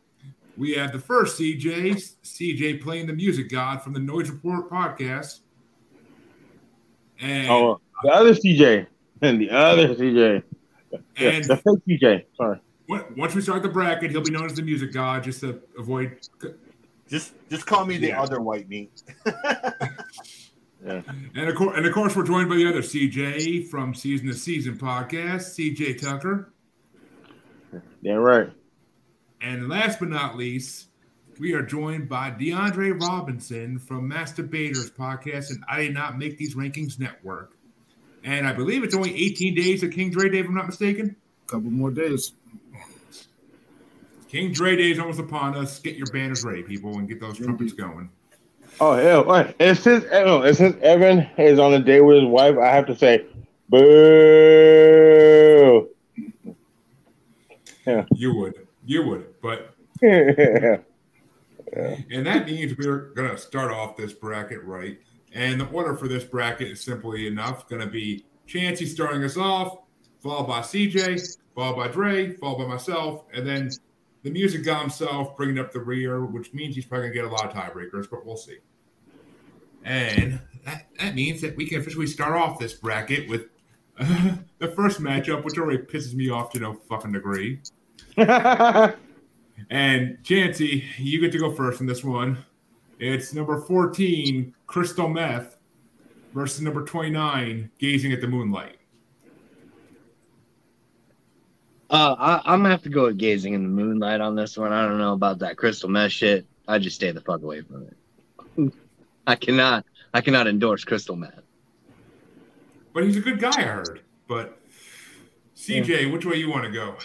We 0.57 0.75
have 0.75 0.93
the 0.93 0.99
first 0.99 1.39
CJ, 1.39 2.15
CJ 2.23 2.83
Plain 2.83 3.07
the 3.07 3.13
music 3.13 3.51
god 3.51 3.83
from 3.83 3.93
the 3.93 4.01
Noize 4.01 4.31
Report 4.31 4.71
podcast. 4.71 5.41
And, 7.25 7.49
Oh, 7.51 7.81
the 8.03 8.11
other 8.11 8.35
CJ 8.35 8.87
and 9.23 9.41
the 9.41 9.51
other 9.51 9.95
CJ. 9.95 10.43
Yeah, 11.19 11.31
and 11.31 11.45
the 11.45 11.57
fake 11.57 12.01
CJ. 12.01 12.25
Sorry. 12.37 12.61
once 13.17 13.35
we 13.35 13.41
start 13.41 13.63
the 13.65 13.69
bracket, 13.69 14.13
he'll 14.13 14.21
be 14.21 14.31
known 14.31 14.47
as 14.47 14.55
the 14.55 14.63
music 14.63 14.93
god 14.93 15.25
just 15.25 15.41
to 15.41 15.61
avoid. 15.77 16.19
Just 17.09 17.33
just 17.51 17.67
call 17.67 17.85
me 17.85 17.97
the 17.97 18.09
Yeah. 18.09 18.23
other 18.23 18.41
white 18.41 18.69
meat. 18.69 19.03
yeah. 19.27 21.03
And 21.35 21.49
of, 21.49 21.57
course, 21.57 21.77
and 21.77 21.85
of 21.87 21.93
course, 21.93 22.15
we're 22.15 22.23
joined 22.25 22.49
by 22.49 22.55
the 22.57 22.69
other 22.69 22.81
CJ 22.83 23.69
from 23.69 23.93
Season 23.95 24.27
to 24.29 24.35
Season 24.35 24.79
podcast, 24.79 25.57
CJ 25.59 26.01
Tucker. 26.01 26.53
Yeah, 28.03 28.15
right. 28.15 28.51
And 29.41 29.69
last 29.69 29.99
but 29.99 30.11
not 30.11 30.37
least, 30.37 30.89
we 31.39 31.53
are 31.55 31.63
joined 31.63 32.09
by 32.09 32.31
Diandre 32.31 33.01
Robinson 33.01 33.79
from 33.79 34.09
Mass 34.09 34.33
Debaters 34.33 34.91
podcast 34.91 35.51
and 35.51 35.63
I 35.69 35.83
Did 35.83 35.95
Not 35.95 36.19
Make 36.19 36.39
These 36.39 36.55
Rankings 36.55 36.99
Network. 36.99 37.53
And 38.23 38.47
I 38.47 38.53
believe 38.53 38.85
it's 38.85 38.95
only 38.95 39.15
18 39.15 39.55
days 39.55 39.83
of 39.83 39.91
King 39.91 40.11
Dre 40.11 40.29
Day, 40.29 40.39
if 40.39 40.47
I'm 40.47 40.55
not 40.55 40.67
mistaken. 40.67 41.17
A 41.47 41.51
couple 41.51 41.71
more 41.71 41.91
days. 41.91 42.33
King 44.29 44.53
Dre 44.53 44.77
Day 44.77 44.93
is 44.93 44.99
almost 44.99 45.21
upon 45.21 45.57
us. 45.57 45.79
Get 45.79 45.97
your 45.97 46.07
banners 46.13 46.45
ready, 46.45 46.63
people, 46.63 46.99
and 46.99 47.09
get 47.09 47.21
those 47.21 47.39
trumpets 47.39 47.73
going. 47.73 48.11
Oh 48.81 48.95
hell! 48.97 49.25
Wait, 49.25 49.55
And 49.61 49.79
since 49.79 50.05
oh, 50.11 50.43
and 50.43 50.57
since 50.57 50.77
Evan 50.83 51.29
is 51.39 51.61
on 51.61 51.73
a 51.75 51.79
date 51.79 52.01
with 52.01 52.17
his 52.17 52.27
wife, 52.27 52.57
I 52.59 52.75
have 52.75 52.87
to 52.87 52.97
say, 52.97 53.25
boo. 53.69 53.79
Yeah. 57.87 58.05
You 58.15 58.35
would. 58.35 58.67
You 58.85 59.07
would. 59.07 59.41
But 59.41 59.77
yeah. 60.03 60.79
And 61.75 62.27
that 62.27 62.47
means 62.47 62.77
we're 62.77 63.13
going 63.15 63.31
to 63.31 63.39
start 63.39 63.73
off 63.73 63.97
this 63.97 64.13
bracket 64.13 64.63
right. 64.65 64.99
And 65.33 65.61
the 65.61 65.67
order 65.67 65.97
for 65.97 66.07
this 66.07 66.25
bracket 66.25 66.69
is 66.69 66.81
simply 66.81 67.27
enough 67.27 67.69
going 67.69 67.81
to 67.81 67.89
be 67.89 68.25
Chancy 68.47 68.87
starting 68.87 69.25
us 69.25 69.37
off, 69.37 69.79
followed 70.23 70.47
by 70.47 70.61
CJ, 70.61 71.39
followed 71.55 71.77
by 71.77 71.89
Dre, 71.89 72.33
followed 72.33 72.59
by 72.59 72.67
myself, 72.67 73.25
and 73.33 73.47
then 73.47 73.71
the 74.23 74.31
music 74.31 74.65
guy 74.65 74.81
himself 74.81 75.37
bringing 75.37 75.59
up 75.59 75.73
the 75.73 75.81
rear, 75.81 76.25
which 76.25 76.53
means 76.53 76.75
he's 76.75 76.87
probably 76.87 77.09
going 77.09 77.15
to 77.17 77.23
get 77.23 77.25
a 77.25 77.35
lot 77.35 77.47
of 77.47 77.53
tiebreakers, 77.53 78.09
but 78.11 78.25
we'll 78.25 78.37
see. 78.37 78.59
And 79.85 80.41
that, 80.65 80.87
that 80.99 81.15
means 81.15 81.41
that 81.43 81.57
we 81.57 81.69
can 81.69 81.81
officially 81.81 82.07
start 82.07 82.33
off 82.35 82.59
this 82.59 82.73
bracket 82.73 83.29
with 83.29 83.47
uh, 83.99 84.37
the 84.59 84.69
first 84.69 85.01
matchup, 85.01 85.45
which 85.45 85.59
already 85.59 85.83
pisses 85.83 86.15
me 86.15 86.31
off 86.31 86.51
to 86.53 86.59
no 86.59 86.75
fucking 86.89 87.13
degree. 87.13 87.61
And 89.71 90.19
Chancy, 90.23 90.85
you 90.99 91.21
get 91.21 91.33
to 91.33 91.39
go 91.39 91.53
first 91.53 91.81
in 91.81 91.87
this 91.87 92.05
one. 92.05 92.39
It's 92.99 93.35
number 93.35 93.61
14, 93.61 94.55
Crystal 94.67 95.09
Meth, 95.09 95.57
versus 96.33 96.61
number 96.61 96.85
29, 96.85 97.71
Gazing 97.79 98.13
at 98.13 98.21
the 98.21 98.29
Moonlight. 98.29 98.77
Uh, 101.91 102.17
I, 102.19 102.53
I'm 102.53 102.61
gonna 102.61 102.71
have 102.71 102.83
to 102.83 102.89
go 102.89 103.05
with 103.05 103.19
gazing 103.19 103.53
in 103.55 103.63
the 103.63 103.69
moonlight 103.69 104.21
on 104.21 104.35
this 104.35 104.57
one. 104.57 104.73
I 104.73 104.85
don't 104.85 104.99
know 104.99 105.13
about 105.13 105.39
that 105.41 105.57
crystal 105.57 105.89
meth 105.89 106.11
shit. 106.11 106.45
I 106.67 106.79
just 106.79 106.97
stay 106.97 107.13
the 107.13 107.21
fuck 107.21 107.43
away 107.43 107.61
from 107.61 107.87
it. 107.87 108.73
I 109.27 109.37
cannot. 109.37 109.85
I 110.13 110.21
cannot 110.21 110.49
endorse 110.49 110.83
crystal 110.83 111.15
meth. 111.15 111.43
But 112.93 113.05
he's 113.05 113.17
a 113.17 113.21
good 113.21 113.39
guy, 113.39 113.53
I 113.57 113.63
heard. 113.63 114.01
But 114.27 114.59
CJ, 115.57 116.13
which 116.13 116.25
way 116.25 116.37
you 116.37 116.51
want 116.51 116.65
to 116.65 116.71
go? 116.71 116.97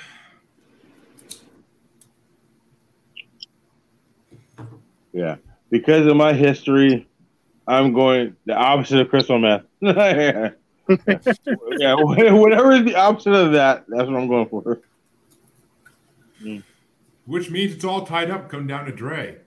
Yeah. 5.14 5.36
Because 5.70 6.08
of 6.08 6.16
my 6.16 6.34
history, 6.34 7.08
I'm 7.68 7.94
going 7.94 8.36
the 8.46 8.56
opposite 8.56 9.00
of 9.02 9.10
crystal 9.10 9.38
meth. 9.40 9.64
yeah. 9.82 10.50
yeah. 11.78 11.94
Whatever 11.96 12.72
is 12.72 12.84
the 12.84 12.96
opposite 12.96 13.34
of 13.34 13.52
that, 13.54 13.86
that's 13.88 14.10
what 14.10 14.16
I'm 14.20 14.28
going 14.28 14.50
for. 14.50 14.82
Mm. 16.42 16.64
Which 17.26 17.52
means 17.52 17.74
it's 17.76 17.86
all 17.86 18.06
tied 18.06 18.32
up, 18.32 18.50
come 18.50 18.66
down 18.66 18.86
to 18.86 18.92
Dre. 18.92 19.38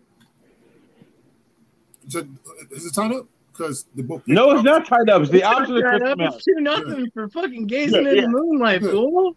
Is 2.07 2.15
it, 2.15 2.27
is 2.71 2.87
it 2.87 2.95
tied 2.95 3.13
up? 3.13 3.27
Because 3.53 3.85
they 3.95 4.03
both. 4.03 4.23
No, 4.27 4.53
it's 4.53 4.63
not 4.63 4.87
tied 4.87 5.11
up. 5.11 5.23
It's 5.23 5.31
the 5.31 5.43
opposite 5.45 5.77
of 5.77 5.83
Right 5.83 5.91
crystal 6.01 6.13
up, 6.13 6.19
meth. 6.19 6.35
it's 6.37 6.45
two 6.45 6.61
nothing 6.61 7.11
for 7.13 7.29
fucking 7.29 7.67
gazing 7.67 8.05
Yeah, 8.05 8.13
in 8.13 8.23
the 8.23 8.29
moonlight, 8.29 8.81
fool. 8.81 9.35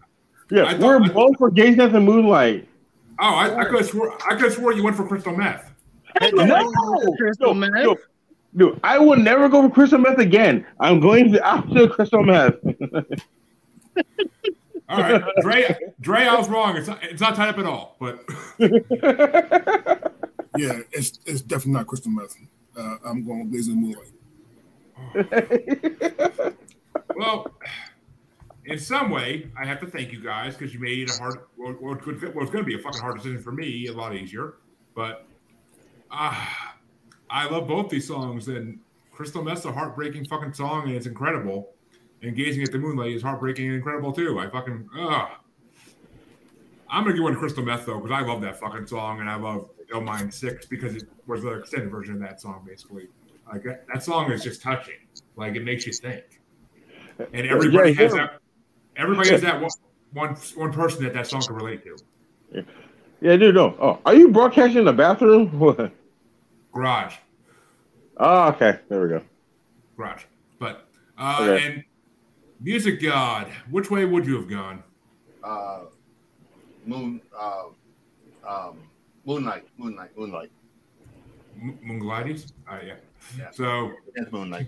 Yeah, 0.51 0.63
I 0.63 0.77
we're 0.77 1.01
I- 1.01 1.07
both 1.09 1.37
for 1.37 1.49
gazing 1.51 1.81
at 1.81 1.91
the 1.91 1.99
moonlight. 1.99 2.67
Oh, 3.19 3.23
I, 3.33 3.61
I 3.61 3.65
could 3.65 3.77
have 3.79 3.87
swore 3.89 4.13
I 4.25 4.35
could 4.35 4.41
have 4.43 4.53
swore 4.53 4.73
you 4.73 4.83
went 4.83 4.95
for 4.95 5.07
crystal 5.07 5.35
meth. 5.35 5.71
No, 6.21 6.71
Crystal 7.17 7.53
no, 7.53 7.69
meth. 7.69 7.83
no. 7.83 7.97
Dude, 8.55 8.79
I 8.83 8.97
will 8.97 9.17
never 9.17 9.49
go 9.49 9.61
for 9.63 9.69
crystal 9.73 9.99
meth 9.99 10.17
again. 10.17 10.65
I'm 10.79 10.99
going 11.01 11.25
to 11.25 11.31
the 11.31 11.43
opposite 11.45 11.81
of 11.83 11.91
crystal 11.91 12.23
meth. 12.23 12.53
All 14.87 14.99
right, 14.99 15.21
Dre. 15.41 15.75
Dre, 15.99 16.21
I 16.25 16.35
was 16.35 16.47
wrong. 16.47 16.77
It's 16.77 16.87
not, 16.87 17.03
it's 17.03 17.19
not 17.19 17.35
tied 17.35 17.49
up 17.49 17.57
at 17.57 17.65
all. 17.65 17.97
But 17.99 18.23
Yeah, 20.57 20.79
it's 20.93 21.19
it's 21.25 21.41
definitely 21.41 21.73
not 21.73 21.87
crystal 21.87 22.11
meth. 22.11 22.37
Uh, 22.77 22.95
I'm 23.05 23.25
going 23.25 23.47
blazing 23.49 23.75
moonlight. 23.75 24.11
well, 27.15 27.47
in 28.65 28.79
some 28.79 29.09
way, 29.09 29.49
I 29.59 29.65
have 29.65 29.79
to 29.81 29.87
thank 29.87 30.11
you 30.13 30.21
guys 30.23 30.55
because 30.55 30.73
you 30.73 30.79
made 30.79 30.99
it 30.99 31.09
a 31.15 31.19
hard. 31.19 31.39
Well, 31.57 31.75
well, 31.81 31.95
it 31.95 32.01
could- 32.01 32.21
well, 32.33 32.43
it's 32.43 32.51
going 32.53 32.63
to 32.63 32.67
be 32.67 32.75
a 32.75 32.79
fucking 32.79 33.01
hard 33.01 33.17
decision 33.17 33.41
for 33.41 33.51
me. 33.51 33.87
A 33.87 33.91
lot 33.93 34.15
easier, 34.15 34.53
but 34.95 35.25
uh, 36.11 36.45
I 37.29 37.49
love 37.49 37.67
both 37.67 37.89
these 37.89 38.07
songs. 38.07 38.47
And 38.47 38.79
Crystal 39.11 39.43
Meth's 39.43 39.65
a 39.65 39.71
heartbreaking 39.71 40.25
fucking 40.25 40.53
song, 40.53 40.83
and 40.87 40.95
it's 40.95 41.05
incredible. 41.05 41.71
And 42.21 42.35
Gazing 42.35 42.63
at 42.63 42.71
the 42.71 42.77
Moonlight 42.79 43.11
is 43.11 43.21
heartbreaking 43.21 43.65
and 43.67 43.75
incredible 43.75 44.11
too. 44.11 44.39
I 44.39 44.49
fucking 44.49 44.89
ugh. 44.97 45.29
I'm 46.89 47.03
gonna 47.03 47.17
go 47.17 47.27
into 47.27 47.39
Crystal 47.39 47.63
Meth 47.63 47.85
though 47.85 47.99
because 47.99 48.11
I 48.11 48.21
love 48.21 48.41
that 48.41 48.59
fucking 48.59 48.87
song, 48.87 49.19
and 49.19 49.29
I 49.29 49.35
love 49.35 49.69
Ill 49.91 50.01
Mind 50.01 50.33
Six 50.33 50.65
because 50.65 50.95
it 50.95 51.03
was 51.27 51.43
the 51.43 51.51
extended 51.51 51.91
version 51.91 52.15
of 52.15 52.21
that 52.21 52.41
song, 52.41 52.63
basically. 52.67 53.07
Like 53.51 53.63
that, 53.63 53.85
that 53.93 54.03
song 54.03 54.31
is 54.31 54.43
just 54.43 54.61
touching. 54.61 54.95
Like 55.35 55.55
it 55.55 55.63
makes 55.63 55.85
you 55.85 55.93
think. 55.93 56.23
And 57.33 57.47
everybody 57.47 57.91
Yeah, 57.91 58.01
has 58.01 58.13
that. 58.13 58.39
Everybody 58.95 59.29
has 59.29 59.41
that 59.43 59.61
one, 59.61 59.71
one 60.13 60.35
one 60.55 60.71
person 60.71 61.03
that 61.03 61.13
that 61.13 61.27
song 61.27 61.41
can 61.41 61.55
relate 61.55 61.83
to. 61.83 62.63
Yeah, 63.21 63.35
dude, 63.37 63.55
no. 63.55 63.75
Oh, 63.79 63.99
are 64.05 64.15
you 64.15 64.29
broadcasting 64.29 64.79
in 64.79 64.85
the 64.85 64.93
bathroom? 64.93 65.47
What? 65.59 65.91
Garage, 66.73 67.15
Oh, 68.17 68.47
okay. 68.49 68.79
There 68.89 69.01
we 69.01 69.09
go. 69.09 69.21
garage. 69.97 70.23
But 70.59 70.87
uh, 71.17 71.37
Okay. 71.41 71.65
and 71.65 71.83
music 72.61 73.01
god, 73.01 73.47
which 73.69 73.89
way 73.91 74.05
would 74.05 74.25
you 74.25 74.35
have 74.35 74.49
gone? 74.49 74.83
Uh, 75.43 75.81
moon, 76.85 77.21
uh, 77.37 77.63
um, 78.47 78.77
moonlight, 79.25 79.65
moonlight, 79.77 80.17
moonlight. 80.17 80.49
M- 81.61 81.79
Moonglighties? 81.85 82.51
Uh, 82.69 82.79
yeah. 82.85 82.95
Yeah. 83.37 83.51
So 83.51 83.93
It's 84.15 84.31
moonlight. 84.31 84.67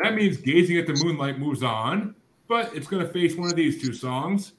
that 0.00 0.14
means 0.14 0.36
gazing 0.36 0.76
at 0.78 0.86
the 0.86 0.94
moonlight 1.04 1.38
moves 1.38 1.62
on, 1.62 2.14
but 2.48 2.74
it's 2.76 2.86
going 2.86 3.04
to 3.06 3.10
face 3.12 3.36
one 3.36 3.48
of 3.50 3.56
these 3.56 3.80
two 3.82 3.92
songs. 3.92 4.52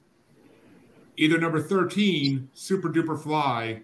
Either 1.20 1.36
number 1.36 1.60
13, 1.60 2.48
Super 2.54 2.88
Duper 2.88 3.22
Fly, 3.22 3.82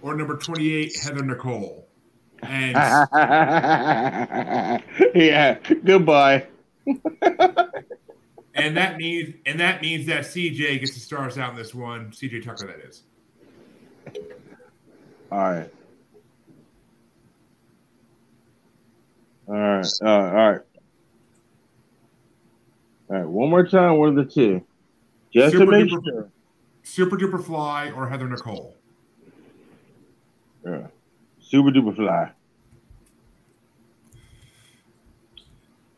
or 0.00 0.14
number 0.14 0.34
28, 0.34 0.96
Heather 1.02 1.22
Nicole. 1.22 1.86
And 2.42 2.72
yeah. 5.14 5.58
Goodbye. 5.84 6.46
and 6.86 8.78
that 8.78 8.96
means 8.96 9.34
and 9.44 9.60
that 9.60 9.82
means 9.82 10.06
that 10.06 10.20
CJ 10.20 10.80
gets 10.80 10.94
to 10.94 11.00
start 11.00 11.32
us 11.32 11.36
out 11.36 11.50
in 11.50 11.56
this 11.56 11.74
one. 11.74 12.12
CJ 12.12 12.46
Tucker, 12.46 12.68
that 12.68 12.80
is. 12.88 13.02
All 15.30 15.38
right. 15.38 15.68
All 19.48 19.54
right. 19.54 19.86
Uh, 20.02 20.08
all 20.08 20.32
right. 20.32 20.60
All 23.10 23.16
right. 23.18 23.26
One 23.26 23.50
more 23.50 23.66
time. 23.66 23.98
One 23.98 24.08
of 24.08 24.14
the 24.14 24.24
two. 24.24 24.64
Just 25.30 25.52
Super 25.52 25.66
to 25.66 25.84
make 25.84 25.90
sure. 25.90 26.29
Super 26.90 27.16
Duper 27.16 27.40
Fly 27.40 27.92
or 27.92 28.08
Heather 28.08 28.28
Nicole? 28.28 28.74
Yeah. 30.66 30.88
Super 31.40 31.70
duper 31.70 31.94
fly. 31.94 32.32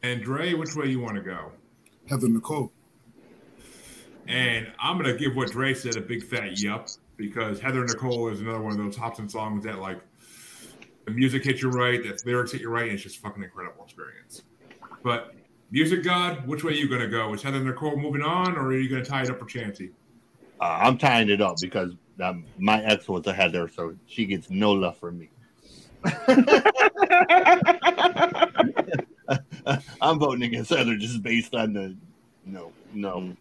And 0.03 0.22
Dre, 0.22 0.53
which 0.53 0.76
way 0.76 0.88
you 0.88 1.01
want 1.01 1.16
to 1.16 1.22
go? 1.22 1.53
Heather 2.11 2.28
Nicole. 2.28 2.70
And 4.28 4.70
I'm 4.78 4.99
gonna 4.99 5.16
give 5.16 5.34
what 5.34 5.51
Dre 5.51 5.72
said 5.72 5.97
a 5.97 6.01
big 6.03 6.22
fat 6.24 6.61
yup 6.61 6.88
because 7.16 7.59
Heather 7.59 7.84
Nicole 7.86 8.28
is 8.28 8.43
another 8.43 8.61
one 8.61 8.72
of 8.72 8.78
those 8.78 8.97
Hopsin 8.97 9.30
songs 9.30 9.64
that 9.64 9.78
like 9.78 9.99
the 11.07 11.11
music 11.11 11.43
hits 11.43 11.62
you 11.62 11.70
right, 11.70 12.03
the 12.03 12.18
lyrics 12.26 12.53
hit 12.53 12.61
you 12.61 12.68
right, 12.68 12.84
and 12.84 12.93
it's 12.93 13.03
just 13.03 13.16
fucking 13.16 13.43
incredible 13.43 13.82
experience. 13.84 14.43
But 15.03 15.34
Music 15.70 16.03
God, 16.03 16.47
which 16.47 16.62
way 16.62 16.72
are 16.72 16.76
you 16.76 16.86
gonna 16.86 17.09
go? 17.09 17.32
Is 17.32 17.43
Heather 17.43 17.64
Nicole 17.64 17.97
moving 17.97 18.20
on, 18.20 18.57
or 18.57 18.66
are 18.66 18.78
you 18.78 18.90
gonna 18.90 19.03
tie 19.03 19.22
it 19.22 19.30
up 19.30 19.38
for 19.38 19.47
Chancy? 19.47 19.93
Uh, 20.62 20.78
I'm 20.80 20.96
tying 20.96 21.28
it 21.28 21.40
up 21.40 21.56
because 21.60 21.92
um, 22.22 22.44
my 22.56 22.80
ex 22.84 23.08
was 23.08 23.26
a 23.26 23.32
Heather, 23.32 23.68
so 23.68 23.96
she 24.06 24.26
gets 24.26 24.48
no 24.48 24.70
love 24.70 24.96
from 24.96 25.18
me. 25.18 25.28
I'm 30.00 30.20
voting 30.20 30.44
against 30.44 30.70
Heather 30.70 30.96
just 30.96 31.20
based 31.22 31.52
on 31.56 31.72
the 31.72 31.96
no, 32.46 32.70
no. 32.94 33.34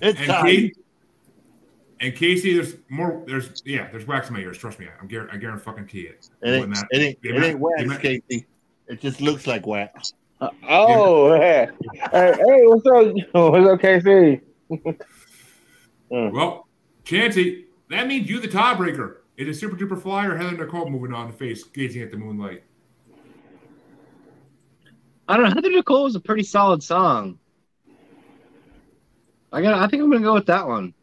It's 0.00 0.18
And, 0.20 0.28
time. 0.28 0.44
Kate, 0.44 0.76
and 2.00 2.14
Casey, 2.14 2.54
there's 2.54 2.76
more. 2.88 3.24
There's 3.26 3.60
yeah, 3.64 3.90
there's 3.90 4.06
wax 4.06 4.28
in 4.28 4.34
my 4.34 4.40
ears. 4.40 4.58
Trust 4.58 4.78
me, 4.78 4.86
I'm 5.00 5.08
guar- 5.08 5.32
I 5.32 5.38
guarantee 5.38 5.64
fucking 5.64 5.88
it. 5.92 6.28
It 6.40 6.48
ain't, 6.50 6.56
More 6.58 6.60
than 6.60 6.70
that. 6.70 6.86
it 6.90 6.98
ain't, 7.02 7.18
it 7.22 7.44
ain't 7.44 7.58
wax, 7.58 7.78
the 7.78 7.84
amount- 7.86 8.00
Casey. 8.02 8.46
It 8.86 9.00
just 9.00 9.20
looks 9.20 9.48
like 9.48 9.66
wax. 9.66 10.12
Oh, 10.68 11.34
hey, 11.34 11.68
hey, 12.12 12.32
hey, 12.32 12.62
what's 12.66 12.86
up? 12.86 13.12
What's 13.32 13.84
up, 13.84 14.96
KC? 16.14 16.32
Well, 16.32 16.68
Chancy, 17.04 17.66
that 17.90 18.06
means 18.06 18.28
you 18.28 18.40
the 18.40 18.48
tiebreaker. 18.48 19.16
Is 19.36 19.48
it 19.48 19.60
Super 19.60 19.76
Duper 19.76 20.00
Fly 20.00 20.26
or 20.26 20.36
Heather 20.36 20.56
Nicole 20.56 20.88
moving 20.88 21.12
on 21.12 21.26
to 21.26 21.32
face 21.32 21.64
gazing 21.64 22.02
at 22.02 22.10
the 22.10 22.16
moonlight? 22.16 22.62
I 25.26 25.36
don't 25.36 25.48
know. 25.48 25.54
Heather 25.54 25.70
Nicole 25.70 26.04
was 26.04 26.14
a 26.14 26.20
pretty 26.20 26.42
solid 26.42 26.82
song. 26.82 27.38
I 29.52 29.62
got. 29.62 29.74
I 29.74 29.86
think 29.86 30.02
I'm 30.02 30.10
gonna 30.10 30.22
go 30.22 30.34
with 30.34 30.46
that 30.46 30.66
one. 30.66 30.94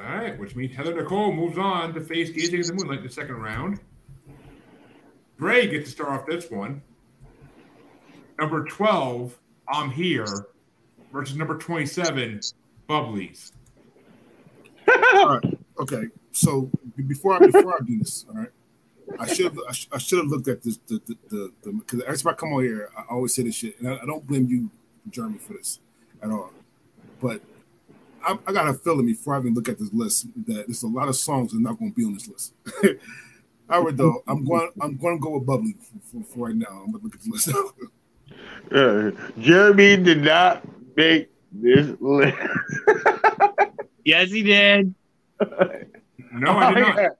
All 0.00 0.06
right, 0.06 0.38
which 0.38 0.54
means 0.54 0.74
Heather 0.74 0.94
Nicole 0.94 1.32
moves 1.32 1.56
on 1.56 1.94
to 1.94 2.00
face 2.00 2.30
Gazing 2.30 2.60
at 2.60 2.66
the 2.66 2.74
Moonlight 2.74 2.98
in 2.98 3.04
the 3.04 3.10
second 3.10 3.36
round. 3.36 3.80
Bray 5.38 5.66
gets 5.66 5.86
to 5.86 5.90
start 5.92 6.10
off 6.10 6.26
this 6.26 6.50
one. 6.50 6.82
Number 8.38 8.64
12, 8.64 9.38
I'm 9.68 9.90
Here, 9.90 10.26
versus 11.14 11.36
number 11.36 11.56
27, 11.56 12.40
Bubblies. 12.90 13.52
All 15.14 15.38
right. 15.38 15.58
Okay. 15.80 16.04
So 16.32 16.70
before 17.06 17.34
I 17.34 17.46
before 17.46 17.74
I 17.74 17.84
do 17.86 17.98
this, 18.00 18.26
all 18.28 18.34
right, 18.34 18.50
I 19.20 19.32
should 19.32 19.56
I, 19.68 19.72
sh- 19.72 19.88
I 19.92 19.98
should 19.98 20.18
have 20.18 20.26
looked 20.26 20.48
at 20.48 20.62
this 20.62 20.76
the 20.88 21.00
the 21.06 21.52
the 21.62 21.72
because 21.72 22.02
every 22.02 22.18
time 22.18 22.32
I 22.32 22.34
come 22.34 22.52
on 22.52 22.64
here, 22.64 22.90
I 22.98 23.02
always 23.08 23.32
say 23.32 23.44
this 23.44 23.54
shit, 23.54 23.78
and 23.78 23.88
I, 23.88 24.00
I 24.02 24.04
don't 24.04 24.26
blame 24.26 24.48
you, 24.48 24.68
Jeremy, 25.10 25.38
for 25.38 25.52
this 25.52 25.78
at 26.22 26.30
all. 26.30 26.50
But 27.22 27.40
I, 28.26 28.36
I 28.46 28.52
got 28.52 28.68
a 28.68 28.74
feeling 28.74 29.06
before 29.06 29.36
I 29.36 29.38
even 29.38 29.54
look 29.54 29.68
at 29.68 29.78
this 29.78 29.92
list 29.92 30.26
that 30.46 30.66
there's 30.66 30.82
a 30.82 30.88
lot 30.88 31.08
of 31.08 31.14
songs 31.14 31.52
that 31.52 31.58
are 31.58 31.60
not 31.60 31.78
going 31.78 31.92
to 31.92 31.96
be 31.96 32.04
on 32.04 32.14
this 32.14 32.28
list. 32.28 32.52
However, 33.68 33.92
though, 33.92 34.22
I'm 34.26 34.44
going 34.44 34.70
I'm 34.80 34.96
going 34.96 35.18
to 35.18 35.22
go 35.22 35.38
with 35.38 35.46
Bubbly 35.46 35.76
for, 35.80 36.18
for, 36.18 36.24
for 36.24 36.46
right 36.48 36.56
now. 36.56 36.82
I'm 36.84 36.90
going 36.90 36.98
to 36.98 37.04
look 37.04 37.14
at 37.14 37.22
the 37.22 37.30
list. 37.30 37.50
Uh, 38.72 39.10
Jeremy 39.38 39.96
did 39.98 40.22
not 40.22 40.66
make 40.96 41.28
this 41.52 41.96
list. 42.00 42.36
Yes, 44.06 44.30
he 44.30 44.42
did. 44.42 44.94
No, 45.40 46.58
I 46.58 46.74
did 46.74 46.80
not. 46.80 47.10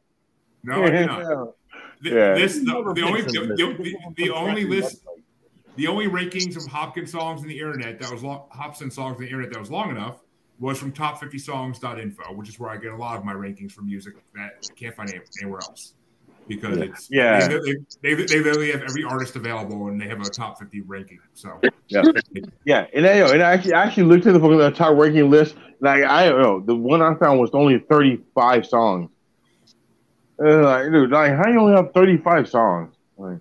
No, 0.63 0.85
I 0.85 0.91
did 0.91 1.07
not. 1.07 1.55
Th- 2.03 2.15
Yeah. 2.15 2.35
This 2.35 2.59
the, 2.59 2.93
the 2.95 3.03
only 3.03 3.23
the, 3.23 3.55
the, 3.57 3.97
the 4.17 4.31
only 4.31 4.65
list 4.67 5.03
the 5.77 5.87
only 5.87 6.09
rankings 6.09 6.57
of 6.57 6.63
Hopsin 6.65 7.09
songs 7.09 7.41
in 7.43 7.49
the 7.49 7.59
internet 7.59 7.99
that 8.01 8.13
was 8.13 8.23
long, 8.23 8.47
Hopsin 8.55 8.93
songs 8.93 9.15
on 9.17 9.21
the 9.23 9.27
internet 9.27 9.51
that 9.53 9.59
was 9.59 9.71
long 9.71 9.91
enough 9.91 10.21
was 10.61 10.79
from 10.79 10.93
top50songs.info, 10.93 12.35
which 12.35 12.49
is 12.51 12.59
where 12.61 12.69
I 12.71 12.77
get 12.77 12.93
a 12.93 12.97
lot 12.97 13.17
of 13.19 13.25
my 13.25 13.33
rankings 13.33 13.73
for 13.73 13.81
music 13.81 14.15
that 14.35 14.53
I 14.71 14.75
can't 14.75 14.95
find 14.95 15.11
anywhere 15.41 15.61
else. 15.63 15.95
Because 16.47 16.79
it's 16.79 17.09
Yeah. 17.11 17.49
they, 17.49 17.59
they, 18.03 18.15
they, 18.15 18.27
they 18.27 18.39
literally 18.41 18.71
have 18.73 18.83
every 18.83 19.03
artist 19.05 19.35
available 19.37 19.89
and 19.89 20.01
they 20.01 20.07
have 20.09 20.21
a 20.21 20.29
top 20.29 20.59
50 20.59 20.83
ranking. 20.83 21.19
So 21.33 21.59
Yeah, 21.89 22.03
yeah, 22.65 22.87
and 22.95 23.07
I, 23.07 23.11
and 23.33 23.43
I 23.43 23.53
actually 23.53 23.75
I 23.75 23.85
actually 23.85 24.05
looked 24.05 24.27
at 24.27 24.35
the 24.35 24.41
fucking 24.41 24.61
uh, 24.61 24.71
top 24.71 24.97
ranking 24.97 25.31
list. 25.31 25.55
Like 25.81 26.05
I 26.05 26.29
don't 26.29 26.41
know, 26.43 26.61
the 26.61 26.75
one 26.75 27.03
I 27.03 27.15
found 27.15 27.41
was 27.41 27.51
only 27.53 27.79
thirty 27.91 28.21
five 28.35 28.67
songs. 28.67 29.11
Uh, 30.43 30.63
like, 30.63 30.91
dude, 30.91 31.11
like 31.11 31.33
how 31.33 31.49
you 31.49 31.61
only 31.61 31.75
have 31.77 31.93
thirty 31.93 32.17
five 32.17 32.49
songs? 32.49 32.95
Like, 33.17 33.39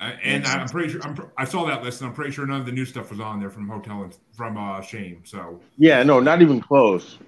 Uh, 0.00 0.12
and 0.22 0.44
I'm 0.44 0.68
pretty 0.68 0.92
sure 0.92 1.00
I'm, 1.02 1.14
pr- 1.14 1.26
I 1.36 1.44
saw 1.44 1.66
that 1.66 1.82
list, 1.82 2.00
and 2.00 2.08
I'm 2.08 2.14
pretty 2.14 2.32
sure 2.32 2.46
none 2.46 2.60
of 2.60 2.66
the 2.66 2.72
new 2.72 2.84
stuff 2.84 3.10
was 3.10 3.20
on 3.20 3.40
there 3.40 3.50
from 3.50 3.68
Hotel 3.68 4.02
and 4.02 4.16
from 4.32 4.56
uh, 4.56 4.80
Shame. 4.82 5.22
So 5.24 5.60
yeah, 5.76 6.02
no, 6.02 6.20
not 6.20 6.42
even 6.42 6.60
close. 6.60 7.18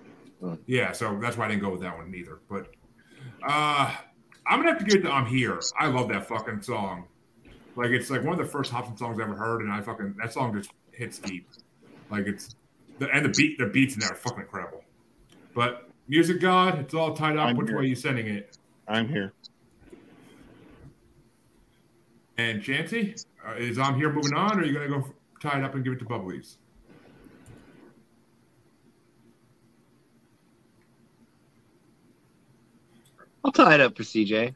yeah, 0.66 0.92
so 0.92 1.18
that's 1.20 1.36
why 1.36 1.46
I 1.46 1.48
didn't 1.48 1.62
go 1.62 1.70
with 1.70 1.80
that 1.82 1.96
one 1.96 2.12
either. 2.14 2.40
But 2.48 2.66
uh, 3.46 3.94
I'm 4.50 4.58
gonna 4.58 4.70
have 4.70 4.80
to 4.80 4.84
give 4.84 4.96
it 4.96 5.02
to 5.06 5.12
"I'm 5.12 5.26
Here." 5.26 5.60
I 5.78 5.86
love 5.86 6.08
that 6.08 6.26
fucking 6.26 6.62
song. 6.62 7.06
Like 7.76 7.90
it's 7.90 8.10
like 8.10 8.24
one 8.24 8.32
of 8.32 8.38
the 8.38 8.50
first 8.50 8.72
Hopsin 8.72 8.98
songs 8.98 9.20
I 9.20 9.22
ever 9.22 9.36
heard, 9.36 9.62
and 9.62 9.72
I 9.72 9.80
fucking 9.80 10.16
that 10.20 10.32
song 10.32 10.52
just 10.52 10.72
hits 10.90 11.18
deep. 11.18 11.48
Like 12.10 12.26
it's 12.26 12.56
the 12.98 13.08
and 13.10 13.24
the 13.24 13.28
beat 13.28 13.58
the 13.58 13.66
beats 13.66 13.94
in 13.94 14.00
there 14.00 14.10
are 14.10 14.16
fucking 14.16 14.40
incredible. 14.40 14.82
But 15.54 15.88
Music 16.08 16.40
God, 16.40 16.80
it's 16.80 16.94
all 16.94 17.14
tied 17.14 17.36
up. 17.36 17.46
I'm 17.46 17.56
Which 17.56 17.68
here. 17.68 17.76
way 17.76 17.84
are 17.84 17.86
you 17.86 17.94
sending 17.94 18.26
it? 18.26 18.58
I'm 18.88 19.08
here. 19.08 19.32
And 22.36 22.60
Chancy, 22.60 23.14
uh, 23.46 23.52
is 23.52 23.78
I'm 23.78 23.94
Here 23.94 24.12
moving 24.12 24.34
on, 24.34 24.58
or 24.58 24.62
are 24.62 24.66
you 24.66 24.72
gonna 24.72 24.88
go 24.88 25.06
tie 25.40 25.58
it 25.58 25.64
up 25.64 25.76
and 25.76 25.84
give 25.84 25.92
it 25.92 26.00
to 26.00 26.04
Bubblies? 26.04 26.56
I'll 33.44 33.52
tie 33.52 33.74
it 33.74 33.80
up 33.80 33.96
for 33.96 34.02
CJ. 34.02 34.54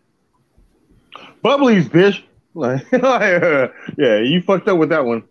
Bubblies, 1.45 1.89
bitch. 1.89 2.23
Like, 2.55 2.87
yeah, 3.99 4.19
you 4.21 4.41
fucked 4.43 4.69
up 4.69 4.79
with 4.79 4.91
that 4.91 5.05
one. 5.05 5.25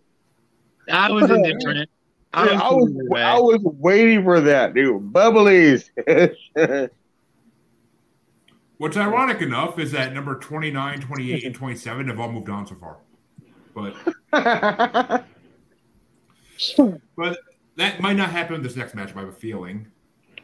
I 0.92 1.12
was 1.12 1.30
indifferent. 1.30 1.90
I 2.34 2.46
Yeah, 2.46 2.54
was, 2.54 2.62
I 2.62 2.74
was. 2.74 3.22
I 3.22 3.40
was 3.40 3.60
waiting 3.64 4.24
for 4.24 4.42
that, 4.42 4.74
dude. 4.74 5.14
Bubblies. 5.14 5.90
What's 8.78 8.98
ironic 8.98 9.42
enough 9.42 9.80
is 9.80 9.92
that 9.94 10.14
number 10.14 10.36
29, 10.38 11.00
28, 11.02 11.44
and 11.46 11.56
27 11.56 12.08
have 12.08 12.20
all 12.20 12.32
moved 12.32 12.50
on 12.50 12.68
so 12.68 12.76
far. 12.76 12.98
But 13.74 13.96
but 17.16 17.38
that 17.78 18.02
might 18.02 18.18
not 18.18 18.30
happen 18.30 18.56
in 18.56 18.64
this 18.64 18.76
next 18.76 18.96
matchup, 18.96 19.18
I 19.18 19.22
have 19.22 19.30
a 19.30 19.34
feeling. 19.34 19.88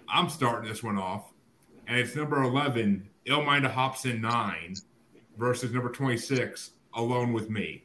I'm 0.08 0.30
starting 0.30 0.70
this 0.70 0.82
one 0.82 0.98
off, 0.98 1.24
and 1.90 1.98
it's 1.98 2.16
number 2.16 2.44
11, 2.44 3.10
Illmind 3.26 3.74
Hopsin 3.74 4.22
9 4.22 4.76
versus 5.38 5.74
number 5.74 5.90
26, 5.90 6.72
Alone 6.94 7.34
with 7.34 7.50
Me. 7.50 7.84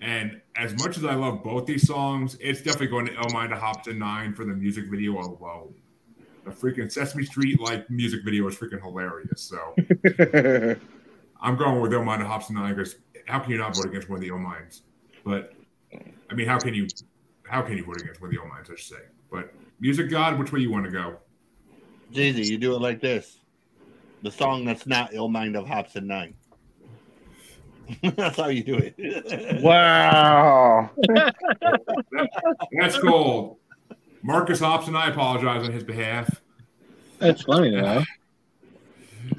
And 0.00 0.40
as 0.56 0.72
much 0.78 0.96
as 0.96 1.04
I 1.04 1.14
love 1.14 1.42
both 1.42 1.66
these 1.66 1.86
songs, 1.86 2.36
it's 2.40 2.62
definitely 2.62 2.86
going 2.86 3.06
to 3.06 3.12
Illmind 3.14 3.58
Hopsin 3.58 3.98
9 3.98 4.34
for 4.34 4.44
the 4.44 4.52
music 4.52 4.84
video 4.88 5.14
alone. 5.14 5.74
The 6.44 6.52
freaking 6.52 6.90
Sesame 6.90 7.24
Street 7.24 7.60
like 7.60 7.90
music 7.90 8.24
video 8.24 8.46
is 8.46 8.56
freaking 8.56 8.80
hilarious. 8.80 9.40
So 9.40 9.74
I'm 11.40 11.56
going 11.56 11.80
with 11.80 11.90
Illmind 11.90 12.24
Hopsin 12.24 12.52
9 12.52 12.74
because 12.76 12.96
how 13.26 13.40
can 13.40 13.50
you 13.50 13.58
not 13.58 13.74
vote 13.74 13.86
against 13.86 14.08
one 14.08 14.18
of 14.18 14.20
the 14.20 14.28
Illminds? 14.28 14.82
But 15.24 15.54
I 16.30 16.34
mean, 16.34 16.46
how 16.46 16.58
can 16.58 16.72
you 16.72 16.86
how 17.48 17.62
can 17.62 17.76
you 17.76 17.84
vote 17.84 18.00
against 18.00 18.20
one 18.20 18.28
of 18.28 18.36
the 18.36 18.40
Illminds, 18.40 18.70
I 18.70 18.76
should 18.76 18.96
say? 18.96 19.02
But 19.28 19.52
Music 19.80 20.08
God, 20.08 20.38
which 20.38 20.52
way 20.52 20.60
you 20.60 20.70
want 20.70 20.84
to 20.84 20.90
go? 20.92 21.16
Jeezy, 22.12 22.46
you 22.46 22.58
do 22.58 22.74
it 22.74 22.80
like 22.80 23.00
this. 23.00 23.38
The 24.22 24.30
song 24.30 24.64
that's 24.64 24.86
not 24.86 25.14
Ill 25.14 25.28
Mind 25.28 25.56
of 25.56 25.66
Hopsin 25.66 26.04
9. 26.04 26.34
that's 28.16 28.36
how 28.36 28.48
you 28.48 28.62
do 28.62 28.78
it. 28.78 28.94
wow. 29.62 30.90
That's 32.78 32.98
gold. 32.98 33.58
Marcus 34.22 34.60
Hopson, 34.60 34.94
I 34.94 35.08
apologize 35.08 35.66
on 35.66 35.72
his 35.72 35.82
behalf. 35.82 36.40
That's 37.18 37.42
funny 37.42 37.70
though. 37.70 38.02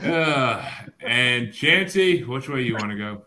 Uh, 0.02 0.70
and 1.02 1.54
Chancy, 1.54 2.24
which 2.24 2.50
way 2.50 2.62
you 2.62 2.74
want 2.74 2.92
to 2.92 2.98
go? 2.98 3.22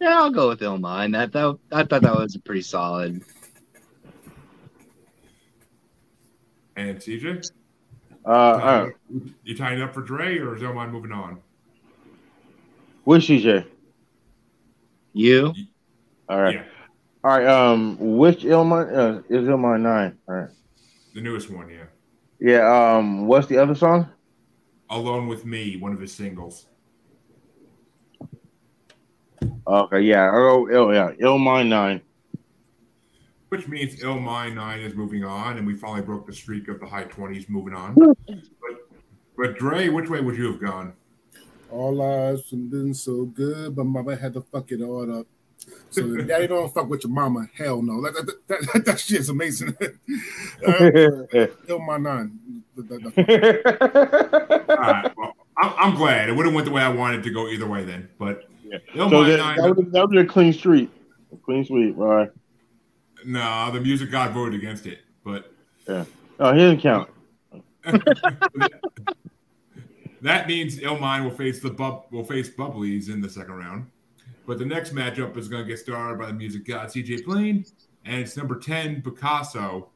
Yeah, 0.00 0.18
I'll 0.18 0.30
go 0.30 0.48
with 0.48 0.60
Illmind. 0.60 1.12
That, 1.12 1.32
that 1.32 1.58
I 1.72 1.84
thought 1.84 2.02
that 2.02 2.16
was 2.16 2.34
a 2.34 2.40
pretty 2.40 2.62
solid. 2.62 3.22
And 6.80 6.98
CJ? 6.98 7.50
Uh, 8.24 8.30
all 8.30 8.58
right. 8.58 8.92
You 9.44 9.56
tying 9.56 9.82
up 9.82 9.92
for 9.92 10.00
Dre 10.00 10.38
or 10.38 10.56
is 10.56 10.62
Illmind 10.62 10.92
moving 10.92 11.12
on? 11.12 11.38
Which 13.04 13.24
CJ? 13.26 13.66
You? 15.12 15.52
All 16.28 16.40
right. 16.40 16.54
Yeah, 16.54 16.64
All 17.22 17.38
right. 17.38 17.46
Um, 17.46 17.98
which 17.98 18.40
Illmind 18.44 18.96
uh, 18.96 19.22
is 19.28 19.46
Illmind 19.46 19.82
nine? 19.82 20.18
All 20.26 20.36
right. 20.36 20.48
the 21.14 21.20
newest 21.20 21.50
one, 21.50 21.68
yeah. 21.68 21.84
Yeah. 22.40 22.96
Um, 22.96 23.26
what's 23.26 23.46
the 23.46 23.58
other 23.58 23.74
song? 23.74 24.08
Alone 24.88 25.28
with 25.28 25.44
Me, 25.44 25.76
one 25.76 25.92
of 25.92 26.00
his 26.00 26.14
singles. 26.14 26.66
Okay. 29.66 30.00
Yeah. 30.00 30.30
Oh, 30.32 30.66
Ill, 30.70 30.94
yeah. 30.94 31.12
Illmind 31.20 31.68
nine. 31.68 32.00
Which 33.50 33.66
means 33.66 34.00
ill 34.02 34.14
Illmind 34.14 34.54
9 34.54 34.80
is 34.80 34.94
moving 34.94 35.24
on, 35.24 35.58
and 35.58 35.66
we 35.66 35.74
finally 35.74 36.02
broke 36.02 36.24
the 36.26 36.32
streak 36.32 36.68
of 36.68 36.78
the 36.78 36.86
high 36.86 37.04
20s 37.04 37.48
moving 37.48 37.74
on. 37.74 37.94
But, 37.94 38.16
but 39.36 39.58
Dre, 39.58 39.88
which 39.88 40.08
way 40.08 40.20
would 40.20 40.36
you 40.36 40.46
have 40.52 40.60
gone? 40.60 40.92
All 41.68 41.92
lives 41.92 42.48
have 42.50 42.70
been 42.70 42.94
so 42.94 43.24
good, 43.24 43.74
but 43.74 43.84
mama 43.86 44.14
had 44.14 44.34
to 44.34 44.40
fuck 44.40 44.70
it 44.70 44.80
all 44.82 45.20
up. 45.20 45.26
So 45.90 46.00
if 46.14 46.28
daddy 46.28 46.46
don't 46.46 46.72
fuck 46.72 46.88
with 46.88 47.02
your 47.02 47.12
mama, 47.12 47.48
hell 47.56 47.82
no. 47.82 48.00
That, 48.02 48.14
that, 48.14 48.48
that, 48.48 48.72
that, 48.72 48.84
that 48.84 49.00
shit's 49.00 49.28
amazing. 49.28 49.76
uh, 50.66 51.46
Kill 51.66 51.80
my 51.80 51.96
nine. 51.98 52.38
The- 52.76 52.82
the- 52.82 52.98
the- 52.98 54.64
All 54.70 54.76
right, 54.76 55.12
well, 55.16 55.32
I'm, 55.58 55.72
I'm 55.76 55.94
glad. 55.96 56.28
It 56.28 56.36
would 56.36 56.46
have 56.46 56.54
went 56.54 56.66
the 56.66 56.72
way 56.72 56.82
I 56.82 56.88
wanted 56.88 57.24
to 57.24 57.30
go 57.30 57.48
either 57.48 57.66
way 57.66 57.84
then. 57.84 58.08
But 58.16 58.48
Yeah. 58.62 58.78
Illmind 58.94 59.10
so 59.10 59.24
that, 59.24 59.36
9, 59.38 59.56
that, 59.56 59.76
was, 59.76 59.86
that 59.92 60.08
was 60.08 60.22
a 60.22 60.26
clean 60.26 60.52
street. 60.52 60.88
A 61.32 61.36
clean 61.36 61.64
sweep. 61.64 61.98
All 61.98 62.06
right. 62.06 62.30
No, 63.24 63.70
the 63.72 63.80
music 63.80 64.10
god 64.10 64.32
voted 64.32 64.54
against 64.54 64.86
it. 64.86 65.00
But 65.24 65.52
yeah. 65.88 66.04
Oh, 66.38 66.52
he 66.52 66.60
doesn't 66.60 66.80
count. 66.80 67.10
that 70.22 70.46
means 70.48 70.78
Illmind 70.78 71.24
will 71.24 71.30
face 71.30 71.60
the 71.60 71.70
bub 71.70 72.06
will 72.10 72.24
face 72.24 72.50
Bubblies 72.50 73.08
in 73.08 73.20
the 73.20 73.28
second 73.28 73.54
round. 73.54 73.90
But 74.46 74.58
the 74.58 74.64
next 74.66 74.94
matchup 74.94 75.36
is 75.36 75.48
going 75.48 75.62
to 75.62 75.68
get 75.68 75.78
started 75.78 76.18
by 76.18 76.26
the 76.26 76.32
music 76.32 76.66
god 76.66 76.88
CJ 76.88 77.24
Plain, 77.24 77.64
and 78.04 78.20
it's 78.20 78.36
number 78.36 78.58
10 78.58 79.02
Picasso 79.02 79.90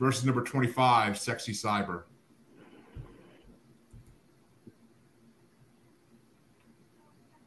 versus 0.00 0.24
number 0.24 0.42
25 0.42 1.18
Sexy 1.18 1.52
Cyber. 1.52 2.02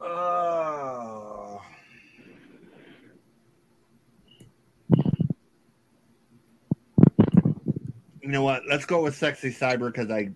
Oh. 0.00 1.17
You 8.28 8.32
know 8.32 8.42
what? 8.42 8.64
Let's 8.68 8.84
go 8.84 9.02
with 9.02 9.16
Sexy 9.16 9.50
Cyber 9.50 9.90
because 9.90 10.10
I 10.10 10.28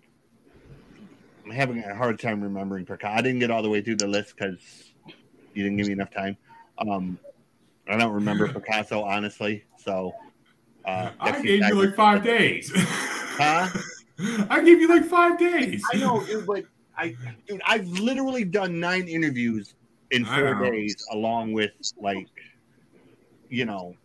I'm 1.45 1.51
having 1.51 1.85
a 1.85 1.95
hard 1.95 2.19
time 2.19 2.41
remembering 2.41 2.87
Picasso. 2.87 3.13
I 3.13 3.21
didn't 3.21 3.41
get 3.41 3.51
all 3.51 3.63
the 3.63 3.69
way 3.69 3.83
through 3.83 3.97
the 3.97 4.07
list 4.07 4.35
because 4.35 4.57
you 5.53 5.63
didn't 5.63 5.77
give 5.77 5.89
me 5.89 5.93
enough 5.93 6.11
time. 6.11 6.39
Um, 6.79 7.19
I 7.87 7.99
don't 7.99 8.15
remember 8.15 8.49
Picasso 8.55 9.03
honestly, 9.03 9.65
so 9.77 10.15
uh, 10.87 11.11
I 11.21 11.33
gave 11.43 11.61
you 11.61 11.85
like 11.85 11.95
five 11.95 12.25
days. 12.25 12.73
Huh? 12.75 13.69
I 14.49 14.63
gave 14.65 14.81
you 14.81 14.89
like 14.89 15.05
five 15.05 15.39
days. 15.39 15.85
I 15.93 15.99
know, 15.99 16.25
dude, 16.25 16.47
but 16.47 16.65
I, 16.97 17.15
dude, 17.47 17.61
I've 17.67 17.87
literally 17.87 18.45
done 18.45 18.81
nine 18.81 19.07
interviews 19.07 19.75
in 20.11 20.25
four 20.25 20.55
days, 20.65 20.97
along 21.13 21.53
with 21.53 21.73
like, 21.99 22.27
you 23.51 23.67
know, 23.67 23.97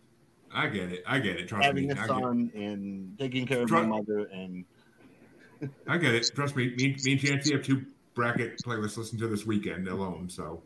I 0.52 0.66
get 0.68 0.92
it. 0.92 1.02
I 1.06 1.18
get 1.18 1.36
it. 1.36 1.48
Trust 1.48 1.64
having 1.64 1.88
me. 1.88 1.94
a 1.94 1.96
I 1.96 2.00
get, 2.00 2.08
son 2.08 2.50
and 2.54 3.18
taking 3.18 3.46
care 3.46 3.62
of 3.62 3.70
my 3.70 3.82
mother, 3.82 4.28
and 4.32 4.64
I 5.86 5.98
get 5.98 6.14
it. 6.14 6.30
Trust 6.34 6.56
me. 6.56 6.74
Me, 6.76 6.96
me 7.04 7.12
and 7.12 7.20
Chancy 7.20 7.52
have 7.52 7.62
two 7.62 7.84
bracket 8.14 8.60
playlists 8.64 8.94
to 8.94 9.00
listen 9.00 9.18
to 9.18 9.28
this 9.28 9.46
weekend 9.46 9.88
alone. 9.88 10.28
So, 10.28 10.62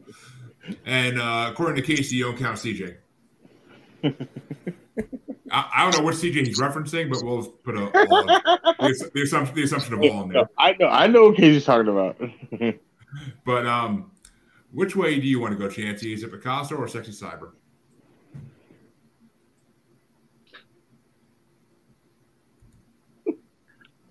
and 0.86 1.20
uh, 1.20 1.48
according 1.50 1.76
to 1.76 1.82
Casey, 1.82 2.16
you 2.16 2.24
don't 2.24 2.38
count 2.38 2.58
CJ. 2.58 2.96
I, 5.50 5.70
I 5.74 5.82
don't 5.84 5.98
know 5.98 6.04
what 6.04 6.14
CJ 6.14 6.46
he's 6.46 6.60
referencing, 6.60 7.10
but 7.10 7.22
we'll 7.22 7.44
put 7.44 7.76
a 7.76 7.84
all, 7.84 8.24
the, 8.24 9.10
the 9.14 9.22
assumption 9.22 9.54
the 9.54 9.62
assumption 9.64 9.94
of 9.94 10.00
all 10.00 10.22
in 10.22 10.28
there. 10.30 10.48
I 10.58 10.72
know. 10.78 10.88
I 10.88 11.06
know 11.06 11.24
what 11.24 11.36
Casey's 11.36 11.64
talking 11.64 11.88
about. 11.88 12.16
But 13.44 13.66
um, 13.66 14.10
which 14.72 14.96
way 14.96 15.18
do 15.20 15.26
you 15.26 15.40
want 15.40 15.52
to 15.52 15.58
go, 15.58 15.68
Chancy? 15.68 16.12
Is 16.12 16.22
it 16.22 16.30
Picasso 16.30 16.76
or 16.76 16.88
Sexy 16.88 17.12
Cyber? 17.12 17.52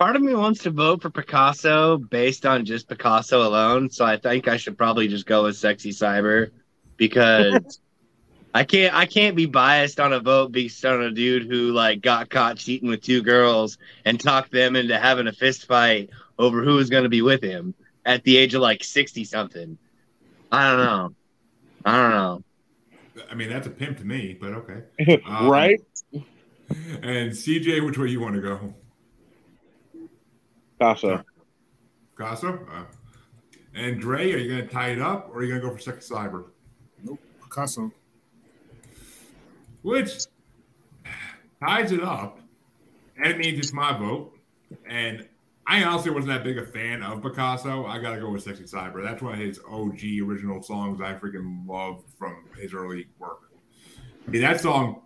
Part 0.01 0.15
of 0.15 0.23
me 0.23 0.33
wants 0.33 0.63
to 0.63 0.71
vote 0.71 1.03
for 1.03 1.11
Picasso 1.11 1.95
based 1.95 2.43
on 2.47 2.65
just 2.65 2.89
Picasso 2.89 3.47
alone. 3.47 3.91
So 3.91 4.03
I 4.03 4.17
think 4.17 4.47
I 4.47 4.57
should 4.57 4.75
probably 4.75 5.07
just 5.07 5.27
go 5.27 5.43
with 5.43 5.57
Sexy 5.57 5.91
Cyber 5.91 6.49
because 6.97 7.79
I 8.55 8.63
can't 8.63 8.95
I 8.95 9.05
can't 9.05 9.35
be 9.35 9.45
biased 9.45 9.99
on 9.99 10.11
a 10.11 10.19
vote 10.19 10.53
based 10.53 10.83
on 10.85 11.03
a 11.03 11.11
dude 11.11 11.43
who 11.43 11.71
like 11.71 12.01
got 12.01 12.31
caught 12.31 12.57
cheating 12.57 12.89
with 12.89 13.03
two 13.03 13.21
girls 13.21 13.77
and 14.03 14.19
talked 14.19 14.51
them 14.51 14.75
into 14.75 14.97
having 14.97 15.27
a 15.27 15.31
fist 15.31 15.67
fight 15.67 16.09
over 16.39 16.63
who 16.63 16.77
was 16.77 16.89
going 16.89 17.03
to 17.03 17.09
be 17.09 17.21
with 17.21 17.43
him 17.43 17.75
at 18.03 18.23
the 18.23 18.37
age 18.37 18.55
of 18.55 18.61
like 18.63 18.83
60 18.83 19.23
something. 19.25 19.77
I 20.51 20.67
don't 20.67 20.83
know. 20.83 21.15
I 21.85 22.01
don't 22.01 22.09
know. 22.09 22.43
I 23.29 23.35
mean, 23.35 23.49
that's 23.49 23.67
a 23.67 23.69
pimp 23.69 23.99
to 23.99 24.03
me, 24.03 24.35
but 24.41 24.51
okay. 24.53 25.21
Um, 25.27 25.47
right? 25.47 25.79
And 27.03 27.33
CJ, 27.33 27.85
which 27.85 27.99
way 27.99 28.07
you 28.07 28.19
want 28.19 28.33
to 28.33 28.41
go? 28.41 28.73
Casa. 30.81 31.23
Picasso? 32.09 32.65
Uh, 32.71 32.85
and 33.75 34.01
Dre, 34.01 34.33
are 34.33 34.37
you 34.37 34.49
going 34.49 34.67
to 34.67 34.73
tie 34.73 34.89
it 34.89 34.99
up 34.99 35.29
or 35.29 35.37
are 35.37 35.43
you 35.43 35.49
going 35.49 35.61
to 35.61 35.67
go 35.67 35.75
for 35.75 35.79
Sexy 35.79 36.11
Cyber? 36.11 36.45
Nope. 37.03 37.19
Picasso. 37.43 37.91
Which 39.83 40.11
ties 41.63 41.91
it 41.91 42.03
up, 42.03 42.39
and 43.17 43.27
it 43.27 43.37
means 43.37 43.59
it's 43.59 43.73
my 43.73 43.95
vote. 43.95 44.33
And 44.89 45.27
I 45.67 45.83
honestly 45.83 46.09
wasn't 46.09 46.33
that 46.33 46.43
big 46.43 46.57
a 46.57 46.65
fan 46.65 47.03
of 47.03 47.21
Picasso. 47.21 47.85
I 47.85 47.99
got 47.99 48.15
to 48.15 48.19
go 48.19 48.31
with 48.31 48.41
Sexy 48.41 48.63
Cyber. 48.63 49.03
That's 49.03 49.21
one 49.21 49.33
of 49.33 49.39
his 49.39 49.59
OG 49.59 49.99
original 50.23 50.63
songs 50.63 50.99
I 50.99 51.13
freaking 51.13 51.67
love 51.67 52.03
from 52.17 52.43
his 52.59 52.73
early 52.73 53.07
work. 53.19 53.51
I 54.27 54.31
mean, 54.31 54.41
that 54.41 54.61
song, 54.61 55.03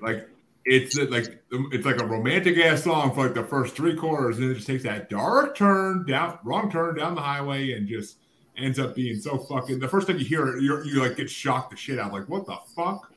like, 0.00 0.28
it's 0.64 0.96
like 0.96 1.42
it's 1.50 1.84
like 1.86 2.00
a 2.00 2.06
romantic 2.06 2.58
ass 2.58 2.84
song 2.84 3.14
for 3.14 3.24
like 3.24 3.34
the 3.34 3.44
first 3.44 3.76
three 3.76 3.94
quarters, 3.94 4.38
and 4.38 4.50
it 4.50 4.54
just 4.54 4.66
takes 4.66 4.82
that 4.84 5.10
dark 5.10 5.56
turn 5.56 6.06
down, 6.06 6.38
wrong 6.44 6.70
turn 6.70 6.96
down 6.96 7.14
the 7.14 7.20
highway, 7.20 7.72
and 7.72 7.86
just 7.86 8.18
ends 8.56 8.78
up 8.78 8.94
being 8.94 9.16
so 9.16 9.38
fucking. 9.38 9.78
The 9.78 9.88
first 9.88 10.06
time 10.06 10.18
you 10.18 10.24
hear 10.24 10.48
it, 10.48 10.62
you 10.62 10.82
you 10.84 11.00
like 11.00 11.16
get 11.16 11.28
shocked 11.28 11.70
the 11.70 11.76
shit 11.76 11.98
out, 11.98 12.12
like 12.12 12.28
what 12.28 12.46
the 12.46 12.56
fuck, 12.74 13.12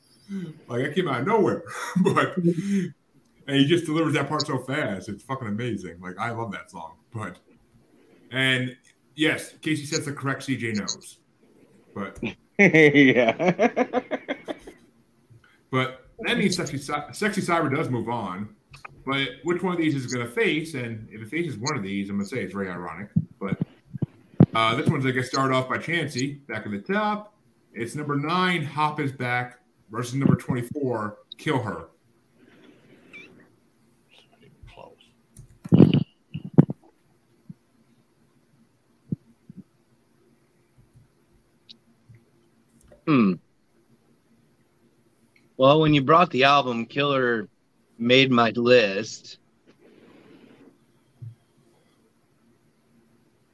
like 0.68 0.84
that 0.84 0.96
came 0.96 1.08
out 1.08 1.22
of 1.22 1.28
nowhere, 1.28 1.64
but 2.04 2.36
and 2.38 3.56
he 3.56 3.66
just 3.66 3.86
delivers 3.86 4.14
that 4.14 4.28
part 4.28 4.46
so 4.46 4.60
fast. 4.60 5.08
It's 5.08 5.24
fucking 5.24 5.48
amazing. 5.48 6.02
Like 6.02 6.18
I 6.20 6.32
love 6.32 6.52
that 6.52 6.70
song, 6.70 6.96
but 7.14 7.38
and 8.32 8.76
yes, 9.16 9.54
Casey 9.62 9.86
says 9.86 10.06
the 10.06 10.12
correct 10.12 10.48
CJ 10.48 10.76
knows, 10.76 11.20
but 11.96 12.20
yeah. 12.60 14.02
But 15.70 16.07
that 16.20 16.38
means 16.38 16.56
Sexy, 16.56 16.78
Sexy 16.78 17.42
Cyber 17.42 17.74
does 17.76 17.90
move 17.90 18.10
on. 18.10 18.50
But 19.06 19.30
which 19.44 19.64
one 19.64 19.74
of 19.74 19.80
these 19.80 19.96
is 19.96 20.12
going 20.12 20.26
to 20.26 20.32
face? 20.32 20.74
And 20.74 21.08
if 21.10 21.22
it 21.22 21.30
faces 21.30 21.58
one 21.58 21.78
of 21.78 21.84
these, 21.84 22.10
I'm 22.10 22.18
going 22.18 22.28
to 22.28 22.36
say 22.36 22.42
it's 22.42 22.54
very 22.54 22.70
ironic. 22.70 23.10
But 23.40 23.58
uh, 24.54 24.76
this 24.76 24.88
one's 24.88 25.04
going 25.04 25.14
to 25.16 25.22
get 25.22 25.26
started 25.26 25.54
off 25.56 25.70
by 25.70 25.78
Chancy, 25.78 26.42
back 26.48 26.66
at 26.66 26.72
the 26.72 26.80
top. 26.80 27.34
It's 27.74 27.96
number 27.96 28.16
nine, 28.16 28.66
Hop 28.66 29.00
is 29.00 29.12
back, 29.12 29.60
versus 29.92 30.16
number 30.16 30.36
24, 30.36 31.18
Kill 31.38 31.62
Her. 31.62 31.86
Hmm. 43.06 43.34
Well, 45.58 45.82
when 45.82 45.96
you 45.96 46.04
brought 46.04 46.30
the 46.30 46.44
album, 46.44 46.86
Killer 46.86 47.50
made 47.98 48.32
my 48.32 48.52
list. 48.52 49.40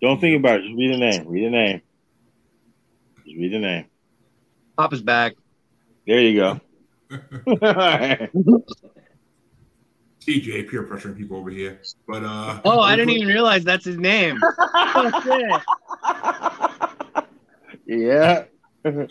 Don't 0.02 0.20
think 0.20 0.38
about 0.38 0.60
it. 0.60 0.64
Just 0.64 0.78
read 0.78 0.94
the 0.94 0.98
name. 0.98 1.28
Read 1.30 1.46
the 1.46 1.50
name. 1.50 1.82
Just 3.26 3.38
read 3.38 3.54
the 3.54 3.60
name. 3.60 3.86
Pop 4.78 4.92
is 4.92 5.02
back. 5.02 5.36
There 6.06 6.20
you 6.20 6.40
go. 6.40 6.60
TJ 10.26 10.70
peer 10.70 10.84
pressuring 10.84 11.18
people 11.18 11.38
over 11.38 11.50
here. 11.50 11.80
But 12.06 12.24
uh 12.24 12.60
Oh, 12.66 12.82
I 12.82 12.98
didn't 12.98 13.12
even 13.12 13.30
realize 13.30 13.64
that's 13.64 13.86
his 13.86 13.98
name. 13.98 14.42
Oh, 14.96 15.60
yeah. 17.88 18.44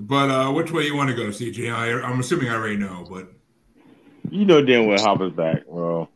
But 0.00 0.30
uh 0.30 0.50
which 0.52 0.72
way 0.72 0.84
you 0.84 0.96
want 0.96 1.10
to 1.10 1.16
go, 1.16 1.24
CJ? 1.24 1.72
I, 1.72 2.00
I'm 2.02 2.20
assuming 2.20 2.48
I 2.48 2.54
already 2.54 2.76
know, 2.76 3.06
but 3.08 3.30
You 4.30 4.46
know 4.46 4.64
damn 4.64 4.86
well 4.86 4.98
Hopper's 4.98 5.32
back, 5.32 5.66
bro. 5.66 6.08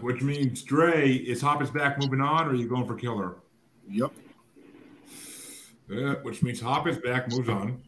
Which 0.00 0.22
means 0.22 0.62
Dre, 0.62 1.12
is 1.12 1.40
Hop 1.40 1.62
is 1.62 1.70
back 1.70 1.98
moving 1.98 2.20
on, 2.20 2.46
or 2.46 2.50
are 2.50 2.54
you 2.54 2.68
going 2.68 2.86
for 2.86 2.94
Killer? 2.94 3.36
Yep. 3.88 4.12
Yeah, 5.88 6.14
which 6.22 6.42
means 6.42 6.60
Hop 6.60 6.86
is 6.86 6.98
back, 6.98 7.28
moves 7.28 7.48
on. 7.48 7.82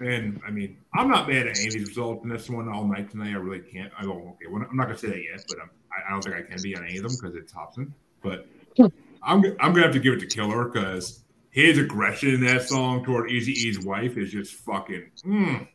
And 0.00 0.40
I 0.46 0.50
mean, 0.50 0.78
I'm 0.94 1.08
not 1.08 1.28
mad 1.28 1.46
at 1.46 1.58
any 1.58 1.68
of 1.68 1.72
these 1.74 1.88
results 1.88 2.24
in 2.24 2.30
this 2.30 2.48
one 2.48 2.68
all 2.68 2.86
night 2.86 3.10
tonight. 3.10 3.30
I 3.30 3.36
really 3.36 3.60
can't. 3.60 3.92
I 3.98 4.04
go, 4.04 4.12
okay, 4.12 4.46
well, 4.50 4.64
I'm 4.68 4.76
not 4.76 4.86
gonna 4.86 4.98
say 4.98 5.08
that 5.08 5.22
yet, 5.22 5.44
but 5.48 5.58
I'm, 5.60 5.70
I 5.92 6.08
I 6.08 6.10
don't 6.12 6.22
think 6.22 6.36
I 6.36 6.42
can 6.42 6.60
be 6.62 6.76
on 6.76 6.84
any 6.84 6.96
of 6.96 7.04
them 7.04 7.12
because 7.20 7.36
it's 7.36 7.52
Hopsin. 7.52 7.92
But 8.22 8.46
I'm 9.22 9.44
I'm 9.60 9.72
gonna 9.72 9.82
have 9.82 9.92
to 9.92 10.00
give 10.00 10.14
it 10.14 10.20
to 10.20 10.26
Killer 10.26 10.64
because 10.64 11.24
his 11.50 11.78
aggression 11.78 12.34
in 12.34 12.40
that 12.46 12.62
song 12.62 13.04
toward 13.04 13.30
Eazy-E's 13.30 13.80
wife 13.84 14.16
is 14.16 14.30
just 14.32 14.54
fucking. 14.54 15.10
Mm. 15.24 15.66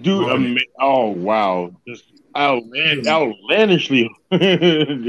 Dude, 0.00 0.22
Love 0.26 0.40
ama- 0.40 0.60
oh 0.80 1.08
wow, 1.10 1.70
just 1.86 2.04
outland- 2.34 3.06
outlandishly. 3.06 4.08
Dude. 4.30 4.42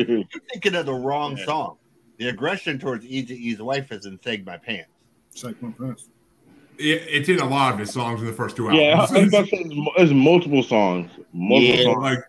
You're 0.10 0.24
thinking 0.52 0.76
of 0.76 0.86
the 0.86 0.94
wrong 0.94 1.38
Yeah. 1.38 1.46
song. 1.46 1.78
The 2.18 2.30
aggression 2.30 2.80
towards 2.80 3.06
Eazy-E's 3.06 3.62
wife 3.62 3.92
is 3.92 4.06
in 4.06 4.20
Sag 4.22 4.46
My 4.46 4.58
Pants. 4.58 4.90
Check 5.34 5.62
my 5.62 5.72
pants. 5.72 6.08
It, 6.78 7.04
it's 7.10 7.30
in 7.30 7.40
a 7.40 7.46
lot 7.48 7.74
of 7.74 7.80
his 7.80 7.92
songs 7.92 8.22
in 8.22 8.28
the 8.28 8.34
first 8.34 8.56
two 8.58 8.66
yeah, 8.74 8.96
I 8.98 9.02
was 9.02 9.12
albums. 9.12 9.34
about 9.34 9.48
to 9.48 9.56
it's, 9.58 9.92
it's 9.98 10.12
multiple 10.12 10.64
songs. 10.64 11.10
Multiple 11.34 11.76
Yeah. 11.76 11.84
songs. 11.84 12.04
like 12.04 12.20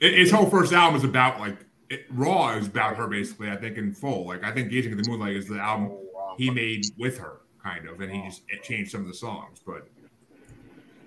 it- 0.00 0.14
his 0.14 0.30
whole 0.30 0.48
first 0.50 0.72
album 0.72 0.96
is 0.96 1.04
about 1.04 1.40
like 1.40 1.56
it, 1.90 2.04
Raw 2.10 2.56
is 2.56 2.66
about 2.68 2.96
her 2.96 3.06
basically. 3.08 3.50
I 3.50 3.56
think 3.56 3.78
in 3.78 3.92
full. 3.92 4.26
Like 4.26 4.44
I 4.44 4.52
think 4.52 4.70
Gazing 4.70 4.92
at 4.92 5.02
the 5.02 5.08
Moonlight 5.10 5.36
is 5.36 5.46
the 5.48 5.58
album 5.58 5.92
he 6.38 6.50
made 6.50 6.84
with 6.98 7.18
her, 7.18 7.40
kind 7.62 7.88
of, 7.88 8.00
and 8.00 8.10
he 8.12 8.22
just 8.22 8.42
changed 8.62 8.90
some 8.90 9.02
of 9.02 9.06
the 9.08 9.14
songs. 9.14 9.60
But 9.66 9.88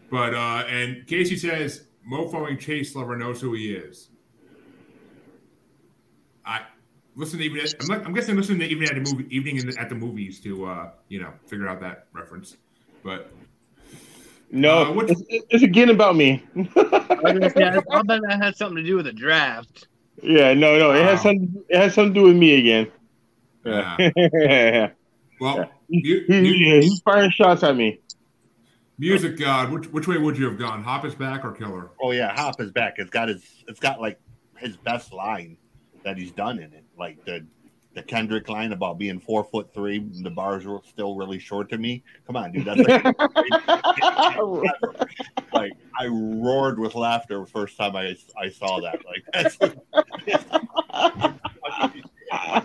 but 0.10 0.34
uh 0.34 0.66
and 0.68 1.06
Casey 1.08 1.36
says 1.38 1.86
mofoing 2.10 2.60
Chase 2.60 2.96
Lover 2.96 3.16
knows 3.18 3.40
who 3.42 3.54
he 3.54 3.74
is. 3.74 4.10
I 6.46 6.62
listen 7.16 7.40
to 7.40 7.46
even 7.46 7.62
I'm, 7.82 7.88
like, 7.88 8.06
I'm 8.06 8.14
guessing 8.14 8.36
listen 8.36 8.58
to 8.60 8.66
even 8.66 8.84
at 8.88 8.96
the 8.96 9.02
movie 9.02 9.28
evening 9.36 9.58
in 9.58 9.68
the, 9.68 9.80
at 9.80 9.90
the 9.90 9.96
movies 9.96 10.40
to 10.42 10.66
uh 10.66 10.92
you 11.10 11.20
know 11.22 11.32
figure 11.48 11.68
out 11.68 11.80
that 11.82 12.08
reference. 12.14 12.58
But 13.04 13.32
No, 14.52 14.84
Uh, 14.86 14.92
what- 14.94 15.10
it's, 15.12 15.22
it's 15.30 15.64
again 15.64 15.90
about 15.90 16.16
me. 16.16 16.44
I 16.56 16.60
was 17.22 17.34
gonna 17.34 17.50
say, 17.52 17.64
I 17.64 17.78
I 17.92 18.02
bet 18.04 18.22
that 18.28 18.40
had 18.42 18.56
something 18.56 18.78
to 18.78 18.84
do 18.84 18.96
with 18.96 19.06
the 19.06 19.14
draft. 19.14 19.88
yeah, 20.24 20.54
no, 20.54 20.78
no, 20.80 20.92
it 20.92 21.04
has 21.04 21.18
Wow. 21.20 21.24
something. 21.24 21.64
It 21.70 21.78
has 21.78 21.94
something 21.94 22.14
to 22.16 22.20
do 22.22 22.26
with 22.26 22.36
me 22.36 22.56
again. 22.60 22.92
Yeah. 23.66 24.90
well, 25.40 25.70
He- 25.90 26.24
mu- 26.30 26.44
he- 26.44 26.82
he's 26.82 27.00
firing 27.02 27.32
shots 27.32 27.64
at 27.64 27.76
me. 27.76 28.00
music 28.98 29.38
god, 29.38 29.72
which 29.72 29.88
which 29.92 30.08
way 30.08 30.18
would 30.18 30.38
you 30.38 30.46
have 30.46 30.58
gone? 30.60 30.84
Hop 30.84 31.06
is 31.06 31.16
back 31.16 31.44
or 31.46 31.52
Killer? 31.54 31.90
Oh 32.02 32.12
yeah, 32.12 32.34
Hop 32.36 32.60
is 32.62 32.72
back. 32.72 32.96
It's 32.98 33.10
got 33.10 33.30
his 33.30 33.44
it's 33.68 33.80
got 33.80 34.00
like 34.02 34.20
his 34.58 34.76
best 34.78 35.14
line 35.14 35.58
that 36.04 36.18
he's 36.18 36.32
done 36.32 36.58
in 36.60 36.74
it. 36.74 36.84
Like 36.98 37.24
the 37.26 37.46
the 37.96 38.04
Kendrick 38.04 38.48
line 38.50 38.72
about 38.72 39.00
being 39.00 39.20
four 39.20 39.44
foot 39.44 39.74
three, 39.74 39.98
and 39.98 40.24
the 40.26 40.30
bars 40.30 40.64
were 40.66 40.80
still 40.88 41.16
really 41.16 41.40
short 41.40 41.70
to 41.70 41.78
me. 41.78 42.04
Come 42.28 42.36
on, 42.36 42.52
dude. 42.52 42.66
That's 42.66 42.80
like, 42.82 43.04
like 45.54 45.72
I 46.00 46.06
roared 46.08 46.78
with 46.80 46.94
laughter 46.96 47.40
the 47.40 47.46
first 47.48 47.78
time 47.78 47.96
I 47.96 48.16
I 48.38 48.50
saw 48.50 48.80
that. 48.82 49.00
Like 49.06 49.24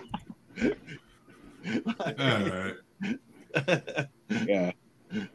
All 1.97 2.13
right. 2.19 2.75
yeah. 4.47 4.71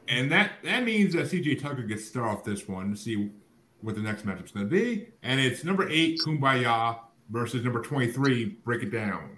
And 0.09 0.31
that 0.31 0.53
that 0.65 0.85
means 0.85 1.15
that 1.15 1.27
CJ 1.27 1.61
Tucker 1.61 1.83
gets 1.83 2.03
to 2.03 2.09
start 2.09 2.29
off 2.29 2.45
this 2.45 2.69
one 2.69 2.91
to 2.91 2.97
see 2.97 3.31
what 3.81 3.95
the 3.95 4.01
next 4.03 4.27
matchup's 4.27 4.53
going 4.53 4.69
to 4.69 4.71
be. 4.71 5.09
And 5.23 5.41
it's 5.41 5.65
number 5.65 5.89
eight, 5.89 6.21
Kumbaya, 6.21 6.99
versus 7.31 7.65
number 7.65 7.81
23, 7.81 8.45
Break 8.65 8.83
It 8.83 8.91
Down. 8.91 9.37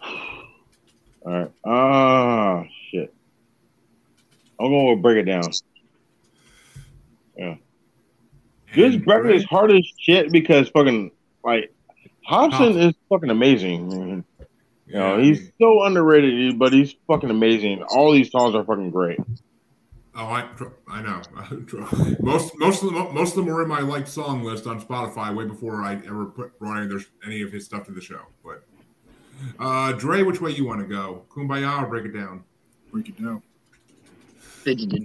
All 1.26 1.32
right. 1.32 1.50
Ah, 1.64 2.64
shit. 2.90 3.12
I'm 4.60 4.70
going 4.70 4.96
to 4.96 5.02
break 5.02 5.18
it 5.18 5.24
down. 5.24 5.42
Yeah. 7.36 7.54
This 8.74 8.94
And 8.94 9.06
record 9.06 9.28
Dre- 9.28 9.36
is 9.36 9.44
hard 9.44 9.72
as 9.72 9.86
shit 9.98 10.32
because 10.32 10.68
fucking 10.70 11.10
like 11.54 11.74
Hopsin 12.28 12.74
Hopsin. 12.74 12.88
is 12.88 12.94
fucking 13.08 13.30
amazing. 13.30 13.88
man. 13.88 14.24
You 14.38 14.46
Yeah, 14.86 14.98
know, 15.00 15.18
he's 15.22 15.40
mean- 15.40 15.52
so 15.60 15.82
underrated, 15.84 16.58
but 16.58 16.72
he's 16.72 16.94
fucking 17.06 17.30
amazing. 17.30 17.82
All 17.90 18.12
these 18.12 18.30
songs 18.30 18.54
are 18.54 18.64
fucking 18.64 18.90
great. 18.90 19.18
Oh, 20.14 20.24
I 20.26 20.48
I 20.88 21.00
know. 21.02 21.22
most 22.20 22.58
most 22.58 22.82
of 22.82 22.92
them 22.92 23.14
most 23.14 23.36
of 23.36 23.44
them 23.44 23.46
were 23.54 23.62
in 23.62 23.68
my 23.68 23.80
like 23.80 24.06
song 24.08 24.42
list 24.42 24.66
on 24.66 24.80
Spotify 24.80 25.32
way 25.34 25.44
before 25.44 25.82
I 25.82 25.94
ever 26.06 26.26
put 26.26 26.58
brought 26.58 26.78
any 26.82 26.92
of, 26.92 27.06
any 27.24 27.42
of 27.42 27.52
his 27.52 27.64
stuff 27.66 27.84
to 27.86 27.92
the 27.92 28.00
show. 28.00 28.22
But 28.44 28.64
uh, 29.60 29.92
Dre, 29.92 30.22
which 30.24 30.40
way 30.40 30.50
you 30.50 30.66
want 30.66 30.80
to 30.80 30.86
go? 30.86 31.22
Kumbaya 31.30 31.82
or 31.82 31.86
Break 31.86 32.06
It 32.06 32.14
Down? 32.14 32.42
Break 32.90 33.08
it 33.10 33.16
down. 33.22 33.42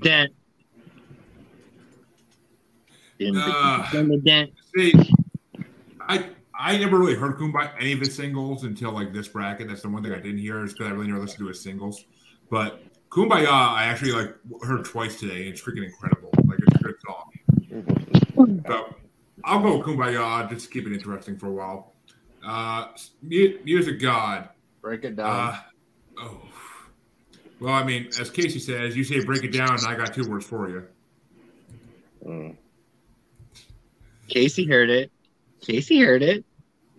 Dent. 0.01 0.33
Uh, 3.21 3.91
Dent. 4.23 4.51
See, 4.75 4.93
I 6.13 6.29
I 6.57 6.77
never 6.77 6.99
really 6.99 7.15
heard 7.15 7.37
Kumbaya 7.37 7.71
any 7.79 7.93
of 7.93 7.99
his 7.99 8.15
singles 8.15 8.63
until 8.63 8.91
like 8.91 9.11
this 9.11 9.27
bracket. 9.27 9.67
That's 9.67 9.81
the 9.81 9.89
one 9.89 10.03
thing 10.03 10.13
I 10.13 10.19
didn't 10.19 10.37
hear 10.37 10.63
is 10.63 10.73
because 10.73 10.87
I 10.87 10.91
really 10.91 11.07
never 11.07 11.19
listened 11.19 11.39
to 11.39 11.47
his 11.47 11.61
singles. 11.61 12.05
But 12.49 12.83
Kumbaya, 13.09 13.47
I 13.47 13.85
actually 13.85 14.11
like 14.11 14.35
heard 14.63 14.85
twice 14.85 15.19
today, 15.19 15.45
and 15.45 15.53
it's 15.53 15.61
freaking 15.61 15.85
incredible. 15.85 16.29
Like 16.45 16.59
it's 16.67 16.75
a 16.75 16.83
good 16.83 16.95
song. 17.05 18.63
So 18.67 18.95
I'll 19.43 19.59
go 19.61 19.77
with 19.77 19.87
Kumbaya 19.87 20.49
just 20.49 20.67
to 20.67 20.71
keep 20.71 20.85
it 20.85 20.93
interesting 20.93 21.37
for 21.37 21.47
a 21.47 21.53
while. 21.53 21.93
Uh, 22.45 22.87
Music 23.21 23.99
God. 23.99 24.49
break 24.81 25.03
it 25.05 25.15
down. 25.15 25.27
Uh, 25.27 25.59
oh. 26.19 26.41
Well, 27.59 27.73
I 27.73 27.83
mean, 27.83 28.09
as 28.19 28.29
Casey 28.29 28.59
says, 28.59 28.95
you 28.95 29.05
say 29.05 29.23
break 29.23 29.43
it 29.43 29.53
down, 29.53 29.71
and 29.71 29.85
I 29.85 29.95
got 29.95 30.13
two 30.13 30.29
words 30.29 30.45
for 30.45 30.69
you. 30.69 30.85
Mm. 32.25 32.57
Casey 34.27 34.65
heard 34.65 34.89
it. 34.89 35.12
Casey 35.63 35.99
heard 35.99 36.23
it. 36.23 36.45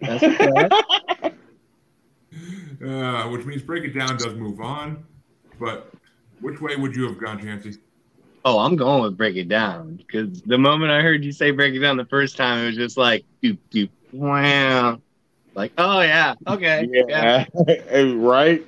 Uh, 2.85 3.29
which 3.29 3.47
means 3.47 3.63
break 3.63 3.85
it 3.85 3.97
down 3.97 4.19
does 4.19 4.35
move 4.35 4.61
on. 4.61 5.05
But 5.59 5.91
which 6.41 6.61
way 6.61 6.77
would 6.77 6.95
you 6.95 7.05
have 7.07 7.19
gone, 7.19 7.41
Chancy? 7.41 7.79
oh, 8.45 8.59
I'm 8.59 8.77
going 8.77 9.03
with 9.03 9.17
break 9.17 9.37
it 9.37 9.49
down 9.49 9.97
because 9.97 10.43
the 10.43 10.59
moment 10.59 10.93
I 10.93 11.01
heard 11.01 11.25
you 11.25 11.33
say 11.33 11.51
break 11.51 11.75
it 11.75 11.81
down 11.81 11.97
the 11.97 12.05
first 12.05 12.37
time, 12.37 12.63
it 12.63 12.67
was 12.67 12.77
just 12.77 12.97
like 12.97 13.25
doop 13.43 13.59
doop 13.73 13.91
wow. 14.13 15.01
Like, 15.55 15.73
oh 15.79 16.01
yeah, 16.01 16.35
okay, 16.47 16.89
yeah. 16.91 17.47
Yeah, 17.67 18.13
right. 18.17 18.65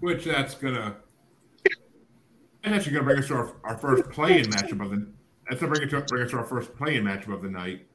Which 0.00 0.24
that's 0.24 0.54
gonna 0.54 0.96
and 2.68 2.76
actually 2.76 2.92
gonna 2.92 3.04
bring 3.04 3.18
us 3.18 3.28
to 3.28 3.34
our, 3.34 3.52
our 3.64 3.78
first 3.78 4.10
play-in 4.10 4.44
matchup 4.46 4.82
of 4.82 4.90
the 4.90 5.06
that's 5.48 5.60
gonna 5.60 5.72
bring 5.72 5.88
it 5.88 5.90
to 5.90 6.00
bring 6.02 6.22
us 6.22 6.30
to 6.30 6.38
our 6.38 6.44
first 6.44 6.74
play-in 6.76 7.04
matchup 7.04 7.32
of 7.32 7.42
the 7.42 7.48
night. 7.48 7.86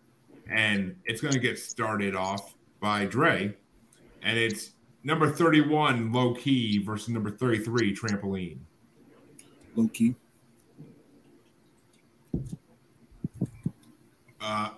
And 0.50 0.96
it's 1.06 1.22
gonna 1.22 1.40
get 1.40 1.60
started 1.60 2.16
off 2.16 2.56
by 2.80 3.06
Dre. 3.06 3.56
And 4.24 4.38
it's 4.38 4.72
number 5.04 5.30
31, 5.30 6.12
low 6.12 6.34
key, 6.34 6.80
versus 6.84 7.10
number 7.10 7.30
33, 7.30 7.96
trampoline. 7.96 8.58
Low 9.76 9.88
key. 9.90 10.16
Uh 14.42 14.70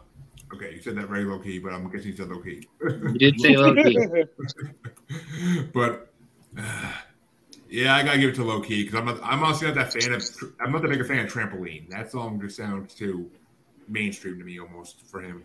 okay, 0.53 0.73
you 0.75 0.81
said 0.81 0.95
that 0.97 1.07
very 1.07 1.23
low 1.23 1.39
key, 1.39 1.59
but 1.59 1.73
I'm 1.73 1.89
guessing 1.89 2.11
you 2.11 2.17
said 2.17 2.29
low 2.29 2.41
key. 2.41 2.67
You 2.81 3.17
did 3.17 3.39
say 3.39 3.55
low 3.57 3.73
key. 3.73 4.25
but 5.73 6.13
yeah, 7.69 7.95
I 7.95 8.03
gotta 8.03 8.19
give 8.19 8.29
it 8.29 8.35
to 8.35 8.43
low 8.43 8.61
key 8.61 8.83
because 8.83 8.99
I'm 8.99 9.05
not, 9.05 9.19
I'm 9.23 9.43
honestly 9.43 9.67
not 9.67 9.75
that 9.75 9.93
fan 9.93 10.13
of 10.13 10.23
I'm 10.59 10.71
not 10.71 10.81
that 10.81 10.89
big 10.89 11.01
a 11.01 11.05
fan 11.05 11.25
of 11.25 11.31
trampoline. 11.31 11.89
That 11.89 12.11
song 12.11 12.39
just 12.39 12.57
sounds 12.57 12.93
too 12.93 13.29
mainstream 13.87 14.37
to 14.39 14.45
me 14.45 14.59
almost 14.59 15.01
for 15.01 15.21
him. 15.21 15.43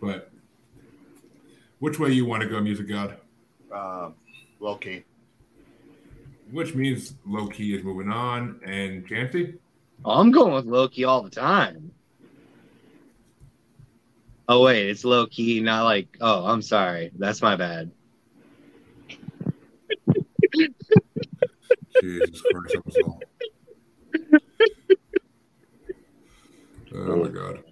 But 0.00 0.30
which 1.78 1.98
way 1.98 2.12
you 2.12 2.26
want 2.26 2.42
to 2.42 2.48
go, 2.48 2.60
music 2.60 2.88
god? 2.88 3.18
Uh, 3.72 4.10
low 4.60 4.76
key. 4.76 5.04
Which 6.50 6.74
means 6.74 7.14
low 7.26 7.48
key 7.48 7.74
is 7.74 7.82
moving 7.82 8.10
on, 8.10 8.60
and 8.64 9.06
Chancy. 9.06 9.54
Oh, 10.04 10.20
I'm 10.20 10.30
going 10.30 10.52
with 10.52 10.66
low 10.66 10.88
key 10.88 11.04
all 11.04 11.22
the 11.22 11.30
time. 11.30 11.92
Oh 14.48 14.62
wait, 14.62 14.88
it's 14.88 15.04
low 15.04 15.26
key, 15.26 15.60
not 15.60 15.84
like. 15.84 16.16
Oh, 16.20 16.46
I'm 16.46 16.62
sorry. 16.62 17.10
That's 17.18 17.42
my 17.42 17.56
bad. 17.56 17.90
Jesus 22.06 22.42
Christ, 22.42 22.74
that 22.74 22.86
was 22.86 22.96
all. 23.04 23.20
Oh 26.94 27.16
my 27.16 27.28
god. 27.28 27.62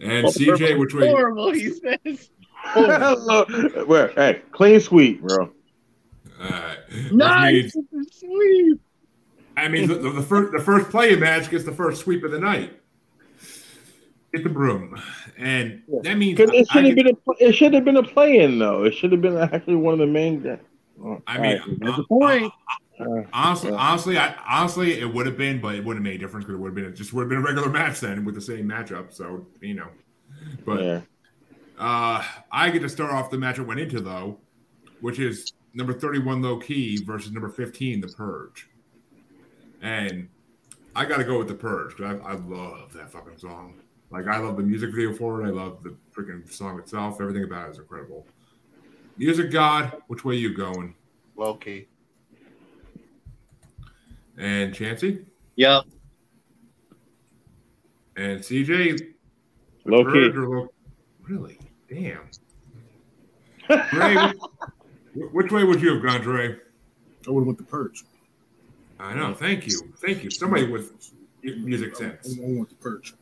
And 0.00 0.26
CJ, 0.26 0.78
which 0.78 0.94
way? 0.94 1.08
Horrible, 1.08 1.52
he 1.52 1.70
says. 1.70 2.30
Where? 3.86 4.08
Hey, 4.08 4.42
clean 4.52 4.80
sweep, 4.80 5.22
bro. 5.22 5.50
Alright. 6.40 6.78
Nice, 7.12 7.74
means- 7.74 8.18
sweet. 8.18 8.80
I 9.56 9.68
mean, 9.68 9.86
the, 9.86 9.94
the 9.94 10.22
first 10.22 10.52
the 10.52 10.58
first 10.58 10.90
play 10.90 11.14
match 11.14 11.48
gets 11.50 11.64
the 11.64 11.72
first 11.72 12.02
sweep 12.02 12.24
of 12.24 12.32
the 12.32 12.40
night. 12.40 12.80
Get 14.32 14.42
the 14.42 14.50
broom, 14.50 15.00
and 15.38 15.80
that 16.02 16.18
means 16.18 16.36
Cause 16.36 16.50
it 16.52 16.66
should 16.68 16.84
have 16.84 16.96
been 16.96 17.06
a 17.06 17.16
it 17.38 17.52
should 17.52 17.72
have 17.72 17.84
been 17.84 17.96
a 17.96 18.02
play 18.02 18.40
in 18.40 18.58
though. 18.58 18.82
It 18.82 18.94
should 18.94 19.12
have 19.12 19.20
been 19.20 19.36
actually 19.36 19.76
one 19.76 19.94
of 19.94 20.00
the 20.00 20.06
main. 20.06 20.58
Oh, 21.00 21.22
I 21.28 21.38
mean, 21.38 21.60
alright, 21.60 21.80
that's 21.80 21.92
uh, 21.92 21.96
the 21.98 22.04
point. 22.04 22.52
Honestly, 23.32 23.70
Yeah. 23.70 23.76
honestly, 23.76 24.18
I, 24.18 24.34
honestly, 24.48 25.00
it 25.00 25.12
would 25.12 25.26
have 25.26 25.36
been, 25.36 25.60
but 25.60 25.74
it 25.74 25.84
wouldn't 25.84 26.04
have 26.04 26.12
made 26.12 26.20
a 26.20 26.24
difference 26.24 26.44
because 26.44 26.58
it 26.58 26.62
would 26.62 26.68
have 26.68 26.74
been 26.74 26.84
it 26.84 26.92
just 26.92 27.12
would 27.12 27.22
have 27.22 27.28
been 27.28 27.38
a 27.38 27.42
regular 27.42 27.68
match 27.80 28.00
then 28.00 28.24
with 28.24 28.34
the 28.34 28.40
same 28.40 28.68
matchup. 28.68 29.12
So 29.12 29.46
you 29.60 29.74
know, 29.74 29.88
but 30.64 30.82
yeah. 30.82 31.00
uh, 31.78 32.24
I 32.52 32.70
get 32.70 32.82
to 32.82 32.88
start 32.88 33.10
off 33.12 33.30
the 33.30 33.38
match 33.38 33.58
it 33.58 33.62
went 33.62 33.80
into 33.80 34.00
though, 34.00 34.38
which 35.00 35.18
is 35.18 35.52
number 35.74 35.92
thirty-one 35.92 36.40
low 36.42 36.58
key 36.58 37.02
versus 37.04 37.32
number 37.32 37.48
fifteen 37.48 38.00
the 38.00 38.08
purge, 38.08 38.68
and 39.82 40.28
I 40.94 41.04
got 41.04 41.16
to 41.16 41.24
go 41.24 41.38
with 41.38 41.48
the 41.48 41.54
purge 41.54 41.96
because 41.96 42.20
I, 42.24 42.30
I 42.30 42.34
love 42.34 42.92
that 42.92 43.10
fucking 43.10 43.38
song. 43.38 43.80
Like 44.10 44.28
I 44.28 44.38
love 44.38 44.56
the 44.56 44.62
music 44.62 44.90
video 44.94 45.12
for 45.12 45.42
it. 45.42 45.48
I 45.48 45.50
love 45.50 45.82
the 45.82 45.96
freaking 46.14 46.48
song 46.52 46.78
itself. 46.78 47.20
Everything 47.20 47.42
about 47.42 47.68
it 47.68 47.72
is 47.72 47.78
incredible. 47.78 48.24
Music 49.16 49.50
God, 49.50 49.92
which 50.06 50.24
way 50.24 50.36
you 50.36 50.54
going? 50.54 50.94
Low 51.36 51.54
key. 51.54 51.88
And 54.38 54.74
Chancy 54.74 55.24
Yep. 55.56 55.84
and 58.16 58.40
CJ. 58.40 59.14
Low 59.84 60.04
key. 60.12 60.28
or 60.30 60.48
low- 60.48 60.72
Really? 61.28 61.58
Damn. 61.88 62.20
Dre, 63.68 64.14
wh- 65.14 65.34
which 65.34 65.50
way 65.52 65.64
would 65.64 65.80
you 65.80 65.94
have 65.94 66.02
gone, 66.02 66.20
Dre? 66.20 66.56
I 67.26 67.30
would 67.30 67.40
have 67.40 67.46
went 67.46 67.58
the 67.58 67.64
purge. 67.64 68.02
I 68.98 69.14
know. 69.14 69.32
Thank 69.34 69.66
you. 69.66 69.80
Thank 69.98 70.22
you. 70.24 70.30
Somebody 70.30 70.66
with 70.66 70.92
music 71.42 71.96
sense. 71.96 72.36
I 72.38 72.40
want 72.42 72.68
the 72.68 72.74
purge. 72.76 73.14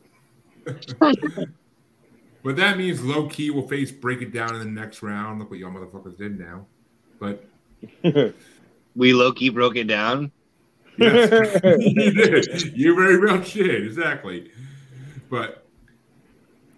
But 2.45 2.57
that 2.57 2.77
means 2.77 3.03
low 3.05 3.29
key 3.29 3.51
will 3.51 3.69
face 3.69 3.93
break 3.93 4.21
it 4.21 4.33
down 4.33 4.55
in 4.55 4.59
the 4.61 4.81
next 4.81 5.03
round. 5.03 5.39
Look 5.39 5.51
what 5.51 5.59
y'all 5.61 5.71
motherfuckers 5.71 6.17
did 6.19 6.39
now. 6.41 6.67
But 7.21 7.45
We 8.97 9.13
low 9.13 9.33
key 9.33 9.49
broke 9.51 9.77
it 9.77 9.85
down. 9.87 10.33
Yes, 10.99 11.61
you 11.81 12.13
did. 12.13 12.77
You 12.77 12.95
very 12.95 13.19
well 13.19 13.43
shit. 13.43 13.85
Exactly. 13.85 14.51
But 15.31 15.67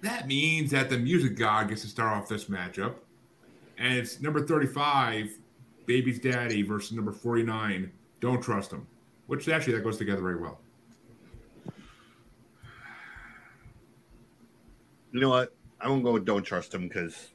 that 0.03 0.27
means 0.27 0.71
that 0.71 0.91
the 0.91 0.99
music 0.99 1.37
god 1.37 1.69
gets 1.69 1.83
to 1.83 1.89
start 1.89 2.17
off 2.17 2.29
this 2.29 2.45
matchup. 2.45 2.95
And 3.79 3.95
it's 3.95 4.21
number 4.21 4.47
35, 4.47 5.37
Baby's 5.87 6.21
Daddy 6.21 6.63
versus 6.63 6.93
number 6.93 7.13
49, 7.13 7.91
Don't 8.21 8.41
Trust 8.43 8.73
Him. 8.73 8.87
Which 9.27 9.49
actually 9.49 9.75
that 9.75 9.83
goes 9.83 9.97
together 9.97 10.21
very 10.21 10.37
well. 10.37 10.61
You 15.13 15.21
know 15.21 15.31
what? 15.31 15.55
I'm 15.81 15.89
gonna 15.91 16.03
go 16.03 16.13
with 16.13 16.25
don't 16.25 16.43
trust 16.43 16.75
him 16.75 16.89
because, 16.89 17.31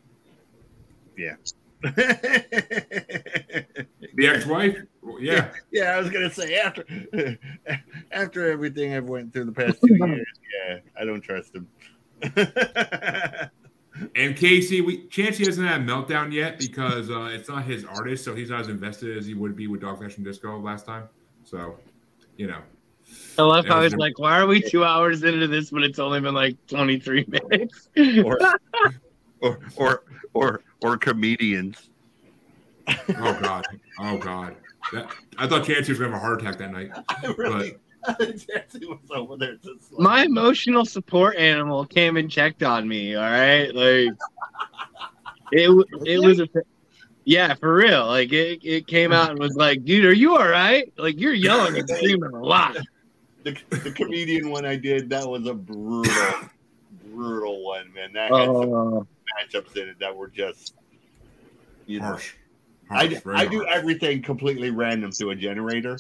yeah. 1.18 1.36
The 1.82 3.76
ex-wife? 4.20 4.78
Well, 5.10 5.22
yeah. 5.22 5.52
yeah, 5.72 5.96
I 5.96 6.00
was 6.00 6.10
gonna 6.10 6.32
say 6.32 6.56
after 6.56 6.86
after 8.12 8.52
everything 8.52 8.94
I've 8.94 9.10
went 9.10 9.34
through 9.34 9.46
the 9.46 9.52
past 9.52 9.80
two 9.86 9.96
years, 10.06 10.28
yeah, 10.68 10.80
I 11.00 11.06
don't 11.06 11.22
trust 11.22 11.56
him. 11.56 11.68
And 14.16 14.36
Casey, 14.36 14.82
we 14.82 15.08
Chancy 15.08 15.46
hasn't 15.46 15.68
had 15.68 15.82
a 15.82 15.84
meltdown 15.84 16.32
yet 16.32 16.58
because 16.58 17.10
uh, 17.10 17.30
it's 17.32 17.50
not 17.50 17.66
his 17.66 17.84
artist, 17.86 18.24
so 18.24 18.34
he's 18.34 18.50
not 18.50 18.62
as 18.62 18.68
invested 18.70 19.18
as 19.18 19.26
he 19.26 19.34
would 19.34 19.56
be 19.56 19.68
with 19.68 19.82
Dog 19.82 20.00
Fashion 20.00 20.24
Disco 20.24 20.58
last 20.60 20.86
time. 20.86 21.10
So, 21.44 21.76
you 22.38 22.48
know, 22.48 22.62
I 23.38 23.42
love 23.42 23.66
how 23.66 23.80
Yeah, 23.80 23.88
it's 23.88 23.96
like, 23.96 24.20
why 24.20 24.40
are 24.40 24.48
we 24.48 24.62
two 24.62 24.84
hours 24.86 25.24
into 25.24 25.48
this, 25.48 25.72
but 25.72 25.84
it's 25.84 26.00
only 26.00 26.22
been 26.22 26.34
like 26.34 26.56
23 26.68 27.26
minutes? 27.28 27.90
or, 28.24 28.40
or 29.42 29.60
or 29.76 30.04
or 30.34 30.62
or 30.82 30.98
comedians. 30.98 31.90
oh 32.88 33.38
god, 33.42 33.66
oh 34.00 34.18
god, 34.18 34.56
that, 34.94 35.10
I 35.38 35.48
thought 35.48 35.66
Chancy 35.66 35.92
was 35.92 36.00
gonna 36.00 36.12
have 36.12 36.20
a 36.20 36.22
heart 36.22 36.42
attack 36.42 36.58
that 36.58 36.72
night. 36.72 36.92
I 37.08 37.28
really 37.38 37.76
Jesse 38.08 38.86
was 38.86 39.00
over 39.12 39.38
there 39.38 39.56
just 39.56 39.92
like, 39.92 40.00
My 40.00 40.24
emotional 40.24 40.86
support 40.86 41.36
animal 41.38 41.86
came 41.86 42.18
and 42.18 42.30
checked 42.30 42.64
on 42.64 42.88
me. 42.88 43.16
All 43.16 43.24
right, 43.24 43.74
like 43.74 44.14
it. 45.52 45.88
It 46.06 46.20
was 46.20 46.40
a. 46.40 46.48
Yeah, 47.26 47.54
for 47.54 47.76
real. 47.76 48.08
Like 48.08 48.32
it, 48.32 48.60
it 48.64 48.88
came 48.88 49.12
out 49.12 49.30
and 49.32 49.40
was 49.40 49.56
like, 49.56 49.86
"Dude, 49.86 50.06
are 50.06 50.14
you 50.14 50.36
all 50.36 50.48
right? 50.48 50.92
Like 50.98 51.20
you're 51.20 51.34
yelling 51.34 51.78
and 51.78 51.88
screaming 51.88 52.34
a 52.34 52.44
lot." 52.44 52.78
the, 53.44 53.58
the 53.70 53.92
comedian 53.92 54.50
one 54.50 54.66
I 54.66 54.76
did, 54.76 55.10
that 55.12 55.28
was 55.28 55.46
a 55.46 55.54
brutal, 55.54 56.14
brutal 57.06 57.64
one, 57.64 57.92
man. 57.94 58.14
That 58.14 58.32
had 58.32 58.46
some 58.46 58.74
Oh, 58.74 59.08
matchups 59.38 59.76
in 59.78 59.90
it 59.90 60.00
that 60.00 60.16
were 60.16 60.28
just 60.28 60.74
you 61.86 62.00
know 62.00 62.08
Harsh. 62.08 62.34
I, 62.90 63.22
I 63.28 63.46
do 63.46 63.66
everything 63.66 64.22
completely 64.22 64.72
random 64.72 65.12
through 65.12 65.32
a 65.32 65.36
generator, 65.36 65.98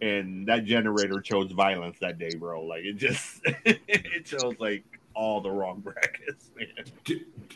and 0.00 0.46
that 0.48 0.64
generator 0.64 1.20
chose 1.20 1.50
violence 1.52 1.98
that 2.00 2.18
day, 2.18 2.30
bro. 2.38 2.64
Like 2.64 2.84
it 2.84 2.96
just 2.96 3.40
it 3.64 4.24
chose 4.26 4.54
like 4.58 4.84
all 5.14 5.40
the 5.40 5.50
wrong 5.50 5.80
brackets, 5.80 6.50
man. 6.56 6.68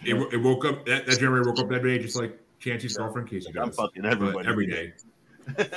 It, 0.03 0.33
it 0.33 0.37
woke 0.39 0.65
up 0.65 0.87
that, 0.87 1.07
that 1.07 1.19
generator 1.19 1.51
woke 1.51 1.61
up 1.61 1.69
that 1.69 1.83
day 1.83 1.99
just 1.99 2.19
like 2.19 2.39
Chancy's 2.59 2.97
girlfriend 2.97 3.29
Casey 3.29 3.49
I'm 3.51 3.67
does. 3.67 3.77
fucking 3.77 4.03
but 4.03 4.13
everybody 4.13 4.49
every 4.49 4.67
day. 4.67 4.93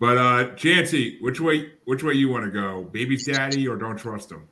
But 0.00 0.18
uh 0.18 0.54
Chancy, 0.54 1.18
which 1.20 1.40
way 1.40 1.72
which 1.84 2.02
way 2.02 2.14
you 2.14 2.28
want 2.28 2.44
to 2.44 2.50
go? 2.50 2.82
Baby's 2.82 3.26
daddy 3.26 3.66
or 3.68 3.76
don't 3.76 3.96
trust 3.96 4.30
him? 4.30 4.46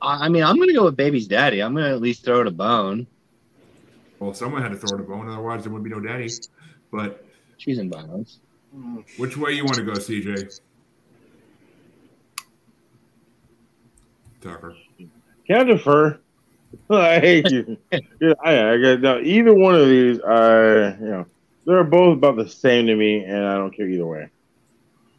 I 0.00 0.26
I 0.26 0.28
mean, 0.28 0.44
I'm 0.44 0.58
gonna 0.58 0.74
go 0.74 0.84
with 0.84 0.96
baby's 0.96 1.26
daddy. 1.26 1.60
I'm 1.60 1.74
gonna 1.74 1.90
at 1.90 2.00
least 2.00 2.24
throw 2.24 2.42
it 2.42 2.46
a 2.46 2.52
bone. 2.52 3.06
Well, 4.18 4.32
someone 4.34 4.62
had 4.62 4.72
to 4.72 4.76
throw 4.78 4.98
it 4.98 5.00
a 5.00 5.04
bone, 5.04 5.28
otherwise 5.28 5.62
there 5.62 5.72
wouldn't 5.72 5.84
be 5.84 5.90
no 5.90 6.00
daddy. 6.00 6.30
But 6.90 7.24
She's 7.58 7.78
in 7.78 7.90
violence. 7.90 8.38
which 9.16 9.36
way 9.36 9.52
you 9.52 9.64
want 9.64 9.76
to 9.76 9.82
go, 9.82 9.92
CJ? 9.92 10.60
Tucker. 14.40 14.74
Can 15.46 15.56
I 15.60 15.64
defer? 15.64 16.18
I 16.90 17.20
hate 17.20 17.50
you. 17.50 17.76
Yeah, 18.20 18.32
I, 18.44 18.72
I 18.72 18.78
got 18.80 19.00
no, 19.00 19.20
either 19.20 19.54
one 19.54 19.74
of 19.74 19.88
these. 19.88 20.20
Uh, 20.20 20.96
you 21.00 21.06
know, 21.06 21.26
they're 21.64 21.84
both 21.84 22.16
about 22.18 22.36
the 22.36 22.48
same 22.48 22.86
to 22.86 22.96
me, 22.96 23.24
and 23.24 23.44
I 23.44 23.54
don't 23.56 23.74
care 23.74 23.88
either 23.88 24.06
way. 24.06 24.28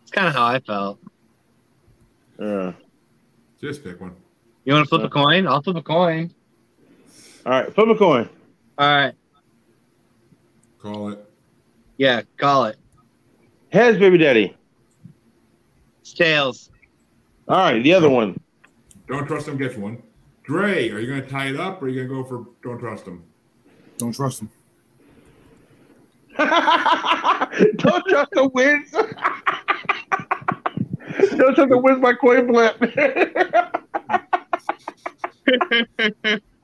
It's 0.03 0.11
kind 0.11 0.27
of 0.27 0.33
how 0.33 0.45
I 0.45 0.59
felt. 0.59 0.99
Yeah. 2.39 2.73
Just 3.59 3.83
pick 3.83 3.99
one. 3.99 4.15
You 4.65 4.73
want 4.73 4.85
to 4.85 4.89
flip 4.89 5.03
a 5.03 5.09
coin? 5.09 5.47
I'll 5.47 5.61
flip 5.61 5.77
a 5.77 5.81
coin. 5.81 6.33
all 7.45 7.51
right, 7.53 7.73
flip 7.73 7.87
a 7.87 7.95
coin. 7.95 8.29
All 8.77 8.87
right. 8.87 9.13
Call 10.79 11.09
it. 11.09 11.25
Yeah, 11.97 12.21
call 12.37 12.65
it. 12.65 12.77
Heads, 13.71 13.97
baby 13.97 14.19
daddy. 14.19 14.55
It's 16.01 16.13
tails. 16.13 16.69
All 17.47 17.57
right, 17.57 17.81
the 17.81 17.93
other 17.93 18.09
one. 18.09 18.39
Don't 19.07 19.25
trust 19.25 19.47
him 19.47 19.57
gets 19.57 19.75
one. 19.75 20.03
Dre, 20.43 20.91
are 20.91 20.99
you 20.99 21.07
gonna 21.07 21.27
tie 21.27 21.47
it 21.47 21.59
up 21.59 21.81
or 21.81 21.85
are 21.85 21.89
you 21.89 22.07
gonna 22.07 22.21
go 22.21 22.27
for 22.27 22.45
don't 22.61 22.79
trust 22.79 23.05
him? 23.05 23.23
Don't 23.97 24.13
trust 24.13 24.41
him. 24.41 24.49
don't 26.37 28.05
trust 28.07 28.31
the 28.31 28.47
wins. 28.53 28.91
don't 31.37 31.55
trust 31.55 31.69
the 31.69 31.77
wins 31.77 31.99
by 31.99 32.13
coin 32.13 32.47
flip. 32.47 32.79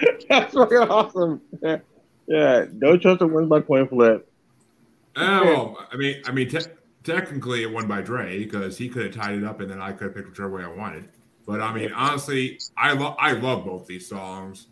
That's 0.28 0.54
fucking 0.54 0.76
awesome. 0.78 1.40
Yeah. 1.62 1.78
yeah, 2.26 2.66
don't 2.78 3.00
trust 3.00 3.20
the 3.20 3.26
wins 3.26 3.48
by 3.48 3.60
point 3.60 3.88
flip. 3.88 4.30
Oh, 5.16 5.44
well, 5.44 5.88
I 5.90 5.96
mean, 5.96 6.22
I 6.26 6.32
mean, 6.32 6.48
te- 6.48 6.70
technically 7.04 7.62
it 7.62 7.72
won 7.72 7.86
by 7.86 8.02
Dre 8.02 8.38
because 8.44 8.76
he 8.76 8.88
could 8.88 9.06
have 9.06 9.14
tied 9.14 9.38
it 9.38 9.44
up 9.44 9.60
and 9.60 9.70
then 9.70 9.80
I 9.80 9.92
could 9.92 10.08
have 10.08 10.14
picked 10.14 10.28
whichever 10.28 10.50
way 10.50 10.64
I 10.64 10.68
wanted. 10.68 11.08
But 11.46 11.60
I 11.60 11.72
mean, 11.72 11.92
honestly, 11.92 12.58
I 12.76 12.92
love 12.92 13.16
I 13.18 13.32
love 13.32 13.64
both 13.64 13.86
these 13.86 14.08
songs. 14.08 14.66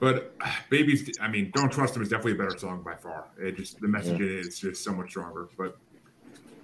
But 0.00 0.34
uh, 0.40 0.50
babies, 0.68 1.10
I 1.20 1.28
mean, 1.28 1.52
don't 1.54 1.72
trust 1.72 1.96
him 1.96 2.02
is 2.02 2.08
definitely 2.08 2.32
a 2.32 2.36
better 2.36 2.58
song 2.58 2.82
by 2.82 2.96
far. 2.96 3.28
It 3.38 3.56
just 3.56 3.80
the 3.80 3.88
message 3.88 4.20
in 4.20 4.26
it 4.26 4.46
is 4.46 4.58
just 4.58 4.82
so 4.82 4.92
much 4.92 5.10
stronger. 5.10 5.48
But 5.56 5.78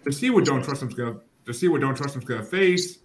to 0.04 0.12
see 0.12 0.30
what 0.30 0.44
don't 0.44 0.62
trust 0.62 0.82
him's 0.82 0.94
gonna 0.94 1.16
to 1.46 1.54
see 1.54 1.68
what 1.68 1.80
don't 1.80 1.94
trust 1.94 2.14
him's 2.14 2.26
gonna 2.26 2.44
face, 2.44 2.98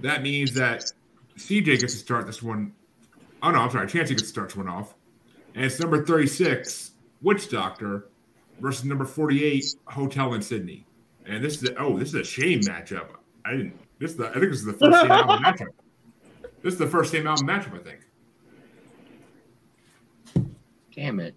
that 0.00 0.22
means 0.22 0.54
that 0.54 0.90
CJ 1.36 1.80
gets 1.80 1.92
to 1.92 1.98
start 1.98 2.26
this 2.26 2.42
one. 2.42 2.72
Oh 3.42 3.50
no, 3.50 3.58
I'm 3.58 3.70
sorry, 3.70 3.88
Chancy 3.88 4.14
gets 4.14 4.22
to 4.22 4.28
start 4.28 4.56
one 4.56 4.68
off, 4.68 4.94
and 5.54 5.64
it's 5.64 5.80
number 5.80 6.04
thirty 6.04 6.26
six, 6.26 6.92
Witch 7.22 7.48
Doctor, 7.50 8.08
versus 8.60 8.84
number 8.84 9.04
48 9.04 9.64
Hotel 9.86 10.34
in 10.34 10.42
Sydney. 10.42 10.86
And 11.26 11.44
this 11.44 11.62
is 11.62 11.70
a, 11.70 11.76
oh, 11.76 11.98
this 11.98 12.08
is 12.08 12.14
a 12.14 12.24
shame 12.24 12.60
matchup. 12.60 13.08
I 13.44 13.52
didn't 13.52 13.78
this 13.98 14.12
is 14.12 14.16
the 14.16 14.28
I 14.28 14.34
think 14.34 14.50
this 14.50 14.60
is 14.60 14.64
the 14.64 14.72
first 14.72 15.00
same 15.00 15.10
album 15.10 15.42
matchup. 15.42 15.68
This 16.62 16.74
is 16.74 16.78
the 16.78 16.86
first 16.86 17.10
same 17.10 17.26
album 17.26 17.48
matchup, 17.48 17.74
I 17.74 17.82
think. 17.82 18.00
Damn 20.94 21.18
it. 21.18 21.34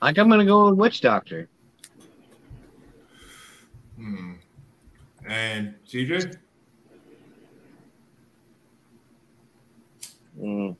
Like 0.00 0.18
I'm 0.18 0.28
gonna 0.28 0.44
go 0.44 0.68
with 0.68 0.78
Witch 0.78 1.00
Doctor. 1.00 1.48
Hmm. 3.96 4.34
And 5.28 5.74
CJ? 5.84 6.36
Mm. 10.40 10.76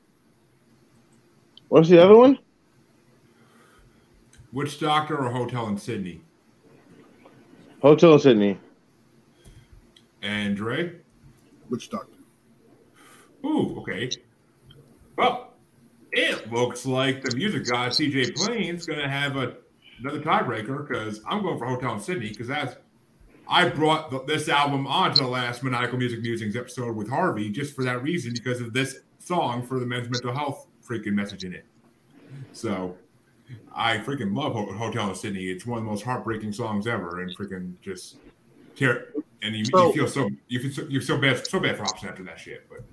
What's 1.69 1.89
the 1.89 2.03
other 2.03 2.15
one? 2.15 2.37
Witch 4.51 4.79
Doctor 4.79 5.17
or 5.17 5.29
Hotel 5.29 5.67
in 5.67 5.77
Sydney? 5.77 6.21
Hotel 7.81 8.13
in 8.13 8.19
Sydney. 8.19 8.59
And 10.21 10.55
Dre? 10.55 10.93
Witch 11.69 11.89
Doctor. 11.89 12.17
Ooh, 13.45 13.79
okay. 13.79 14.09
Well, 15.15 15.53
it 16.11 16.51
looks 16.51 16.85
like 16.85 17.23
the 17.23 17.35
music 17.35 17.65
guy 17.67 17.87
CJ 17.87 18.35
Plain's 18.35 18.81
is 18.81 18.87
gonna 18.87 19.07
have 19.07 19.37
a, 19.37 19.55
another 19.99 20.19
tiebreaker 20.19 20.87
because 20.87 21.21
I'm 21.27 21.41
going 21.41 21.57
for 21.57 21.65
Hotel 21.65 21.93
in 21.93 21.99
Sydney 21.99 22.29
because 22.29 22.47
that's 22.47 22.75
I 23.47 23.69
brought 23.69 24.11
the, 24.11 24.23
this 24.23 24.49
album 24.49 24.87
onto 24.87 25.23
the 25.23 25.29
last 25.29 25.63
Maniacal 25.63 25.97
Music 25.97 26.21
Musings 26.21 26.55
episode 26.55 26.95
with 26.95 27.09
Harvey 27.09 27.49
just 27.49 27.75
for 27.75 27.83
that 27.83 28.03
reason 28.03 28.33
because 28.33 28.61
of 28.61 28.73
this 28.73 28.99
song 29.21 29.65
for 29.65 29.79
the 29.79 29.85
men's 29.85 30.09
mental 30.09 30.33
health 30.33 30.67
freaking 30.85 31.13
message 31.13 31.43
in 31.43 31.53
it. 31.53 31.65
So 32.53 32.97
I 33.73 33.97
freaking 33.97 34.35
love 34.35 34.53
Ho- 34.53 34.71
Hotel 34.73 35.09
in 35.09 35.15
Sydney. 35.15 35.45
It's 35.45 35.65
one 35.65 35.79
of 35.79 35.83
the 35.85 35.89
most 35.89 36.03
heartbreaking 36.03 36.53
songs 36.53 36.87
ever, 36.87 37.21
and 37.21 37.35
freaking 37.35 37.73
just 37.81 38.17
tear. 38.75 39.09
And 39.41 39.55
you, 39.55 39.65
So- 39.65 39.87
you 39.87 39.93
feel 39.93 40.07
so 40.07 40.29
you 40.47 40.59
feel 40.59 40.71
so, 40.71 40.87
you're 40.89 41.01
so 41.01 41.17
bad 41.17 41.45
so 41.45 41.59
bad 41.59 41.77
for 41.77 41.83
Hopsin 41.83 42.09
after 42.09 42.23
that 42.23 42.39
shit. 42.39 42.67
But 42.69 42.83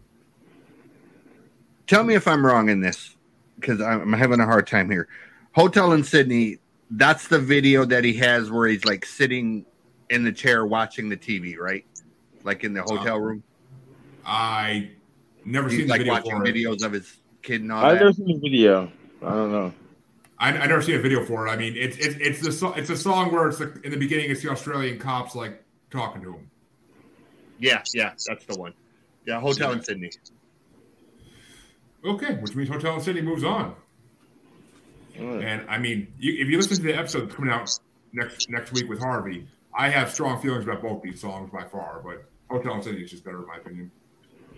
Tell 1.87 2.05
me 2.05 2.15
if 2.15 2.29
I'm 2.29 2.45
wrong 2.45 2.69
in 2.69 2.81
this 2.81 3.17
because 3.59 3.81
I'm 3.81 4.13
having 4.13 4.41
a 4.41 4.45
hard 4.45 4.67
time 4.67 4.91
here. 4.91 5.09
Hotel 5.53 5.93
in 5.93 6.05
Sydney, 6.05 6.59
that's 6.91 7.29
the 7.29 7.39
video 7.39 7.85
that 7.87 8.05
he 8.05 8.13
has 8.15 8.51
where 8.51 8.69
he's 8.69 8.85
like 8.85 9.05
sitting 9.07 9.65
in 10.11 10.23
the 10.23 10.33
chair 10.33 10.67
watching 10.67 11.09
the 11.09 11.17
TV, 11.17 11.57
right? 11.59 11.85
Like 12.45 12.63
in 12.65 12.75
the 12.75 12.83
uh, 12.83 12.87
hotel 12.89 13.19
room. 13.19 13.43
I 14.25 14.91
never 15.53 15.69
He's 15.69 15.79
seen 15.81 15.89
like 15.89 15.99
the 16.01 16.05
video 16.05 16.13
watching 16.15 16.37
for 16.39 16.47
it. 16.47 16.55
videos 16.55 16.85
of 16.85 16.93
his 16.93 17.17
kid 17.43 17.63
and 17.63 17.73
all 17.73 17.85
I've 17.85 17.95
that. 17.95 18.01
never 18.05 18.13
seen 18.13 18.27
the 18.27 18.39
video. 18.51 18.93
I 19.23 19.31
don't 19.31 19.53
know. 19.53 19.73
I, 20.39 20.51
I 20.53 20.67
never 20.67 20.83
seen 20.83 20.95
a 20.95 21.01
video 21.01 21.25
for 21.25 21.47
it. 21.47 21.51
I 21.51 21.57
mean, 21.57 21.75
it's 21.77 21.97
it's 21.99 22.17
it's 22.21 22.41
the 22.41 22.53
so- 22.53 22.75
it's 22.75 22.91
a 22.91 22.97
song 22.97 23.33
where 23.33 23.49
it's 23.49 23.59
the, 23.59 23.73
in 23.83 23.91
the 23.91 23.97
beginning 23.97 24.31
it's 24.31 24.43
the 24.43 24.51
Australian 24.51 24.99
cops 24.99 25.35
like 25.35 25.65
talking 25.91 26.23
to 26.23 26.35
him. 26.35 26.51
Yeah, 27.59 27.83
yeah, 27.93 28.13
that's 28.27 28.45
the 28.47 28.57
one. 28.57 28.73
Yeah, 29.27 29.41
Hotel 29.41 29.73
in 29.73 29.83
Sydney. 29.83 30.11
Okay, 32.05 32.35
which 32.37 32.55
means 32.55 32.69
Hotel 32.69 32.95
in 32.95 33.01
Sydney 33.01 33.23
moves 33.23 33.43
on. 33.43 33.75
Mm. 35.17 35.43
And 35.45 35.69
I 35.69 35.79
mean, 35.79 36.07
you, 36.21 36.35
if 36.41 36.49
you 36.49 36.57
listen 36.57 36.77
to 36.77 36.83
the 36.83 36.97
episode 36.97 37.23
that's 37.23 37.35
coming 37.35 37.51
out 37.51 37.69
next 38.13 38.49
next 38.49 38.73
week 38.73 38.89
with 38.89 39.01
Harvey, 39.01 39.47
I 39.75 39.89
have 39.89 40.13
strong 40.13 40.41
feelings 40.41 40.65
about 40.65 40.81
both 40.83 41.03
these 41.03 41.21
songs 41.21 41.51
by 41.53 41.65
far, 41.65 42.01
but 42.05 42.25
Hotel 42.49 42.75
in 42.75 42.83
Sydney 42.83 43.03
is 43.03 43.11
just 43.11 43.25
better 43.25 43.39
in 43.43 43.47
my 43.49 43.57
opinion. 43.57 43.91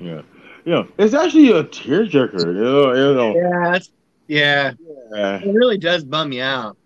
Yeah. 0.01 0.23
Yeah. 0.65 0.85
It's 0.99 1.15
actually 1.15 1.51
a 1.51 1.65
tearjerker. 1.65 2.47
You 2.55 2.63
know, 2.63 2.93
you 2.95 3.15
know. 3.15 3.35
Yeah, 3.37 3.79
yeah, 4.29 4.73
Yeah. 5.13 5.37
it 5.43 5.53
really 5.55 5.79
does 5.79 6.05
bum 6.05 6.33
you 6.33 6.43
out. 6.43 6.77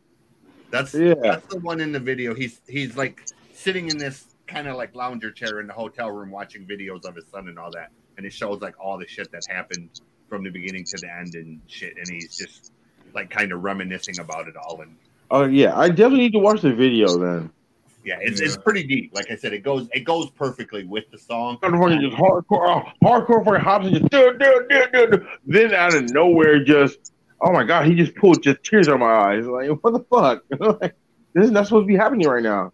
That's 0.70 0.94
Yeah. 0.94 1.14
that's 1.22 1.46
the 1.46 1.60
one 1.60 1.80
in 1.80 1.92
the 1.92 2.00
video. 2.00 2.34
He's 2.34 2.60
he's 2.68 2.96
like 2.96 3.24
sitting 3.52 3.88
in 3.88 3.98
this 3.98 4.24
kind 4.46 4.68
of 4.68 4.76
like 4.76 4.94
lounger 4.94 5.30
chair 5.30 5.60
in 5.60 5.66
the 5.66 5.72
hotel 5.72 6.10
room 6.10 6.30
watching 6.30 6.64
videos 6.66 7.04
of 7.04 7.14
his 7.16 7.26
son 7.26 7.48
and 7.48 7.58
all 7.58 7.70
that. 7.72 7.90
And 8.16 8.26
it 8.26 8.32
shows 8.32 8.60
like 8.60 8.74
all 8.78 8.98
the 8.98 9.06
shit 9.08 9.30
that 9.32 9.44
happened 9.48 10.00
from 10.28 10.44
the 10.44 10.50
beginning 10.50 10.84
to 10.84 10.96
the 10.98 11.12
end 11.12 11.34
and 11.34 11.60
shit. 11.66 11.96
And 11.96 12.08
he's 12.08 12.36
just 12.36 12.72
like 13.14 13.30
kind 13.30 13.52
of 13.52 13.62
reminiscing 13.62 14.18
about 14.20 14.48
it 14.48 14.56
all. 14.56 14.80
And 14.82 14.96
Oh 15.30 15.44
yeah. 15.44 15.78
I 15.78 15.88
definitely 15.88 16.18
need 16.20 16.32
to 16.32 16.38
watch 16.38 16.60
the 16.60 16.72
video 16.72 17.16
then. 17.18 17.50
Yeah, 18.04 18.18
it's 18.20 18.40
it's 18.40 18.56
pretty 18.56 18.84
deep. 18.84 19.14
Like 19.14 19.30
I 19.30 19.36
said, 19.36 19.54
it 19.54 19.60
goes 19.62 19.88
it 19.94 20.00
goes 20.00 20.30
perfectly 20.30 20.84
with 20.84 21.10
the 21.10 21.18
song. 21.18 21.58
California 21.62 21.98
just 21.98 22.16
hardcore, 22.20 22.86
uh, 22.86 22.90
hardcore 23.02 23.42
fucking 23.44 23.64
Hopsin 23.64 23.92
just 23.92 24.10
do, 24.10 24.36
do, 24.38 24.66
do, 24.68 24.86
do, 24.92 25.06
do. 25.18 25.26
Then 25.46 25.72
out 25.72 25.94
of 25.94 26.10
nowhere, 26.10 26.62
just 26.62 27.12
oh 27.40 27.52
my 27.52 27.64
god, 27.64 27.86
he 27.86 27.94
just 27.94 28.14
pulled 28.14 28.42
just 28.42 28.62
tears 28.62 28.88
out 28.88 28.94
of 28.94 29.00
my 29.00 29.06
eyes. 29.12 29.46
Like 29.46 29.68
what 29.82 29.92
the 29.92 30.00
fuck? 30.10 30.44
like, 30.80 30.94
this 31.32 31.46
is 31.46 31.50
not 31.50 31.66
supposed 31.66 31.84
to 31.84 31.86
be 31.88 31.96
happening 31.96 32.28
right 32.28 32.42
now. 32.42 32.72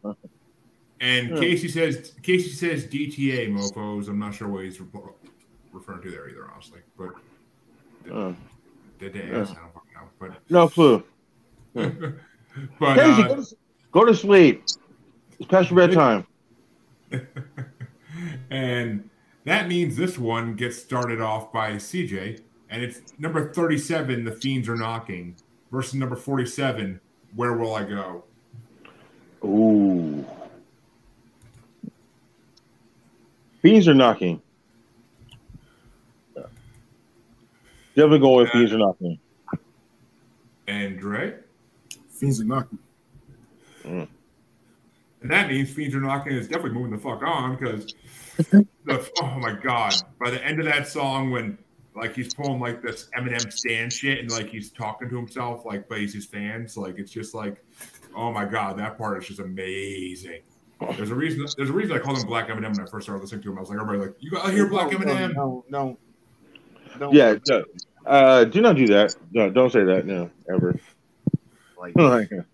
And 1.01 1.31
Yeah. 1.31 1.41
Casey 1.41 1.69
says 1.69 2.13
Casey 2.23 2.51
says 2.51 2.87
DTA 2.87 3.51
mofos. 3.51 4.09
I'm 4.09 4.19
not 4.19 4.35
sure 4.35 4.49
what 4.49 4.65
he's 4.65 4.81
re- 4.81 4.89
referring 5.73 6.03
to 6.03 6.11
there 6.11 6.29
either, 6.29 6.49
honestly. 6.53 6.81
But 6.99 7.11
Uh, 8.13 8.33
did 8.99 9.13
they 9.13 9.21
Yeah. 9.29 9.33
I 9.33 9.37
don't 9.37 9.47
fucking 9.47 9.93
know. 9.95 10.09
But 10.19 10.31
no 10.51 10.69
clue. 10.69 11.05
but 11.75 12.97
Casey, 12.97 13.23
uh, 13.23 13.29
go, 13.29 13.37
to, 13.37 13.57
go 13.93 14.05
to 14.05 14.15
sleep. 14.15 14.65
It's 15.41 15.49
past 15.49 15.71
your 15.71 15.89
bedtime. 15.89 16.27
and 18.51 19.09
that 19.45 19.69
means 19.69 19.97
this 19.97 20.19
one 20.19 20.55
gets 20.55 20.77
started 20.77 21.23
off 21.23 21.51
by 21.51 21.73
CJ, 21.73 22.43
and 22.69 22.83
it's 22.83 23.01
number 23.19 23.51
37, 23.51 24.25
The 24.25 24.33
Fiends 24.33 24.69
Are 24.69 24.77
Knocking, 24.77 25.35
versus 25.73 25.95
number 25.95 26.15
47, 26.15 27.01
Where 27.35 27.55
Will 27.55 27.75
I 27.75 27.85
Go? 27.85 28.25
Ooh. 29.43 30.27
Fiends 33.63 33.89
are 33.89 33.95
knocking. 33.95 34.43
Definitely 37.95 38.19
go 38.19 38.37
with 38.37 38.51
fiends 38.51 38.73
are 38.73 38.79
knocking. 38.79 39.19
And 40.67 40.99
Dre? 40.99 41.35
Fiends 42.11 42.41
are 42.43 42.45
knocking. 42.45 42.79
Mm. 43.85 44.09
And 45.23 45.31
that 45.31 45.49
means 45.49 45.71
Fiends 45.71 45.95
Are 45.95 46.01
Knocking 46.01 46.33
is 46.33 46.49
definitely 46.49 46.73
moving 46.73 46.93
the 46.93 46.99
fuck 46.99 47.23
on 47.23 47.57
because, 47.57 47.95
the, 48.85 49.11
oh 49.21 49.39
my 49.39 49.53
God, 49.53 49.95
by 50.19 50.31
the 50.31 50.43
end 50.45 50.61
of 50.61 50.67
that 50.67 50.89
song, 50.89 51.31
when 51.31 51.59
like 51.95 52.15
he's 52.15 52.33
pulling 52.33 52.61
like 52.61 52.83
this 52.83 53.09
Eminem 53.17 53.53
stand 53.53 53.93
shit 53.93 54.21
and 54.21 54.31
like 54.31 54.49
he's 54.49 54.71
talking 54.71 55.09
to 55.11 55.17
himself, 55.17 55.65
like, 55.65 55.89
but 55.89 55.99
he's 55.99 56.15
his 56.15 56.27
fans, 56.27 56.77
like, 56.77 56.99
it's 56.99 57.11
just 57.11 57.35
like, 57.35 57.63
oh 58.17 58.33
my 58.33 58.45
God, 58.45 58.79
that 58.79 58.97
part 58.97 59.21
is 59.23 59.29
just 59.29 59.41
amazing. 59.41 60.41
There's 60.97 61.11
a 61.11 61.15
reason. 61.15 61.47
There's 61.57 61.69
a 61.69 61.73
reason 61.75 61.95
I 61.95 61.99
called 61.99 62.19
him 62.19 62.27
Black 62.27 62.49
Eminem 62.49 62.71
when 62.71 62.81
I 62.81 62.87
first 62.87 63.05
started 63.05 63.21
listening 63.21 63.43
to 63.43 63.51
him. 63.51 63.59
I 63.59 63.61
was 63.61 63.69
like, 63.69 63.79
everybody 63.79 64.09
like, 64.09 64.17
you 64.21 64.31
gotta 64.31 64.51
hear 64.51 64.67
Black 64.67 64.91
No, 64.91 64.99
Eminem. 64.99 65.35
No, 65.35 65.65
no, 65.69 65.99
no. 66.99 67.13
Yeah, 67.13 67.35
no. 67.49 67.65
Uh, 68.07 68.45
do 68.45 68.63
not 68.63 68.77
do 68.77 68.87
that. 68.87 69.15
No, 69.33 69.51
don't 69.51 69.71
say 69.71 69.85
that. 69.85 70.07
No, 70.07 70.31
ever. 70.53 70.75
Like, 71.79 71.95
Like, 71.97 72.31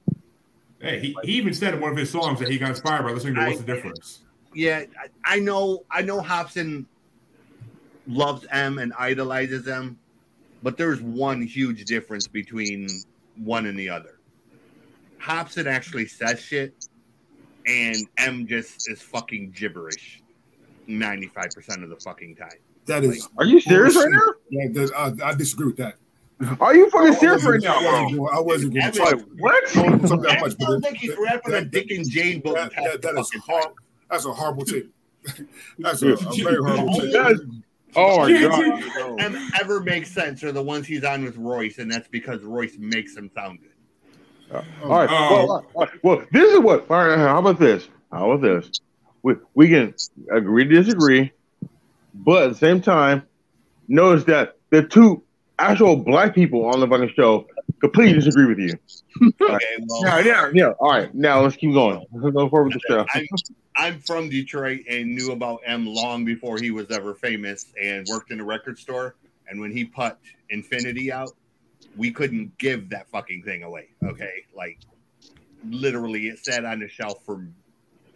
Hey, 0.87 1.01
he, 1.01 1.17
he 1.25 1.33
even 1.33 1.53
said 1.53 1.75
in 1.75 1.81
one 1.81 1.91
of 1.91 1.97
his 1.97 2.11
songs 2.11 2.39
that 2.39 2.49
he 2.49 2.59
got 2.59 2.71
inspired 2.71 3.03
by 3.03 3.11
listening 3.11 3.35
to 3.35 3.45
What's 3.45 3.59
the 3.59 3.65
Difference. 3.65 4.21
yeah, 4.55 4.85
I, 5.25 5.37
I 5.37 5.41
know, 5.41 5.85
I 5.91 6.03
know 6.03 6.21
Hopsin 6.21 6.87
loves 8.07 8.47
M 8.53 8.79
and 8.79 8.93
idolizes 8.97 9.67
M, 9.67 9.99
but 10.63 10.77
there's 10.77 11.01
one 11.01 11.43
huge 11.43 11.85
difference 11.87 12.29
between 12.29 12.87
one 13.37 13.67
and 13.67 13.77
the 13.77 13.89
other. 13.89 14.21
Hopsin 15.21 15.67
actually 15.67 16.07
says 16.07 16.41
shit, 16.41 16.89
and 17.67 17.97
M 18.19 18.47
just 18.47 18.89
is 18.89 19.03
fucking 19.03 19.51
gibberish 19.57 20.23
95% 20.89 21.83
of 21.83 21.89
the 21.89 21.97
fucking 21.97 22.37
time. 22.37 22.49
That 22.87 23.03
is. 23.03 23.29
are 23.37 23.45
you 23.45 23.61
serious 23.61 23.97
right 23.97 24.09
now? 24.09 24.21
Yeah, 24.51 24.69
that, 24.73 25.21
I, 25.25 25.31
I 25.31 25.35
disagree 25.35 25.67
with 25.67 25.79
that. 25.79 25.97
Are 26.61 26.75
you 26.77 26.91
fucking 26.91 27.15
serious 27.15 27.45
right 27.45 27.61
now, 27.63 27.77
I 27.79 27.83
wasn't 27.83 28.11
bro? 28.17 28.27
going, 28.27 28.37
I 28.37 28.41
wasn't 28.41 28.75
going 28.75 28.93
to 28.93 29.03
Evan, 29.03 29.03
try. 29.03 29.11
Like, 29.11 29.27
what? 29.39 29.73
Don't 29.73 30.01
talk 30.09 30.23
that 30.23 30.33
M 30.37 30.41
much, 30.41 30.59
but 30.59 30.67
sounds 30.67 30.83
like 30.85 30.97
he's 30.97 31.11
that- 31.15 31.41
a 31.47 31.51
that- 31.51 31.71
Dick 31.71 31.91
and 31.91 32.11
Jane 32.11 32.41
book. 32.41 32.57
that, 32.57 32.73
that, 32.75 33.03
that 33.03 33.19
is 33.19 33.31
fucking 33.33 33.41
hard. 33.41 33.75
That's 34.11 34.25
a 34.27 34.33
horrible 34.33 34.65
take. 34.65 34.87
That's 35.79 36.03
a, 36.03 36.13
a 36.13 36.17
very 36.17 36.57
horrible 36.63 36.93
take. 37.01 37.13
That's- 37.13 37.41
Oh 37.99 38.19
my 38.19 38.31
god. 38.43 39.21
M 39.21 39.51
ever 39.59 39.81
makes 39.81 40.11
sense 40.13 40.45
are 40.45 40.53
the 40.53 40.63
ones 40.63 40.87
he's 40.87 41.03
on 41.03 41.25
with 41.25 41.39
Royce, 41.39 41.79
and 41.79 41.91
that's 41.91 42.07
because 42.09 42.43
Royce 42.43 42.77
makes 42.79 43.17
him 43.17 43.31
sound 43.35 43.61
good. 43.61 44.63
All 44.85 44.91
right. 44.91 45.09
Oh. 45.11 45.47
Well, 45.47 45.67
all 45.75 45.81
right. 45.87 45.91
well, 46.05 46.23
this 46.31 46.53
is 46.53 46.59
what. 46.61 46.91
All 46.91 47.07
right. 47.07 47.17
How 47.17 47.39
about 47.39 47.59
this? 47.59 47.89
How 48.13 48.31
about 48.33 48.43
this? 48.43 48.71
We 49.23 49.37
we 49.55 49.69
can 49.71 49.95
agree 50.31 50.65
to 50.65 50.71
disagree, 50.83 51.33
but 52.13 52.43
at 52.43 52.49
the 52.51 52.59
same 52.59 52.83
time, 52.83 53.23
notice 53.89 54.25
that 54.25 54.57
the 54.69 54.83
two 54.83 55.23
actual 55.59 55.97
black 55.97 56.35
people 56.35 56.67
on 56.67 56.81
the 56.81 56.87
fucking 56.87 57.13
show 57.15 57.47
completely 57.81 58.15
disagree 58.15 58.47
with 58.47 58.59
you. 58.59 58.73
Okay, 59.41 59.59
well, 59.89 60.03
Yeah, 60.05 60.19
yeah, 60.19 60.51
yeah. 60.53 60.71
All 60.79 60.91
right. 60.91 61.15
Now 61.15 61.41
let's 61.41 61.57
keep 61.57 61.73
going. 61.73 62.05
Let's 62.13 62.37
go 62.37 62.51
forward 62.51 62.75
with 62.75 62.75
the 62.75 62.81
show. 62.87 63.07
I'm, 63.15 63.27
I'm 63.75 64.01
from 64.01 64.29
Detroit 64.29 64.81
and 64.91 65.15
knew 65.15 65.33
about 65.33 65.61
M 65.65 65.87
long 65.87 66.23
before 66.27 66.59
he 66.59 66.71
was 66.71 66.91
ever 66.91 67.15
famous 67.15 67.73
and 67.83 68.07
worked 68.11 68.31
in 68.31 68.41
a 68.41 68.45
record 68.45 68.79
store. 68.79 69.15
And 69.49 69.59
when 69.59 69.73
he 69.73 69.85
put 69.85 70.19
Infinity 70.51 71.11
out, 71.11 71.31
we 71.97 72.11
couldn't 72.11 72.59
give 72.59 72.91
that 72.91 73.09
fucking 73.09 73.43
thing 73.43 73.63
away. 73.63 73.89
Okay. 74.05 74.45
Like 74.55 74.81
literally, 75.71 76.29
it 76.29 76.45
sat 76.45 76.67
on 76.67 76.81
the 76.81 76.89
shelf 76.89 77.25
for 77.25 77.47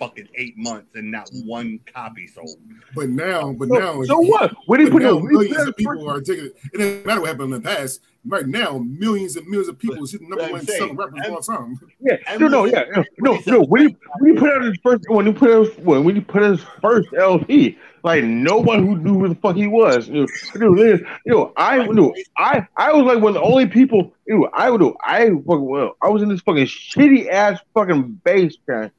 fucking 0.01 0.29
eight 0.35 0.57
months 0.57 0.91
and 0.95 1.11
not 1.13 1.31
one 1.45 1.79
copy 1.95 2.27
sold. 2.27 2.57
But 2.95 3.11
now, 3.11 3.53
but 3.53 3.69
So, 3.69 3.75
now, 3.75 4.03
so 4.03 4.19
what? 4.19 4.53
What 4.67 4.79
do 4.79 4.85
you 4.85 4.91
put 4.91 5.03
now 5.03 5.11
on? 5.11 5.23
what 5.23 5.29
do 5.29 5.35
you 5.35 5.39
millions 5.51 5.69
of 5.69 5.77
people 5.77 6.11
are 6.11 6.21
taking 6.21 6.47
it. 6.47 6.57
It 6.73 6.79
doesn't 6.79 7.07
matter 7.07 7.21
what 7.21 7.29
happened 7.29 7.55
in 7.55 7.63
the 7.63 7.69
past. 7.69 8.01
Right 8.27 8.47
now, 8.47 8.79
millions 8.79 9.37
and 9.37 9.47
millions 9.47 9.69
of 9.69 9.79
people 9.79 10.03
is 10.03 10.13
the 10.13 10.19
number 10.21 10.51
one 10.51 10.67
saying, 10.67 10.79
selling 10.79 10.97
rappers 10.97 11.27
of 11.27 11.33
all 11.33 11.41
time. 11.41 11.81
Yeah, 12.01 12.17
no, 12.39 12.49
no, 12.49 12.65
yeah, 12.65 12.85
no, 12.95 13.05
no, 13.19 13.39
no. 13.47 13.63
When 13.63 13.89
he 13.89 13.97
when 14.19 14.35
he 14.35 14.39
put 14.39 14.51
out 14.53 14.63
his 14.63 14.79
first, 14.83 15.05
when 15.09 15.27
he 15.27 15.33
put 15.33 15.51
out 15.51 15.79
when 15.79 16.05
when 16.05 16.17
he 16.17 16.21
put 16.21 16.43
out 16.43 16.51
his 16.51 16.67
first 16.83 17.09
LP, 17.17 17.79
like 18.03 18.25
no 18.25 18.59
one 18.59 18.87
who 18.87 18.97
knew 18.97 19.19
who 19.19 19.29
the 19.29 19.35
fuck 19.37 19.57
he 19.57 19.67
was. 19.67 20.09
You 20.09 20.27
know, 20.55 20.75
you 20.77 21.07
know, 21.27 21.53
I 21.57 21.87
knew, 21.87 22.15
I, 22.37 22.67
I 22.77 22.93
was 22.93 23.05
like 23.05 23.23
one 23.23 23.37
of 23.37 23.43
the 23.43 23.43
only 23.43 23.67
people. 23.67 24.13
You 24.27 24.39
know, 24.39 24.51
I 24.53 24.71
would, 24.71 24.83
I 25.05 25.27
fucking, 25.27 25.65
well, 25.65 25.97
I 26.03 26.09
was 26.09 26.23
in 26.23 26.29
this 26.29 26.41
fucking 26.41 26.67
shitty 26.67 27.31
ass 27.31 27.59
fucking 27.75 28.21
bass 28.25 28.57
band, 28.67 28.91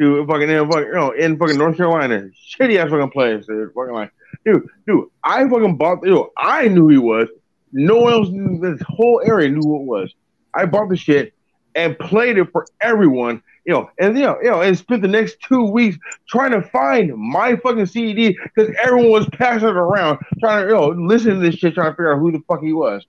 dude, 0.00 0.26
fucking, 0.26 0.48
in, 0.48 0.70
fucking, 0.70 0.86
you 0.88 0.92
know, 0.94 1.10
in 1.12 1.38
fucking 1.38 1.58
North 1.58 1.76
Carolina, 1.76 2.28
shitty 2.58 2.76
ass 2.76 2.90
fucking 2.90 3.10
place, 3.10 3.46
dude, 3.46 3.72
fucking 3.74 3.94
like, 3.94 4.10
dude, 4.44 4.66
dude, 4.86 5.04
I 5.22 5.46
fucking 5.48 5.76
bought, 5.76 5.98
you 6.04 6.10
know, 6.10 6.30
I 6.36 6.66
knew 6.68 6.88
he 6.88 6.98
was. 6.98 7.28
No 7.72 7.96
one 8.00 8.12
else 8.12 8.28
knew. 8.30 8.58
This 8.58 8.82
whole 8.88 9.22
area 9.24 9.48
knew 9.48 9.60
who 9.60 9.76
it 9.82 9.84
was. 9.86 10.12
I 10.54 10.64
bought 10.66 10.88
the 10.88 10.96
shit 10.96 11.34
and 11.76 11.96
played 11.98 12.36
it 12.38 12.50
for 12.50 12.66
everyone, 12.80 13.42
you 13.64 13.72
know, 13.72 13.88
and 14.00 14.16
you 14.18 14.24
know, 14.24 14.36
you 14.42 14.50
know, 14.50 14.60
and 14.60 14.76
spent 14.76 15.02
the 15.02 15.08
next 15.08 15.40
two 15.40 15.62
weeks 15.70 15.96
trying 16.28 16.50
to 16.50 16.62
find 16.62 17.14
my 17.16 17.54
fucking 17.54 17.86
CD 17.86 18.36
because 18.42 18.74
everyone 18.82 19.10
was 19.12 19.28
passing 19.34 19.68
it 19.68 19.76
around, 19.76 20.18
trying 20.40 20.64
to, 20.64 20.68
you 20.68 20.74
know, 20.74 20.88
listen 20.88 21.34
to 21.34 21.40
this 21.40 21.54
shit, 21.54 21.74
trying 21.74 21.92
to 21.92 21.92
figure 21.92 22.12
out 22.12 22.18
who 22.18 22.32
the 22.32 22.40
fuck 22.48 22.60
he 22.60 22.72
was. 22.72 23.06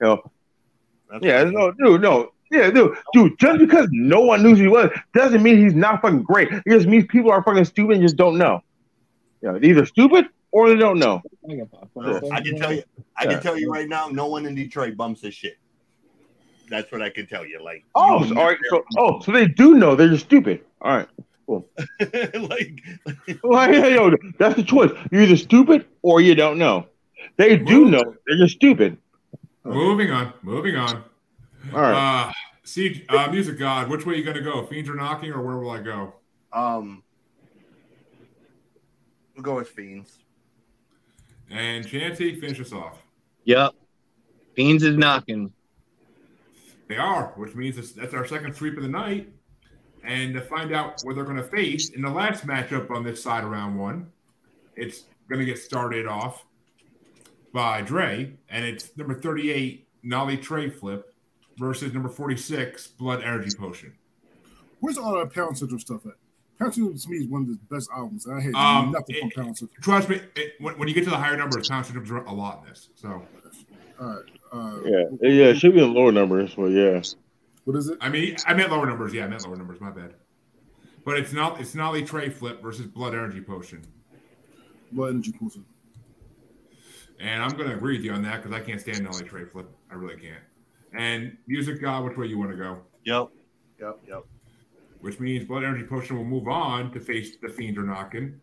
You 0.00 0.06
know, 0.06 0.30
That's 1.10 1.24
yeah, 1.24 1.44
what- 1.44 1.52
no, 1.52 1.72
dude, 1.72 2.00
no, 2.00 2.32
yeah, 2.50 2.70
dude, 2.70 2.96
dude, 3.12 3.38
just 3.38 3.58
because 3.58 3.88
no 3.90 4.20
one 4.20 4.42
knew 4.42 4.54
who 4.54 4.62
he 4.62 4.68
was 4.68 4.90
doesn't 5.14 5.42
mean 5.42 5.58
he's 5.58 5.74
not 5.74 6.00
fucking 6.02 6.22
great. 6.22 6.48
It 6.50 6.62
just 6.66 6.86
means 6.86 7.04
people 7.08 7.30
are 7.30 7.42
fucking 7.42 7.64
stupid 7.64 7.94
and 7.94 8.02
just 8.02 8.16
don't 8.16 8.38
know. 8.38 8.62
You 9.42 9.52
know, 9.52 9.58
either 9.62 9.84
stupid 9.86 10.26
or 10.50 10.68
they 10.68 10.76
don't 10.76 10.98
know. 10.98 11.22
I 11.48 12.40
can 12.40 12.56
tell 12.56 12.72
you, 12.72 12.82
I 13.16 13.26
can 13.26 13.40
tell 13.40 13.58
you 13.58 13.70
right 13.70 13.88
now, 13.88 14.08
no 14.08 14.26
one 14.26 14.46
in 14.46 14.54
Detroit 14.54 14.96
bumps 14.96 15.20
this 15.20 15.34
shit. 15.34 15.58
That's 16.70 16.90
what 16.92 17.02
I 17.02 17.10
can 17.10 17.26
tell 17.26 17.46
you. 17.46 17.62
Like, 17.62 17.84
Oh, 17.94 18.20
you 18.22 18.28
so, 18.28 18.38
all 18.38 18.46
right, 18.46 18.58
so, 18.68 18.84
oh, 18.98 19.20
so 19.20 19.32
they 19.32 19.46
do 19.46 19.74
know. 19.74 19.94
They're 19.94 20.08
just 20.08 20.24
stupid. 20.26 20.62
All 20.82 20.96
right. 20.96 21.08
cool. 21.46 21.68
like, 22.00 22.82
Well, 23.42 23.72
yeah, 23.72 23.86
yo, 23.86 24.14
that's 24.38 24.56
the 24.56 24.62
choice. 24.62 24.90
You're 25.10 25.22
either 25.22 25.36
stupid 25.36 25.86
or 26.02 26.20
you 26.20 26.34
don't 26.34 26.58
know. 26.58 26.86
They 27.36 27.56
do 27.56 27.86
know. 27.86 28.02
They're 28.26 28.36
just 28.38 28.56
stupid. 28.56 28.98
Moving 29.64 30.10
on. 30.10 30.32
Moving 30.42 30.76
on. 30.76 31.04
All 31.72 31.80
right. 31.80 32.28
Uh, 32.28 32.32
see, 32.64 33.04
uh, 33.08 33.30
music 33.30 33.58
god, 33.58 33.88
which 33.88 34.06
way 34.06 34.16
you 34.16 34.24
gonna 34.24 34.42
go? 34.42 34.64
Fiends 34.66 34.88
are 34.88 34.94
knocking, 34.94 35.32
or 35.32 35.42
where 35.42 35.58
will 35.58 35.70
I 35.70 35.80
go? 35.80 36.14
Um, 36.52 37.02
we'll 39.34 39.42
go 39.42 39.56
with 39.56 39.68
Fiends. 39.68 40.18
And 41.50 41.86
Chancy, 41.86 42.38
finish 42.40 42.60
us 42.60 42.72
off. 42.72 42.98
Yep. 43.44 43.74
Fiends 44.54 44.82
is 44.82 44.96
knocking. 44.96 45.52
They 46.88 46.96
are, 46.96 47.32
which 47.36 47.54
means 47.54 47.78
it's, 47.78 47.92
that's 47.92 48.14
our 48.14 48.26
second 48.26 48.54
sweep 48.54 48.76
of 48.76 48.82
the 48.82 48.88
night. 48.88 49.28
And 50.04 50.34
to 50.34 50.40
find 50.40 50.72
out 50.72 51.00
what 51.04 51.14
they're 51.14 51.24
going 51.24 51.36
to 51.36 51.42
face 51.42 51.90
in 51.90 52.02
the 52.02 52.10
last 52.10 52.46
matchup 52.46 52.90
on 52.90 53.04
this 53.04 53.22
side 53.22 53.44
of 53.44 53.50
round 53.50 53.78
one, 53.78 54.10
it's 54.74 55.04
going 55.28 55.40
to 55.40 55.44
get 55.44 55.58
started 55.58 56.06
off 56.06 56.44
by 57.52 57.82
Dre, 57.82 58.32
and 58.48 58.64
it's 58.64 58.96
number 58.96 59.14
38, 59.14 59.86
Nollie 60.02 60.36
Tre 60.36 60.70
Flip, 60.70 61.07
versus 61.58 61.92
number 61.92 62.08
46, 62.08 62.86
Blood 62.88 63.22
Energy 63.22 63.50
Potion. 63.56 63.92
Where's 64.80 64.98
all 64.98 65.18
that 65.18 65.32
Pound 65.32 65.58
Syndrome 65.58 65.80
stuff 65.80 66.06
at? 66.06 66.12
Pound 66.58 66.74
Syndrome 66.74 66.98
to 66.98 67.10
me 67.10 67.16
is 67.18 67.26
one 67.26 67.42
of 67.42 67.48
the 67.48 67.58
best 67.74 67.88
albums. 67.94 68.26
I 68.26 68.40
hate 68.40 68.54
Um, 68.54 68.92
nothing 68.92 69.16
from 69.20 69.30
Pound 69.30 69.58
Syndrome. 69.58 69.82
Trust 69.82 70.08
me, 70.08 70.20
it, 70.36 70.54
when, 70.60 70.78
when 70.78 70.88
you 70.88 70.94
get 70.94 71.04
to 71.04 71.10
the 71.10 71.16
higher 71.16 71.36
numbers, 71.36 71.68
pound 71.68 71.86
syndrome's 71.86 72.10
a 72.10 72.32
lot 72.32 72.62
in 72.62 72.68
this. 72.70 72.88
So, 72.94 73.22
All 74.00 74.06
right. 74.06 74.22
Uh, 74.50 74.80
yeah, 74.84 75.04
yeah, 75.20 75.44
it 75.46 75.58
should 75.58 75.74
be 75.74 75.82
in 75.82 75.92
lower 75.92 76.10
numbers, 76.12 76.54
but 76.54 76.66
yeah. 76.66 77.02
What 77.64 77.76
is 77.76 77.88
it? 77.90 77.98
I 78.00 78.08
mean, 78.08 78.34
I 78.46 78.54
meant 78.54 78.70
lower 78.70 78.86
numbers. 78.86 79.12
Yeah, 79.12 79.26
I 79.26 79.28
meant 79.28 79.46
lower 79.46 79.56
numbers. 79.56 79.78
My 79.80 79.90
bad. 79.90 80.14
But 81.04 81.18
it's 81.18 81.34
not. 81.34 81.60
It's 81.60 81.74
not 81.74 81.92
Nollie 81.92 82.02
Tre 82.04 82.30
Flip 82.30 82.62
versus 82.62 82.86
Blood 82.86 83.12
Energy 83.12 83.42
Potion. 83.42 83.82
Blood 84.92 85.10
Energy 85.10 85.32
Potion. 85.32 85.66
And 87.20 87.42
I'm 87.42 87.50
going 87.50 87.68
to 87.68 87.74
agree 87.74 87.96
with 87.96 88.04
you 88.04 88.12
on 88.12 88.22
that 88.22 88.42
because 88.42 88.56
I 88.56 88.64
can't 88.64 88.80
stand 88.80 89.02
Nollie 89.02 89.24
Tre 89.24 89.44
Flip. 89.44 89.68
I 89.90 89.94
really 89.94 90.16
can't. 90.16 90.42
And 90.94 91.36
Music 91.46 91.80
God, 91.80 92.04
which 92.04 92.16
way 92.16 92.26
you 92.26 92.38
want 92.38 92.50
to 92.50 92.56
go? 92.56 92.78
yep, 93.04 93.28
yep, 93.80 93.98
yep. 94.08 94.24
Which 95.00 95.20
means 95.20 95.44
Blood 95.46 95.64
Energy 95.64 95.84
Potion 95.84 96.16
will 96.16 96.24
move 96.24 96.48
on 96.48 96.90
to 96.92 97.00
face 97.00 97.36
the 97.36 97.48
Fiends 97.48 97.78
are 97.78 97.84
knocking. 97.84 98.40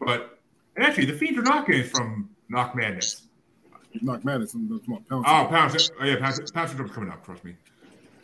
But 0.00 0.38
and 0.76 0.84
actually, 0.84 1.04
the 1.06 1.12
Fiends 1.12 1.38
are 1.38 1.42
knocking 1.42 1.74
is 1.74 1.90
from 1.90 2.30
Knock 2.48 2.74
Madness. 2.74 3.22
Knock 4.00 4.24
Madness. 4.24 4.54
I'm 4.54 4.68
talking 4.68 4.94
about 4.94 5.08
Pound 5.08 5.24
Oh, 5.26 5.78
Syndrome. 5.78 5.90
Pound, 5.90 5.90
oh 6.00 6.04
yeah, 6.04 6.16
Pound, 6.18 6.52
Pound 6.54 6.68
Syndrome's 6.70 6.92
coming 6.92 7.10
up. 7.10 7.24
Trust 7.24 7.44
me. 7.44 7.54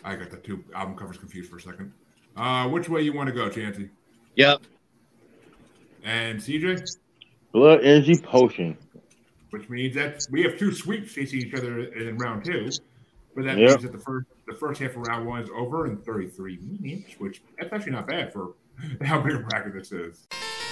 I 0.05 0.17
got 0.17 0.31
the 0.31 0.39
two 0.39 0.65
album 0.75 0.97
covers 0.97 1.19
confused 1.19 1.51
for 1.51 1.59
a 1.59 1.61
second. 1.61 1.93
Uh, 2.37 2.67
which 2.69 2.89
way 2.89 3.03
you 3.03 3.13
want 3.13 3.29
to 3.29 3.35
go, 3.35 3.49
Chancy? 3.51 3.91
Yep. 4.37 4.63
And 6.05 6.39
CJ? 6.39 6.97
Blood 7.53 7.81
energy 7.85 8.17
potion. 8.17 8.79
which 9.51 9.69
means 9.69 9.95
that 9.97 10.25
we 10.31 10.43
have 10.45 10.57
two 10.59 10.73
sweeps 10.73 11.13
facing 11.13 11.41
each 11.41 11.53
other 11.55 11.81
in 11.93 12.17
round 12.17 12.45
two. 12.45 12.71
But 13.35 13.45
that 13.45 13.59
Yep. 13.59 13.69
means 13.71 13.83
that 13.83 13.93
the 13.93 13.99
first 13.99 14.27
the 14.47 14.55
first 14.57 14.81
half 14.81 14.91
of 14.97 15.03
round 15.07 15.27
one 15.29 15.43
is 15.43 15.49
over 15.57 15.87
in 15.87 15.99
33 15.99 16.59
minutes, 16.81 17.15
which 17.19 17.41
that's 17.59 17.73
actually 17.73 17.93
not 17.93 18.09
bad 18.09 18.33
for 18.33 18.55
how 19.05 19.21
big 19.21 19.35
a 19.35 19.39
bracket 19.39 19.75
this 19.75 19.93
is. 19.93 20.27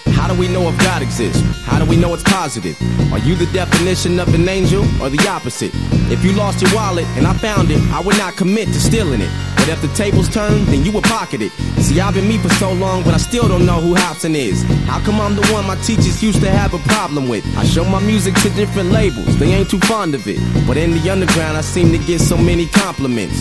How 0.07 0.27
do 0.27 0.39
we 0.41 0.49
know 0.49 0.69
if 0.69 0.77
God 0.81 1.01
exists? 1.01 1.41
How 1.65 1.79
do 1.79 1.85
we 1.89 1.97
know 1.97 2.13
it's 2.13 2.25
positive? 2.25 2.77
Are 3.13 3.21
you 3.21 3.37
the 3.37 3.47
definition 3.53 4.19
of 4.19 4.35
an 4.35 4.49
angel 4.49 4.83
or 5.01 5.09
the 5.11 5.25
opposite? 5.29 5.71
If 6.11 6.25
you 6.25 6.33
lost 6.33 6.61
your 6.61 6.75
wallet 6.75 7.05
and 7.17 7.25
I 7.27 7.35
found 7.35 7.71
it, 7.71 7.79
I 7.93 8.01
would 8.01 8.19
not 8.19 8.35
commit 8.37 8.67
to 8.69 8.81
stealing 8.81 9.21
it. 9.21 9.31
But 9.69 9.85
if 9.85 9.91
the 9.91 10.03
tables 10.03 10.31
turn, 10.31 10.65
then 10.65 10.83
you 10.83 10.93
would 10.93 11.05
pocket 11.05 11.43
it. 11.43 11.53
See, 11.83 12.01
I've 12.01 12.15
been 12.15 12.27
me 12.27 12.39
for 12.39 12.49
so 12.55 12.73
long, 12.73 13.05
but 13.05 13.13
I 13.13 13.19
still 13.19 13.47
don't 13.49 13.67
know 13.67 13.83
who 13.83 13.95
Hopsin 13.95 14.35
is. 14.35 14.63
How 14.87 14.99
come 14.99 15.21
I'm 15.21 15.37
the 15.37 15.47
one 15.53 15.67
my 15.67 15.77
teachers 15.83 16.23
used 16.23 16.41
to 16.41 16.51
have 16.51 16.73
a 16.73 16.79
problem 16.89 17.29
with? 17.29 17.45
I 17.55 17.65
show 17.65 17.85
my 17.85 18.01
music 18.01 18.35
to 18.37 18.49
different 18.57 18.93
labels, 18.93 19.39
they 19.39 19.53
ain't 19.53 19.69
too 19.69 19.79
fond 19.81 20.15
of 20.15 20.27
it. 20.27 20.39
But 20.67 20.79
in 20.79 20.93
the 20.93 21.11
underground, 21.11 21.59
I 21.59 21.61
seem 21.61 21.93
to 21.93 21.99
get 21.99 22.19
so 22.19 22.39
many 22.39 22.65
compliments. 22.65 23.37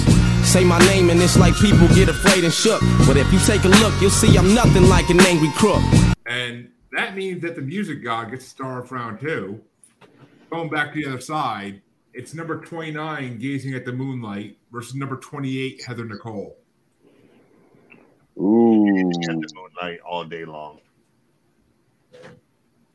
Say 0.45 0.65
my 0.65 0.79
name 0.79 1.09
and 1.11 1.21
it's 1.21 1.37
like 1.37 1.55
people 1.55 1.87
get 1.95 2.09
afraid 2.09 2.43
and 2.43 2.51
shook. 2.51 2.81
But 3.07 3.15
if 3.15 3.31
you 3.31 3.39
take 3.39 3.63
a 3.63 3.69
look, 3.69 3.93
you'll 4.01 4.09
see 4.09 4.37
I'm 4.37 4.53
nothing 4.53 4.89
like 4.89 5.09
an 5.09 5.21
angry 5.21 5.51
crook. 5.55 5.81
And 6.25 6.67
that 6.91 7.15
means 7.15 7.41
that 7.43 7.55
the 7.55 7.61
music 7.61 8.03
god 8.03 8.31
gets 8.31 8.47
a 8.47 8.49
star 8.49 8.81
round 8.81 9.21
two. 9.21 9.61
Going 10.49 10.67
back 10.67 10.91
to 10.91 11.01
the 11.01 11.07
other 11.07 11.21
side, 11.21 11.81
it's 12.17 12.33
number 12.33 12.59
29, 12.59 13.37
Gazing 13.37 13.75
at 13.75 13.85
the 13.85 13.91
Moonlight, 13.93 14.57
versus 14.71 14.95
number 14.95 15.17
28, 15.17 15.83
Heather 15.85 16.03
Nicole. 16.03 16.57
Ooh. 18.39 18.87
At 18.89 19.39
the 19.39 19.51
Moonlight 19.53 19.99
all 19.99 20.25
day 20.25 20.43
long. 20.43 20.79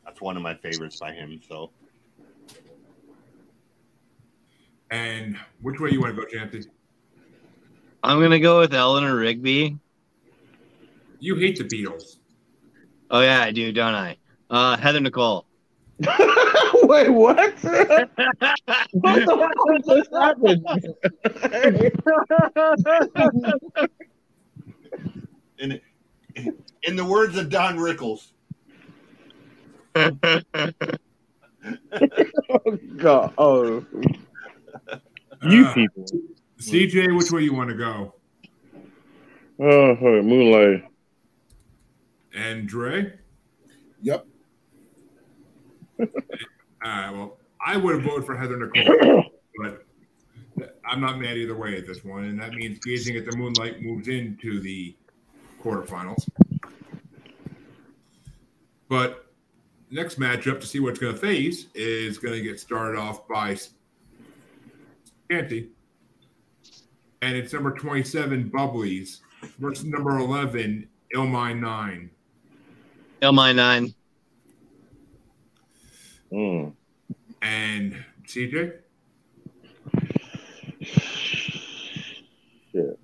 That's 0.05 0.21
one 0.21 0.37
of 0.37 0.43
my 0.43 0.55
favorites 0.57 0.99
by 1.01 1.13
him. 1.13 1.41
So 1.49 1.71
And 4.91 5.39
which 5.63 5.81
way 5.81 5.91
you 5.91 6.01
want 6.01 6.17
to 6.17 6.21
go, 6.21 6.29
Chancy? 6.29 6.69
I'm 8.03 8.21
gonna 8.21 8.41
go 8.41 8.59
with 8.59 8.75
Eleanor 8.75 9.17
Rigby. 9.17 9.79
You 11.21 11.37
hate 11.37 11.57
the 11.57 11.65
Beatles. 11.65 12.17
Oh 13.09 13.21
yeah, 13.21 13.41
I 13.43 13.53
do, 13.53 13.73
don't 13.73 13.95
I? 13.95 14.17
Uh, 14.51 14.77
Heather 14.77 15.01
Nicole. 15.01 15.47
Wait, 16.93 17.09
what? 17.09 17.55
what 17.63 18.11
the 18.93 19.49
fuck 19.65 19.81
just 19.87 20.13
happened? 20.13 20.67
in 25.59 25.81
in 26.83 26.97
the 26.97 27.05
words 27.07 27.39
of 27.39 27.49
Don 27.49 27.79
Rickles, 27.79 28.33
oh, 29.95 30.11
God. 32.99 33.33
Oh. 33.39 33.87
You 35.43 35.65
Uh, 35.65 35.75
people. 35.75 36.05
CJ, 36.61 37.17
which 37.17 37.33
way 37.33 37.41
you 37.41 37.55
want 37.55 37.71
to 37.71 37.77
go? 37.77 38.17
Oh, 39.59 39.95
hey, 39.95 40.21
Moonlight. 40.21 40.85
And 42.35 42.69
Dre? 42.69 43.15
Yep. 44.03 44.27
All 46.85 46.91
right, 46.91 47.11
well, 47.11 47.39
I 47.65 47.77
would 47.77 47.95
have 47.95 48.05
voted 48.05 48.27
for 48.27 48.37
Heather 48.37 48.57
Nicole, 48.57 49.25
but 49.59 49.87
I'm 50.85 51.01
not 51.01 51.21
mad 51.21 51.37
either 51.37 51.57
way 51.57 51.77
at 51.77 51.87
this 51.87 52.05
one, 52.05 52.25
and 52.25 52.41
that 52.41 52.53
means 52.55 52.79
Gazing 52.81 53.17
at 53.17 53.25
the 53.25 53.37
Moonlight 53.37 53.83
moves 53.83 54.09
into 54.09 54.61
the 54.61 54.97
quarterfinals. 55.63 56.29
But 58.89 59.33
next 59.91 60.19
matchup 60.19 60.61
to 60.61 60.67
see 60.67 60.81
what 60.81 60.91
it's 60.91 60.99
going 60.99 61.15
to 61.15 61.19
face 61.19 61.67
is 61.75 62.19
going 62.19 62.35
to 62.35 62.43
get 62.43 62.59
started 62.59 62.99
off 62.99 63.29
by 63.29 63.57
Chancy, 65.31 65.71
and 67.23 67.37
it's 67.37 67.53
number 67.53 67.71
27 67.71 68.51
Bubblies 68.51 69.21
versus 69.59 69.85
number 69.85 70.19
11 70.19 70.89
Illmind 71.15 71.61
9. 71.61 72.11
Illmind 73.23 73.57
nine. 73.57 73.95
Mm. 76.33 76.73
And 77.43 78.05
CJ? 78.27 78.73
Shit. 82.73 82.99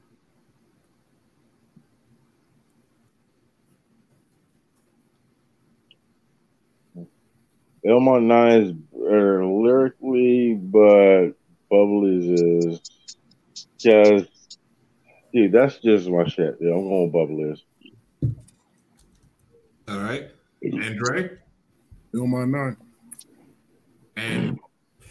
Illmind 7.86 8.24
Nine 8.24 8.62
is 8.62 8.72
better 8.72 9.44
lyrically, 9.44 10.54
but 10.54 11.30
Bubblies 11.70 12.72
is 12.72 12.80
just, 13.78 14.58
dude, 15.32 15.52
that's 15.52 15.78
just 15.78 16.08
my 16.08 16.26
shit. 16.26 16.56
Yeah, 16.60 16.72
I'm 16.72 16.88
going 16.88 17.12
Bubblies. 17.12 17.60
All 19.88 20.00
right. 20.00 20.28
And 20.62 20.98
Dre? 20.98 21.30
Bill 22.12 22.26
nine. 22.26 22.76
And 24.18 24.56
mm. 24.56 24.58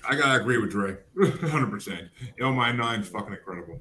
I 0.08 0.16
gotta 0.16 0.42
agree 0.42 0.58
with 0.58 0.72
Dre. 0.72 0.98
100%. 1.18 2.10
Yo, 2.38 2.52
my 2.52 2.72
nine's 2.72 3.08
fucking 3.08 3.34
incredible. 3.34 3.80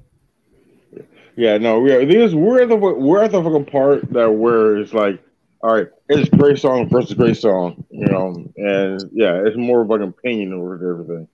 Yeah, 1.35 1.57
no, 1.57 1.79
we 1.79 1.91
are. 1.91 2.05
These 2.05 2.33
we're 2.33 2.65
the 2.65 2.75
we're 2.75 3.23
at 3.23 3.31
the 3.31 3.43
fucking 3.43 3.65
part 3.65 4.11
that 4.13 4.31
where 4.31 4.77
it's 4.77 4.93
like, 4.93 5.21
all 5.61 5.75
right, 5.75 5.87
it's 6.09 6.29
great 6.29 6.57
song 6.57 6.89
versus 6.89 7.13
great 7.13 7.37
song, 7.37 7.83
you 7.91 8.05
know, 8.05 8.51
and 8.55 9.03
yeah, 9.11 9.43
it's 9.45 9.57
more 9.57 9.81
of 9.81 9.89
like 9.89 10.01
an 10.01 10.09
opinion 10.09 10.53
over 10.53 10.73
everything. 10.75 11.27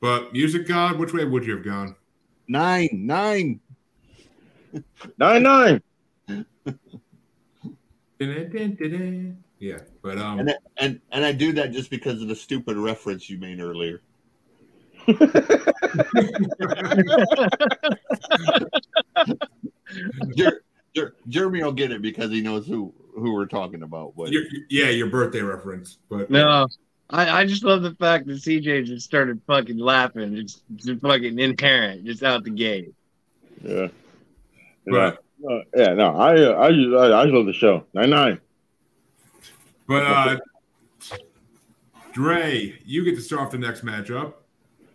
But 0.00 0.32
Music 0.32 0.66
God, 0.66 0.98
which 0.98 1.14
way 1.14 1.24
would 1.24 1.46
you 1.46 1.56
have 1.56 1.64
gone? 1.64 1.96
Nine, 2.48 2.88
nine. 2.92 3.60
Nine 5.16 5.42
nine. 5.42 5.82
Yeah, 9.58 9.78
but 10.02 10.18
um, 10.18 10.40
And, 10.40 10.54
and 10.78 11.00
and 11.12 11.24
I 11.24 11.32
do 11.32 11.52
that 11.52 11.72
just 11.72 11.88
because 11.90 12.20
of 12.20 12.28
the 12.28 12.36
stupid 12.36 12.76
reference 12.76 13.30
you 13.30 13.38
made 13.38 13.58
earlier. 13.60 14.02
Jer- 20.36 20.62
Jer- 20.94 21.14
Jeremy 21.28 21.62
will 21.62 21.72
get 21.72 21.90
it 21.92 22.02
because 22.02 22.30
he 22.30 22.40
knows 22.40 22.66
who 22.66 22.92
who 23.14 23.32
we're 23.32 23.46
talking 23.46 23.82
about. 23.82 24.14
But 24.16 24.30
your, 24.32 24.42
yeah, 24.68 24.90
your 24.90 25.08
birthday 25.08 25.40
reference. 25.40 25.98
But 26.10 26.30
No, 26.30 26.68
I, 27.08 27.30
I 27.40 27.46
just 27.46 27.64
love 27.64 27.82
the 27.82 27.94
fact 27.94 28.26
that 28.26 28.34
CJ 28.34 28.84
just 28.86 29.06
started 29.06 29.40
fucking 29.46 29.78
laughing, 29.78 30.34
just, 30.34 30.62
just 30.76 31.00
fucking 31.00 31.38
inherent, 31.38 32.04
just 32.04 32.22
out 32.22 32.44
the 32.44 32.50
gate. 32.50 32.92
Yeah. 33.62 33.88
But- 34.86 35.22
No, 35.38 35.62
yeah, 35.74 35.92
no, 35.94 36.14
I 36.16 36.42
uh, 36.42 36.58
I 36.58 36.72
just 36.72 36.94
I, 36.94 37.20
I 37.20 37.24
just 37.24 37.34
love 37.34 37.46
the 37.46 37.52
show. 37.52 37.84
Nine 37.94 38.10
nine. 38.10 38.40
But 39.86 40.02
uh 40.04 40.36
Dre, 42.12 42.78
you 42.86 43.04
get 43.04 43.14
to 43.16 43.20
start 43.20 43.42
off 43.42 43.50
the 43.50 43.58
next 43.58 43.84
matchup, 43.84 44.32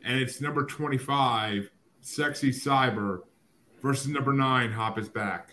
and 0.03 0.19
it's 0.19 0.41
number 0.41 0.65
25, 0.65 1.69
Sexy 2.01 2.49
Cyber, 2.49 3.19
versus 3.83 4.07
number 4.07 4.33
nine, 4.33 4.71
Hop 4.71 4.97
is 4.97 5.07
back. 5.07 5.51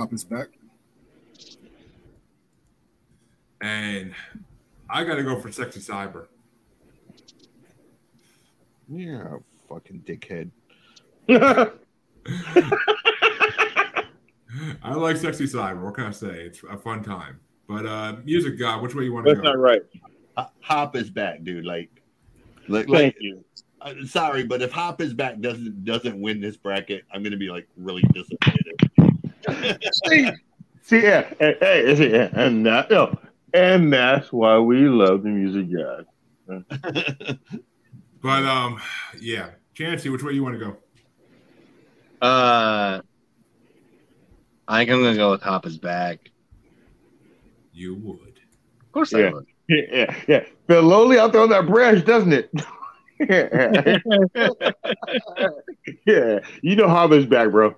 Hop 0.00 0.12
is 0.12 0.24
back. 0.24 0.48
And 3.60 4.14
I 4.88 5.04
gotta 5.04 5.22
go 5.22 5.38
for 5.38 5.52
Sexy 5.52 5.78
Cyber. 5.78 6.26
yeah, 8.88 9.36
fucking 9.68 10.00
dickhead. 10.00 10.50
I 14.82 14.94
like 14.94 15.16
Sexy 15.16 15.44
Cyber. 15.44 15.82
What 15.82 15.94
can 15.94 16.06
I 16.06 16.10
say? 16.10 16.46
It's 16.46 16.64
a 16.68 16.76
fun 16.76 17.04
time. 17.04 17.38
But 17.70 17.86
uh 17.86 18.16
Music 18.24 18.58
God, 18.58 18.82
which 18.82 18.96
way 18.96 19.04
you 19.04 19.12
want 19.12 19.26
to 19.26 19.34
go? 19.34 19.36
That's 19.36 19.44
not 19.44 19.58
right. 19.58 19.82
Hop 20.62 20.96
is 20.96 21.08
back, 21.08 21.44
dude. 21.44 21.64
Like, 21.64 21.88
like, 22.66 22.88
like 22.88 23.14
Thank 23.14 23.16
you. 23.20 23.44
uh, 23.80 23.94
sorry, 24.06 24.42
but 24.42 24.60
if 24.60 24.72
Hop 24.72 25.00
is 25.00 25.14
back 25.14 25.38
doesn't 25.40 25.84
doesn't 25.84 26.20
win 26.20 26.40
this 26.40 26.56
bracket, 26.56 27.04
I'm 27.12 27.22
gonna 27.22 27.36
be 27.36 27.48
like 27.48 27.68
really 27.76 28.02
disappointed. 28.12 28.76
See, 30.04 30.30
see, 30.82 31.02
yeah, 31.02 31.32
hey, 31.38 31.56
hey, 31.60 31.80
is 31.86 32.00
it- 32.00 32.10
yeah, 32.10 32.28
and 32.32 32.66
that, 32.66 32.90
no, 32.90 33.16
and 33.54 33.92
that's 33.92 34.32
why 34.32 34.58
we 34.58 34.88
love 34.88 35.22
the 35.22 35.28
music 35.28 35.68
guys. 35.72 37.36
But 38.22 38.44
um, 38.44 38.80
yeah, 39.18 39.50
Chancy, 39.72 40.10
which 40.10 40.22
way 40.22 40.32
you 40.32 40.42
want 40.42 40.58
to 40.58 40.64
go? 40.64 40.76
Uh, 42.20 43.00
I 44.68 44.78
think 44.78 44.90
I'm 44.90 45.02
gonna 45.02 45.16
go 45.16 45.30
with 45.30 45.42
Hop 45.42 45.64
is 45.64 45.78
back. 45.78 46.29
You 47.80 47.94
would. 47.94 48.38
Of 48.82 48.92
course 48.92 49.12
Yeah. 49.12 49.28
I 49.28 49.32
would. 49.32 49.46
Yeah, 49.70 49.82
yeah, 49.92 50.14
yeah. 50.26 50.44
Feel 50.66 50.82
lonely 50.82 51.16
out 51.16 51.32
there 51.32 51.42
on 51.42 51.48
that 51.50 51.64
branch, 51.68 52.04
doesn't 52.04 52.32
it? 52.32 52.50
yeah, 56.04 56.40
you 56.60 56.74
know 56.74 56.88
Hobby's 56.88 57.24
back, 57.26 57.52
bro. 57.52 57.76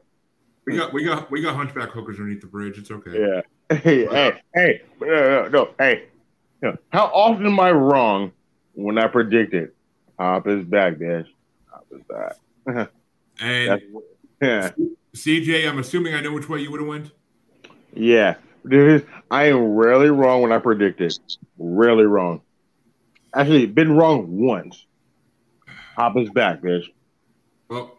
We 0.66 0.76
got 0.78 0.92
we 0.94 1.04
got 1.04 1.30
we 1.30 1.42
got 1.42 1.54
hunchback 1.54 1.90
hookers 1.90 2.16
underneath 2.18 2.40
the 2.40 2.46
bridge. 2.46 2.78
It's 2.78 2.90
okay. 2.90 3.20
Yeah. 3.20 3.40
Hey, 3.82 4.06
hey, 4.06 4.32
hey, 4.54 4.82
no, 5.00 5.06
no, 5.06 5.48
no, 5.48 5.68
hey. 5.78 6.04
No. 6.62 6.76
How 6.92 7.06
often 7.06 7.46
am 7.46 7.58
I 7.60 7.72
wrong 7.72 8.32
when 8.74 8.98
I 8.98 9.06
predict 9.06 9.54
it? 9.54 9.74
Hop 10.18 10.46
is 10.46 10.64
back, 10.64 10.94
bitch. 10.94 11.26
Hop 11.70 11.86
is 11.90 12.02
back. 12.66 12.90
And 13.40 13.80
yeah, 14.42 14.70
CJ, 15.16 15.66
I'm 15.68 15.78
assuming 15.78 16.14
I 16.14 16.20
know 16.20 16.32
which 16.32 16.48
way 16.50 16.60
you 16.60 16.70
would 16.70 16.80
have 16.80 16.88
went. 16.88 17.10
yeah. 17.94 18.34
Dude, 18.68 19.06
I 19.30 19.44
am 19.44 19.74
rarely 19.74 20.10
wrong 20.10 20.42
when 20.42 20.52
I 20.52 20.58
predict 20.58 21.00
it. 21.00 21.18
Rarely 21.58 22.04
wrong. 22.04 22.42
Actually, 23.34 23.66
been 23.66 23.96
wrong 23.96 24.26
once. 24.28 24.86
Hop 25.96 26.14
back, 26.32 26.62
bitch. 26.62 26.84
Well, 27.68 27.98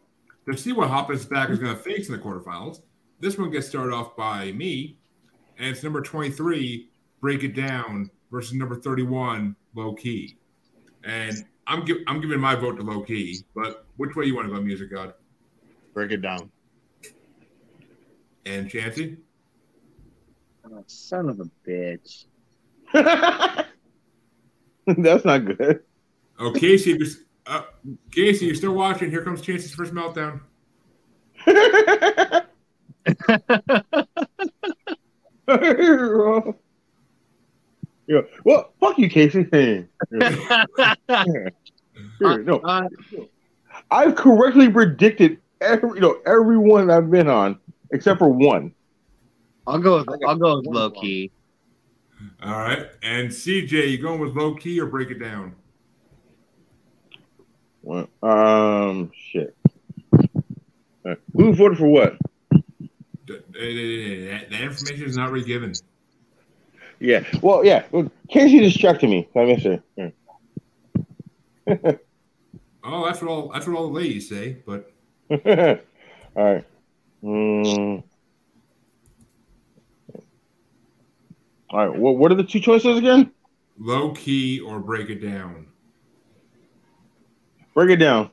to 0.50 0.58
see 0.58 0.72
what 0.72 0.90
Hop 0.90 1.08
back 1.08 1.50
is 1.50 1.60
going 1.60 1.76
to 1.76 1.82
face 1.82 2.08
in 2.08 2.16
the 2.16 2.22
quarterfinals, 2.22 2.82
this 3.20 3.38
one 3.38 3.50
gets 3.50 3.68
started 3.68 3.94
off 3.94 4.16
by 4.16 4.52
me, 4.52 4.98
and 5.58 5.68
it's 5.68 5.84
number 5.84 6.02
23, 6.02 6.90
Break 7.22 7.44
It 7.44 7.56
Down, 7.56 8.10
versus 8.32 8.54
number 8.54 8.76
31, 8.76 9.56
Low 9.76 9.94
Key. 9.94 10.38
And 11.04 11.46
I'm 11.68 11.86
gi- 11.86 12.04
I'm 12.08 12.20
giving 12.20 12.40
my 12.40 12.56
vote 12.56 12.78
to 12.78 12.84
Low 12.84 13.02
Key, 13.02 13.40
but 13.56 13.86
which 13.98 14.16
way 14.16 14.26
you 14.26 14.36
want 14.36 14.48
to 14.48 14.54
go, 14.54 14.62
Music 14.62 14.92
God? 14.92 15.14
Break 15.94 16.12
it 16.12 16.22
down. 16.22 16.52
And 18.46 18.70
Chancy? 18.70 19.18
Oh, 20.66 20.84
son 20.88 21.30
of 21.30 21.40
a 21.40 21.50
bitch. 21.68 22.26
That's 24.88 25.26
not 25.26 25.46
good. 25.46 25.82
Oh, 26.40 26.52
Casey, 26.52 26.92
if 26.92 27.00
you're, 27.00 27.08
uh, 27.48 27.64
Casey, 28.12 28.46
you're 28.46 28.56
still 28.56 28.74
watching. 28.74 29.10
Here 29.10 29.24
comes 29.24 29.42
Chance's 29.42 29.74
first 29.74 29.94
meltdown. 29.94 30.42
yeah. 38.08 38.22
Well, 38.44 38.74
fuck 38.80 38.98
you, 38.98 39.10
Casey. 39.10 39.48
Yeah. 39.52 39.82
Yeah, 42.20 42.38
no, 42.38 42.58
Uh, 42.60 42.88
I've 43.92 44.16
correctly 44.16 44.70
predicted 44.70 45.40
every, 45.62 45.96
you 45.96 46.00
know, 46.00 46.20
every 46.26 46.58
one 46.58 46.90
I've 46.90 47.12
been 47.12 47.28
on 47.28 47.60
except 47.92 48.20
for 48.20 48.30
one. 48.30 48.74
I'll 49.66 49.80
go 49.80 49.98
with 49.98 50.08
I'll 50.28 50.36
go 50.36 50.58
with 50.58 50.68
low 50.68 50.92
key. 50.92 51.32
All 52.42 52.52
right. 52.52 52.88
And 53.02 53.30
CJ, 53.30 53.92
you 53.92 53.98
going 53.98 54.20
with 54.20 54.36
Low 54.36 54.56
Key 54.56 54.80
or 54.80 54.86
Break 54.86 55.10
It 55.12 55.20
Down? 55.20 55.56
Well, 57.82 58.08
um, 58.22 59.12
shit. 59.14 59.56
Uh, 61.06 61.16
who 61.34 61.54
voted 61.54 61.78
for 61.78 61.88
what? 61.88 62.18
D- 63.26 63.40
d- 63.52 64.26
That 64.28 64.50
that 64.52 64.62
information 64.62 65.06
is 65.06 65.18
not 65.18 65.32
really 65.32 65.46
given. 65.46 65.74
Yeah. 67.00 67.24
Well, 67.42 67.66
yeah. 67.66 67.84
Well, 67.92 68.10
Casey 68.30 68.60
distracted 68.60 69.10
me. 69.10 69.28
Let 69.36 69.48
me 69.48 69.60
see. 69.60 69.80
Yeah. 69.98 70.10
Oh, 72.86 73.06
that's 73.06 73.22
what 73.22 73.30
all 73.30 73.50
that's 73.52 73.68
what 73.68 73.78
all 73.78 73.88
the 73.88 73.94
ladies 73.94 74.30
say. 74.30 74.58
But 74.66 74.92
all 75.30 75.78
right. 76.36 76.66
Mm. 77.24 78.04
All 81.74 81.88
right. 81.90 82.00
What, 82.00 82.18
what 82.18 82.32
are 82.32 82.36
the 82.36 82.44
two 82.44 82.60
choices 82.60 82.98
again? 82.98 83.32
low 83.80 84.12
key 84.12 84.60
or 84.60 84.80
break 84.80 85.10
it 85.10 85.16
down, 85.16 85.66
Break 87.74 87.90
it 87.90 87.96
down. 87.96 88.30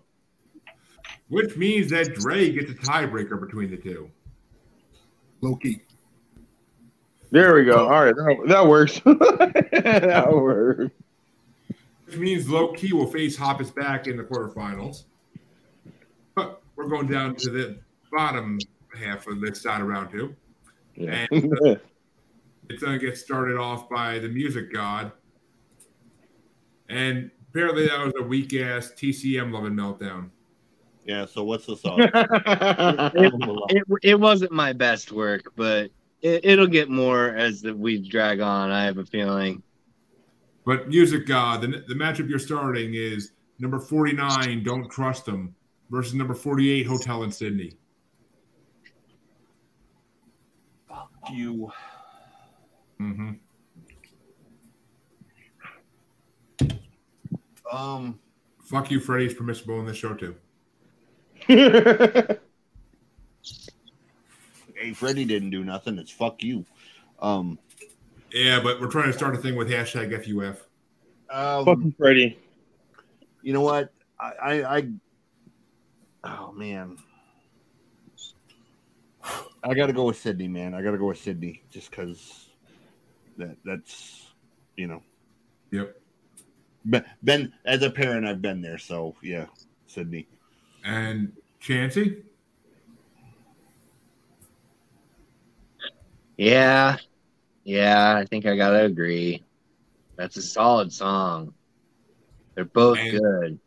which 1.31 1.57
means 1.57 1.91
that 1.91 2.15
Dre 2.15 2.51
gets 2.51 2.71
a 2.71 2.75
tiebreaker 2.75 3.41
between 3.41 3.71
the 3.71 3.79
two. 3.79 4.11
Low 5.41 5.57
key. 5.57 5.81
There 7.31 7.55
we 7.55 7.65
go. 7.65 7.89
All 7.89 8.05
right. 8.05 8.15
That, 8.15 8.45
that 8.49 8.67
works. 8.67 9.01
that 9.05 10.29
works. 10.31 10.93
Which 12.05 12.17
means 12.19 12.51
low 12.51 12.73
key 12.75 12.93
will 12.93 13.07
face 13.07 13.37
Hop 13.39 13.63
is 13.63 13.71
back 13.71 14.07
in 14.07 14.19
the 14.19 14.25
quarterfinals. 14.25 15.05
But 16.35 16.61
we're 16.77 16.89
going 16.89 17.07
down 17.07 17.37
to 17.37 17.51
the 17.51 17.79
bottom 18.13 18.59
half 18.95 19.27
of 19.27 19.41
this 19.41 19.63
side 19.63 19.81
of 19.81 19.87
round 19.87 20.11
two. 20.11 20.37
Yeah. 20.97 21.27
Uh, 21.33 21.77
It's 22.71 22.83
gonna 22.83 22.99
get 22.99 23.19
started 23.19 23.59
off 23.59 23.89
by 23.91 24.21
the 24.21 24.29
music 24.29 24.73
god, 24.73 25.11
and 26.89 27.31
apparently 27.49 27.89
that 27.89 28.05
was 28.05 28.15
a 28.19 28.23
weak 28.23 28.55
ass 28.55 28.93
TCM 28.97 29.53
loving 29.53 29.73
meltdown. 29.73 30.31
Yeah. 31.05 31.27
So 31.27 31.43
what's 31.43 31.67
the 31.67 31.77
song? 31.77 32.01
It, 33.73 33.85
it 34.03 34.21
wasn't 34.21 34.53
my 34.53 34.73
best 34.73 35.11
work, 35.11 35.53
but 35.57 35.91
it, 36.23 36.45
it'll 36.45 36.67
get 36.67 36.89
more 36.89 37.31
as 37.31 37.61
the 37.61 37.75
weeks 37.75 38.09
drag 38.09 38.41
on. 38.41 38.71
I 38.71 38.85
have 38.85 38.99
a 38.99 39.05
feeling. 39.05 39.63
But 40.65 40.89
music 40.89 41.27
god, 41.27 41.63
the, 41.63 41.85
the 41.89 41.95
matchup 41.95 42.29
you're 42.29 42.39
starting 42.39 42.95
is 42.95 43.33
number 43.59 43.81
49, 43.81 44.63
Don't 44.63 44.89
Trust 44.91 45.27
Them, 45.27 45.55
versus 45.91 46.15
number 46.15 46.35
48, 46.35 46.87
Hotel 46.87 47.23
in 47.25 47.33
Sydney. 47.33 47.73
Fuck 50.89 51.11
you. 51.33 51.73
Mm-hmm. 53.01 53.33
Um. 57.73 58.19
Fuck 58.65 58.91
you, 58.91 59.01
Freddie's 59.01 59.35
permissible 59.35 59.81
in 59.81 59.87
this 59.87 59.97
show 59.97 60.15
too. 60.15 60.37
Hey, 64.81 64.95
Freddie 64.95 65.27
didn't 65.27 65.51
do 65.51 65.63
nothing. 65.63 65.99
It's 65.99 66.11
fuck 66.11 66.43
you. 66.43 66.65
Um. 67.21 67.59
Yeah, 68.33 68.61
but 68.63 68.81
we're 68.81 68.89
trying 68.89 69.09
to 69.09 69.13
start 69.13 69.35
a 69.35 69.39
thing 69.39 69.55
with 69.55 69.69
hashtag 69.69 70.11
FUF. 70.25 70.67
um 71.29 71.65
Fuck 71.67 71.79
you, 71.85 71.95
Freddie. 71.99 72.39
you 73.43 73.53
know 73.53 73.61
what? 73.61 73.93
I, 74.19 74.33
I, 74.43 74.77
I 74.79 74.89
oh 76.25 76.53
man, 76.53 76.97
I 79.63 79.75
got 79.75 79.89
to 79.89 79.93
go 79.93 80.05
with 80.05 80.17
Sydney, 80.17 80.49
man. 80.49 80.73
I 80.73 80.81
got 80.81 80.93
to 80.93 80.99
go 80.99 81.09
with 81.09 81.19
Sydney 81.19 81.63
just 81.71 81.91
because 81.91 82.49
that 83.41 83.57
that's 83.65 84.27
you 84.77 84.87
know 84.87 85.03
Yep. 85.73 85.97
been, 86.89 87.05
been 87.25 87.53
as 87.65 87.83
a 87.83 87.91
parent 87.91 88.27
I've 88.27 88.41
been 88.43 88.61
there, 88.61 88.79
so 88.79 89.15
yeah, 89.23 89.47
Sydney. 89.87 90.27
And 90.85 91.33
Chancy? 91.61 92.23
Yeah, 96.37 96.97
yeah, 97.65 98.17
I 98.17 98.25
think 98.25 98.47
I 98.47 98.57
gotta 98.57 98.85
agree. 98.85 99.43
That's 100.17 100.37
a 100.37 100.43
solid 100.43 100.93
song. 100.93 101.53
They're 102.55 102.65
both 102.65 102.99
And- 102.99 103.11
good. 103.19 103.59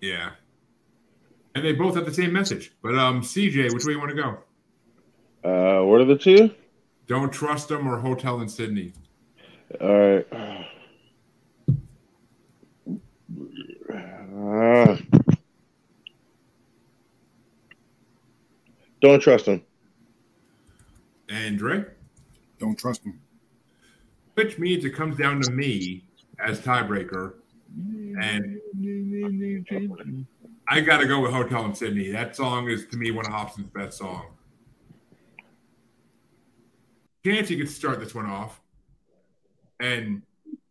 Yeah. 0.00 0.30
And 1.54 1.64
they 1.64 1.72
both 1.72 1.94
have 1.96 2.06
the 2.06 2.14
same 2.14 2.32
message. 2.32 2.72
But 2.82 2.96
um, 2.96 3.20
CJ, 3.20 3.72
which 3.74 3.84
way 3.84 3.92
you 3.92 3.98
want 3.98 4.10
to 4.10 4.16
go? 4.16 4.38
Uh, 5.44 5.84
what 5.84 6.00
are 6.00 6.04
the 6.06 6.16
two? 6.16 6.50
Don't 7.06 7.30
trust 7.32 7.68
them 7.68 7.86
or 7.86 7.98
Hotel 7.98 8.40
in 8.40 8.48
Sydney. 8.48 8.94
All 9.80 9.98
right. 9.98 10.26
Uh, 14.34 14.96
don't 19.00 19.20
trust 19.20 19.46
him. 19.46 19.62
And 21.28 21.58
Dre? 21.58 21.84
Don't 22.58 22.78
trust 22.78 23.04
him. 23.04 23.20
Which 24.34 24.58
means 24.58 24.84
it 24.84 24.90
comes 24.90 25.16
down 25.16 25.40
to 25.42 25.50
me 25.50 26.04
as 26.38 26.60
tiebreaker. 26.60 27.34
And 28.20 28.60
I 30.68 30.80
got 30.80 30.98
to 30.98 31.06
go 31.06 31.20
with 31.20 31.32
Hotel 31.32 31.64
in 31.66 31.74
Sydney. 31.74 32.10
That 32.10 32.36
song 32.36 32.68
is, 32.68 32.86
to 32.86 32.96
me, 32.96 33.10
one 33.10 33.26
of 33.26 33.32
Hopsin's 33.32 33.68
best 33.68 33.98
songs. 33.98 34.32
Chancy 37.24 37.56
gets 37.56 37.72
to 37.72 37.76
start 37.76 38.00
this 38.00 38.14
one 38.14 38.26
off. 38.26 38.61
And 39.82 40.22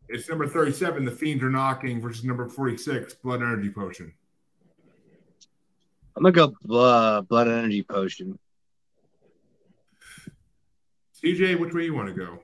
it's 0.08 0.30
number 0.30 0.48
37, 0.48 1.06
The 1.06 1.12
Fiends 1.12 1.44
Are 1.44 1.50
Knocking, 1.50 2.02
versus 2.02 2.24
number 2.24 2.48
46, 2.48 3.14
Blood 3.16 3.42
Energy 3.42 3.70
Potion. 3.70 4.14
I'm 6.16 6.24
gonna 6.24 6.34
go 6.34 6.54
blood, 6.64 7.28
blood 7.28 7.48
energy 7.48 7.84
potion. 7.84 8.38
CJ, 11.24 11.60
which 11.60 11.74
way 11.74 11.86
you 11.86 11.94
want 11.94 12.10
to 12.10 12.14
go? 12.14 12.40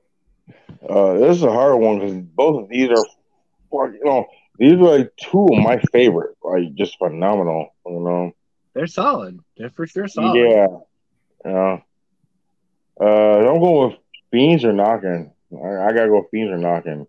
Uh, 0.87 1.19
this 1.19 1.37
is 1.37 1.43
a 1.43 1.51
hard 1.51 1.79
one 1.79 1.99
because 1.99 2.17
both 2.35 2.63
of 2.63 2.69
these 2.69 2.89
are, 2.89 3.91
you 3.91 4.05
know, 4.05 4.25
these 4.57 4.73
are 4.73 4.97
like 4.97 5.11
two 5.17 5.47
of 5.51 5.59
my 5.59 5.79
favorite, 5.91 6.37
like 6.43 6.73
just 6.75 6.97
phenomenal. 6.97 7.75
You 7.85 7.99
know. 7.99 8.31
They're 8.73 8.87
solid. 8.87 9.39
They're 9.57 9.69
for 9.69 9.85
sure 9.85 10.07
solid. 10.07 10.37
Yeah. 10.37 10.67
Yeah. 11.43 11.79
Uh, 12.99 13.41
don't 13.41 13.59
go 13.59 13.87
with 13.87 13.99
fiends 14.31 14.63
or 14.63 14.73
knocking. 14.73 15.31
I, 15.53 15.67
I 15.87 15.93
gotta 15.93 16.09
go 16.09 16.27
fiends 16.31 16.51
or 16.51 16.57
knocking. 16.57 17.07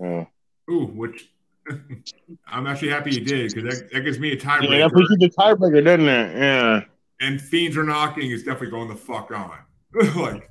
Yeah. 0.00 0.24
Ooh, 0.70 0.86
which 0.86 1.30
I'm 2.46 2.66
actually 2.66 2.88
happy 2.90 3.14
you 3.14 3.20
did 3.24 3.52
because 3.54 3.80
that, 3.80 3.90
that 3.92 4.00
gives 4.00 4.18
me 4.18 4.32
a 4.32 4.34
Yeah, 4.34 4.40
tiebreaker. 4.40 4.78
that 4.80 4.92
puts 4.92 5.10
you 5.10 5.16
the 5.18 5.30
tiebreaker, 5.30 5.84
doesn't 5.84 6.08
it? 6.08 6.36
Yeah. 6.38 6.80
and 7.20 7.40
Fiends 7.40 7.76
Are 7.76 7.84
Knocking 7.84 8.30
is 8.30 8.42
definitely 8.42 8.70
going 8.70 8.88
the 8.88 8.96
fuck 8.96 9.30
on. 9.30 9.58
like 10.16 10.50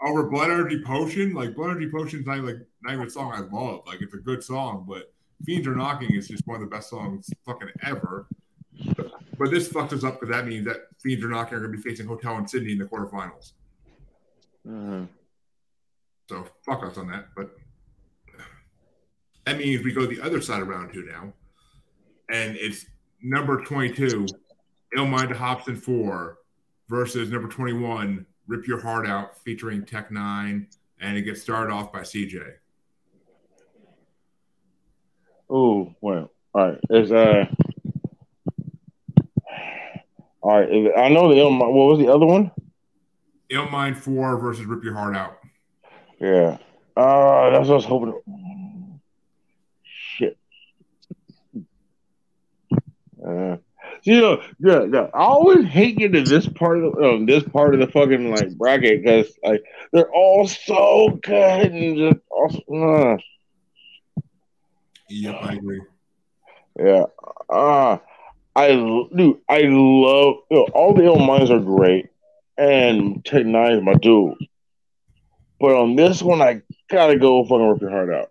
over 0.00 0.24
Blood 0.30 0.50
Energy 0.50 0.80
Potion, 0.82 1.34
like 1.34 1.54
Blood 1.56 1.70
Energy 1.72 1.90
Potion 1.90 2.20
is 2.20 2.26
not 2.26 2.38
like 2.38 2.56
not 2.82 2.94
even 2.94 3.06
a 3.06 3.10
song 3.10 3.32
I 3.34 3.40
love. 3.40 3.82
Like 3.86 4.00
it's 4.00 4.14
a 4.14 4.18
good 4.18 4.42
song, 4.44 4.86
but 4.88 5.12
Fiends 5.44 5.66
Are 5.66 5.74
Knocking 5.74 6.14
is 6.14 6.28
just 6.28 6.46
one 6.46 6.54
of 6.54 6.60
the 6.62 6.74
best 6.74 6.88
songs 6.90 7.28
fucking 7.44 7.68
ever. 7.84 8.26
But, 8.96 9.10
but 9.38 9.50
this 9.50 9.68
fucks 9.68 9.92
us 9.92 10.04
up 10.04 10.20
because 10.20 10.32
that 10.34 10.46
means 10.46 10.64
that 10.66 10.76
Fiends 11.02 11.24
Are 11.24 11.28
Knocking 11.28 11.54
are 11.54 11.60
going 11.60 11.72
to 11.72 11.76
be 11.76 11.82
facing 11.82 12.06
Hotel 12.06 12.38
in 12.38 12.46
Sydney 12.46 12.72
in 12.72 12.78
the 12.78 12.84
quarterfinals. 12.84 13.52
Mhm. 14.66 15.08
Fuck 16.68 16.84
us 16.84 16.98
on 16.98 17.08
that. 17.08 17.28
But 17.34 17.50
that 19.46 19.56
means 19.56 19.82
we 19.82 19.92
go 19.92 20.04
the 20.04 20.20
other 20.20 20.42
side 20.42 20.60
of 20.60 20.68
round 20.68 20.92
two 20.92 21.04
now. 21.04 21.32
And 22.30 22.56
it's 22.56 22.84
number 23.22 23.64
22, 23.64 24.26
Illmind 24.94 25.28
to 25.28 25.34
Hopsin 25.34 25.80
4 25.80 26.36
versus 26.90 27.30
number 27.30 27.48
21, 27.48 28.26
Rip 28.46 28.66
Your 28.66 28.80
Heart 28.80 29.06
Out 29.06 29.38
featuring 29.38 29.86
Tech 29.86 30.10
N9ne. 30.10 30.66
And 31.00 31.16
it 31.16 31.22
gets 31.22 31.40
started 31.40 31.72
off 31.72 31.90
by 31.90 32.00
CJ. 32.00 32.42
Oh, 35.48 35.94
well, 36.02 36.30
all 36.52 36.70
right. 36.70 36.78
Is 36.90 37.10
uh, 37.10 37.46
all 40.42 40.60
right. 40.60 40.90
I 40.98 41.08
know 41.08 41.32
the 41.32 41.38
Ill- 41.38 41.56
what 41.56 41.72
was 41.72 41.98
the 41.98 42.12
other 42.12 42.26
one? 42.26 42.50
Illmind 43.50 43.96
4 43.96 44.36
versus 44.36 44.66
Rip 44.66 44.84
Your 44.84 44.92
Heart 44.92 45.16
Out. 45.16 45.38
Yeah. 46.20 46.58
Uh, 46.96 47.50
that's 47.50 47.68
what 47.68 47.74
I 47.74 47.76
was 47.76 47.84
hoping. 47.84 49.00
Shit. 49.84 50.36
Uh, 53.26 53.56
you 54.04 54.20
know, 54.20 54.42
yeah, 54.60 54.84
yeah, 54.92 55.06
I 55.12 55.24
always 55.24 55.64
hate 55.66 55.98
getting 55.98 56.24
to 56.24 56.28
this 56.28 56.48
part 56.48 56.82
of 56.82 56.92
the, 56.94 57.02
um, 57.08 57.26
this 57.26 57.42
part 57.42 57.74
of 57.74 57.80
the 57.80 57.88
fucking 57.88 58.30
like 58.30 58.56
bracket 58.56 59.02
because 59.02 59.32
like 59.42 59.62
they're 59.92 60.10
all 60.10 60.46
so 60.46 61.18
good 61.22 61.72
and 61.72 61.96
just 61.96 62.24
awesome. 62.30 62.62
Uh, 63.14 63.16
Yep, 65.10 65.36
I 65.40 65.52
agree. 65.54 65.80
yeah. 66.78 67.04
Uh, 67.48 67.96
I 68.54 68.68
dude, 68.68 69.38
I 69.48 69.60
love 69.62 70.34
you 70.50 70.56
know, 70.58 70.66
all 70.74 70.94
the 70.94 71.04
ill 71.04 71.18
minds 71.18 71.50
are 71.50 71.60
great, 71.60 72.06
and 72.58 73.24
Tech 73.24 73.44
N9ne 73.44 73.78
is 73.78 73.82
my 73.82 73.94
dude. 73.94 74.34
But 75.60 75.74
on 75.74 75.96
this 75.96 76.22
one, 76.22 76.40
I 76.40 76.62
gotta 76.88 77.18
go 77.18 77.42
fucking 77.44 77.68
rip 77.68 77.80
your 77.80 77.90
heart 77.90 78.14
out. 78.14 78.30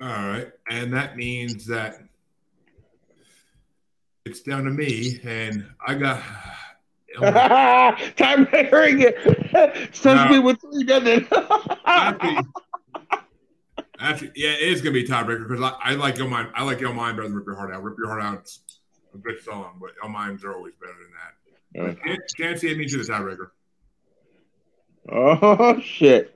All 0.00 0.08
right. 0.08 0.50
And 0.68 0.92
that 0.94 1.16
means 1.16 1.66
that 1.66 2.02
it's 4.24 4.40
down 4.40 4.64
to 4.64 4.70
me. 4.70 5.20
And 5.24 5.66
I 5.86 5.94
got. 5.94 6.22
Oh, 7.20 7.28
Time 8.16 8.46
hearing 8.46 9.00
it. 9.00 9.16
Sends 9.92 10.30
me 10.30 10.38
with 10.38 10.60
three, 10.60 10.84
it? 10.86 11.26
Actually, 13.98 14.30
yeah, 14.36 14.50
it 14.50 14.62
is 14.62 14.80
gonna 14.80 14.92
be 14.92 15.04
a 15.04 15.08
tiebreaker 15.08 15.48
because 15.48 15.60
I, 15.60 15.90
I 15.90 15.94
like 15.94 16.18
Your 16.18 16.28
Mind. 16.28 16.50
I 16.54 16.62
like 16.62 16.80
Your 16.80 16.94
Mind 16.94 17.16
better 17.16 17.28
than 17.28 17.36
Rip 17.36 17.46
Your 17.46 17.56
Heart 17.56 17.74
Out. 17.74 17.82
Rip 17.82 17.98
Your 17.98 18.06
Heart 18.06 18.22
Out's 18.22 18.60
a 19.12 19.18
good 19.18 19.42
song, 19.42 19.78
but 19.80 19.90
Your 20.00 20.08
Minds 20.08 20.44
are 20.44 20.54
always 20.54 20.74
better 20.80 20.94
than 21.02 21.90
that. 21.90 22.04
Can't, 22.04 22.20
can't 22.36 22.58
see 22.60 22.70
it 22.70 22.78
means 22.78 22.92
you 22.92 23.02
the 23.02 23.12
tiebreaker. 23.12 23.50
Oh 25.08 25.80
shit! 25.80 26.34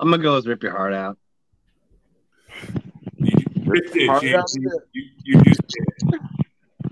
I'm 0.00 0.10
gonna 0.10 0.22
go 0.22 0.34
with 0.36 0.46
rip 0.46 0.62
your 0.62 0.72
heart 0.72 0.94
out. 0.94 1.18
You, 3.18 3.32
you 3.64 3.82
just 3.84 4.06
Heart 4.06 4.22
James. 4.22 4.56
You, 4.56 4.80
you, 4.92 5.04
you 5.24 5.42
just 5.42 5.60
did. 5.66 6.20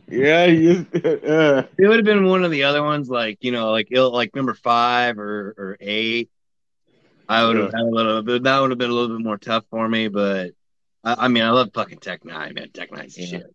Yeah, 0.09 0.45
you. 0.45 0.87
Uh, 0.95 1.65
It 1.79 1.89
would 1.89 1.97
have 1.97 2.05
been 2.05 2.27
one 2.27 2.45
of 2.45 2.53
the 2.53 2.63
other 2.65 2.83
ones, 2.83 3.09
like 3.09 3.39
you 3.43 3.51
know, 3.51 3.73
like 3.73 3.89
ill, 3.91 4.13
like 4.13 4.35
number 4.37 4.55
five 4.55 5.19
or 5.19 5.55
or 5.59 5.77
eight. 5.81 6.31
I 7.29 7.45
would 7.45 7.57
have 7.57 7.73
had 7.73 7.81
a 7.81 7.85
little 7.85 8.23
bit. 8.23 8.45
That 8.45 8.61
would 8.61 8.71
have 8.71 8.79
been 8.79 8.91
a 8.91 8.95
little 8.95 9.17
bit 9.17 9.25
more 9.25 9.37
tough 9.37 9.65
for 9.69 9.89
me, 9.89 10.07
but 10.07 10.53
I, 11.03 11.25
I 11.25 11.29
mean, 11.29 11.43
I 11.43 11.51
love 11.51 11.71
fucking 11.75 11.99
Tech 11.99 12.23
N9ne, 12.23 12.55
man. 12.55 12.71
Tech 12.73 12.91
N9ne's 12.93 13.19
Yeah. 13.19 13.27
shit. 13.27 13.55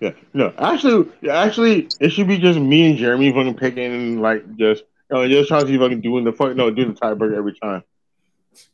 Yeah, 0.00 0.12
no, 0.34 0.52
actually, 0.58 1.08
actually, 1.30 1.88
it 2.00 2.10
should 2.10 2.28
be 2.28 2.36
just 2.36 2.58
me 2.58 2.90
and 2.90 2.98
Jeremy 2.98 3.32
fucking 3.32 3.54
picking 3.54 4.20
like 4.20 4.56
just, 4.56 4.84
know, 5.12 5.28
just 5.28 5.48
trying 5.48 5.62
to 5.62 5.68
see 5.68 5.78
fucking 5.78 6.00
doing 6.00 6.24
the 6.24 6.32
fuck, 6.32 6.56
no, 6.56 6.70
doing 6.70 6.94
the 6.94 7.00
tiebreaker 7.00 7.36
every 7.36 7.54
time. 7.54 7.82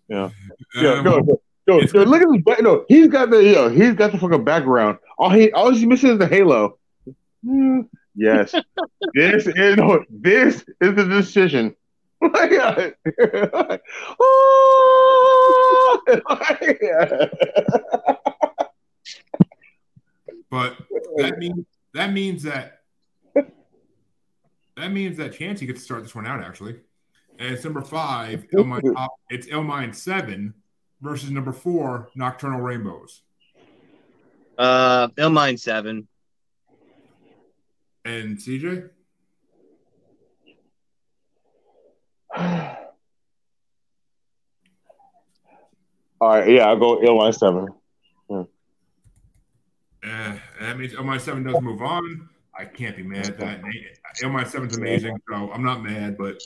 Yeah, 0.08 0.30
yeah, 0.74 0.92
Um, 0.94 1.04
no, 1.04 1.18
no, 1.18 1.40
no, 1.66 1.80
no, 1.80 2.02
look 2.04 2.22
at 2.22 2.28
his 2.32 2.42
back. 2.42 2.62
No, 2.62 2.84
he's 2.88 3.08
got 3.08 3.30
the, 3.30 3.42
know, 3.42 3.68
he's 3.68 3.94
got 3.94 4.12
the 4.12 4.18
fucking 4.18 4.44
background. 4.44 4.98
All 5.18 5.30
he, 5.30 5.52
all 5.52 5.70
he's 5.70 5.86
missing 5.86 6.10
is 6.10 6.18
the 6.18 6.26
halo. 6.26 6.78
Hmm, 7.44 7.80
yes, 8.14 8.54
this 9.14 9.46
is 9.46 9.76
no, 9.76 10.04
this 10.08 10.64
is 10.80 10.94
the 10.94 11.04
decision. 11.04 11.74
oh! 12.22 12.94
But 20.50 20.76
that 21.16 21.38
means 21.38 21.66
that 21.94 22.12
means 22.12 22.42
that 22.44 22.77
that 24.78 24.92
means 24.92 25.16
that 25.16 25.34
Chancy 25.34 25.66
gets 25.66 25.80
to 25.80 25.84
start 25.84 26.02
this 26.02 26.14
one 26.14 26.26
out 26.26 26.42
actually. 26.42 26.76
And 27.38 27.54
it's 27.54 27.64
number 27.64 27.82
five, 27.82 28.46
Illmind 28.52 28.94
top, 28.94 29.12
it's 29.30 29.46
Illmind 29.46 29.94
seven 29.94 30.54
versus 31.00 31.30
number 31.30 31.52
four, 31.52 32.10
Nocturnal 32.14 32.60
Rainbows. 32.60 33.22
Uh, 34.56 35.08
Illmind 35.08 35.60
seven. 35.60 36.08
And 38.04 38.38
CJ? 38.38 38.90
All 46.20 46.30
right, 46.30 46.50
yeah, 46.50 46.66
I'll 46.66 46.76
go 46.76 46.98
Illmind 46.98 47.34
seven. 47.36 47.68
Yeah. 48.28 48.44
Uh, 50.04 50.38
that 50.60 50.76
means 50.78 50.94
Illmind 50.94 51.20
seven 51.20 51.44
does 51.44 51.60
move 51.60 51.82
on. 51.82 52.28
I 52.58 52.64
can't 52.64 52.96
be 52.96 53.04
mad 53.04 53.26
at 53.26 53.38
that. 53.38 53.62
Illmind 54.22 54.48
seven's 54.48 54.76
amazing, 54.76 55.16
so 55.30 55.50
I'm 55.52 55.62
not 55.62 55.82
mad, 55.82 56.18
but 56.18 56.42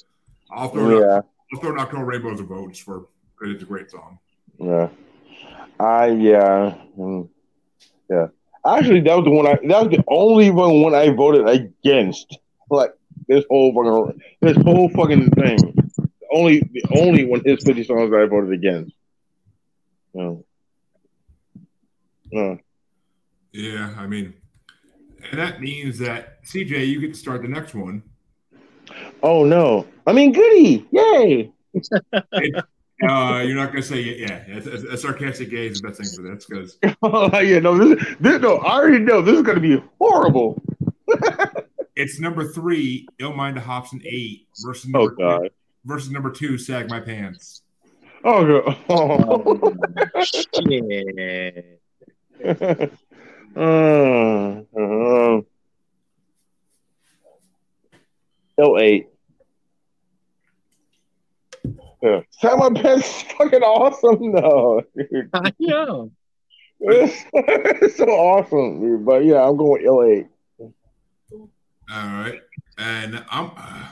I'll 0.51 0.68
throw 0.68 1.01
Yeah, 1.01 1.22
I'll 1.55 1.60
throw 1.60 1.72
Nocturnal 1.72 2.05
Rainbows 2.05 2.39
a 2.40 2.44
vote 2.44 2.72
just 2.72 2.82
for 2.82 3.06
because 3.39 3.55
it's 3.55 3.62
a 3.62 3.66
great 3.66 3.90
song. 3.90 4.18
yeah. 4.59 4.89
I 5.80 6.09
yeah, 6.09 6.74
mm, 6.98 7.28
yeah. 8.10 8.26
Actually, 8.64 9.01
that 9.01 9.16
was 9.16 9.24
the 9.24 9.30
one 9.30 9.47
I. 9.47 9.55
That 9.55 9.89
was 9.89 9.97
the 9.97 10.05
only 10.06 10.51
one 10.51 10.82
one 10.82 10.94
I 10.94 11.10
voted 11.10 11.48
against. 11.48 12.39
Like 12.70 12.93
this 13.26 13.44
whole 13.48 13.72
fucking 13.74 14.20
this 14.40 14.56
whole 14.64 14.89
fucking 14.90 15.30
thing. 15.30 15.56
The 15.97 16.28
only 16.32 16.60
the 16.60 16.84
only 17.01 17.24
one 17.24 17.43
his 17.44 17.64
fifty 17.64 17.84
songs 17.84 18.10
that 18.10 18.20
I 18.20 18.26
voted 18.26 18.52
against. 18.52 18.94
Yeah. 20.12 20.34
Yeah. 22.30 22.55
Yeah, 23.52 23.94
I 23.98 24.06
mean, 24.06 24.34
and 25.31 25.39
that 25.39 25.61
means 25.61 25.99
that 25.99 26.43
CJ, 26.44 26.86
you 26.89 27.01
get 27.01 27.15
to 27.15 27.19
start 27.19 27.43
the 27.43 27.49
next 27.49 27.74
one. 27.74 28.03
Oh 29.23 29.44
no! 29.44 29.86
I 30.07 30.12
mean, 30.12 30.32
goody! 30.32 30.86
Yay! 30.90 31.53
Uh, 33.03 33.43
you're 33.44 33.57
not 33.57 33.70
gonna 33.73 33.82
say 33.82 34.01
yeah. 34.01 34.44
yeah. 34.47 34.61
A, 34.65 34.94
a 34.94 34.97
sarcastic 34.97 35.51
gay 35.51 35.66
is 35.66 35.81
the 35.81 35.89
best 35.89 36.01
thing 36.01 36.09
for 36.15 36.23
this 36.35 36.44
because 36.47 36.78
Oh 37.03 37.36
yeah, 37.40 37.59
no, 37.59 37.77
this, 37.77 38.05
this 38.20 38.40
no, 38.40 38.59
I 38.59 38.74
already 38.74 39.01
know 39.01 39.20
this 39.20 39.36
is 39.36 39.43
gonna 39.43 39.59
be 39.61 39.82
horrible. 40.01 40.62
it's 41.97 42.20
number 42.20 42.47
three, 42.53 43.09
Illmind 43.20 43.55
to 43.57 43.61
Hopsin 43.61 44.01
eight 44.07 44.47
versus 44.65 44.90
Oh 44.94 45.09
god. 45.09 45.51
versus 45.85 46.11
number 46.11 46.31
two, 46.31 46.57
Sag 46.57 46.89
My 46.89 47.01
Pants. 47.01 47.62
Oh 48.24 48.62
god. 48.62 48.77
Oh. 48.89 49.74
Shit. 52.44 52.93
Uh, 53.56 54.62
uh, 54.76 55.40
L 58.58 58.78
eight. 58.78 59.08
Yeah. 62.02 62.20
Simon 62.30 62.74
Pence 62.74 63.06
is 63.06 63.22
fucking 63.38 63.62
awesome 63.62 64.32
though. 64.32 64.82
Dude. 64.96 65.30
I 65.32 65.52
know. 65.58 66.10
It's, 66.80 67.24
it's 67.32 67.96
so 67.96 68.06
awesome, 68.06 68.80
dude. 68.80 69.04
But 69.04 69.24
yeah, 69.24 69.46
I'm 69.46 69.56
going 69.56 69.82
with 69.82 69.86
L 69.86 70.02
eight. 70.02 70.26
All 70.60 71.48
right, 71.90 72.40
and 72.78 73.24
I'm. 73.30 73.50
Uh, 73.56 73.88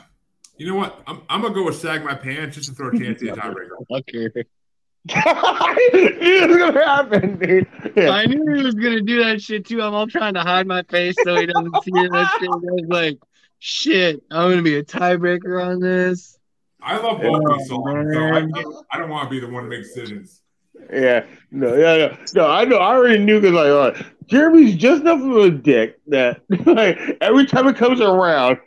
you 0.57 0.67
know 0.67 0.75
what? 0.75 1.01
I'm, 1.07 1.21
I'm 1.29 1.41
gonna 1.41 1.53
go 1.53 1.65
with 1.65 1.75
Sag 1.75 2.03
My 2.03 2.15
Pants 2.15 2.55
just 2.55 2.69
to 2.69 2.75
throw 2.75 2.91
Chancy 2.91 3.29
a 3.29 3.35
tiebreaker. 3.35 4.45
Fucker. 5.09 5.75
it's 5.93 6.57
gonna 6.57 6.85
happen, 6.85 7.37
dude. 7.39 7.67
Yeah. 7.95 8.11
I 8.11 8.25
knew 8.25 8.55
he 8.55 8.63
was 8.63 8.75
gonna 8.75 9.01
do 9.01 9.23
that 9.23 9.41
shit 9.41 9.65
too. 9.65 9.81
I'm 9.81 9.93
all 9.93 10.07
trying 10.07 10.35
to 10.35 10.41
hide 10.41 10.67
my 10.67 10.83
face 10.83 11.15
so 11.23 11.35
he 11.35 11.47
doesn't 11.47 11.83
see 11.83 11.91
it. 11.95 12.11
That 12.11 12.37
shit. 12.39 12.49
I 12.49 12.55
was 12.55 12.85
like, 12.87 13.19
shit, 13.59 14.21
I'm 14.29 14.49
gonna 14.49 14.61
be 14.61 14.75
a 14.75 14.83
tiebreaker 14.83 15.65
on 15.65 15.79
this. 15.79 16.37
I 16.83 16.97
love 16.97 17.21
both 17.21 17.41
Oh, 17.47 17.57
these 17.57 17.67
songs, 17.67 18.13
so 18.13 18.19
I, 18.21 18.95
I 18.95 18.97
don't 18.99 19.09
want 19.09 19.25
to 19.25 19.29
be 19.29 19.39
the 19.39 19.51
one 19.51 19.63
to 19.63 19.69
make 19.69 19.83
decisions. 19.83 20.41
Yeah, 20.91 21.25
no, 21.51 21.75
yeah, 21.75 21.97
no, 22.07 22.17
no. 22.35 22.49
I 22.49 22.65
know. 22.65 22.77
I 22.77 22.95
already 22.95 23.23
knew 23.23 23.39
because 23.39 23.53
like, 23.55 24.01
uh, 24.01 24.03
Jeremy's 24.27 24.75
just 24.75 25.01
enough 25.01 25.21
of 25.21 25.35
a 25.35 25.49
dick 25.51 25.99
that 26.07 26.41
like 26.65 26.99
every 27.21 27.45
time 27.45 27.67
it 27.67 27.75
comes 27.75 28.01
around, 28.01 28.57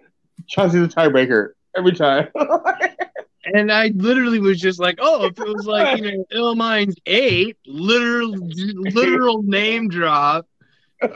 Chancy's 0.47 0.83
a 0.83 0.89
tiebreaker 0.89 1.51
every 1.77 1.93
time. 1.93 2.29
And 3.53 3.71
I 3.71 3.89
literally 3.95 4.39
was 4.41 4.61
just 4.61 4.79
like, 4.79 4.99
oh, 5.01 5.27
if 5.27 5.39
it 5.39 5.47
was 5.47 5.67
like, 5.67 5.93
you 5.93 6.03
know, 6.03 6.25
Illmind's 6.33 6.97
eight, 7.07 7.59
literal, 7.67 8.33
literal 8.35 9.43
name 9.43 9.89
drop. 9.89 10.47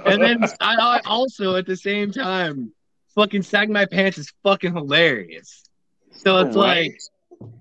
And 0.05 0.23
then 0.23 0.45
I, 0.61 0.77
I 0.77 1.01
also 1.07 1.57
at 1.57 1.67
the 1.67 1.77
same 1.77 2.11
time, 2.13 2.73
fucking 3.15 3.43
Sag 3.43 3.71
My 3.71 3.87
Pants 3.87 4.19
is 4.19 4.33
fucking 4.43 4.75
hilarious. 4.75 5.65
So 6.11 6.39
it's 6.39 6.55
Right. 6.55 6.93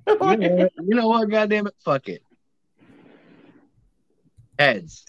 like, 0.09 0.19
you 0.21 0.37
know, 0.37 0.69
you 0.77 0.95
know 0.95 1.07
what? 1.07 1.29
Goddamn 1.29 1.67
it, 1.67 1.75
fuck 1.83 2.09
it. 2.09 2.21
Heads. 4.59 5.05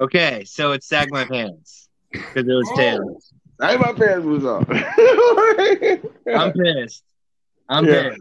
Okay, 0.00 0.44
so 0.44 0.72
it's 0.72 0.86
Sag 0.86 1.10
My 1.10 1.24
Pants 1.24 1.88
because 2.32 2.48
it 2.48 2.52
was 2.54 2.72
Oh. 2.72 2.74
tails. 2.74 3.32
I 3.60 3.76
my 3.76 3.92
pants 3.92 4.24
was 4.26 4.44
up. 4.44 4.68
I'm 6.34 6.52
pissed. 6.52 7.04
I'm 7.72 7.86
Yeah. 7.86 8.10
pissed. 8.10 8.20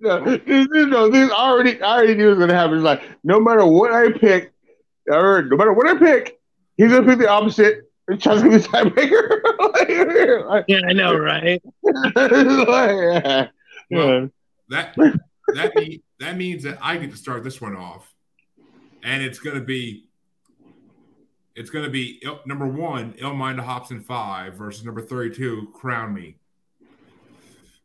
no, 0.00 0.24
this, 0.24 0.40
this, 0.46 0.86
no, 0.86 1.08
this 1.08 1.30
already, 1.30 1.80
I 1.80 1.96
already 1.96 2.14
knew 2.14 2.26
it 2.26 2.30
was 2.30 2.38
gonna 2.38 2.54
happen. 2.54 2.76
It's 2.76 2.84
like 2.84 3.02
no 3.24 3.40
matter 3.40 3.64
what 3.64 3.92
I 3.92 4.12
pick, 4.12 4.52
or 5.08 5.42
no 5.42 5.56
matter 5.56 5.72
what 5.72 5.88
I 5.88 5.96
pick, 5.98 6.38
he's 6.76 6.90
gonna 6.92 7.06
pick 7.06 7.18
the 7.18 7.28
opposite. 7.28 7.82
And 8.08 8.20
Chancy's 8.20 8.68
the 8.68 8.68
tiebreaker. 8.68 10.44
like, 10.48 10.64
Yeah, 10.68 10.80
I 10.86 10.92
know, 10.92 11.16
right? 11.16 11.60
like, 11.82 13.24
yeah. 13.24 13.48
Well, 13.90 14.30
That 14.68 14.94
that 15.54 15.74
mean, 15.74 16.02
that 16.20 16.36
means 16.36 16.62
that 16.64 16.78
I 16.80 16.96
get 16.98 17.10
to 17.10 17.16
start 17.16 17.42
this 17.42 17.60
one 17.60 17.76
off, 17.76 18.12
and 19.02 19.22
it's 19.22 19.38
gonna 19.38 19.60
be 19.60 20.04
it's 21.56 21.70
gonna 21.70 21.90
be 21.90 22.22
number 22.46 22.66
one, 22.66 23.14
Illmind 23.14 23.56
to 23.56 23.62
Hopsin 23.62 24.04
five 24.04 24.54
versus 24.54 24.84
number 24.84 25.00
thirty-two, 25.00 25.70
Crown 25.74 26.14
Me. 26.14 26.36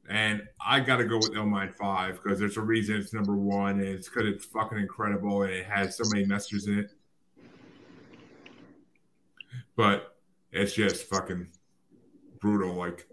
And 0.09 0.43
I 0.65 0.79
got 0.79 0.97
to 0.97 1.05
go 1.05 1.17
with 1.17 1.31
Illmind 1.31 1.75
five 1.75 2.19
because 2.21 2.39
there's 2.39 2.57
a 2.57 2.61
reason 2.61 2.97
it's 2.97 3.13
number 3.13 3.35
one, 3.35 3.79
and 3.79 3.87
it's 3.87 4.09
because 4.09 4.27
it's 4.27 4.45
fucking 4.45 4.77
incredible 4.77 5.43
and 5.43 5.51
it 5.51 5.65
has 5.65 5.95
so 5.95 6.03
many 6.13 6.25
messages 6.25 6.67
in 6.67 6.79
it. 6.79 6.91
But 9.75 10.15
it's 10.51 10.73
just 10.73 11.07
fucking 11.07 11.47
brutal. 12.39 12.73
Like, 12.73 13.07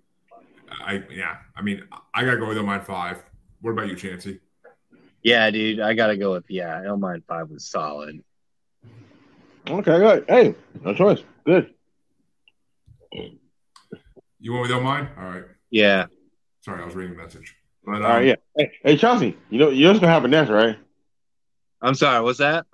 I 0.71 1.05
yeah, 1.11 1.37
I 1.57 1.63
mean, 1.63 1.85
I 2.15 2.25
gotta 2.25 2.39
go 2.39 2.49
with 2.49 2.59
Illmind 2.59 2.85
five. 2.85 3.23
What 3.61 3.73
about 3.73 3.89
you, 3.89 3.97
Chancy? 3.97 4.41
Yeah, 5.23 5.51
dude, 5.51 5.81
I 5.81 5.95
gotta 5.95 6.17
go 6.17 6.33
with 6.33 6.45
yeah. 6.49 6.81
Illmind 6.85 7.25
Five 7.27 7.51
was 7.51 7.65
solid. 7.67 8.23
Okay, 9.69 9.99
good. 9.99 10.25
Hey, 10.29 10.55
no 10.83 10.95
choice. 10.95 11.23
Good. 11.45 11.75
You 14.41 14.53
went 14.53 14.63
with 14.63 14.71
Illmind? 14.71 15.19
All 15.19 15.25
right. 15.25 15.45
Yeah, 15.71 16.07
Sorry, 16.61 16.83
I 16.83 16.85
was 16.85 16.95
reading 16.95 17.17
the 17.17 17.23
message. 17.23 17.57
But 17.85 17.97
um, 17.97 18.03
All 18.03 18.09
right, 18.11 18.27
yeah. 18.27 18.35
Hey, 18.57 18.73
hey, 18.83 18.97
Chancy, 18.97 19.37
you 19.51 19.59
know 19.59 19.71
you 19.71 19.85
know 19.85 19.91
what's 19.91 20.01
gonna 20.01 20.13
happen 20.13 20.31
next, 20.31 20.51
right? 20.51 20.77
I'm 21.81 21.95
sorry. 21.95 22.23
What's 22.23 22.39
that? 22.39 22.67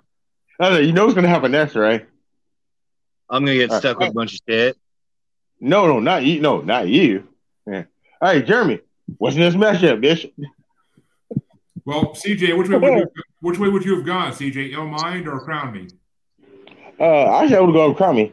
I 0.60 0.70
know, 0.70 0.78
you 0.78 0.92
know 0.92 1.04
what's 1.04 1.14
gonna 1.14 1.28
happen 1.28 1.52
next, 1.52 1.74
right? 1.74 2.06
I'm 3.28 3.44
gonna 3.44 3.56
get 3.56 3.70
All 3.70 3.76
right. 3.76 3.80
stuck 3.80 3.98
with 3.98 4.10
a 4.10 4.12
bunch 4.12 4.34
of 4.34 4.40
shit. 4.48 4.76
No, 5.60 5.86
no, 5.86 6.00
not 6.00 6.24
you. 6.24 6.40
No, 6.40 6.60
not 6.60 6.88
you. 6.88 7.28
Yeah. 7.66 7.84
All 8.20 8.28
right, 8.28 8.44
Jeremy, 8.44 8.80
what's 9.18 9.36
in 9.36 9.42
this 9.42 9.54
matchup, 9.54 10.02
bitch? 10.02 10.30
Well, 11.84 12.14
CJ, 12.14 12.56
which 12.56 12.68
way 12.68 12.78
would 12.78 12.94
you, 12.94 13.06
which 13.40 13.58
way 13.58 13.68
would 13.68 13.84
you 13.84 13.96
have 13.96 14.06
gone, 14.06 14.32
CJ? 14.32 14.72
Illmind 14.72 15.26
or 15.26 15.38
Crown 15.40 15.72
Me? 15.72 15.88
Uh, 16.98 17.38
actually, 17.40 17.56
I 17.56 17.60
would 17.60 17.72
go 17.72 17.88
with 17.88 17.96
Crown 17.96 18.16
Me. 18.16 18.32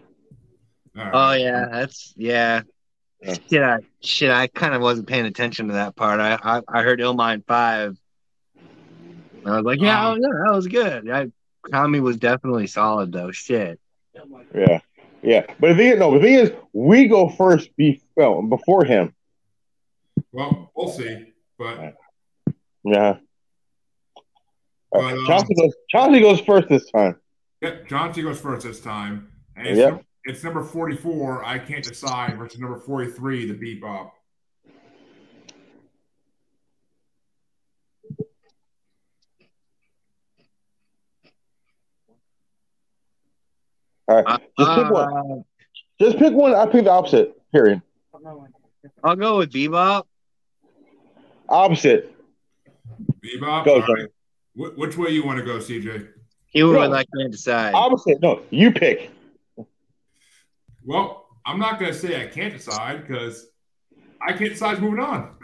All 0.98 1.04
right. 1.04 1.12
Oh 1.14 1.34
yeah, 1.34 1.68
that's 1.72 2.14
yeah. 2.16 2.62
Yeah. 3.22 3.36
Shit, 3.50 3.62
I 3.64 3.78
shit, 4.02 4.32
I 4.32 4.48
kind 4.48 4.74
of 4.74 4.82
wasn't 4.82 5.08
paying 5.08 5.26
attention 5.26 5.68
to 5.68 5.74
that 5.74 5.96
part. 5.96 6.20
I 6.20 6.40
I, 6.42 6.62
I 6.68 6.82
heard 6.82 7.00
Illmind 7.00 7.46
Five. 7.46 7.98
I 9.46 9.56
was 9.58 9.66
like, 9.66 9.80
yeah, 9.80 10.08
Um, 10.08 10.14
oh, 10.14 10.22
yeah, 10.22 10.44
that 10.46 10.56
was 10.56 10.68
good. 10.68 11.10
I 11.10 11.28
Kami 11.72 12.00
was 12.00 12.18
definitely 12.18 12.68
solid 12.68 13.12
though. 13.12 13.32
Shit. 13.32 13.80
Yeah. 14.56 14.80
Yeah, 15.24 15.46
but 15.60 15.70
the 15.70 15.76
thing, 15.76 16.00
no, 16.00 16.16
the 16.16 16.20
thing 16.20 16.34
is, 16.34 16.52
we 16.74 17.08
go 17.08 17.30
first 17.30 17.76
be, 17.76 18.02
well, 18.16 18.42
before 18.42 18.84
him. 18.84 19.14
Well, 20.32 20.72
we'll 20.76 20.90
see. 20.90 21.34
But 21.60 21.96
Yeah. 22.84 23.18
But, 24.92 25.00
um, 25.00 25.26
Chancy 25.28 25.54
goes. 25.54 25.74
Chancy 25.90 26.20
goes 26.22 26.42
first 26.42 26.70
this 26.70 26.90
time. 26.90 27.18
Yep, 27.62 27.88
John 27.88 28.12
T 28.12 28.24
goes 28.24 28.40
first 28.40 28.66
this 28.66 28.82
time. 28.82 29.32
And 29.56 29.78
Yep. 29.78 30.04
Num- 30.26 30.34
it's 30.34 30.44
number 30.44 30.64
44, 30.64 31.44
I 31.46 31.60
Can't 31.60 31.84
Decide, 31.84 32.38
versus 32.38 32.60
number 32.60 32.80
43, 32.80 33.52
The 33.52 33.54
Bebop. 33.82 34.12
All 44.08 44.22
right, 44.24 44.42
just 44.60 44.72
pick 44.76 44.90
one. 44.92 45.14
Uh, 45.18 45.42
Just 46.00 46.18
pick 46.18 46.34
one. 46.34 46.54
I 46.56 46.66
pick 46.66 46.86
the 46.86 46.92
opposite. 46.92 47.40
Period. 47.54 47.82
I'll 49.04 49.16
go 49.16 49.38
with 49.38 49.52
Bebop. 49.52 50.04
Opposite. 51.48 52.14
Bebop? 53.24 53.66
Go, 53.66 53.80
right. 53.80 54.08
Which 54.56 54.98
way 54.98 55.12
you 55.12 55.26
want 55.26 55.40
to 55.40 55.46
go, 55.46 55.58
CJ? 55.60 56.08
He 56.48 56.64
would 56.64 56.74
No. 56.74 56.88
like 56.88 57.08
to 57.18 57.30
decide. 57.30 57.74
Opposite. 57.74 58.22
No, 58.22 58.42
you 58.50 58.72
pick. 58.72 59.12
Well, 60.86 61.28
I'm 61.46 61.60
not 61.60 61.80
going 61.80 61.92
to 61.92 61.98
say 61.98 62.22
I 62.22 62.28
can't 62.28 62.54
decide 62.54 63.08
because 63.08 63.48
I 64.22 64.34
can't 64.34 64.52
decide 64.52 64.82
moving 64.82 65.00
on. 65.00 65.36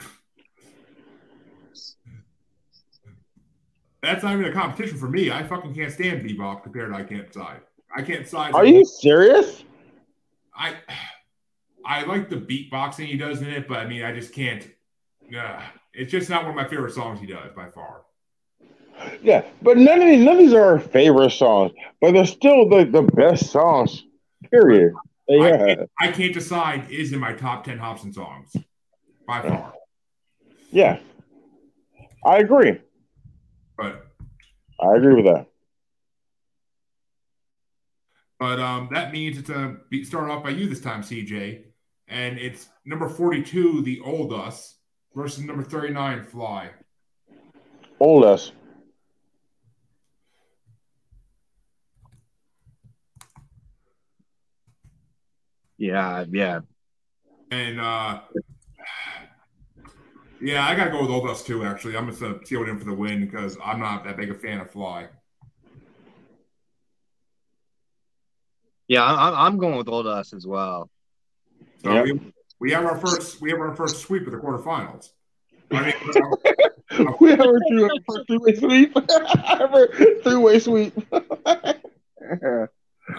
That's 4.04 4.24
not 4.24 4.34
even 4.34 4.46
a 4.46 4.54
competition 4.54 4.98
for 4.98 5.10
me. 5.10 5.32
I 5.32 5.44
fucking 5.44 5.74
can't 5.74 5.92
stand 5.92 6.24
Bebop 6.24 6.64
compared 6.64 6.94
to 6.94 6.98
I 6.98 7.04
Can't 7.04 7.28
Decide. 7.28 7.62
I 7.96 8.02
can't 8.04 8.24
decide. 8.24 8.54
Are 8.54 8.66
you 8.66 8.86
serious? 8.86 9.64
I 10.56 10.76
I 11.86 12.04
like 12.04 12.30
the 12.30 12.36
beatboxing 12.36 13.06
he 13.06 13.18
does 13.18 13.42
in 13.42 13.50
it, 13.50 13.68
but 13.68 13.80
I 13.80 13.88
mean, 13.88 14.04
I 14.04 14.14
just 14.14 14.34
can't. 14.34 14.68
Yeah, 15.30 15.64
it's 15.94 16.12
just 16.12 16.30
not 16.30 16.44
one 16.44 16.52
of 16.52 16.56
my 16.56 16.68
favorite 16.68 16.94
songs 16.94 17.20
he 17.20 17.26
does 17.26 17.52
by 17.56 17.70
far. 17.70 18.02
Yeah, 19.22 19.46
but 19.62 19.78
none 19.78 20.02
of 20.02 20.08
these, 20.08 20.24
none 20.24 20.36
of 20.36 20.40
these 20.40 20.54
are 20.54 20.64
our 20.64 20.80
favorite 20.80 21.32
songs, 21.32 21.72
but 22.02 22.14
they're 22.14 22.26
still 22.26 22.68
the, 22.70 22.86
the 22.86 23.04
best 23.04 23.52
songs. 23.52 24.04
Period. 24.52 24.94
I, 25.30 25.34
Yeah. 25.34 25.58
can't, 25.58 25.90
I 26.00 26.12
can't 26.12 26.34
decide 26.34 26.90
is 26.90 27.12
in 27.14 27.20
my 27.20 27.34
top 27.34 27.64
ten 27.64 27.78
Hopsin 27.78 28.14
songs 28.14 28.56
by 29.28 29.42
far, 29.42 29.74
Yeah. 30.72 31.00
I 32.26 32.38
agree. 32.38 32.80
but 33.78 34.08
I 34.80 34.96
agree 34.96 35.16
with 35.16 35.26
that. 35.26 35.48
but 38.40 38.60
um, 38.60 38.90
that 38.92 39.12
means 39.12 39.38
it's 39.38 39.50
a 39.50 39.78
be 39.90 40.04
start 40.04 40.30
off 40.30 40.44
by 40.44 40.50
you 40.52 40.68
this 40.70 40.82
time, 40.82 41.02
CJ, 41.02 41.64
and 42.08 42.38
it's 42.38 42.70
number 42.86 43.10
forty-two, 43.10 43.82
the 43.82 44.00
old 44.02 44.32
us, 44.34 44.76
versus 45.16 45.44
number 45.44 45.64
thirty-nine, 45.64 46.26
Fly. 46.26 46.70
Old 48.00 48.24
us. 48.26 48.52
Yeah, 55.78 56.26
yeah. 56.30 56.60
And 57.52 57.80
uh 57.80 58.22
yeah, 60.40 60.68
I 60.68 60.76
gotta 60.76 60.92
go 60.92 61.02
with 61.02 61.10
Old 61.10 61.30
Us 61.30 61.44
too. 61.44 61.64
Actually, 61.66 61.98
I'm 61.98 62.08
just 62.08 62.22
gonna 62.22 62.46
seal 62.46 62.64
it 62.64 62.70
in 62.70 62.78
for 62.78 62.86
the 62.86 62.94
win 62.94 63.26
because 63.26 63.58
I'm 63.64 63.80
not 63.80 64.04
that 64.06 64.18
big 64.18 64.30
a 64.30 64.36
fan 64.36 64.60
of 64.60 64.70
Fly. 64.70 65.08
Yeah, 68.88 69.04
I'm, 69.04 69.34
I'm 69.34 69.58
going 69.58 69.78
with 69.78 69.90
Old 69.90 70.08
Us 70.08 70.34
as 70.34 70.48
well. 70.48 70.90
So 71.84 71.94
Yep. 71.94 72.04
we, 72.06 72.34
we 72.60 72.72
have 72.72 72.86
our 72.86 72.98
first 72.98 73.42
we 73.42 73.52
have 73.52 73.60
our 73.60 73.76
first 73.76 74.02
sweep 74.02 74.26
of 74.26 74.32
the 74.32 74.38
quarterfinals. 74.38 75.10
I 75.72 75.86
mean, 75.86 75.94
we 77.20 77.32
have 77.32 77.42
a 77.42 77.60
three-way 78.28 78.56
sweep. 78.56 78.96
three 80.24 80.38
way 80.38 80.60
sweep. 80.60 80.94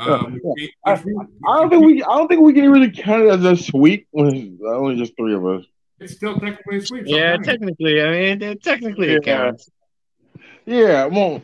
Three 0.04 0.12
way 0.12 0.18
sweep. 0.20 0.40
um, 0.46 0.52
we- 0.56 0.72
I, 0.84 0.92
I 0.92 1.58
don't 1.60 1.70
think 1.70 1.84
we. 1.84 2.02
I 2.02 2.06
don't 2.16 2.28
think 2.28 2.40
we 2.42 2.52
can 2.52 2.70
really 2.70 2.90
count 2.90 3.22
it 3.24 3.28
as 3.30 3.44
a 3.44 3.56
sweep 3.56 4.06
when 4.10 4.34
it's 4.34 4.62
only 4.66 4.96
just 4.96 5.14
three 5.16 5.34
of 5.34 5.44
us. 5.46 5.64
it's 6.00 6.14
still 6.14 6.34
technically 6.38 6.76
a 6.78 6.80
sweep. 6.86 7.04
Yeah, 7.06 7.34
sometimes. 7.34 7.46
technically, 7.46 8.02
I 8.02 8.10
mean, 8.10 8.42
it- 8.42 8.62
technically 8.62 9.08
it 9.12 9.26
Yeah. 9.26 9.36
counts. 9.36 9.70
Yeah, 10.66 11.06
well, 11.06 11.42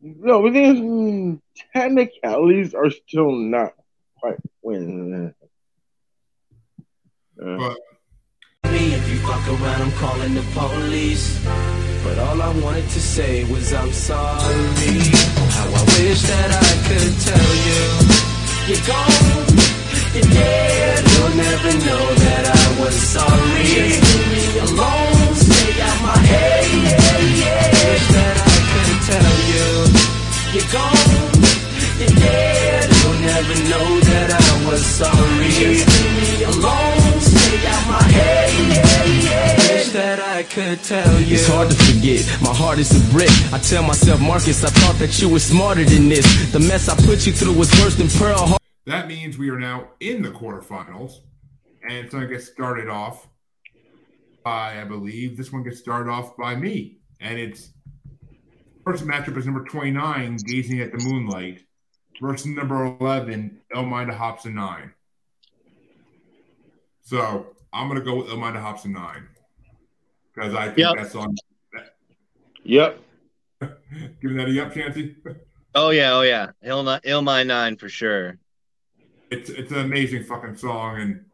no, 0.00 0.42
but 0.42 0.52
then 0.52 1.40
technicalities 1.74 2.74
are 2.74 2.90
still 2.90 3.32
not 3.32 3.72
quite 4.20 4.36
winning. 4.62 5.34
Uh, 7.42 7.56
But 7.58 7.76
Me, 8.70 8.94
if 8.94 9.10
you 9.10 9.18
fuck 9.26 9.46
around, 9.48 9.82
I'm 9.82 9.92
calling 9.92 10.34
the 10.34 10.42
police. 10.54 11.40
But 12.04 12.18
all 12.18 12.42
I 12.42 12.50
wanted 12.60 12.88
to 12.88 13.00
say 13.00 13.44
was 13.44 13.72
I'm 13.72 13.92
sorry. 13.92 14.98
How 15.54 15.68
I 15.70 15.82
wish 15.94 16.22
that 16.22 16.50
I 16.50 16.70
could 16.88 17.14
tell 17.28 17.52
you. 17.68 17.82
You're 18.68 18.84
gone, 18.90 19.46
you're 20.14 20.30
dead. 20.34 20.98
You'll 21.12 21.36
never 21.46 21.72
know 21.86 22.04
that 22.26 22.44
I 22.50 22.64
was 22.82 22.94
sorry. 22.94 23.66
Just 23.70 24.02
leave 24.02 24.28
me 24.34 24.44
alone, 24.66 25.34
stay 25.46 25.80
out 25.88 25.98
my 26.02 26.18
head. 26.30 26.64
Yeah, 26.90 27.18
yeah. 27.42 27.70
Wish 27.86 28.06
that 28.16 28.36
I 28.38 28.54
could 28.72 28.98
tell 29.10 29.36
you. 29.52 29.66
You're 30.54 30.70
gone, 30.74 31.10
you're 32.02 32.16
dead. 32.18 32.86
You'll 32.98 33.20
never 33.30 33.56
know 33.70 33.88
that 34.10 34.28
I 34.42 34.50
was 34.66 34.82
sorry. 34.84 35.50
Just 35.54 35.86
leave 35.86 36.14
me 36.18 36.32
alone, 36.50 37.01
stay 37.32 37.66
out 37.66 37.86
my 37.88 38.02
head. 38.02 38.50
Yeah, 38.52 39.04
yeah. 39.04 39.74
Wish 39.74 39.88
that 39.90 40.20
I 40.20 40.42
could 40.44 40.82
tell 40.82 41.20
you. 41.20 41.34
It's 41.36 41.48
hard 41.48 41.70
to 41.70 41.76
forget. 41.76 42.24
My 42.42 42.54
heart 42.54 42.78
is 42.78 42.90
a 42.92 43.12
brick. 43.12 43.30
I 43.52 43.58
tell 43.58 43.82
myself, 43.82 44.20
Marcus, 44.20 44.64
I 44.64 44.68
thought 44.70 44.96
that 44.98 45.20
you 45.20 45.28
were 45.28 45.38
smarter 45.38 45.84
than 45.84 46.08
this. 46.08 46.26
The 46.52 46.60
mess 46.60 46.88
I 46.88 46.96
put 47.06 47.26
you 47.26 47.32
through 47.32 47.54
was 47.54 47.70
worse 47.80 47.96
than 47.96 48.08
Pearl 48.08 48.38
Harbor. 48.38 48.56
that 48.86 49.06
means 49.08 49.38
we 49.38 49.50
are 49.50 49.58
now 49.58 49.88
in 50.00 50.22
the 50.22 50.30
quarterfinals, 50.30 51.20
and 51.82 51.92
it's 51.92 52.12
gonna 52.12 52.26
get 52.26 52.42
started 52.42 52.88
off 52.88 53.28
by 54.44 54.80
I 54.80 54.84
believe 54.84 55.36
this 55.36 55.52
one 55.52 55.62
gets 55.62 55.78
started 55.78 56.10
off 56.10 56.36
by 56.36 56.54
me, 56.56 56.98
and 57.20 57.38
it's 57.38 57.70
first 58.84 59.04
matchup 59.06 59.36
is 59.36 59.46
number 59.46 59.64
29, 59.64 60.36
Gazing 60.44 60.80
at 60.80 60.90
the 60.90 60.98
Moonlight, 60.98 61.62
versus 62.20 62.46
number 62.46 62.96
11, 63.00 63.60
Elmina 63.74 64.12
Hopsin 64.12 64.54
9. 64.54 64.92
So 67.12 67.48
I'm 67.74 67.88
gonna 67.88 68.00
go 68.00 68.16
with 68.16 68.30
Elmina 68.30 68.58
Hopsin 68.58 68.86
9 68.92 69.28
because 70.34 70.54
I 70.54 70.68
think 70.68 70.78
Yep. 70.78 70.94
that's 70.96 71.14
on. 71.14 71.34
yep. 72.64 72.98
Giving 74.22 74.38
that 74.38 74.48
a 74.48 74.50
yep, 74.50 74.72
Chancy. 74.72 75.16
Oh 75.74 75.88
yeah, 75.88 76.12
oh 76.14 76.20
yeah. 76.20 76.50
Ill, 76.62 76.98
Ill 77.04 77.22
My 77.22 77.42
Nine 77.42 77.76
for 77.76 77.88
sure. 77.88 78.38
It's 79.30 79.48
it's 79.48 79.72
an 79.72 79.78
amazing 79.78 80.24
fucking 80.24 80.56
song, 80.56 81.00
and 81.00 81.24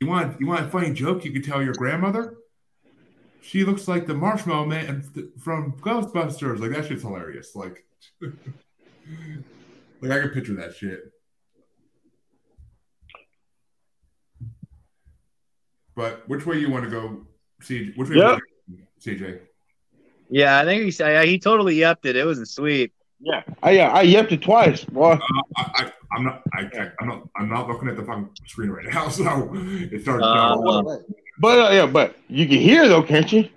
you 0.00 0.06
want 0.06 0.40
you 0.40 0.46
want 0.46 0.66
a 0.66 0.70
funny 0.70 0.92
joke 0.92 1.24
you 1.24 1.32
could 1.32 1.42
tell 1.42 1.62
your 1.62 1.74
grandmother. 1.74 2.36
She 3.42 3.64
looks 3.64 3.88
like 3.88 4.06
the 4.06 4.14
Marshmallow 4.14 4.66
Man 4.66 5.02
from 5.40 5.72
Ghostbusters. 5.80 6.60
Like 6.60 6.70
that 6.70 6.86
shit's 6.86 7.02
hilarious. 7.02 7.56
Like, 7.56 7.84
like 10.00 10.12
I 10.12 10.20
can 10.20 10.30
picture 10.30 10.54
that 10.54 10.74
shit. 10.76 11.12
But 15.94 16.28
which 16.28 16.46
way 16.46 16.58
you 16.58 16.70
want 16.70 16.84
to 16.84 16.90
go, 16.90 17.26
CJ? 17.62 17.96
Which 17.96 18.10
way? 18.10 18.16
Yep. 18.16 18.38
go, 18.38 18.76
CJ? 19.00 19.40
Yeah, 20.30 20.58
I 20.60 20.64
think 20.64 20.84
he 20.84 20.90
said 20.90 21.26
he 21.26 21.38
totally 21.38 21.82
upped 21.84 22.06
it. 22.06 22.16
It 22.16 22.24
was 22.24 22.38
a 22.38 22.46
sweep. 22.46 22.92
Yeah. 23.20 23.42
I 23.62 23.72
yeah. 23.72 23.92
I 23.92 24.04
yepped 24.06 24.32
it 24.32 24.42
twice. 24.42 24.84
Boy. 24.84 25.12
Uh, 25.12 25.18
I, 25.56 25.70
I, 25.74 25.92
I'm 26.12 26.24
not. 26.24 26.42
I, 26.54 26.60
I, 26.62 26.90
I'm 27.00 27.08
not. 27.08 27.28
I'm 27.36 27.48
not 27.48 27.68
looking 27.68 27.88
at 27.88 27.96
the 27.96 28.04
fucking 28.04 28.30
screen 28.46 28.70
right 28.70 28.86
now, 28.86 29.08
so 29.08 29.50
it's 29.52 30.06
hard. 30.06 30.20
To 30.22 30.26
Uh, 30.26 30.82
tell. 30.82 31.04
But 31.38 31.58
uh, 31.58 31.70
yeah, 31.72 31.86
but 31.86 32.16
you 32.28 32.46
can 32.46 32.58
hear 32.58 32.88
though, 32.88 33.02
can't 33.02 33.30
you? 33.32 33.48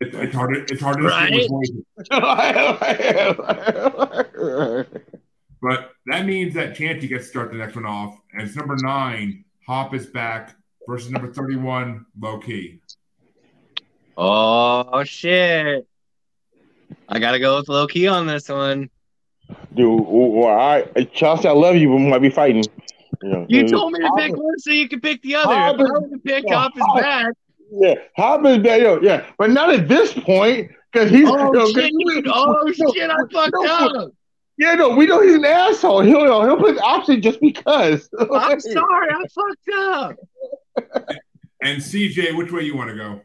It's, 0.00 0.16
it's 0.16 0.34
hard. 0.34 0.54
To, 0.54 0.60
it's 0.72 0.82
hard 0.82 0.98
to 0.98 1.04
Right. 1.04 1.32
distinguish 1.32 1.68
voices. 2.10 2.10
But 5.60 5.92
that 6.06 6.26
means 6.26 6.54
that 6.54 6.74
Chancy 6.74 7.06
gets 7.06 7.26
to 7.26 7.30
start 7.30 7.52
the 7.52 7.56
next 7.56 7.76
one 7.76 7.86
off, 7.86 8.18
and 8.32 8.42
it's 8.42 8.56
number 8.56 8.74
nine. 8.82 9.44
Hop 9.68 9.94
is 9.94 10.06
back 10.08 10.56
versus 10.88 11.10
number 11.10 11.32
thirty-one. 11.32 12.06
Low 12.20 12.38
key. 12.38 12.80
Oh 14.16 15.02
shit! 15.04 15.86
I 17.08 17.18
gotta 17.18 17.38
go 17.38 17.56
with 17.58 17.68
low 17.68 17.86
key 17.86 18.08
on 18.08 18.26
this 18.26 18.48
one. 18.48 18.90
Dude, 19.74 20.04
well, 20.06 20.48
I 20.58 20.82
Chelsea, 21.14 21.48
I 21.48 21.52
love 21.52 21.76
you, 21.76 21.88
but 21.88 21.96
we 21.96 22.06
might 22.08 22.20
be 22.22 22.30
fighting. 22.30 22.64
You, 23.22 23.28
know, 23.30 23.46
You 23.48 23.68
told 23.68 23.92
me 23.92 24.00
to 24.00 24.10
pick 24.16 24.36
one 24.36 24.58
so 24.58 24.70
you 24.70 24.88
could 24.88 25.02
pick 25.02 25.22
the 25.22 25.36
other. 25.36 25.52
If 25.52 25.58
I 25.58 25.66
Hobbs- 25.66 25.78
would 25.82 26.10
have 26.12 26.24
picked 26.24 26.48
yeah, 26.48 26.54
Hop 26.56 26.72
is 26.76 26.82
Hobbs- 26.84 27.00
back. 27.02 27.32
Yeah, 27.74 27.94
Hobbies 28.16 28.58
bad, 28.58 28.82
yo, 28.82 29.00
yeah, 29.00 29.26
but 29.38 29.50
not 29.50 29.72
at 29.72 29.88
this 29.88 30.12
point 30.12 30.70
because 30.92 31.10
he's. 31.10 31.26
Oh 31.28 31.36
yo, 31.36 31.52
'cause 31.52 31.72
shit! 31.72 31.90
you- 31.92 32.12
You, 32.16 32.22
oh 32.26 32.62
no, 32.66 32.92
shit! 32.92 33.10
I 33.10 33.16
fucked 33.32 33.54
no, 33.54 33.64
up. 33.64 34.10
Yeah, 34.58 34.74
no, 34.74 34.90
we 34.94 35.06
know 35.06 35.22
he's 35.22 35.34
an 35.34 35.44
asshole. 35.44 36.02
He'll 36.02 36.42
he'll 36.44 36.56
put 36.58 36.78
option 36.78 37.22
just 37.22 37.40
because. 37.40 38.08
I'm 38.18 38.60
sorry, 38.60 39.08
I 39.10 39.24
fucked 39.34 39.68
up. 39.74 40.16
And 41.64 41.80
CJ, 41.80 42.36
which 42.36 42.50
way 42.50 42.62
you 42.62 42.76
want 42.76 42.90
to 42.90 42.96
go? 42.96 43.20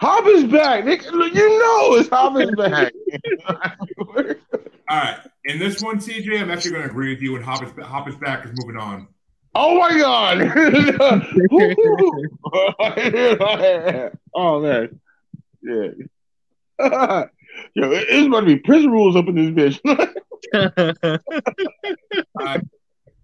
Hop 0.00 0.26
is 0.26 0.44
back. 0.44 0.84
You 0.84 1.58
know 1.58 1.94
it's 1.94 2.08
Hop 2.08 2.36
is 2.38 2.50
back. 2.56 2.92
All 4.88 4.98
right. 4.98 5.18
In 5.44 5.58
this 5.58 5.80
one, 5.80 5.98
CJ, 5.98 6.40
I'm 6.40 6.50
actually 6.50 6.72
going 6.72 6.82
to 6.82 6.90
agree 6.90 7.14
with 7.14 7.22
you. 7.22 7.36
And 7.36 7.44
Hop 7.44 7.62
is, 7.62 7.70
Hop 7.84 8.08
is 8.08 8.16
back 8.16 8.44
is 8.44 8.50
moving 8.56 8.76
on. 8.76 9.06
oh 9.54 9.78
my 9.78 9.96
god. 9.98 10.42
oh 14.34 14.60
man. 14.60 15.00
Yeah. 15.62 15.90
Yo, 17.74 17.90
it's 17.90 18.26
about 18.26 18.40
to 18.40 18.46
be 18.46 18.56
prison 18.56 18.90
rules 18.90 19.16
up 19.16 19.28
in 19.28 19.54
this 19.54 19.78
bitch. 19.78 20.10
Uh, 22.38 22.58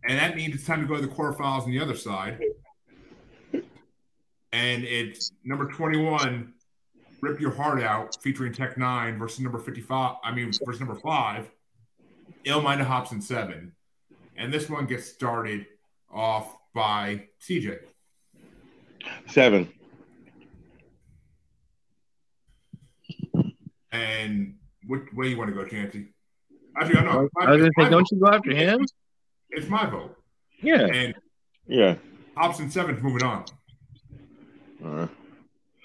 and 0.09 0.19
that 0.19 0.35
means 0.35 0.55
it's 0.55 0.65
time 0.65 0.81
to 0.81 0.87
go 0.87 0.97
to 0.97 1.03
the 1.03 1.09
quarterfinals 1.13 1.65
on 1.65 1.71
the 1.71 1.79
other 1.81 1.95
side. 1.95 2.41
And 4.53 4.85
it's 4.85 5.33
number 5.45 5.67
21, 5.67 6.53
Rip 7.23 7.41
Your 7.41 7.53
Heart 7.53 7.83
Out, 7.83 8.17
featuring 8.23 8.53
Tech 8.53 8.77
N9ne 8.77 9.19
versus 9.19 9.41
number 9.41 9.59
55. 9.59 10.17
I 10.23 10.35
mean, 10.35 10.53
versus 10.65 10.81
number 10.81 10.97
five, 10.97 11.51
Illmind 12.45 12.81
of 12.81 12.87
Hopsin 12.87 13.23
Seven. 13.23 13.73
And 14.37 14.53
this 14.53 14.69
one 14.69 14.87
gets 14.87 15.07
started 15.07 15.67
off 16.13 16.57
by 16.75 17.25
CJ. 17.41 17.79
Seven. 19.29 19.73
And 23.91 24.55
which 24.87 25.03
way 25.15 25.29
you 25.29 25.37
want 25.39 25.51
to 25.51 25.55
go, 25.55 25.65
Chancy? 25.67 26.09
Actually, 26.77 26.99
I 26.99 27.05
know. 27.05 27.29
I 27.41 27.51
was 27.51 27.61
gonna 27.61 27.71
say, 27.79 27.91
don't 27.91 28.09
you 28.11 28.19
go 28.19 28.29
after 28.29 28.55
him? 28.55 28.85
It's 29.51 29.69
my 29.69 29.87
vote. 29.87 30.17
Yeah. 30.63 30.87
And 30.87 31.15
Yeah. 31.67 31.97
Hopsin 32.37 32.71
Seven's 32.73 33.03
moving 33.03 33.23
on. 33.23 33.45
Uh, 34.85 35.07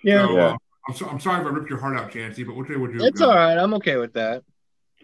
Yeah. 0.03 0.25
So, 0.27 0.35
Yeah. 0.35 0.45
uh, 0.47 0.57
I'm, 0.89 0.95
so, 0.95 1.05
I'm 1.07 1.19
sorry 1.19 1.41
if 1.41 1.47
I 1.47 1.49
ripped 1.49 1.69
your 1.69 1.79
heart 1.79 1.97
out, 1.97 2.11
Chancy, 2.11 2.43
but 2.43 2.55
what 2.55 2.69
way 2.69 2.75
would 2.77 2.93
you 2.93 2.99
It's 3.03 3.21
all 3.21 3.35
right. 3.35 3.57
I'm 3.57 3.73
okay 3.75 3.97
with 3.97 4.13
that. 4.13 4.43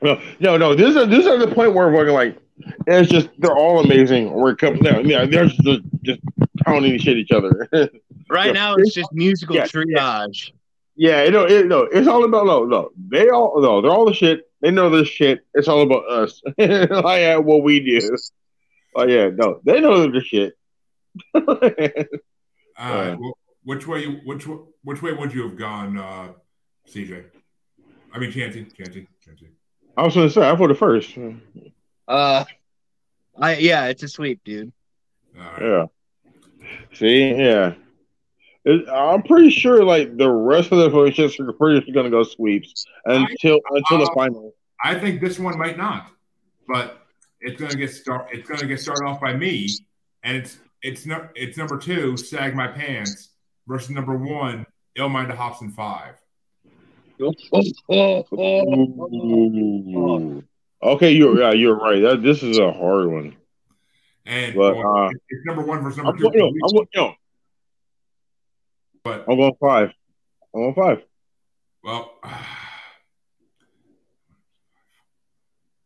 no, 0.01 0.19
no, 0.39 0.57
no. 0.57 0.75
This 0.75 0.95
is 0.95 1.07
this 1.09 1.25
is 1.25 1.39
the 1.39 1.51
point 1.53 1.73
where 1.73 1.89
we're 1.91 2.11
like, 2.11 2.37
it's 2.87 3.09
just 3.09 3.29
they're 3.37 3.55
all 3.57 3.79
amazing. 3.79 4.31
We're 4.31 4.55
coming 4.55 4.81
down. 4.81 5.07
Yeah, 5.07 5.25
they're 5.25 5.47
just, 5.47 5.83
just 6.03 6.19
pounding 6.65 6.97
shit 6.99 7.17
each 7.17 7.31
other. 7.31 7.67
Right 8.29 8.47
Yeah. 8.47 8.51
now, 8.53 8.75
it's 8.75 8.93
just 8.95 9.11
musical 9.11 9.55
Yeah. 9.57 9.67
triage. 9.67 10.51
yeah, 10.95 11.23
you 11.23 11.31
know, 11.31 11.43
it, 11.45 11.67
no, 11.67 11.81
it's 11.81 12.07
all 12.07 12.23
about 12.23 12.45
no, 12.47 12.63
no. 12.63 12.89
They 13.11 13.29
all 13.29 13.61
no, 13.61 13.81
they're 13.81 13.91
all 13.91 14.05
the 14.05 14.13
shit. 14.13 14.49
They 14.61 14.71
know 14.71 14.89
this 14.89 15.07
shit. 15.09 15.41
It's 15.53 15.67
all 15.67 15.81
about 15.81 16.09
us. 16.09 16.41
like 16.57 16.79
yeah, 17.19 17.35
what 17.37 17.63
we 17.63 17.79
do. 17.81 18.17
Oh 18.95 19.05
yeah, 19.05 19.29
no, 19.35 19.59
they 19.65 19.81
know 19.81 20.09
the 20.09 20.21
shit. 20.21 20.53
All 21.35 21.43
right. 21.45 22.07
Uh, 22.77 23.17
well, 23.19 23.37
which 23.63 23.87
way 23.87 24.01
you 24.01 24.19
which 24.25 24.47
which 24.83 25.01
way 25.01 25.13
would 25.13 25.33
you 25.33 25.43
have 25.43 25.57
gone, 25.57 25.97
uh, 25.97 26.29
CJ? 26.89 27.25
I 28.13 28.19
mean, 28.19 28.31
Chancy, 28.31 28.65
Chancy, 28.65 29.07
Chancy. 29.23 29.49
I 29.97 30.03
was 30.03 30.15
gonna 30.15 30.29
say 30.29 30.41
I 30.41 30.55
voted 30.55 30.77
first. 30.77 31.17
Uh, 32.07 32.43
I 33.39 33.55
yeah, 33.57 33.85
it's 33.85 34.03
a 34.03 34.07
sweep, 34.07 34.43
dude. 34.43 34.71
All 35.37 35.43
right. 35.43 35.61
Yeah. 35.61 35.85
See, 36.93 37.33
yeah. 37.33 37.73
It, 38.65 38.87
I'm 38.89 39.23
pretty 39.23 39.49
sure 39.49 39.83
like 39.83 40.15
the 40.17 40.29
rest 40.29 40.71
of 40.71 40.77
the 40.79 40.89
votes 40.89 41.15
just 41.15 41.39
are 41.39 41.51
pretty 41.53 41.79
much 41.79 41.93
gonna 41.93 42.09
go 42.09 42.23
sweeps 42.23 42.85
until 43.05 43.59
until 43.69 43.99
the 43.99 44.05
uh, 44.05 44.13
final. 44.13 44.53
I 44.83 44.99
think 44.99 45.21
this 45.21 45.39
one 45.39 45.57
might 45.57 45.77
not, 45.77 46.11
but 46.67 47.05
it's 47.39 47.59
gonna 47.59 47.75
get 47.75 47.91
start. 47.91 48.27
It's 48.31 48.47
gonna 48.49 48.65
get 48.65 48.79
started 48.79 49.05
off 49.05 49.21
by 49.21 49.33
me, 49.33 49.69
and 50.23 50.37
it's 50.37 50.57
it's 50.81 51.05
no, 51.05 51.27
it's 51.35 51.57
number 51.57 51.77
two, 51.77 52.17
sag 52.17 52.55
my 52.55 52.67
pants 52.67 53.32
versus 53.67 53.89
number 53.91 54.15
one, 54.15 54.65
Illmind 54.97 55.29
of 55.31 55.37
Hopsin 55.37 55.71
five. 55.73 56.15
Ooh. 59.13 60.43
Okay, 60.81 61.11
you're 61.11 61.39
yeah, 61.39 61.51
you're 61.53 61.77
right. 61.77 62.01
That 62.01 62.23
this 62.23 62.41
is 62.43 62.57
a 62.57 62.71
hard 62.73 63.07
one. 63.09 63.35
And 64.25 64.55
But, 64.55 64.75
well, 64.77 65.05
uh, 65.05 65.09
it's 65.29 65.45
number 65.45 65.61
one 65.63 65.81
versus 65.83 65.99
I'm, 65.99 66.05
number 66.05 66.21
going- 66.23 66.33
two. 66.33 66.39
yo, 66.39 66.47
I'm, 66.47 66.75
going- 66.75 66.87
yo, 66.93 67.13
but 69.03 69.25
I'm 69.29 69.37
going 69.37 69.53
five. 69.59 69.91
I'm 70.55 70.61
going 70.61 70.75
five. 70.75 71.03
well, 71.83 72.13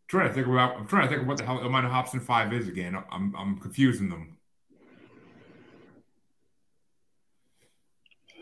trying 0.07 0.27
to 0.29 0.33
think 0.33 0.47
about. 0.47 0.77
I'm 0.77 0.87
trying 0.87 1.03
to 1.03 1.09
think 1.09 1.21
of 1.23 1.27
what 1.27 1.37
the 1.37 1.45
hell 1.45 1.59
Illmind 1.59 1.85
of 1.85 1.91
Hopsin 1.91 2.21
five 2.21 2.53
is 2.53 2.67
again. 2.67 2.95
I'm 3.11 3.35
I'm 3.35 3.59
confusing 3.59 4.09
them. 4.09 4.36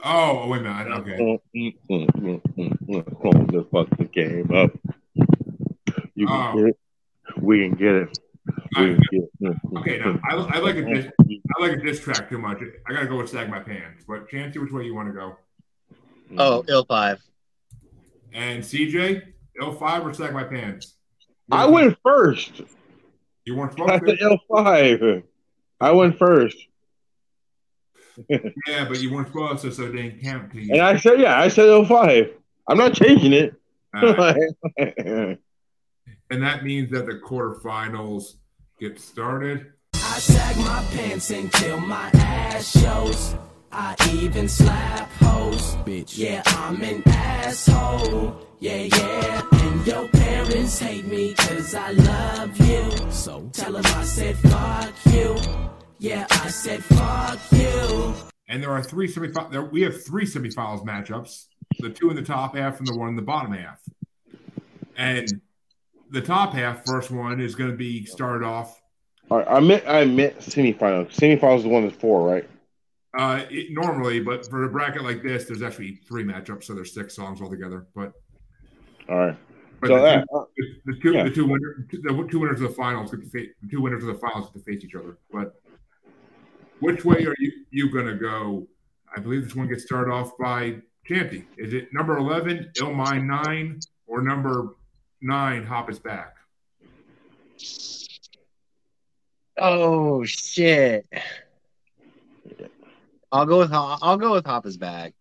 Oh, 0.07 0.47
wait 0.47 0.61
a 0.61 0.63
minute. 0.63 0.87
Okay. 0.99 1.17
Close 3.21 3.47
the 3.47 3.67
fucking 3.71 4.09
game 4.13 4.51
up. 4.53 4.71
You 6.15 6.27
can 6.27 6.53
Oh. 6.53 6.57
get 6.57 6.65
it. 6.67 6.77
We 7.41 7.67
can 7.67 7.75
get 7.77 7.95
it. 7.95 8.19
We 8.77 8.85
can 8.95 8.99
get 9.11 9.23
it. 9.41 9.57
Okay, 9.77 9.97
now 9.99 10.19
I, 10.29 10.35
I 10.35 10.59
like 10.59 10.75
a 10.75 10.83
diss. 10.85 11.07
I 11.19 11.61
like 11.61 11.71
a 11.73 11.81
diss 11.81 11.99
track 11.99 12.29
too 12.29 12.37
much. 12.37 12.59
I 12.87 12.93
gotta 12.93 13.07
go 13.07 13.17
with 13.17 13.29
sag 13.29 13.49
my 13.49 13.59
pants. 13.59 14.03
But 14.07 14.29
Chancy, 14.29 14.59
which 14.59 14.71
way 14.71 14.83
you 14.83 14.93
want 14.93 15.07
to 15.09 15.13
go? 15.13 15.37
Oh, 16.37 16.63
ill 16.67 16.85
five. 16.85 17.19
And 18.33 18.63
CJ, 18.63 19.23
L 19.59 19.73
five 19.73 20.05
or 20.05 20.13
sag 20.13 20.33
my 20.33 20.43
pants? 20.43 20.95
I 21.51 21.65
went 21.65 21.97
first. 22.03 22.61
You 23.45 23.55
weren't 23.55 23.71
supposed 23.71 24.03
said 24.07 24.17
to. 24.19 24.23
L 24.23 24.39
five. 24.63 25.23
I 25.81 25.91
went 25.91 26.17
first, 26.17 26.57
Yeah, 28.29 28.85
but 28.87 28.99
you 29.01 29.13
weren't 29.13 29.27
supposed 29.27 29.61
to, 29.63 29.71
so 29.71 29.83
it 29.83 29.91
didn't 29.91 30.21
count 30.21 30.51
to 30.53 30.61
you. 30.61 30.73
and 30.73 30.81
I 30.81 30.97
said, 30.97 31.19
"Yeah, 31.19 31.39
I 31.39 31.47
said 31.49 31.67
L 31.69 31.85
5 31.85 32.29
I'm 32.67 32.77
not 32.77 32.93
changing 32.93 33.33
it." 33.33 33.53
All 33.93 34.13
right. 34.13 35.37
And 36.31 36.41
that 36.41 36.63
means 36.63 36.89
that 36.91 37.05
the 37.05 37.13
quarterfinals 37.23 38.33
get 38.79 38.99
started. 38.99 39.73
I 39.93 40.17
sag 40.17 40.57
my 40.57 40.83
pants 40.91 41.29
until 41.29 41.79
my 41.79 42.09
ass 42.15 42.79
shows. 42.79 43.35
I 43.71 43.95
even 44.11 44.49
slap 44.49 45.11
hoes. 45.21 45.75
Bitch. 45.85 46.17
Yeah, 46.17 46.41
I'm 46.45 46.81
an 46.81 47.03
asshole. 47.05 48.35
Yeah, 48.59 48.87
yeah. 48.97 49.47
And 49.51 49.85
your 49.85 50.07
parents 50.07 50.79
hate 50.79 51.05
me 51.05 51.35
cause 51.35 51.75
I 51.75 51.91
love 51.91 52.57
you. 52.57 53.11
So 53.11 53.47
tell 53.53 53.73
them 53.73 53.85
I 53.85 54.03
said 54.03 54.35
fuck 54.37 54.93
you. 55.13 55.35
Yeah, 55.99 56.27
I 56.29 56.49
said 56.49 56.83
fuck 56.83 57.39
you. 57.51 58.13
And 58.47 58.61
there 58.61 58.71
are 58.71 58.83
three 58.83 59.07
semifinals. 59.07 59.51
There, 59.51 59.63
we 59.63 59.81
have 59.81 60.03
three 60.03 60.25
semifinals 60.25 60.85
matchups: 60.85 61.45
the 61.79 61.89
two 61.89 62.09
in 62.09 62.15
the 62.15 62.21
top 62.21 62.55
half 62.55 62.79
and 62.79 62.87
the 62.87 62.95
one 62.95 63.09
in 63.09 63.15
the 63.15 63.21
bottom 63.21 63.53
half. 63.53 63.79
And 64.97 65.27
the 66.11 66.21
top 66.21 66.53
half, 66.53 66.85
first 66.85 67.11
one, 67.11 67.41
is 67.41 67.55
going 67.55 67.71
to 67.71 67.75
be 67.75 68.05
started 68.05 68.45
off. 68.45 68.81
All 69.29 69.39
right, 69.39 69.47
I 69.49 69.59
meant 69.59 69.83
I 69.87 70.05
meant 70.05 70.39
semifinals. 70.39 71.13
Semifinals 71.13 71.57
is 71.57 71.63
the 71.63 71.69
one 71.69 71.83
that's 71.83 71.97
four, 71.97 72.27
right? 72.27 72.47
Uh, 73.17 73.45
it, 73.49 73.71
normally, 73.71 74.19
but 74.19 74.47
for 74.49 74.65
a 74.65 74.69
bracket 74.69 75.03
like 75.03 75.23
this, 75.23 75.45
there's 75.45 75.61
actually 75.61 75.95
three 76.07 76.23
matchups, 76.23 76.65
so 76.65 76.73
there's 76.73 76.93
six 76.93 77.15
songs 77.15 77.41
altogether. 77.41 77.87
But, 77.95 78.11
All 79.07 79.17
right. 79.17 79.37
but 79.79 79.87
So 79.87 79.95
the, 79.95 80.01
that 80.01 80.27
two, 80.29 80.45
the, 80.57 80.91
the 80.91 80.99
two, 80.99 81.13
yeah. 81.13 81.23
the 81.23 81.29
two 81.29 81.45
winners, 81.45 81.75
the 81.91 82.27
two 82.29 82.39
winners 82.39 82.61
of 82.61 82.67
the 82.69 82.75
finals, 82.75 83.11
get 83.11 83.23
to 83.23 83.29
face, 83.29 83.49
the 83.61 83.69
two 83.69 83.81
winners 83.81 84.03
of 84.03 84.07
the 84.07 84.19
finals 84.19 84.49
get 84.49 84.59
to 84.59 84.65
face 84.65 84.83
each 84.83 84.95
other. 84.95 85.17
But 85.31 85.55
which 86.85 87.03
way 87.05 87.25
are 87.25 87.35
you 87.39 87.51
you 87.71 87.91
going 87.91 88.05
to 88.07 88.15
go? 88.15 88.67
I 89.15 89.19
believe 89.19 89.43
this 89.43 89.55
one 89.55 89.67
gets 89.67 89.83
started 89.83 90.11
off 90.11 90.37
by 90.37 90.77
Chancy. 91.05 91.45
Is 91.57 91.73
it 91.73 91.89
number 91.93 92.17
eleven, 92.17 92.69
Illmind 92.77 93.25
nine, 93.25 93.79
or 94.07 94.21
number 94.21 94.75
nine, 95.21 95.65
Hop 95.65 95.89
is 95.89 95.99
back? 95.99 96.35
Oh 99.57 100.23
shit. 100.25 101.07
I'll 103.31 103.45
go 103.45 103.59
with 103.59 103.71
Ho- 103.71 103.97
I'll 104.01 104.17
go 104.17 104.33
with 104.33 104.45
Hoppa's 104.45 104.77
back. 104.77 105.13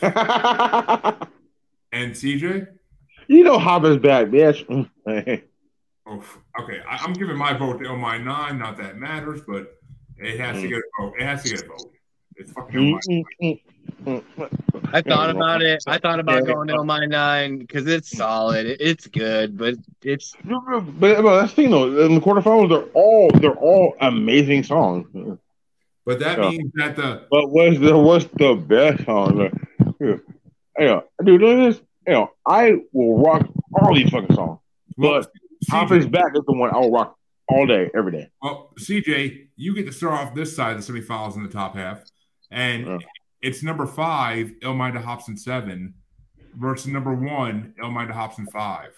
And 1.90 2.12
CJ? 2.12 2.68
you 3.28 3.44
know 3.44 3.58
Hopper's 3.58 3.96
back, 3.98 4.26
bitch. 4.26 4.64
Oh, 6.10 6.24
okay. 6.62 6.80
I, 6.88 6.96
I'm 7.04 7.12
giving 7.12 7.36
my 7.36 7.52
vote 7.52 7.78
to 7.80 7.84
Illmind 7.84 8.24
nine. 8.24 8.58
Not 8.58 8.78
that 8.78 8.96
matters, 8.96 9.42
but 9.46 9.77
it 10.18 10.40
has 10.40 10.56
to 10.56 10.66
mm. 10.66 10.68
get 10.68 10.78
a 10.78 11.02
vote. 11.02 11.14
It 11.18 11.24
has 11.24 11.42
to 11.42 11.48
get 11.50 11.62
a 11.64 11.68
vote. 11.68 11.92
It's 12.36 12.52
fucking 12.52 13.00
Illmind. 13.00 13.60
I 14.92 15.02
thought 15.02 15.30
about 15.30 15.62
it. 15.62 15.82
I 15.86 15.98
thought 15.98 16.20
about 16.20 16.46
going 16.46 16.68
to 16.68 16.84
my 16.84 17.04
nine 17.06 17.58
because 17.58 17.86
it's 17.86 18.16
solid. 18.16 18.66
It's 18.80 19.06
good, 19.06 19.58
but 19.58 19.74
it's 20.02 20.34
but, 20.44 21.22
but 21.22 21.40
that's 21.40 21.52
the 21.52 21.62
thing 21.62 21.70
though. 21.70 22.06
In 22.06 22.14
the 22.14 22.20
quarterfinals, 22.20 22.68
they're 22.68 22.90
all 22.94 23.30
they're 23.40 23.50
all 23.56 23.94
amazing 24.00 24.62
songs. 24.62 25.06
But 26.06 26.20
that 26.20 26.38
Yeah. 26.38 26.50
means 26.50 26.72
that 26.74 26.96
the 26.96 27.26
But 27.30 27.50
what's 27.50 27.78
the 27.78 27.98
what's 27.98 28.24
the 28.36 28.54
best 28.54 29.04
song? 29.04 29.50
Yeah, 30.00 30.16
yeah. 30.78 31.00
dude, 31.22 31.40
look 31.40 31.58
at 31.58 31.70
this. 31.70 31.82
You 32.06 32.12
know, 32.14 32.30
I 32.46 32.76
will 32.92 33.22
rock 33.22 33.46
all 33.74 33.94
these 33.94 34.10
fucking 34.10 34.34
songs. 34.34 34.60
well, 34.96 35.20
But 35.20 35.30
Hop 35.70 35.92
is 35.92 36.06
back 36.06 36.32
is 36.34 36.42
the 36.46 36.52
one 36.54 36.70
I 36.70 36.78
will 36.78 36.92
rock 36.92 37.17
all 37.48 37.66
day, 37.66 37.90
every 37.96 38.12
day. 38.12 38.30
Well, 38.42 38.72
CJ, 38.78 39.48
you 39.56 39.74
get 39.74 39.86
to 39.86 39.92
start 39.92 40.14
off 40.14 40.34
this 40.34 40.54
side 40.54 40.76
of 40.76 40.86
the 40.86 40.92
semifinals 40.92 41.36
in 41.36 41.42
the 41.42 41.48
top 41.48 41.74
half, 41.74 42.02
and 42.50 42.86
Yeah. 42.86 42.98
it's 43.42 43.62
number 43.62 43.86
five, 43.86 44.52
Illmind 44.62 44.96
of 44.96 45.02
Hopsin 45.02 45.38
seven, 45.38 45.94
versus 46.54 46.88
number 46.88 47.14
one, 47.14 47.74
Illmind 47.82 48.10
of 48.10 48.16
Hopsin 48.16 48.46
five. 48.52 48.92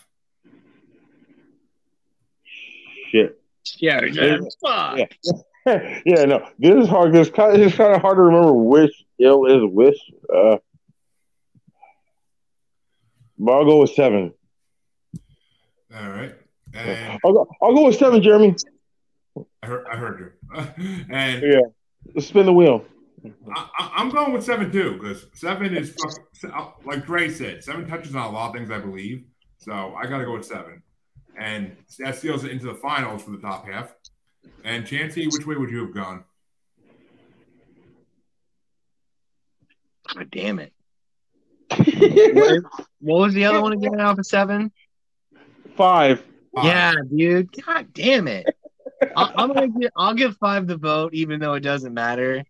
Shit. 3.10 3.40
Yeah, 3.78 4.04
Yeah. 4.04 4.38
Yeah. 4.96 5.06
yeah, 6.06 6.24
no, 6.24 6.48
this 6.58 6.74
is 6.84 6.88
hard. 6.88 7.14
It's 7.14 7.28
kind, 7.30 7.54
of, 7.54 7.60
it's 7.60 7.76
kind 7.76 7.94
of 7.94 8.00
hard 8.00 8.16
to 8.16 8.22
remember 8.22 8.52
which 8.54 9.04
ill 9.18 9.44
is 9.44 9.62
which. 9.70 9.98
Uh, 10.34 10.56
but 13.38 13.52
I'll 13.52 13.64
go 13.66 13.80
with 13.80 13.90
seven. 13.90 14.32
All 15.94 16.08
right, 16.08 16.34
and 16.74 17.18
I'll 17.24 17.32
go, 17.32 17.48
I'll 17.62 17.74
go 17.74 17.86
with 17.86 17.96
seven, 17.96 18.22
Jeremy. 18.22 18.54
I 19.62 19.66
heard, 19.66 19.86
I 19.90 19.96
heard 19.96 20.20
you. 20.20 20.62
and 21.10 21.42
Yeah. 21.42 21.60
Let's 22.14 22.26
spin 22.28 22.46
the 22.46 22.52
wheel. 22.52 22.84
I, 23.54 23.68
I- 23.78 23.92
I'm 23.96 24.10
going 24.10 24.32
with 24.32 24.44
seven 24.44 24.72
too 24.72 24.94
because 24.98 25.26
seven 25.34 25.76
is 25.76 25.94
fuck- 26.42 26.52
uh, 26.54 26.70
like 26.84 27.04
Dre 27.04 27.28
said. 27.28 27.62
Seven 27.62 27.86
touches 27.86 28.14
on 28.14 28.22
a 28.26 28.30
lot 28.30 28.48
of 28.50 28.54
things, 28.56 28.70
I 28.70 28.78
believe. 28.78 29.24
So 29.58 29.94
I 29.94 30.06
got 30.06 30.18
to 30.18 30.24
go 30.24 30.32
with 30.32 30.46
seven, 30.46 30.82
and 31.38 31.76
that 31.98 32.16
seals 32.16 32.44
it 32.44 32.50
into 32.50 32.64
the 32.66 32.74
finals 32.76 33.22
for 33.22 33.30
the 33.32 33.38
top 33.38 33.68
half. 33.68 33.94
And 34.64 34.86
Chancy, 34.86 35.26
which 35.26 35.46
way 35.46 35.56
would 35.56 35.68
you 35.70 35.84
have 35.84 35.94
gone? 35.94 36.24
God 40.14 40.30
damn 40.30 40.58
it. 40.58 40.72
what, 41.76 42.62
what 43.00 43.18
was 43.18 43.34
the 43.34 43.44
other 43.44 43.60
one 43.60 43.72
again? 43.74 44.00
Alpha 44.00 44.24
Seven. 44.24 44.72
Five. 45.76 46.22
Five. 46.54 46.64
Yeah, 46.64 46.94
dude. 47.14 47.64
God 47.64 47.92
damn 47.92 48.28
it. 48.28 48.46
I, 49.16 49.32
I'm 49.36 49.52
gonna 49.52 49.68
give. 49.68 49.90
I'll 49.96 50.14
give 50.14 50.36
five 50.36 50.66
the 50.66 50.76
vote, 50.76 51.14
even 51.14 51.40
though 51.40 51.54
it 51.54 51.60
doesn't 51.60 51.94
matter. 51.94 52.44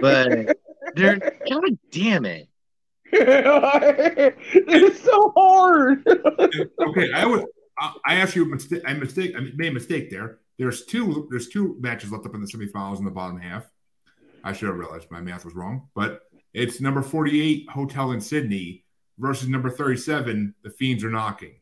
But 0.00 0.56
they're. 0.94 1.16
God 1.16 1.78
damn 1.90 2.24
it. 2.24 2.48
it's 3.12 5.02
so 5.02 5.32
hard. 5.36 6.06
okay, 6.06 7.12
I 7.12 7.24
would. 7.24 7.46
I, 7.78 7.94
I 8.06 8.14
asked 8.16 8.36
you 8.36 8.44
a 8.44 8.46
mistake. 8.46 8.82
I 8.86 8.94
mistake. 8.94 9.34
I 9.36 9.40
made 9.54 9.68
a 9.68 9.74
mistake 9.74 10.10
there. 10.10 10.40
There's 10.58 10.84
two. 10.84 11.26
There's 11.30 11.48
two 11.48 11.76
matches 11.80 12.12
left 12.12 12.26
up 12.26 12.34
in 12.34 12.40
the 12.40 12.46
semifinals 12.46 12.98
in 12.98 13.04
the 13.04 13.10
bottom 13.10 13.38
half. 13.40 13.64
I 14.44 14.52
should 14.52 14.68
have 14.68 14.78
realized 14.78 15.10
my 15.10 15.20
math 15.20 15.44
was 15.44 15.54
wrong, 15.54 15.88
but 15.94 16.22
it's 16.54 16.80
number 16.80 17.02
48 17.02 17.68
Hotel 17.70 18.12
in 18.12 18.20
Sydney 18.20 18.84
versus 19.18 19.48
number 19.48 19.68
37 19.68 20.54
The 20.62 20.70
Fiends 20.70 21.04
Are 21.04 21.10
Knocking, 21.10 21.56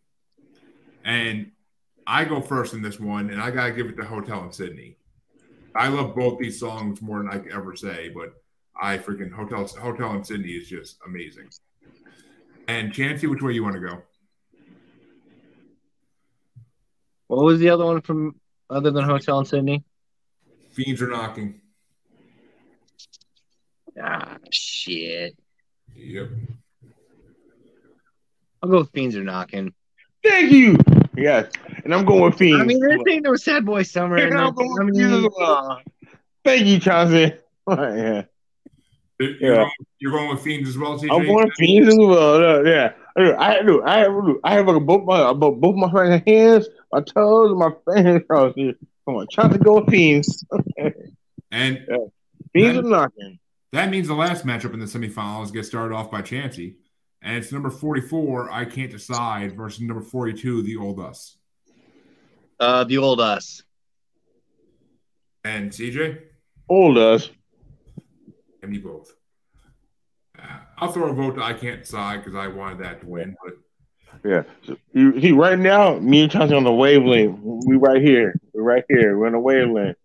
and 1.05 1.53
I 2.07 2.25
go 2.25 2.41
first 2.41 2.73
in 2.73 2.83
this 2.83 3.01
one, 3.01 3.31
and 3.31 3.41
I 3.41 3.51
gotta 3.51 3.73
give 3.73 3.87
it 3.87 3.97
to 3.97 4.05
Hotel 4.05 4.45
in 4.45 4.53
Sydney. 4.53 4.97
I 5.75 5.89
love 5.89 6.15
both 6.15 6.39
these 6.39 6.59
songs 6.59 7.03
more 7.03 7.19
than 7.19 7.29
I 7.29 7.39
could 7.39 7.53
ever 7.53 7.75
say, 7.75 8.11
but 8.15 8.35
I 8.81 8.99
freaking 8.99 9.33
Hotel 9.33 9.67
Hotel 9.67 10.15
in 10.15 10.25
Sydney 10.25 10.51
is 10.51 10.69
just 10.69 10.99
amazing. 11.07 11.49
And 12.69 12.93
Chancy, 12.93 13.27
which 13.27 13.43
way 13.43 13.53
you 13.53 13.63
want 13.63 13.75
to 13.75 13.81
go? 13.81 14.03
What 17.27 17.45
was 17.45 17.59
the 17.59 17.71
other 17.71 17.85
one 17.85 18.01
from 18.03 18.37
other 18.71 18.91
than 18.91 19.05
Hotel 19.05 19.41
in 19.41 19.45
Sydney? 19.45 19.85
Fiends 20.71 21.03
are 21.03 21.09
knocking. 21.09 21.61
Ah, 24.01 24.37
shit. 24.51 25.37
Yep. 25.95 26.29
I'll 28.63 28.69
go 28.69 28.79
with 28.79 28.91
Fiends 28.93 29.17
are 29.17 29.25
knocking. 29.25 29.73
Thank 30.23 30.53
you. 30.53 30.77
Yes. 31.17 31.51
And 31.85 31.95
I'm 31.95 32.05
going 32.05 32.23
with 32.23 32.37
Fiends. 32.39 32.61
I 32.61 32.65
mean, 32.65 32.81
this 32.81 32.99
ain't 33.09 33.25
no 33.25 33.35
sad 33.37 33.65
boy 33.65 33.83
summer. 33.83 34.17
And 34.17 34.33
And 34.33 34.39
I'm 34.41 34.55
going 34.55 34.71
I 34.81 34.85
with 34.85 34.95
mean, 34.95 35.09
Fiends 35.09 35.27
as 35.27 35.33
well. 35.37 35.81
Thank 36.45 36.67
you, 36.67 36.79
Chancy. 36.81 37.35
yeah. 37.69 38.23
You're, 39.19 39.31
Yeah. 39.41 39.55
going, 39.57 39.71
you're 39.99 40.13
going 40.13 40.29
with 40.31 40.43
Fiends 40.43 40.69
as 40.69 40.77
well, 40.79 40.99
CJ? 40.99 41.11
I'm 41.11 41.25
going 41.27 41.45
with 41.47 41.55
Fiends 41.55 41.89
as 41.89 41.97
well. 41.99 42.67
yeah. 42.67 42.93
I 43.19 43.63
do. 43.63 43.83
I 43.83 43.99
have. 44.01 44.13
I 44.45 44.53
have 44.55 44.67
like 44.69 44.83
both 44.85 45.05
my 45.05 45.33
both 45.33 45.59
both 45.59 45.75
my 45.75 45.91
right 45.91 46.23
hands, 46.29 46.69
my 46.93 47.01
toes, 47.01 47.51
and 47.51 47.59
my 47.59 47.71
fingers 47.95 48.23
crossed. 48.29 48.57
here. 48.59 48.75
Come 49.07 49.17
on, 49.17 49.27
Chancy, 49.31 49.59
go 49.59 49.81
with 49.81 49.89
Fiends. 49.91 50.45
And 51.51 51.87
Fiends 52.53 52.79
are 52.79 52.83
knocking. 52.83 53.39
that 53.73 53.89
means 53.89 54.09
the 54.09 54.15
last 54.15 54.45
matchup 54.45 54.75
in 54.75 54.81
the 54.81 54.87
semifinals 54.87 55.51
gets 55.53 55.69
started 55.69 55.95
off 55.95 56.11
by 56.11 56.21
Chancy. 56.21 56.77
And 57.27 57.37
it's 57.37 57.51
number 57.51 57.71
44, 57.71 58.53
I 58.53 58.65
Can't 58.65 58.89
Decide, 58.89 59.57
versus 59.57 59.81
number 59.81 60.01
42, 60.01 60.63
The 60.63 60.77
Old 60.77 61.01
Us. 61.01 61.37
uh, 62.61 62.85
the 62.85 62.99
old 62.99 63.21
us. 63.21 63.65
And 65.45 65.73
CJ? 65.73 66.21
Old 66.69 66.97
us. 66.99 67.29
And 68.63 68.71
me 68.71 68.79
both. 68.79 69.13
Uh, 70.39 70.43
I'll 70.79 70.93
throw 70.93 71.11
a 71.11 71.13
vote 71.13 71.35
to 71.35 71.43
I 71.43 71.53
Can't 71.53 71.81
Decide 71.81 72.23
because 72.23 72.37
I 72.37 72.47
wanted 72.47 72.79
that 72.85 73.01
to 73.01 73.07
win. 73.09 73.35
But 73.45 73.55
Yeah. 74.25 74.45
So, 74.65 74.77
you 74.93 75.21
see, 75.21 75.33
right 75.33 75.59
now, 75.59 75.99
me 75.99 76.23
and 76.23 76.31
Chancy 76.31 76.55
on 76.55 76.63
the 76.63 76.73
wavelength. 76.73 77.41
We 77.43 77.75
right 77.75 78.01
here. 78.01 78.41
We're 78.55 78.63
right 78.63 78.85
here. 78.89 79.19
We're 79.19 79.27
on 79.27 79.33
the 79.33 79.41
wavelength. 79.41 79.97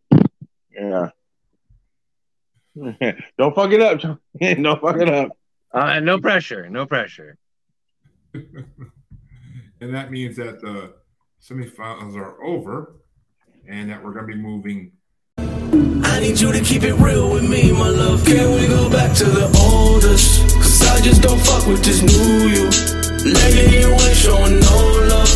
Yeah. 0.73 1.10
Don't 3.38 3.53
fuck 3.53 3.72
it 3.73 3.81
up. 3.81 3.99
Chancy. 3.99 4.56
Don't 4.64 4.81
fuck 4.81 4.98
it 4.98 5.07
up. 5.07 5.38
Uh, 5.73 5.99
no 5.99 6.19
pressure. 6.19 6.69
No 6.69 6.85
pressure. 6.85 7.38
and 8.34 9.93
that 9.93 10.11
means 10.11 10.35
that 10.38 10.61
the 10.61 10.93
semifinals 11.41 12.15
are 12.15 12.41
over 12.43 12.95
and 13.68 13.89
that 13.89 14.03
we're 14.03 14.14
going 14.14 14.27
to 14.27 14.34
be 14.34 14.39
moving 14.39 14.91
I 15.38 16.19
need 16.19 16.39
you 16.39 16.52
to 16.52 16.61
keep 16.61 16.84
it 16.84 16.93
real 16.95 17.34
with 17.34 17.49
me, 17.49 17.72
my 17.72 17.89
love. 17.89 18.23
Can 18.26 18.53
we 18.53 18.68
go 18.68 18.89
back 18.91 19.15
to 19.18 19.26
the 19.26 19.48
old 19.57 20.03
us? 20.06 20.53
Cause 20.53 20.81
I 20.85 21.02
just 21.02 21.22
don't 21.22 21.39
fuck 21.39 21.65
with 21.65 21.84
this 21.84 22.02
new 22.02 22.48
you. 22.52 22.69
Lately 23.26 23.81
you 23.81 23.89
ain't 23.89 24.18
showing 24.18 24.60
no 24.60 24.77
love. 25.10 25.31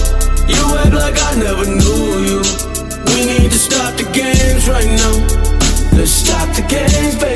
You 0.46 0.62
act 0.78 0.94
like 0.94 1.18
I 1.18 1.32
never 1.42 1.66
knew 1.66 2.06
you. 2.30 2.40
We 3.12 3.26
need 3.26 3.50
to 3.50 3.58
stop 3.58 3.98
the 3.98 4.06
games 4.14 4.70
right 4.70 4.86
now. 4.86 5.16
Let's 5.98 6.12
stop 6.12 6.54
the 6.56 6.62
games, 6.70 7.16
baby. 7.18 7.35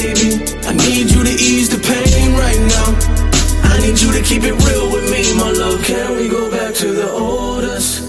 Keep 4.29 4.43
it 4.43 4.53
real 4.63 4.91
with 4.91 5.09
me, 5.09 5.35
my 5.39 5.51
love. 5.51 5.83
Can 5.83 6.15
we 6.15 6.29
go 6.29 6.51
back 6.51 6.75
to 6.75 6.91
the 6.91 7.09
old 7.09 7.63
us? 7.63 8.07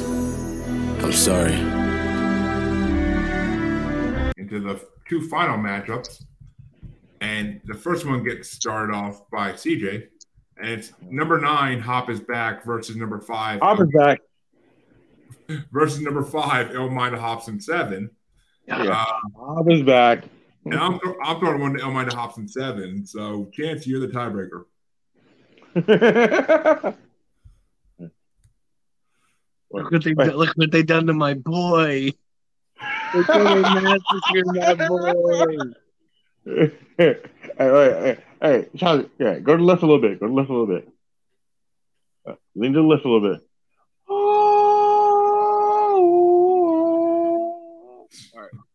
I'm 1.02 1.14
sorry. 1.14 1.55
into 4.36 4.60
the 4.60 4.86
two 5.09 5.26
final 5.28 5.56
matchups. 5.56 6.24
And 7.22 7.62
the 7.64 7.72
first 7.72 8.05
one 8.05 8.22
gets 8.22 8.51
started 8.51 8.94
off 8.94 9.30
by 9.30 9.52
CJ. 9.52 10.09
And 10.59 10.68
it's 10.68 10.92
number 11.01 11.40
nine, 11.40 11.80
Hop 11.80 12.10
is 12.10 12.20
back 12.20 12.66
versus 12.66 12.97
number 12.97 13.18
five. 13.22 13.60
Hop 13.60 13.80
is 13.80 13.88
back. 13.88 14.20
Versus 15.72 16.02
number 16.02 16.22
five, 16.22 16.68
Illmind 16.68 17.14
of 17.14 17.18
Hopsin 17.18 17.62
seven. 17.62 18.10
Yeah. 18.66 18.82
Uh, 18.82 19.05
Hop 19.36 19.70
is 19.70 19.82
back. 19.82 20.24
and 20.66 20.74
I'm, 20.74 21.01
th- 21.01 21.16
I'm 21.24 21.40
throwing 21.40 21.60
one 21.60 21.72
to 21.72 21.80
Illmind 21.80 22.09
of 22.09 22.12
Hopsin 22.12 22.48
seven. 22.48 23.06
So, 23.06 23.51
Chance, 23.55 23.86
you're 23.86 24.01
the 24.01 24.09
tiebreaker. 24.09 24.64
Look 29.72 29.92
what 29.92 30.02
they 30.02 30.14
look 30.14 30.51
what 30.56 30.72
they 30.72 30.82
done 30.82 31.06
to 31.06 31.12
my 31.12 31.34
boy. 31.34 32.10
Look 33.14 33.28
what 33.28 33.44
they 33.44 33.62
massacred 33.62 34.47
my 34.47 34.74
boy. 34.74 35.47
hey, 36.44 36.72
hey, 36.98 37.16
hey, 37.56 38.18
hey, 38.42 38.68
yeah, 39.18 39.38
go 39.38 39.56
to 39.56 39.59
the 39.59 39.64
left 39.64 39.82
a 39.82 39.86
little 39.86 40.01
bit. 40.01 40.18
Go 40.18 40.26
to 40.26 40.32
the 40.32 40.36
left 40.36 40.51
a 40.51 40.52
little 40.52 40.66
bit. 40.66 40.88
Uh, 42.26 42.34
lean 42.56 42.72
to 42.72 42.80
the 42.80 42.86
left 42.86 43.05
a 43.05 43.09
little 43.09 43.32
bit. 43.32 43.47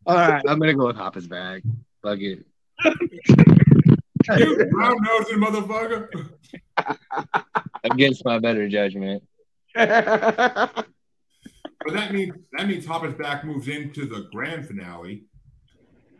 All 0.07 0.15
right, 0.15 0.43
I'm 0.47 0.59
gonna 0.59 0.75
go 0.75 0.87
with 0.87 0.95
Hopper's 0.95 1.27
bag. 1.27 1.63
Fuck 2.01 2.19
it. 2.19 2.45
You 4.37 4.65
brown 4.71 4.97
nosing 5.01 5.39
motherfucker. 5.39 6.29
Against 7.83 8.25
my 8.25 8.39
better 8.39 8.67
judgment. 8.67 9.23
But 11.85 11.93
that 11.93 12.11
means 12.11 12.33
that 12.53 12.67
means 12.67 12.85
Hop 12.87 13.05
is 13.05 13.13
back 13.13 13.45
moves 13.45 13.67
into 13.67 14.07
the 14.07 14.27
grand 14.33 14.67
finale. 14.67 15.25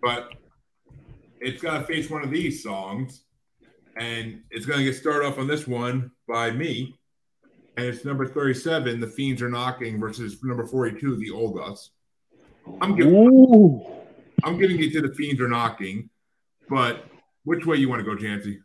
But 0.02 0.30
it's 1.40 1.62
got 1.62 1.80
to 1.80 1.86
face 1.86 2.10
one 2.10 2.24
of 2.24 2.30
these 2.30 2.62
songs, 2.62 3.24
and 3.98 4.44
it's 4.52 4.68
going 4.68 4.80
to 4.80 4.86
get 4.86 4.96
started 4.96 5.26
off 5.26 5.40
on 5.40 5.48
this 5.48 5.66
one 5.68 6.12
by 6.28 6.52
me. 6.52 6.96
And 7.78 7.88
it's 7.88 8.06
number 8.06 8.26
37, 8.26 9.02
The 9.02 9.08
Fiends 9.08 9.42
Are 9.42 9.50
Knocking, 9.50 10.00
versus 10.00 10.42
number 10.44 10.66
42, 10.66 11.18
The 11.18 11.32
Old 11.32 11.60
Us. 11.60 11.90
I'm 12.80 12.96
giving, 12.96 13.14
Ooh. 13.14 13.86
I'm 14.44 14.58
giving 14.58 14.82
it 14.82 14.94
to 14.94 15.02
The 15.02 15.14
Fiends 15.14 15.42
Are 15.42 15.48
Knocking, 15.50 16.10
but 16.70 17.06
which 17.46 17.66
way 17.66 17.78
you 17.78 17.88
want 17.90 18.00
to 18.02 18.06
go, 18.06 18.16
Chancy? 18.16 18.60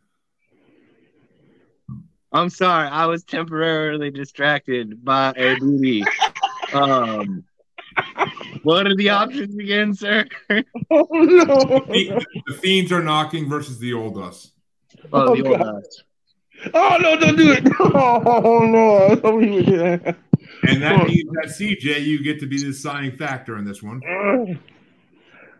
I'm 2.33 2.49
sorry, 2.49 2.87
I 2.87 3.05
was 3.07 3.23
temporarily 3.23 4.09
distracted 4.11 5.03
by 5.03 5.33
a 5.37 5.55
booty. 5.59 6.03
Um, 6.73 7.43
what 8.63 8.87
are 8.87 8.95
the 8.95 9.09
options 9.09 9.57
again, 9.57 9.93
sir? 9.93 10.25
Oh 10.89 11.05
no! 11.11 11.45
The, 11.89 12.25
the 12.47 12.53
Fiends 12.61 12.93
are 12.93 13.03
knocking 13.03 13.49
versus 13.49 13.77
the 13.79 13.91
old 13.93 14.17
us. 14.17 14.53
Oh, 15.11 15.35
the 15.35 15.43
Oh, 15.43 15.51
old 15.51 15.59
God. 15.59 15.75
us. 15.83 16.03
Oh 16.73 16.97
no! 17.01 17.17
Don't 17.19 17.35
do 17.35 17.51
it! 17.51 17.67
Oh 17.83 18.65
no! 18.65 19.07
I 19.07 19.15
thought 19.15 19.35
we 19.35 19.49
would 19.51 19.65
do 19.65 19.77
that. 19.79 20.15
And 20.63 20.81
that 20.81 21.05
means 21.05 21.29
that 21.33 21.47
CJ, 21.47 22.05
you 22.05 22.23
get 22.23 22.39
to 22.39 22.47
be 22.47 22.57
the 22.59 22.67
deciding 22.67 23.17
factor 23.17 23.57
in 23.57 23.65
this 23.65 23.83
one. 23.83 23.99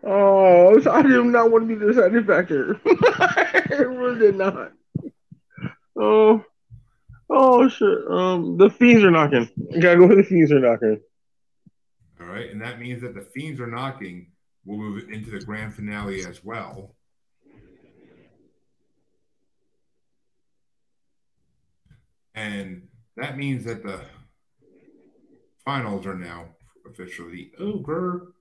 Oh, 0.04 0.80
I 0.90 1.02
did 1.02 1.24
not 1.26 1.50
want 1.50 1.68
to 1.68 1.68
be 1.68 1.74
the 1.74 1.92
deciding 1.92 2.24
factor. 2.24 2.80
I 2.86 3.82
really 3.82 4.18
did 4.18 4.36
not. 4.36 4.72
Oh, 5.96 6.44
oh 7.30 7.68
shit. 7.68 7.98
Um, 8.10 8.56
the 8.56 8.70
fiends 8.70 9.04
are 9.04 9.10
knocking. 9.10 9.48
Gotta 9.80 9.98
go 9.98 10.06
with 10.08 10.18
the 10.18 10.24
fiends 10.24 10.50
are 10.50 10.58
knocking. 10.58 11.00
All 12.20 12.26
right. 12.26 12.50
And 12.50 12.60
that 12.62 12.80
means 12.80 13.02
that 13.02 13.14
the 13.14 13.22
Fiends 13.22 13.60
are 13.60 13.66
knocking 13.66 14.32
We'll 14.64 14.78
move 14.78 15.08
into 15.10 15.30
the 15.30 15.44
grand 15.44 15.74
finale 15.74 16.24
as 16.24 16.44
well. 16.44 16.94
And 22.34 22.88
that 23.16 23.36
means 23.36 23.64
that 23.64 23.82
the 23.82 24.00
finals 25.64 26.06
are 26.06 26.14
now 26.14 26.46
officially 26.88 27.52
over. 27.58 28.34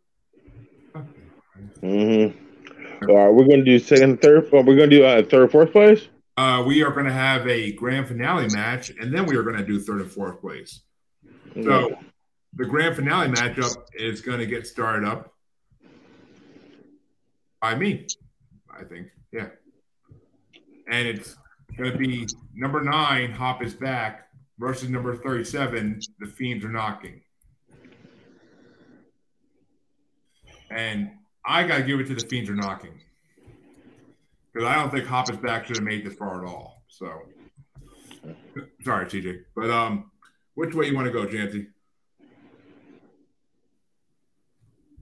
Mm-hmm. 1.82 3.10
All 3.10 3.16
right, 3.16 3.34
we're 3.34 3.48
gonna 3.48 3.64
do 3.64 3.80
second, 3.80 4.22
third. 4.22 4.50
Oh, 4.54 4.62
we're 4.62 4.76
gonna 4.76 4.88
do 4.88 5.04
uh, 5.04 5.24
third, 5.24 5.52
fourth 5.52 5.72
place. 5.72 6.08
Uh, 6.38 6.64
we 6.66 6.82
are 6.82 6.92
going 6.92 7.06
to 7.06 7.12
have 7.12 7.46
a 7.48 7.74
grand 7.74 8.08
finale 8.08 8.48
match, 8.48 8.90
and 8.90 9.14
then 9.14 9.26
we 9.26 9.36
are 9.36 9.44
going 9.44 9.58
to 9.58 9.66
do 9.66 9.80
third 9.80 10.02
and 10.02 10.12
fourth 10.12 10.40
place. 10.40 10.82
So 11.62 11.96
the 12.56 12.66
grand 12.66 12.96
finale 12.96 13.28
matchup 13.28 13.76
is 13.94 14.22
going 14.22 14.40
to 14.40 14.46
get 14.46 14.66
started 14.66 15.08
up 15.08 15.34
by 17.62 17.76
me, 17.76 18.08
I 18.76 18.86
think. 18.86 19.10
Yeah. 19.32 19.50
And 20.90 21.08
it's 21.08 21.36
going 21.78 21.92
to 21.92 21.98
be 21.98 22.28
number 22.56 22.82
nine, 22.82 23.32
Hop 23.34 23.62
is 23.62 23.74
back, 23.74 24.30
versus 24.58 24.90
number 24.90 25.16
37, 25.16 26.00
The 26.20 26.26
Fiends 26.28 26.66
are 26.66 26.70
knocking. 26.70 27.22
And 30.70 31.12
I 31.46 31.64
got 31.64 31.78
to 31.78 31.84
give 31.84 32.00
it 32.00 32.08
to 32.08 32.16
The 32.16 32.26
Fiends 32.28 32.50
are 32.50 32.56
knocking. 32.56 33.00
Because 34.54 34.68
I 34.68 34.76
don't 34.76 34.92
think 34.92 35.06
Hop 35.06 35.30
is 35.32 35.38
back 35.38 35.66
should 35.66 35.78
have 35.78 35.86
made 35.86 36.06
this 36.06 36.14
far 36.16 36.44
at 36.44 36.48
all. 36.48 36.84
So, 36.88 37.10
sorry, 38.84 39.06
CJ. 39.06 39.44
But 39.56 39.70
um, 39.70 40.12
which 40.56 40.76
way 40.76 40.88
you 40.88 40.96
want 40.96 41.08
to 41.08 41.14
go, 41.14 41.26
Chancy? 41.26 41.68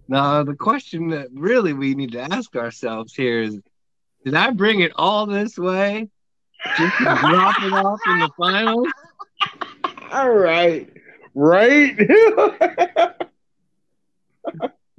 Now, 0.07 0.43
the 0.43 0.55
question 0.55 1.09
that 1.09 1.27
really 1.33 1.73
we 1.73 1.93
need 1.93 2.13
to 2.13 2.21
ask 2.21 2.55
ourselves 2.55 3.13
here 3.13 3.41
is 3.41 3.59
did 4.25 4.35
I 4.35 4.51
bring 4.51 4.81
it 4.81 4.91
all 4.95 5.25
this 5.25 5.57
way 5.57 6.09
just 6.77 6.97
to 6.97 7.03
drop 7.03 7.55
it 7.61 7.73
off 7.73 7.99
in 8.07 8.19
the 8.19 8.29
finals? 8.37 8.87
All 10.11 10.31
right, 10.31 10.89
right. 11.35 11.95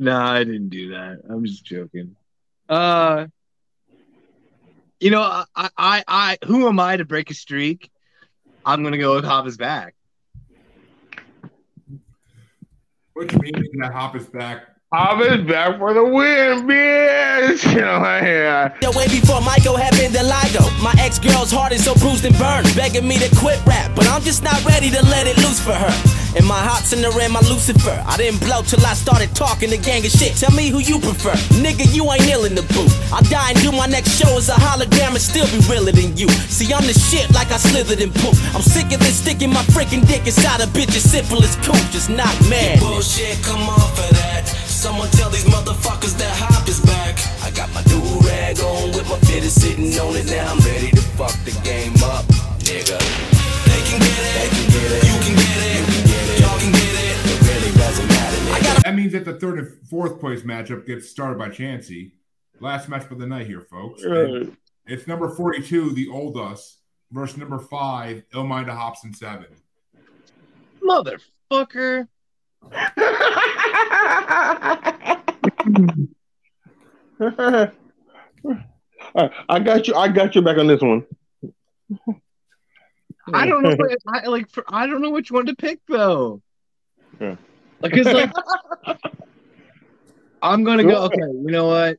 No, 0.01 0.17
I 0.19 0.45
didn't 0.45 0.71
do 0.71 0.93
that. 0.93 1.21
I'm 1.29 1.45
just 1.45 1.63
joking. 1.63 2.17
Uh, 2.71 3.27
you 4.99 5.11
know, 5.11 5.21
I, 5.21 5.69
I, 5.77 6.05
I, 6.09 6.39
who 6.47 6.67
am 6.69 6.81
I 6.81 6.97
to 6.97 7.05
break 7.05 7.31
a 7.31 7.35
streak? 7.35 7.91
I'm 8.65 8.83
gonna 8.83 8.97
go 8.97 9.15
with 9.15 9.27
Hava's 9.27 9.59
back. 9.59 9.95
What 13.13 13.29
do 13.29 13.37
Which 13.37 13.53
means 13.53 13.69
that 13.75 13.93
Hop 13.93 14.17
is 14.17 14.27
back. 14.27 14.69
Hop 14.93 15.23
is 15.23 15.47
back 15.47 15.79
for 15.79 15.95
the 15.95 16.03
win, 16.03 16.67
bitch. 16.67 17.63
You 17.71 17.87
know, 17.87 18.03
yeah. 18.03 18.75
Uh, 18.75 18.91
the 18.91 18.91
way 18.99 19.07
before 19.07 19.41
Michael 19.41 19.79
had 19.79 19.95
been 19.95 20.11
the 20.11 20.27
Ligo. 20.27 20.67
My 20.83 20.91
ex 20.99 21.23
girl's 21.23 21.55
heart 21.55 21.71
is 21.71 21.87
so 21.87 21.95
bruised 21.95 22.27
and 22.27 22.35
burned, 22.37 22.67
begging 22.75 23.07
me 23.07 23.15
to 23.23 23.31
quit 23.39 23.63
rap, 23.65 23.95
but 23.95 24.11
I'm 24.11 24.21
just 24.21 24.43
not 24.43 24.59
ready 24.67 24.91
to 24.91 25.01
let 25.07 25.31
it 25.31 25.39
loose 25.39 25.63
for 25.63 25.79
her. 25.79 25.95
And 26.35 26.43
my 26.43 26.59
heart's 26.59 26.93
in 26.93 27.07
the 27.07 27.11
rim, 27.15 27.39
my 27.39 27.41
Lucifer. 27.47 28.03
I 28.03 28.19
didn't 28.19 28.43
blow 28.43 28.67
till 28.67 28.83
I 28.83 28.99
started 28.99 29.31
talking 29.35 29.71
a 29.71 29.79
gang 29.79 30.03
of 30.05 30.11
shit. 30.11 30.35
Tell 30.35 30.51
me 30.51 30.75
who 30.75 30.83
you 30.83 30.99
prefer. 30.99 31.39
Nigga, 31.63 31.87
you 31.95 32.11
ain't 32.11 32.27
ill 32.27 32.45
in 32.45 32.59
the 32.59 32.67
booth. 32.75 32.91
I'll 33.15 33.23
die 33.31 33.55
and 33.55 33.63
do 33.63 33.71
my 33.71 33.87
next 33.87 34.19
show 34.19 34.35
as 34.35 34.51
a 34.51 34.59
hologram 34.59 35.15
and 35.15 35.23
still 35.23 35.47
be 35.55 35.63
realer 35.71 35.95
than 35.95 36.19
you. 36.19 36.29
See, 36.51 36.67
I'm 36.75 36.83
the 36.83 36.99
shit 36.99 37.31
like 37.31 37.55
I 37.55 37.63
slithered 37.63 38.03
in 38.03 38.11
poop. 38.11 38.35
I'm 38.51 38.63
sick 38.67 38.91
of 38.91 38.99
this 38.99 39.23
sticking 39.23 39.55
my 39.55 39.63
freaking 39.71 40.03
dick 40.03 40.27
inside 40.27 40.61
a 40.61 40.67
bitch 40.75 40.99
as 40.99 41.07
simple 41.07 41.39
as 41.47 41.55
cool. 41.63 41.79
Just 41.95 42.11
not 42.11 42.35
mad. 42.51 42.83
Bullshit, 42.83 43.39
come 43.47 43.71
off 43.71 43.95
of 43.95 44.11
that. 44.19 44.30
Someone 44.81 45.11
tell 45.11 45.29
these 45.29 45.45
motherfuckers 45.45 46.17
that 46.17 46.33
hop 46.41 46.67
is 46.67 46.81
back. 46.81 47.13
I 47.45 47.51
got 47.53 47.69
my 47.77 47.85
new 47.93 48.01
rag 48.25 48.59
on 48.61 48.97
with 48.97 49.05
my 49.13 49.19
fitter 49.29 49.53
sitting 49.53 49.93
on 50.01 50.17
it. 50.17 50.25
Now 50.25 50.57
I'm 50.57 50.59
ready 50.65 50.89
to 50.89 51.03
fuck 51.21 51.37
the 51.45 51.53
game 51.61 51.93
up, 52.01 52.25
nigga. 52.65 52.97
They 52.97 53.83
can 53.85 54.01
get 54.01 54.21
it. 54.25 54.33
They 54.41 54.49
can 54.57 54.67
get 54.73 54.89
it. 54.89 55.05
You 55.05 55.17
can 55.21 55.37
get 55.37 55.61
it. 55.69 55.77
You 55.77 55.85
can 55.85 56.05
get 56.09 56.25
it. 56.33 56.41
Y'all 56.41 56.59
can 56.59 56.73
get 56.73 56.95
it. 56.97 57.13
It 57.29 57.39
really 57.45 57.73
doesn't 57.77 58.09
matter, 58.09 58.37
nigga. 58.41 58.57
I 58.57 58.61
got 58.63 58.85
That 58.85 58.95
means 58.95 59.13
that 59.13 59.27
the 59.27 59.35
third 59.35 59.59
and 59.59 59.69
fourth 59.87 60.19
place 60.19 60.43
matchup 60.49 60.87
gets 60.87 61.11
started 61.11 61.37
by 61.39 61.51
Chancy. 61.51 62.13
Last 62.59 62.89
match 62.89 63.05
of 63.11 63.19
the 63.19 63.27
night 63.27 63.47
here, 63.49 63.61
folks. 63.61 64.03
And 64.03 64.57
It's 64.87 65.07
number 65.07 65.29
42, 65.29 65.93
the 65.93 66.09
old 66.09 66.39
us, 66.39 66.79
versus 67.13 67.37
number 67.37 67.59
five, 67.59 68.23
Illmind 68.33 68.73
of 68.73 68.79
Hopsin 68.79 69.15
seven. 69.15 69.49
Motherfucker. 70.83 72.09
I 79.15 79.59
got 79.63 79.89
you. 79.89 79.95
I 79.95 80.09
got 80.09 80.35
you 80.35 80.43
back 80.43 80.59
on 80.59 80.67
this 80.67 80.81
one. 80.81 81.05
I 83.33 83.47
don't 83.47 83.63
know. 83.63 83.77
What, 83.77 83.99
I 84.07 84.27
like. 84.27 84.51
For, 84.51 84.65
I 84.69 84.87
don't 84.87 85.03
know 85.03 85.11
which 85.11 85.31
one 85.31 85.47
to 85.47 85.55
pick 85.55 85.81
though. 85.89 86.43
Yeah. 87.21 87.37
Like, 87.81 87.93
cause 87.93 88.07
like, 88.07 88.33
I'm 90.43 90.65
gonna 90.65 90.85
go. 90.85 91.05
Okay, 91.05 91.19
you 91.19 91.51
know 91.51 91.67
what? 91.67 91.99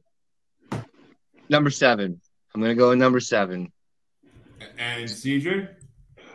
Number 1.50 1.70
seven. 1.70 2.22
I'm 2.54 2.62
gonna 2.62 2.76
go 2.76 2.90
with 2.90 3.00
number 3.00 3.20
seven. 3.20 3.72
And 4.78 5.06
CJ? 5.10 5.68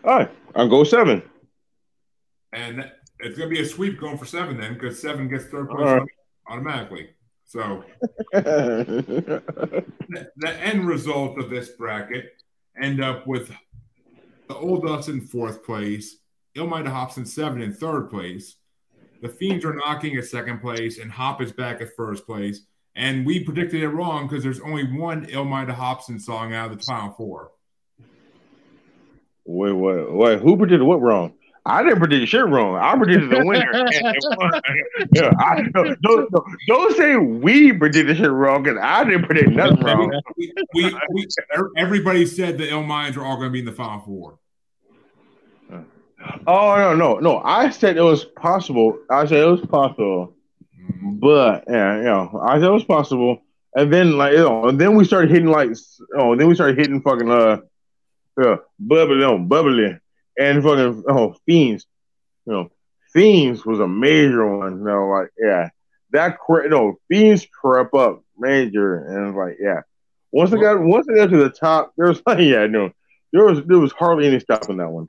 All 0.05 0.16
right, 0.19 0.31
I'll 0.55 0.69
go 0.69 0.85
seven. 0.85 1.23
And 2.53 2.78
that- 2.81 2.95
it's 3.21 3.39
going 3.39 3.49
to 3.49 3.55
be 3.55 3.61
a 3.61 3.67
sweep 3.67 3.99
going 3.99 4.19
for 4.19 4.27
seven 4.27 4.59
then, 4.59 4.75
because 4.75 5.01
seven 5.01 5.29
gets 5.29 5.47
third 5.47 5.71
place 5.71 5.87
right. 5.87 6.03
automatically. 6.49 7.11
So 7.47 7.85
the, 8.33 9.43
the 10.37 10.53
end 10.61 10.87
result 10.87 11.39
of 11.39 11.49
this 11.49 11.71
bracket 11.71 12.25
end 12.81 13.01
up 13.01 13.27
with 13.27 13.51
the 14.49 14.55
Old 14.55 14.89
Us 14.89 15.09
in 15.09 15.21
fourth 15.21 15.65
place, 15.65 16.17
Illmind 16.57 16.87
of 16.87 16.93
Hopsin 16.93 17.27
seven 17.27 17.63
in 17.63 17.73
third 17.73 18.11
place. 18.11 18.57
The 19.23 19.29
Fiends 19.29 19.65
are 19.65 19.75
knocking 19.75 20.17
at 20.17 20.25
second 20.25 20.61
place, 20.61 20.99
and 20.99 21.11
Hop 21.11 21.41
is 21.41 21.53
back 21.53 21.81
at 21.81 21.95
first 21.97 22.27
place. 22.27 22.61
And 22.95 23.27
we 23.27 23.45
predicted 23.45 23.83
it 23.83 23.89
wrong 23.89 24.27
because 24.27 24.43
there's 24.43 24.61
only 24.61 24.85
one 24.85 25.27
Illmind 25.27 25.69
of 25.69 25.77
Hopsin 25.77 26.21
song 26.21 26.55
out 26.55 26.73
of 26.73 26.79
the 26.79 26.85
final 26.85 27.13
four. 27.13 27.53
wait, 29.45 29.73
wait, 29.73 30.13
wait. 30.13 30.41
Who 30.41 30.57
predicted 30.57 30.83
what 30.83 31.01
wrong? 31.01 31.36
I 31.67 31.83
didn't 31.83 31.99
predict 31.99 32.29
shit 32.29 32.47
wrong. 32.47 32.77
I 32.77 32.97
predicted 32.97 33.31
the 33.31 33.45
winner. 33.45 33.71
and 33.75 33.91
it 33.91 34.25
won. 34.39 34.61
yeah, 35.13 35.31
I, 35.39 35.63
don't, 35.73 36.01
don't, 36.01 36.31
don't 36.69 36.97
say 36.97 37.17
we 37.17 37.73
predicted 37.73 38.17
shit 38.19 38.31
wrong 38.31 38.63
because 38.63 38.79
I 38.81 39.05
didn't 39.05 39.25
predict 39.25 39.51
nothing 39.51 39.81
wrong. 39.81 40.21
we, 40.37 40.53
we, 40.75 40.97
we, 41.13 41.27
everybody 41.77 42.25
said 42.25 42.59
the 42.59 42.69
Ilminds 42.69 43.17
are 43.17 43.25
all 43.25 43.37
going 43.37 43.49
to 43.49 43.53
be 43.53 43.59
in 43.59 43.65
the 43.65 43.73
final 43.73 44.01
four. 44.01 44.39
Oh 46.47 46.77
no, 46.77 46.95
no, 46.95 47.19
no. 47.19 47.39
I 47.39 47.71
said 47.71 47.97
it 47.97 48.03
was 48.03 48.25
possible. 48.25 48.99
I 49.11 49.27
said 49.27 49.39
it 49.39 49.51
was 49.51 49.61
possible, 49.61 50.35
but 51.03 51.65
yeah, 51.69 51.99
you 51.99 52.05
know, 52.05 52.41
I 52.43 52.59
said 52.59 52.69
it 52.69 52.73
was 52.73 52.85
possible. 52.85 53.43
And 53.75 53.93
then 53.93 54.17
like 54.17 54.33
you 54.33 54.39
know, 54.39 54.69
and 54.69 54.81
then 54.81 54.97
we 54.97 55.05
started 55.05 55.31
hitting 55.31 55.51
like 55.51 55.71
oh, 56.17 56.35
then 56.35 56.49
we 56.49 56.55
started 56.55 56.79
hitting 56.79 57.03
fucking 57.03 57.31
uh, 57.31 57.59
yeah, 58.41 58.57
bubbly, 58.79 59.19
no, 59.19 59.39
bubbly, 59.39 59.99
and 60.39 60.63
fucking 60.63 61.05
oh, 61.09 61.35
fiends. 61.47 61.87
You 62.47 62.53
know, 62.53 62.71
fiends 63.13 63.65
was 63.65 63.81
a 63.81 63.89
major 63.89 64.47
one. 64.47 64.79
You 64.79 64.85
know, 64.85 65.09
like 65.09 65.29
yeah, 65.39 65.71
that 66.11 66.39
cre- 66.39 66.69
no 66.69 66.99
fiends 67.09 67.47
crept 67.47 67.95
up 67.95 68.23
major, 68.39 69.05
and 69.05 69.29
it's 69.29 69.37
like 69.37 69.57
yeah. 69.61 69.83
Once 70.33 70.53
it 70.53 70.61
got 70.61 70.81
once 70.81 71.07
it 71.09 71.17
got 71.17 71.31
to 71.31 71.37
the 71.39 71.51
top, 71.51 71.93
there 71.97 72.09
was 72.09 72.23
like 72.27 72.41
yeah, 72.41 72.67
no, 72.67 72.91
there 73.33 73.45
was 73.45 73.65
there 73.67 73.79
was 73.79 73.93
hardly 73.93 74.27
any 74.27 74.41
stopping 74.41 74.79
that 74.79 74.91
one. 74.91 75.07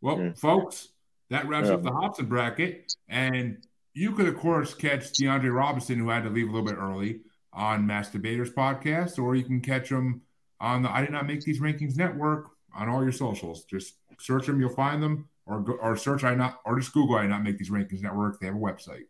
Well, 0.00 0.20
Yeah. 0.20 0.32
folks, 0.34 0.88
that 1.30 1.48
wraps 1.48 1.68
Yeah. 1.68 1.74
up 1.74 1.82
the 1.82 1.90
Hopsin 1.90 2.28
bracket. 2.28 2.92
And 3.08 3.58
you 3.94 4.12
could, 4.12 4.28
of 4.28 4.36
course, 4.36 4.74
catch 4.74 5.12
Diandre 5.12 5.54
Robinson, 5.54 5.98
who 5.98 6.10
had 6.10 6.24
to 6.24 6.30
leave 6.30 6.48
a 6.48 6.52
little 6.52 6.66
bit 6.66 6.76
early, 6.76 7.20
on 7.52 7.86
Mass 7.86 8.10
Debaters 8.10 8.50
podcast, 8.50 9.18
or 9.18 9.34
you 9.34 9.42
can 9.42 9.60
catch 9.60 9.88
him 9.88 10.20
on 10.60 10.82
the 10.82 10.90
I 10.90 11.00
Did 11.00 11.12
Not 11.12 11.26
Make 11.26 11.40
These 11.40 11.60
Rankings 11.60 11.96
Network 11.96 12.50
on 12.74 12.88
all 12.88 13.02
your 13.02 13.12
socials. 13.12 13.64
Just 13.64 13.94
search 14.18 14.46
them, 14.46 14.60
you'll 14.60 14.70
find 14.70 15.02
them. 15.02 15.28
or 15.46 15.64
or 15.80 15.96
search 15.96 16.24
I 16.24 16.34
not 16.34 16.60
or 16.64 16.78
just 16.78 16.92
Google 16.92 17.16
I 17.16 17.26
not 17.26 17.42
make 17.42 17.56
these 17.58 17.70
rankings 17.70 18.02
network. 18.02 18.40
They 18.40 18.46
have 18.46 18.56
a 18.56 18.58
website, 18.58 19.06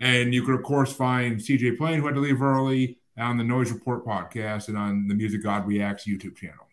and 0.00 0.34
you 0.34 0.42
could 0.42 0.54
of 0.54 0.62
course 0.62 0.92
find 0.92 1.38
CJ 1.38 1.78
Plain 1.78 2.00
who 2.00 2.06
had 2.06 2.14
to 2.14 2.20
leave 2.20 2.42
early 2.42 2.98
on 3.18 3.38
the 3.38 3.44
Noize 3.44 3.72
Report 3.72 4.04
podcast 4.04 4.68
and 4.68 4.76
on 4.76 5.08
the 5.08 5.14
Music 5.14 5.42
God 5.42 5.66
Reacts 5.66 6.06
YouTube 6.06 6.36
channel. 6.36 6.68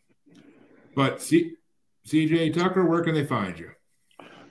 But 0.95 1.21
C, 1.21 1.53
CJ 2.07 2.53
Tucker, 2.53 2.85
where 2.85 3.01
can 3.01 3.13
they 3.13 3.25
find 3.25 3.57
you? 3.57 3.71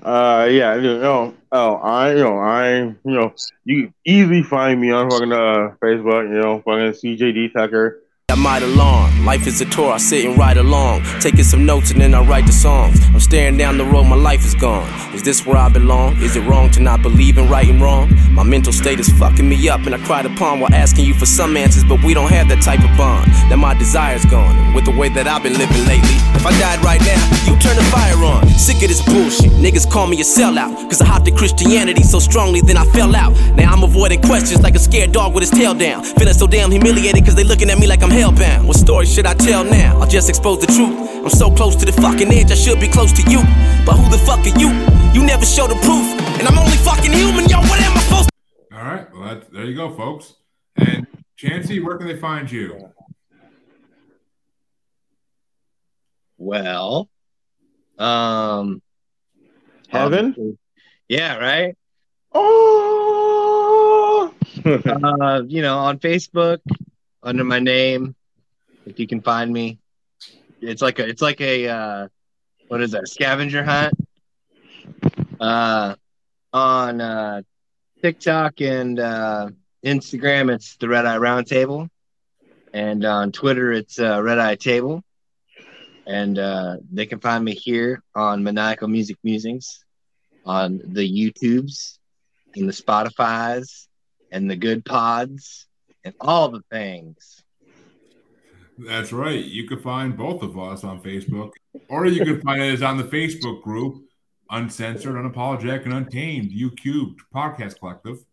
Uh, 0.02 0.48
yeah, 0.50 0.76
you 0.76 0.98
know, 0.98 1.34
oh, 1.52 1.74
I, 1.74 2.12
you 2.14 2.24
know, 2.24 2.38
I, 2.38 2.78
you 2.78 2.96
know, 3.04 3.34
you 3.64 3.82
can 3.82 3.94
easily 4.06 4.42
find 4.42 4.80
me 4.80 4.90
on 4.92 5.10
fucking 5.10 5.32
uh 5.32 5.74
Facebook, 5.82 6.32
you 6.32 6.40
know, 6.40 6.62
fucking 6.64 6.92
CJD 6.92 7.52
Tucker. 7.52 7.99
I 8.30 8.36
might 8.36 8.62
along. 8.62 9.24
Life 9.24 9.48
is 9.48 9.60
a 9.60 9.64
tour, 9.64 9.92
I 9.92 9.96
sit 9.98 10.24
and 10.24 10.38
ride 10.38 10.56
along. 10.56 11.02
Taking 11.20 11.42
some 11.42 11.66
notes 11.66 11.90
and 11.90 12.00
then 12.00 12.14
I 12.14 12.22
write 12.22 12.46
the 12.46 12.52
songs. 12.52 13.04
I'm 13.08 13.18
staring 13.18 13.56
down 13.56 13.76
the 13.76 13.84
road, 13.84 14.04
my 14.04 14.14
life 14.14 14.44
is 14.44 14.54
gone. 14.54 14.88
Is 15.12 15.24
this 15.24 15.44
where 15.44 15.56
I 15.56 15.68
belong? 15.68 16.16
Is 16.22 16.36
it 16.36 16.42
wrong 16.42 16.70
to 16.70 16.80
not 16.80 17.02
believe 17.02 17.38
in 17.38 17.48
right 17.48 17.68
and 17.68 17.82
wrong? 17.82 18.08
My 18.32 18.44
mental 18.44 18.72
state 18.72 19.00
is 19.00 19.08
fucking 19.18 19.48
me 19.48 19.68
up, 19.68 19.80
and 19.84 19.94
I 19.94 19.98
cried 19.98 20.26
upon 20.26 20.60
while 20.60 20.72
asking 20.72 21.06
you 21.06 21.14
for 21.14 21.26
some 21.26 21.56
answers, 21.56 21.82
but 21.82 22.02
we 22.04 22.14
don't 22.14 22.30
have 22.30 22.48
that 22.48 22.62
type 22.62 22.80
of 22.88 22.96
bond. 22.96 23.26
Now 23.50 23.56
my 23.56 23.74
desire's 23.74 24.24
gone, 24.26 24.74
with 24.74 24.84
the 24.84 24.92
way 24.92 25.08
that 25.08 25.26
I've 25.26 25.42
been 25.42 25.58
living 25.58 25.84
lately, 25.86 26.14
if 26.38 26.46
I 26.46 26.52
died 26.60 26.82
right 26.84 27.00
now, 27.00 27.20
you 27.44 27.58
turn 27.58 27.76
the 27.76 27.82
fire 27.90 28.16
on. 28.24 28.48
Sick 28.50 28.76
of 28.76 28.88
this 28.88 29.02
bullshit. 29.02 29.50
Niggas 29.58 29.90
call 29.90 30.06
me 30.06 30.20
a 30.20 30.24
sellout, 30.24 30.88
cause 30.88 31.00
I 31.00 31.06
hopped 31.06 31.26
in 31.26 31.36
Christianity 31.36 32.04
so 32.04 32.20
strongly, 32.20 32.60
then 32.60 32.76
I 32.76 32.84
fell 32.92 33.14
out. 33.16 33.34
Now 33.56 33.72
I'm 33.72 33.82
avoiding 33.82 34.22
questions 34.22 34.62
like 34.62 34.76
a 34.76 34.78
scared 34.78 35.10
dog 35.12 35.34
with 35.34 35.42
his 35.42 35.50
tail 35.50 35.74
down. 35.74 36.04
Feeling 36.04 36.34
so 36.34 36.46
damn 36.46 36.70
humiliated, 36.70 37.24
cause 37.24 37.34
they 37.34 37.44
looking 37.44 37.68
at 37.70 37.78
me 37.78 37.88
like 37.88 38.02
I'm 38.02 38.10
hellbound. 38.20 38.66
What 38.66 38.76
story 38.76 39.06
should 39.06 39.26
I 39.26 39.34
tell 39.34 39.64
now? 39.64 39.98
I'll 40.00 40.08
just 40.08 40.28
expose 40.28 40.60
the 40.60 40.66
truth. 40.66 40.94
I'm 41.24 41.30
so 41.30 41.50
close 41.50 41.76
to 41.76 41.86
the 41.86 41.92
fucking 41.92 42.28
edge, 42.32 42.50
I 42.50 42.54
should 42.54 42.80
be 42.80 42.88
close 42.88 43.12
to 43.12 43.22
you. 43.30 43.38
But 43.86 43.96
who 43.96 44.10
the 44.10 44.18
fuck 44.18 44.40
are 44.40 44.58
you? 44.58 44.68
You 45.14 45.24
never 45.26 45.44
show 45.44 45.66
the 45.66 45.74
proof. 45.76 46.06
And 46.38 46.46
I'm 46.46 46.58
only 46.58 46.76
fucking 46.78 47.12
human, 47.12 47.48
yo, 47.48 47.58
what 47.60 47.80
am 47.80 47.96
I 47.96 48.00
supposed 48.00 48.28
to 48.28 48.76
All 48.76 48.84
right, 48.84 49.12
well, 49.12 49.22
that's, 49.34 49.48
there 49.48 49.64
you 49.64 49.74
go, 49.74 49.94
folks. 49.94 50.34
And 50.76 51.06
Chancy, 51.36 51.80
where 51.80 51.96
can 51.96 52.06
they 52.06 52.16
find 52.16 52.50
you? 52.50 52.90
Well, 56.38 57.08
um, 57.98 58.82
Heaven? 59.88 60.26
obviously- 60.26 60.58
Yeah, 61.08 61.36
right. 61.36 61.76
Oh, 62.32 64.32
uh, 64.64 65.42
you 65.46 65.62
know, 65.62 65.78
on 65.78 65.98
Facebook 65.98 66.58
under 67.22 67.44
my 67.44 67.58
name, 67.58 68.14
if 68.86 68.98
you 68.98 69.06
can 69.06 69.20
find 69.20 69.52
me. 69.52 69.78
It's 70.60 70.82
like 70.82 70.98
a 70.98 71.08
it's 71.08 71.22
like 71.22 71.40
a 71.40 71.68
uh 71.68 72.08
what 72.68 72.80
is 72.80 72.92
that, 72.92 73.08
scavenger 73.08 73.64
hunt. 73.64 73.94
Uh 75.40 75.94
on 76.52 77.00
uh 77.00 77.42
TikTok 78.02 78.60
and 78.60 78.98
uh 78.98 79.48
Instagram 79.84 80.54
it's 80.54 80.76
the 80.76 80.88
Red 80.88 81.06
Eye 81.06 81.18
Roundtable. 81.18 81.88
And 82.72 83.04
on 83.04 83.32
Twitter 83.32 83.72
it's 83.72 83.98
uh 83.98 84.22
Red 84.22 84.38
Eye 84.38 84.56
Table. 84.56 85.02
And 86.06 86.38
uh 86.38 86.76
they 86.92 87.06
can 87.06 87.20
find 87.20 87.44
me 87.44 87.54
here 87.54 88.02
on 88.14 88.42
Maniacal 88.42 88.88
Music 88.88 89.16
Musings 89.22 89.84
on 90.44 90.80
the 90.84 91.06
YouTubes 91.08 91.98
and 92.54 92.68
the 92.68 92.72
Spotify's 92.72 93.88
and 94.32 94.50
the 94.50 94.56
good 94.56 94.84
pods 94.84 95.66
and 96.04 96.14
all 96.20 96.48
the 96.48 96.62
things. 96.70 97.42
That's 98.78 99.12
right. 99.12 99.44
You 99.44 99.68
can 99.68 99.78
find 99.80 100.16
both 100.16 100.42
of 100.42 100.58
us 100.58 100.84
on 100.84 101.02
Facebook, 101.02 101.52
or 101.88 102.06
you 102.06 102.24
can 102.24 102.40
find 102.40 102.62
us 102.62 102.82
on 102.82 102.96
the 102.96 103.04
Facebook 103.04 103.62
group, 103.62 104.02
Uncensored, 104.50 105.16
Unapologetic, 105.16 105.84
and 105.84 105.92
Untamed, 105.92 106.50
U 106.50 106.70
Cubed 106.70 107.20
Podcast 107.34 107.78
Collective. 107.78 108.24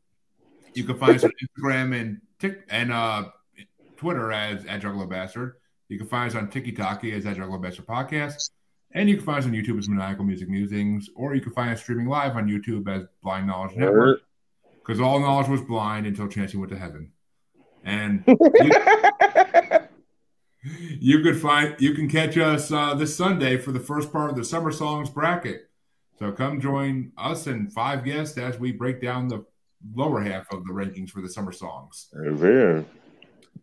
You 0.74 0.84
can 0.84 0.98
find 0.98 1.16
us 1.16 1.24
on 1.24 1.32
Instagram 1.44 2.00
and 2.00 2.22
Tik 2.40 2.64
and 2.70 2.92
uh, 2.92 3.26
Twitter 3.98 4.32
as 4.32 4.66
at 4.66 4.82
Juggalo 4.82 5.10
Bastard. 5.10 5.56
You 5.90 5.98
can 5.98 6.08
find 6.08 6.30
us 6.30 6.36
on 6.36 6.50
TikTok 6.50 7.04
as 7.04 7.26
at 7.26 7.38
Juggalo 7.38 7.62
Bastard 7.62 7.88
Podcast. 7.88 8.52
And 8.94 9.10
you 9.10 9.18
can 9.18 9.26
find 9.26 9.40
us 9.40 9.46
on 9.46 9.52
YouTube 9.52 9.78
as 9.80 9.90
Maniacal 9.90 10.24
Music 10.24 10.48
Musings, 10.48 11.10
or 11.16 11.36
you 11.36 11.42
can 11.42 11.52
find 11.52 11.72
us 11.72 11.82
streaming 11.82 12.08
live 12.08 12.36
on 12.38 12.48
YouTube 12.48 12.88
as 12.88 13.06
Blind 13.22 13.48
Knowledge 13.48 13.76
Network. 13.76 14.22
Because 14.78 15.02
all 15.02 15.20
knowledge 15.20 15.50
was 15.50 15.62
blind 15.62 16.08
until 16.08 16.30
Chancy 16.30 16.58
went 16.58 16.72
to 16.72 16.78
heaven. 16.78 17.12
And 17.88 18.24
you, 18.28 18.72
you 21.00 21.22
could 21.22 21.42
find 21.42 21.76
you 21.80 21.94
can 21.94 22.10
catch 22.10 22.38
us 22.38 22.70
uh, 22.70 22.94
this 22.96 23.16
Sunday 23.16 23.58
for 23.58 23.72
the 23.72 23.80
first 23.80 24.12
part 24.12 24.30
of 24.30 24.36
the 24.36 24.44
Summer 24.44 24.72
Songs 24.72 25.10
bracket. 25.10 25.70
So 26.20 26.34
come 26.34 26.60
join 26.60 27.14
us 27.18 27.48
and 27.48 27.72
five 27.72 28.04
guests 28.04 28.38
as 28.38 28.60
we 28.60 28.74
break 28.74 29.02
down 29.02 29.30
the 29.30 29.46
lower 29.96 30.22
half 30.22 30.52
of 30.52 30.66
the 30.66 30.74
rankings 30.74 31.12
for 31.12 31.22
the 31.22 31.30
Summer 31.30 31.54
Songs. 31.54 32.10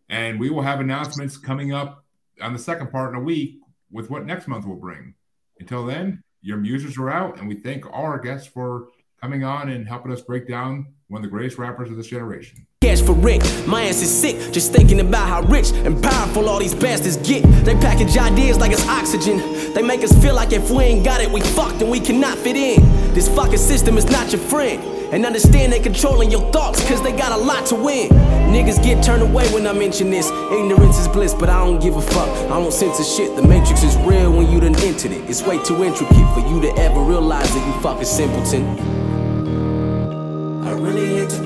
And 0.08 0.40
we 0.40 0.48
will 0.48 0.62
have 0.62 0.80
announcements 0.80 1.36
coming 1.36 1.72
up 1.72 2.04
on 2.40 2.54
the 2.54 2.58
second 2.58 2.90
part 2.90 3.10
in 3.10 3.20
a 3.20 3.22
week 3.22 3.58
with 3.90 4.08
what 4.08 4.24
next 4.24 4.48
month 4.48 4.66
will 4.66 4.76
bring. 4.76 5.14
Until 5.60 5.84
then, 5.84 6.22
your 6.40 6.56
muses 6.56 6.96
are 6.96 7.10
out, 7.10 7.38
and 7.38 7.48
we 7.48 7.56
thank 7.56 7.86
all 7.86 8.04
our 8.04 8.18
guests 8.18 8.46
for 8.46 8.88
coming 9.20 9.44
on 9.44 9.68
and 9.68 9.86
helping 9.86 10.12
us 10.12 10.22
break 10.22 10.48
down 10.48 10.94
one 11.08 11.22
of 11.22 11.30
the 11.30 11.30
greatest 11.30 11.58
rappers 11.58 11.90
of 11.90 11.96
this 11.96 12.06
generation. 12.06 12.66
Cash 12.84 13.00
for 13.00 13.14
Rick. 13.14 13.40
My 13.66 13.84
ass 13.84 14.02
is 14.02 14.12
sick, 14.12 14.52
just 14.52 14.72
thinking 14.72 15.00
about 15.00 15.26
how 15.26 15.40
rich 15.42 15.70
and 15.72 16.02
powerful 16.02 16.50
all 16.50 16.58
these 16.58 16.74
bastards 16.74 17.16
get. 17.16 17.42
They 17.64 17.74
package 17.76 18.16
ideas 18.18 18.58
like 18.58 18.72
it's 18.72 18.86
oxygen. 18.86 19.38
They 19.72 19.80
make 19.80 20.04
us 20.04 20.12
feel 20.22 20.34
like 20.34 20.52
if 20.52 20.70
we 20.70 20.84
ain't 20.84 21.04
got 21.04 21.22
it, 21.22 21.30
we 21.30 21.40
fucked 21.40 21.80
and 21.80 21.90
we 21.90 21.98
cannot 21.98 22.36
fit 22.36 22.56
in. 22.56 22.82
This 23.14 23.26
fucking 23.28 23.56
system 23.58 23.96
is 23.96 24.04
not 24.10 24.32
your 24.32 24.42
friend. 24.42 24.82
And 25.14 25.24
understand 25.24 25.72
they 25.72 25.80
controlling 25.80 26.30
your 26.30 26.50
thoughts, 26.50 26.86
cause 26.86 27.02
they 27.02 27.12
got 27.12 27.32
a 27.32 27.36
lot 27.36 27.64
to 27.66 27.74
win. 27.74 28.08
Niggas 28.52 28.82
get 28.82 29.02
turned 29.02 29.22
away 29.22 29.46
when 29.54 29.66
I 29.66 29.72
mention 29.72 30.10
this. 30.10 30.28
Ignorance 30.52 30.98
is 30.98 31.08
bliss, 31.08 31.32
but 31.32 31.48
I 31.48 31.64
don't 31.64 31.80
give 31.80 31.96
a 31.96 32.02
fuck. 32.02 32.28
I 32.50 32.60
don't 32.60 32.72
censor 32.72 33.04
shit. 33.04 33.34
The 33.36 33.42
matrix 33.46 33.82
is 33.82 33.96
real 33.98 34.30
when 34.30 34.50
you 34.50 34.60
done 34.60 34.76
entered 34.80 35.12
it. 35.12 35.30
It's 35.30 35.42
way 35.42 35.62
too 35.62 35.82
intricate 35.84 36.28
for 36.34 36.40
you 36.40 36.60
to 36.62 36.70
ever 36.80 37.00
realize 37.00 37.48
that 37.54 37.66
you 37.66 37.80
fucking 37.80 38.04
simpleton 38.04 39.03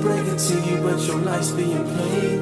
break 0.01 0.27
it 0.27 0.37
to 0.37 0.55
you, 0.61 0.81
but 0.81 0.99
your 1.01 1.17
life's 1.17 1.51
being 1.51 1.83
played 1.95 2.41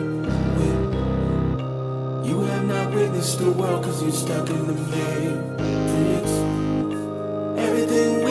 with. 0.58 2.28
You 2.28 2.42
have 2.42 2.66
not 2.66 2.94
witnessed 2.94 3.40
the 3.40 3.52
world 3.52 3.84
cause 3.84 4.02
you're 4.02 4.12
stuck 4.12 4.50
in 4.50 4.68
the 4.68 4.74
matrix. 4.74 6.30
Everything 7.58 8.24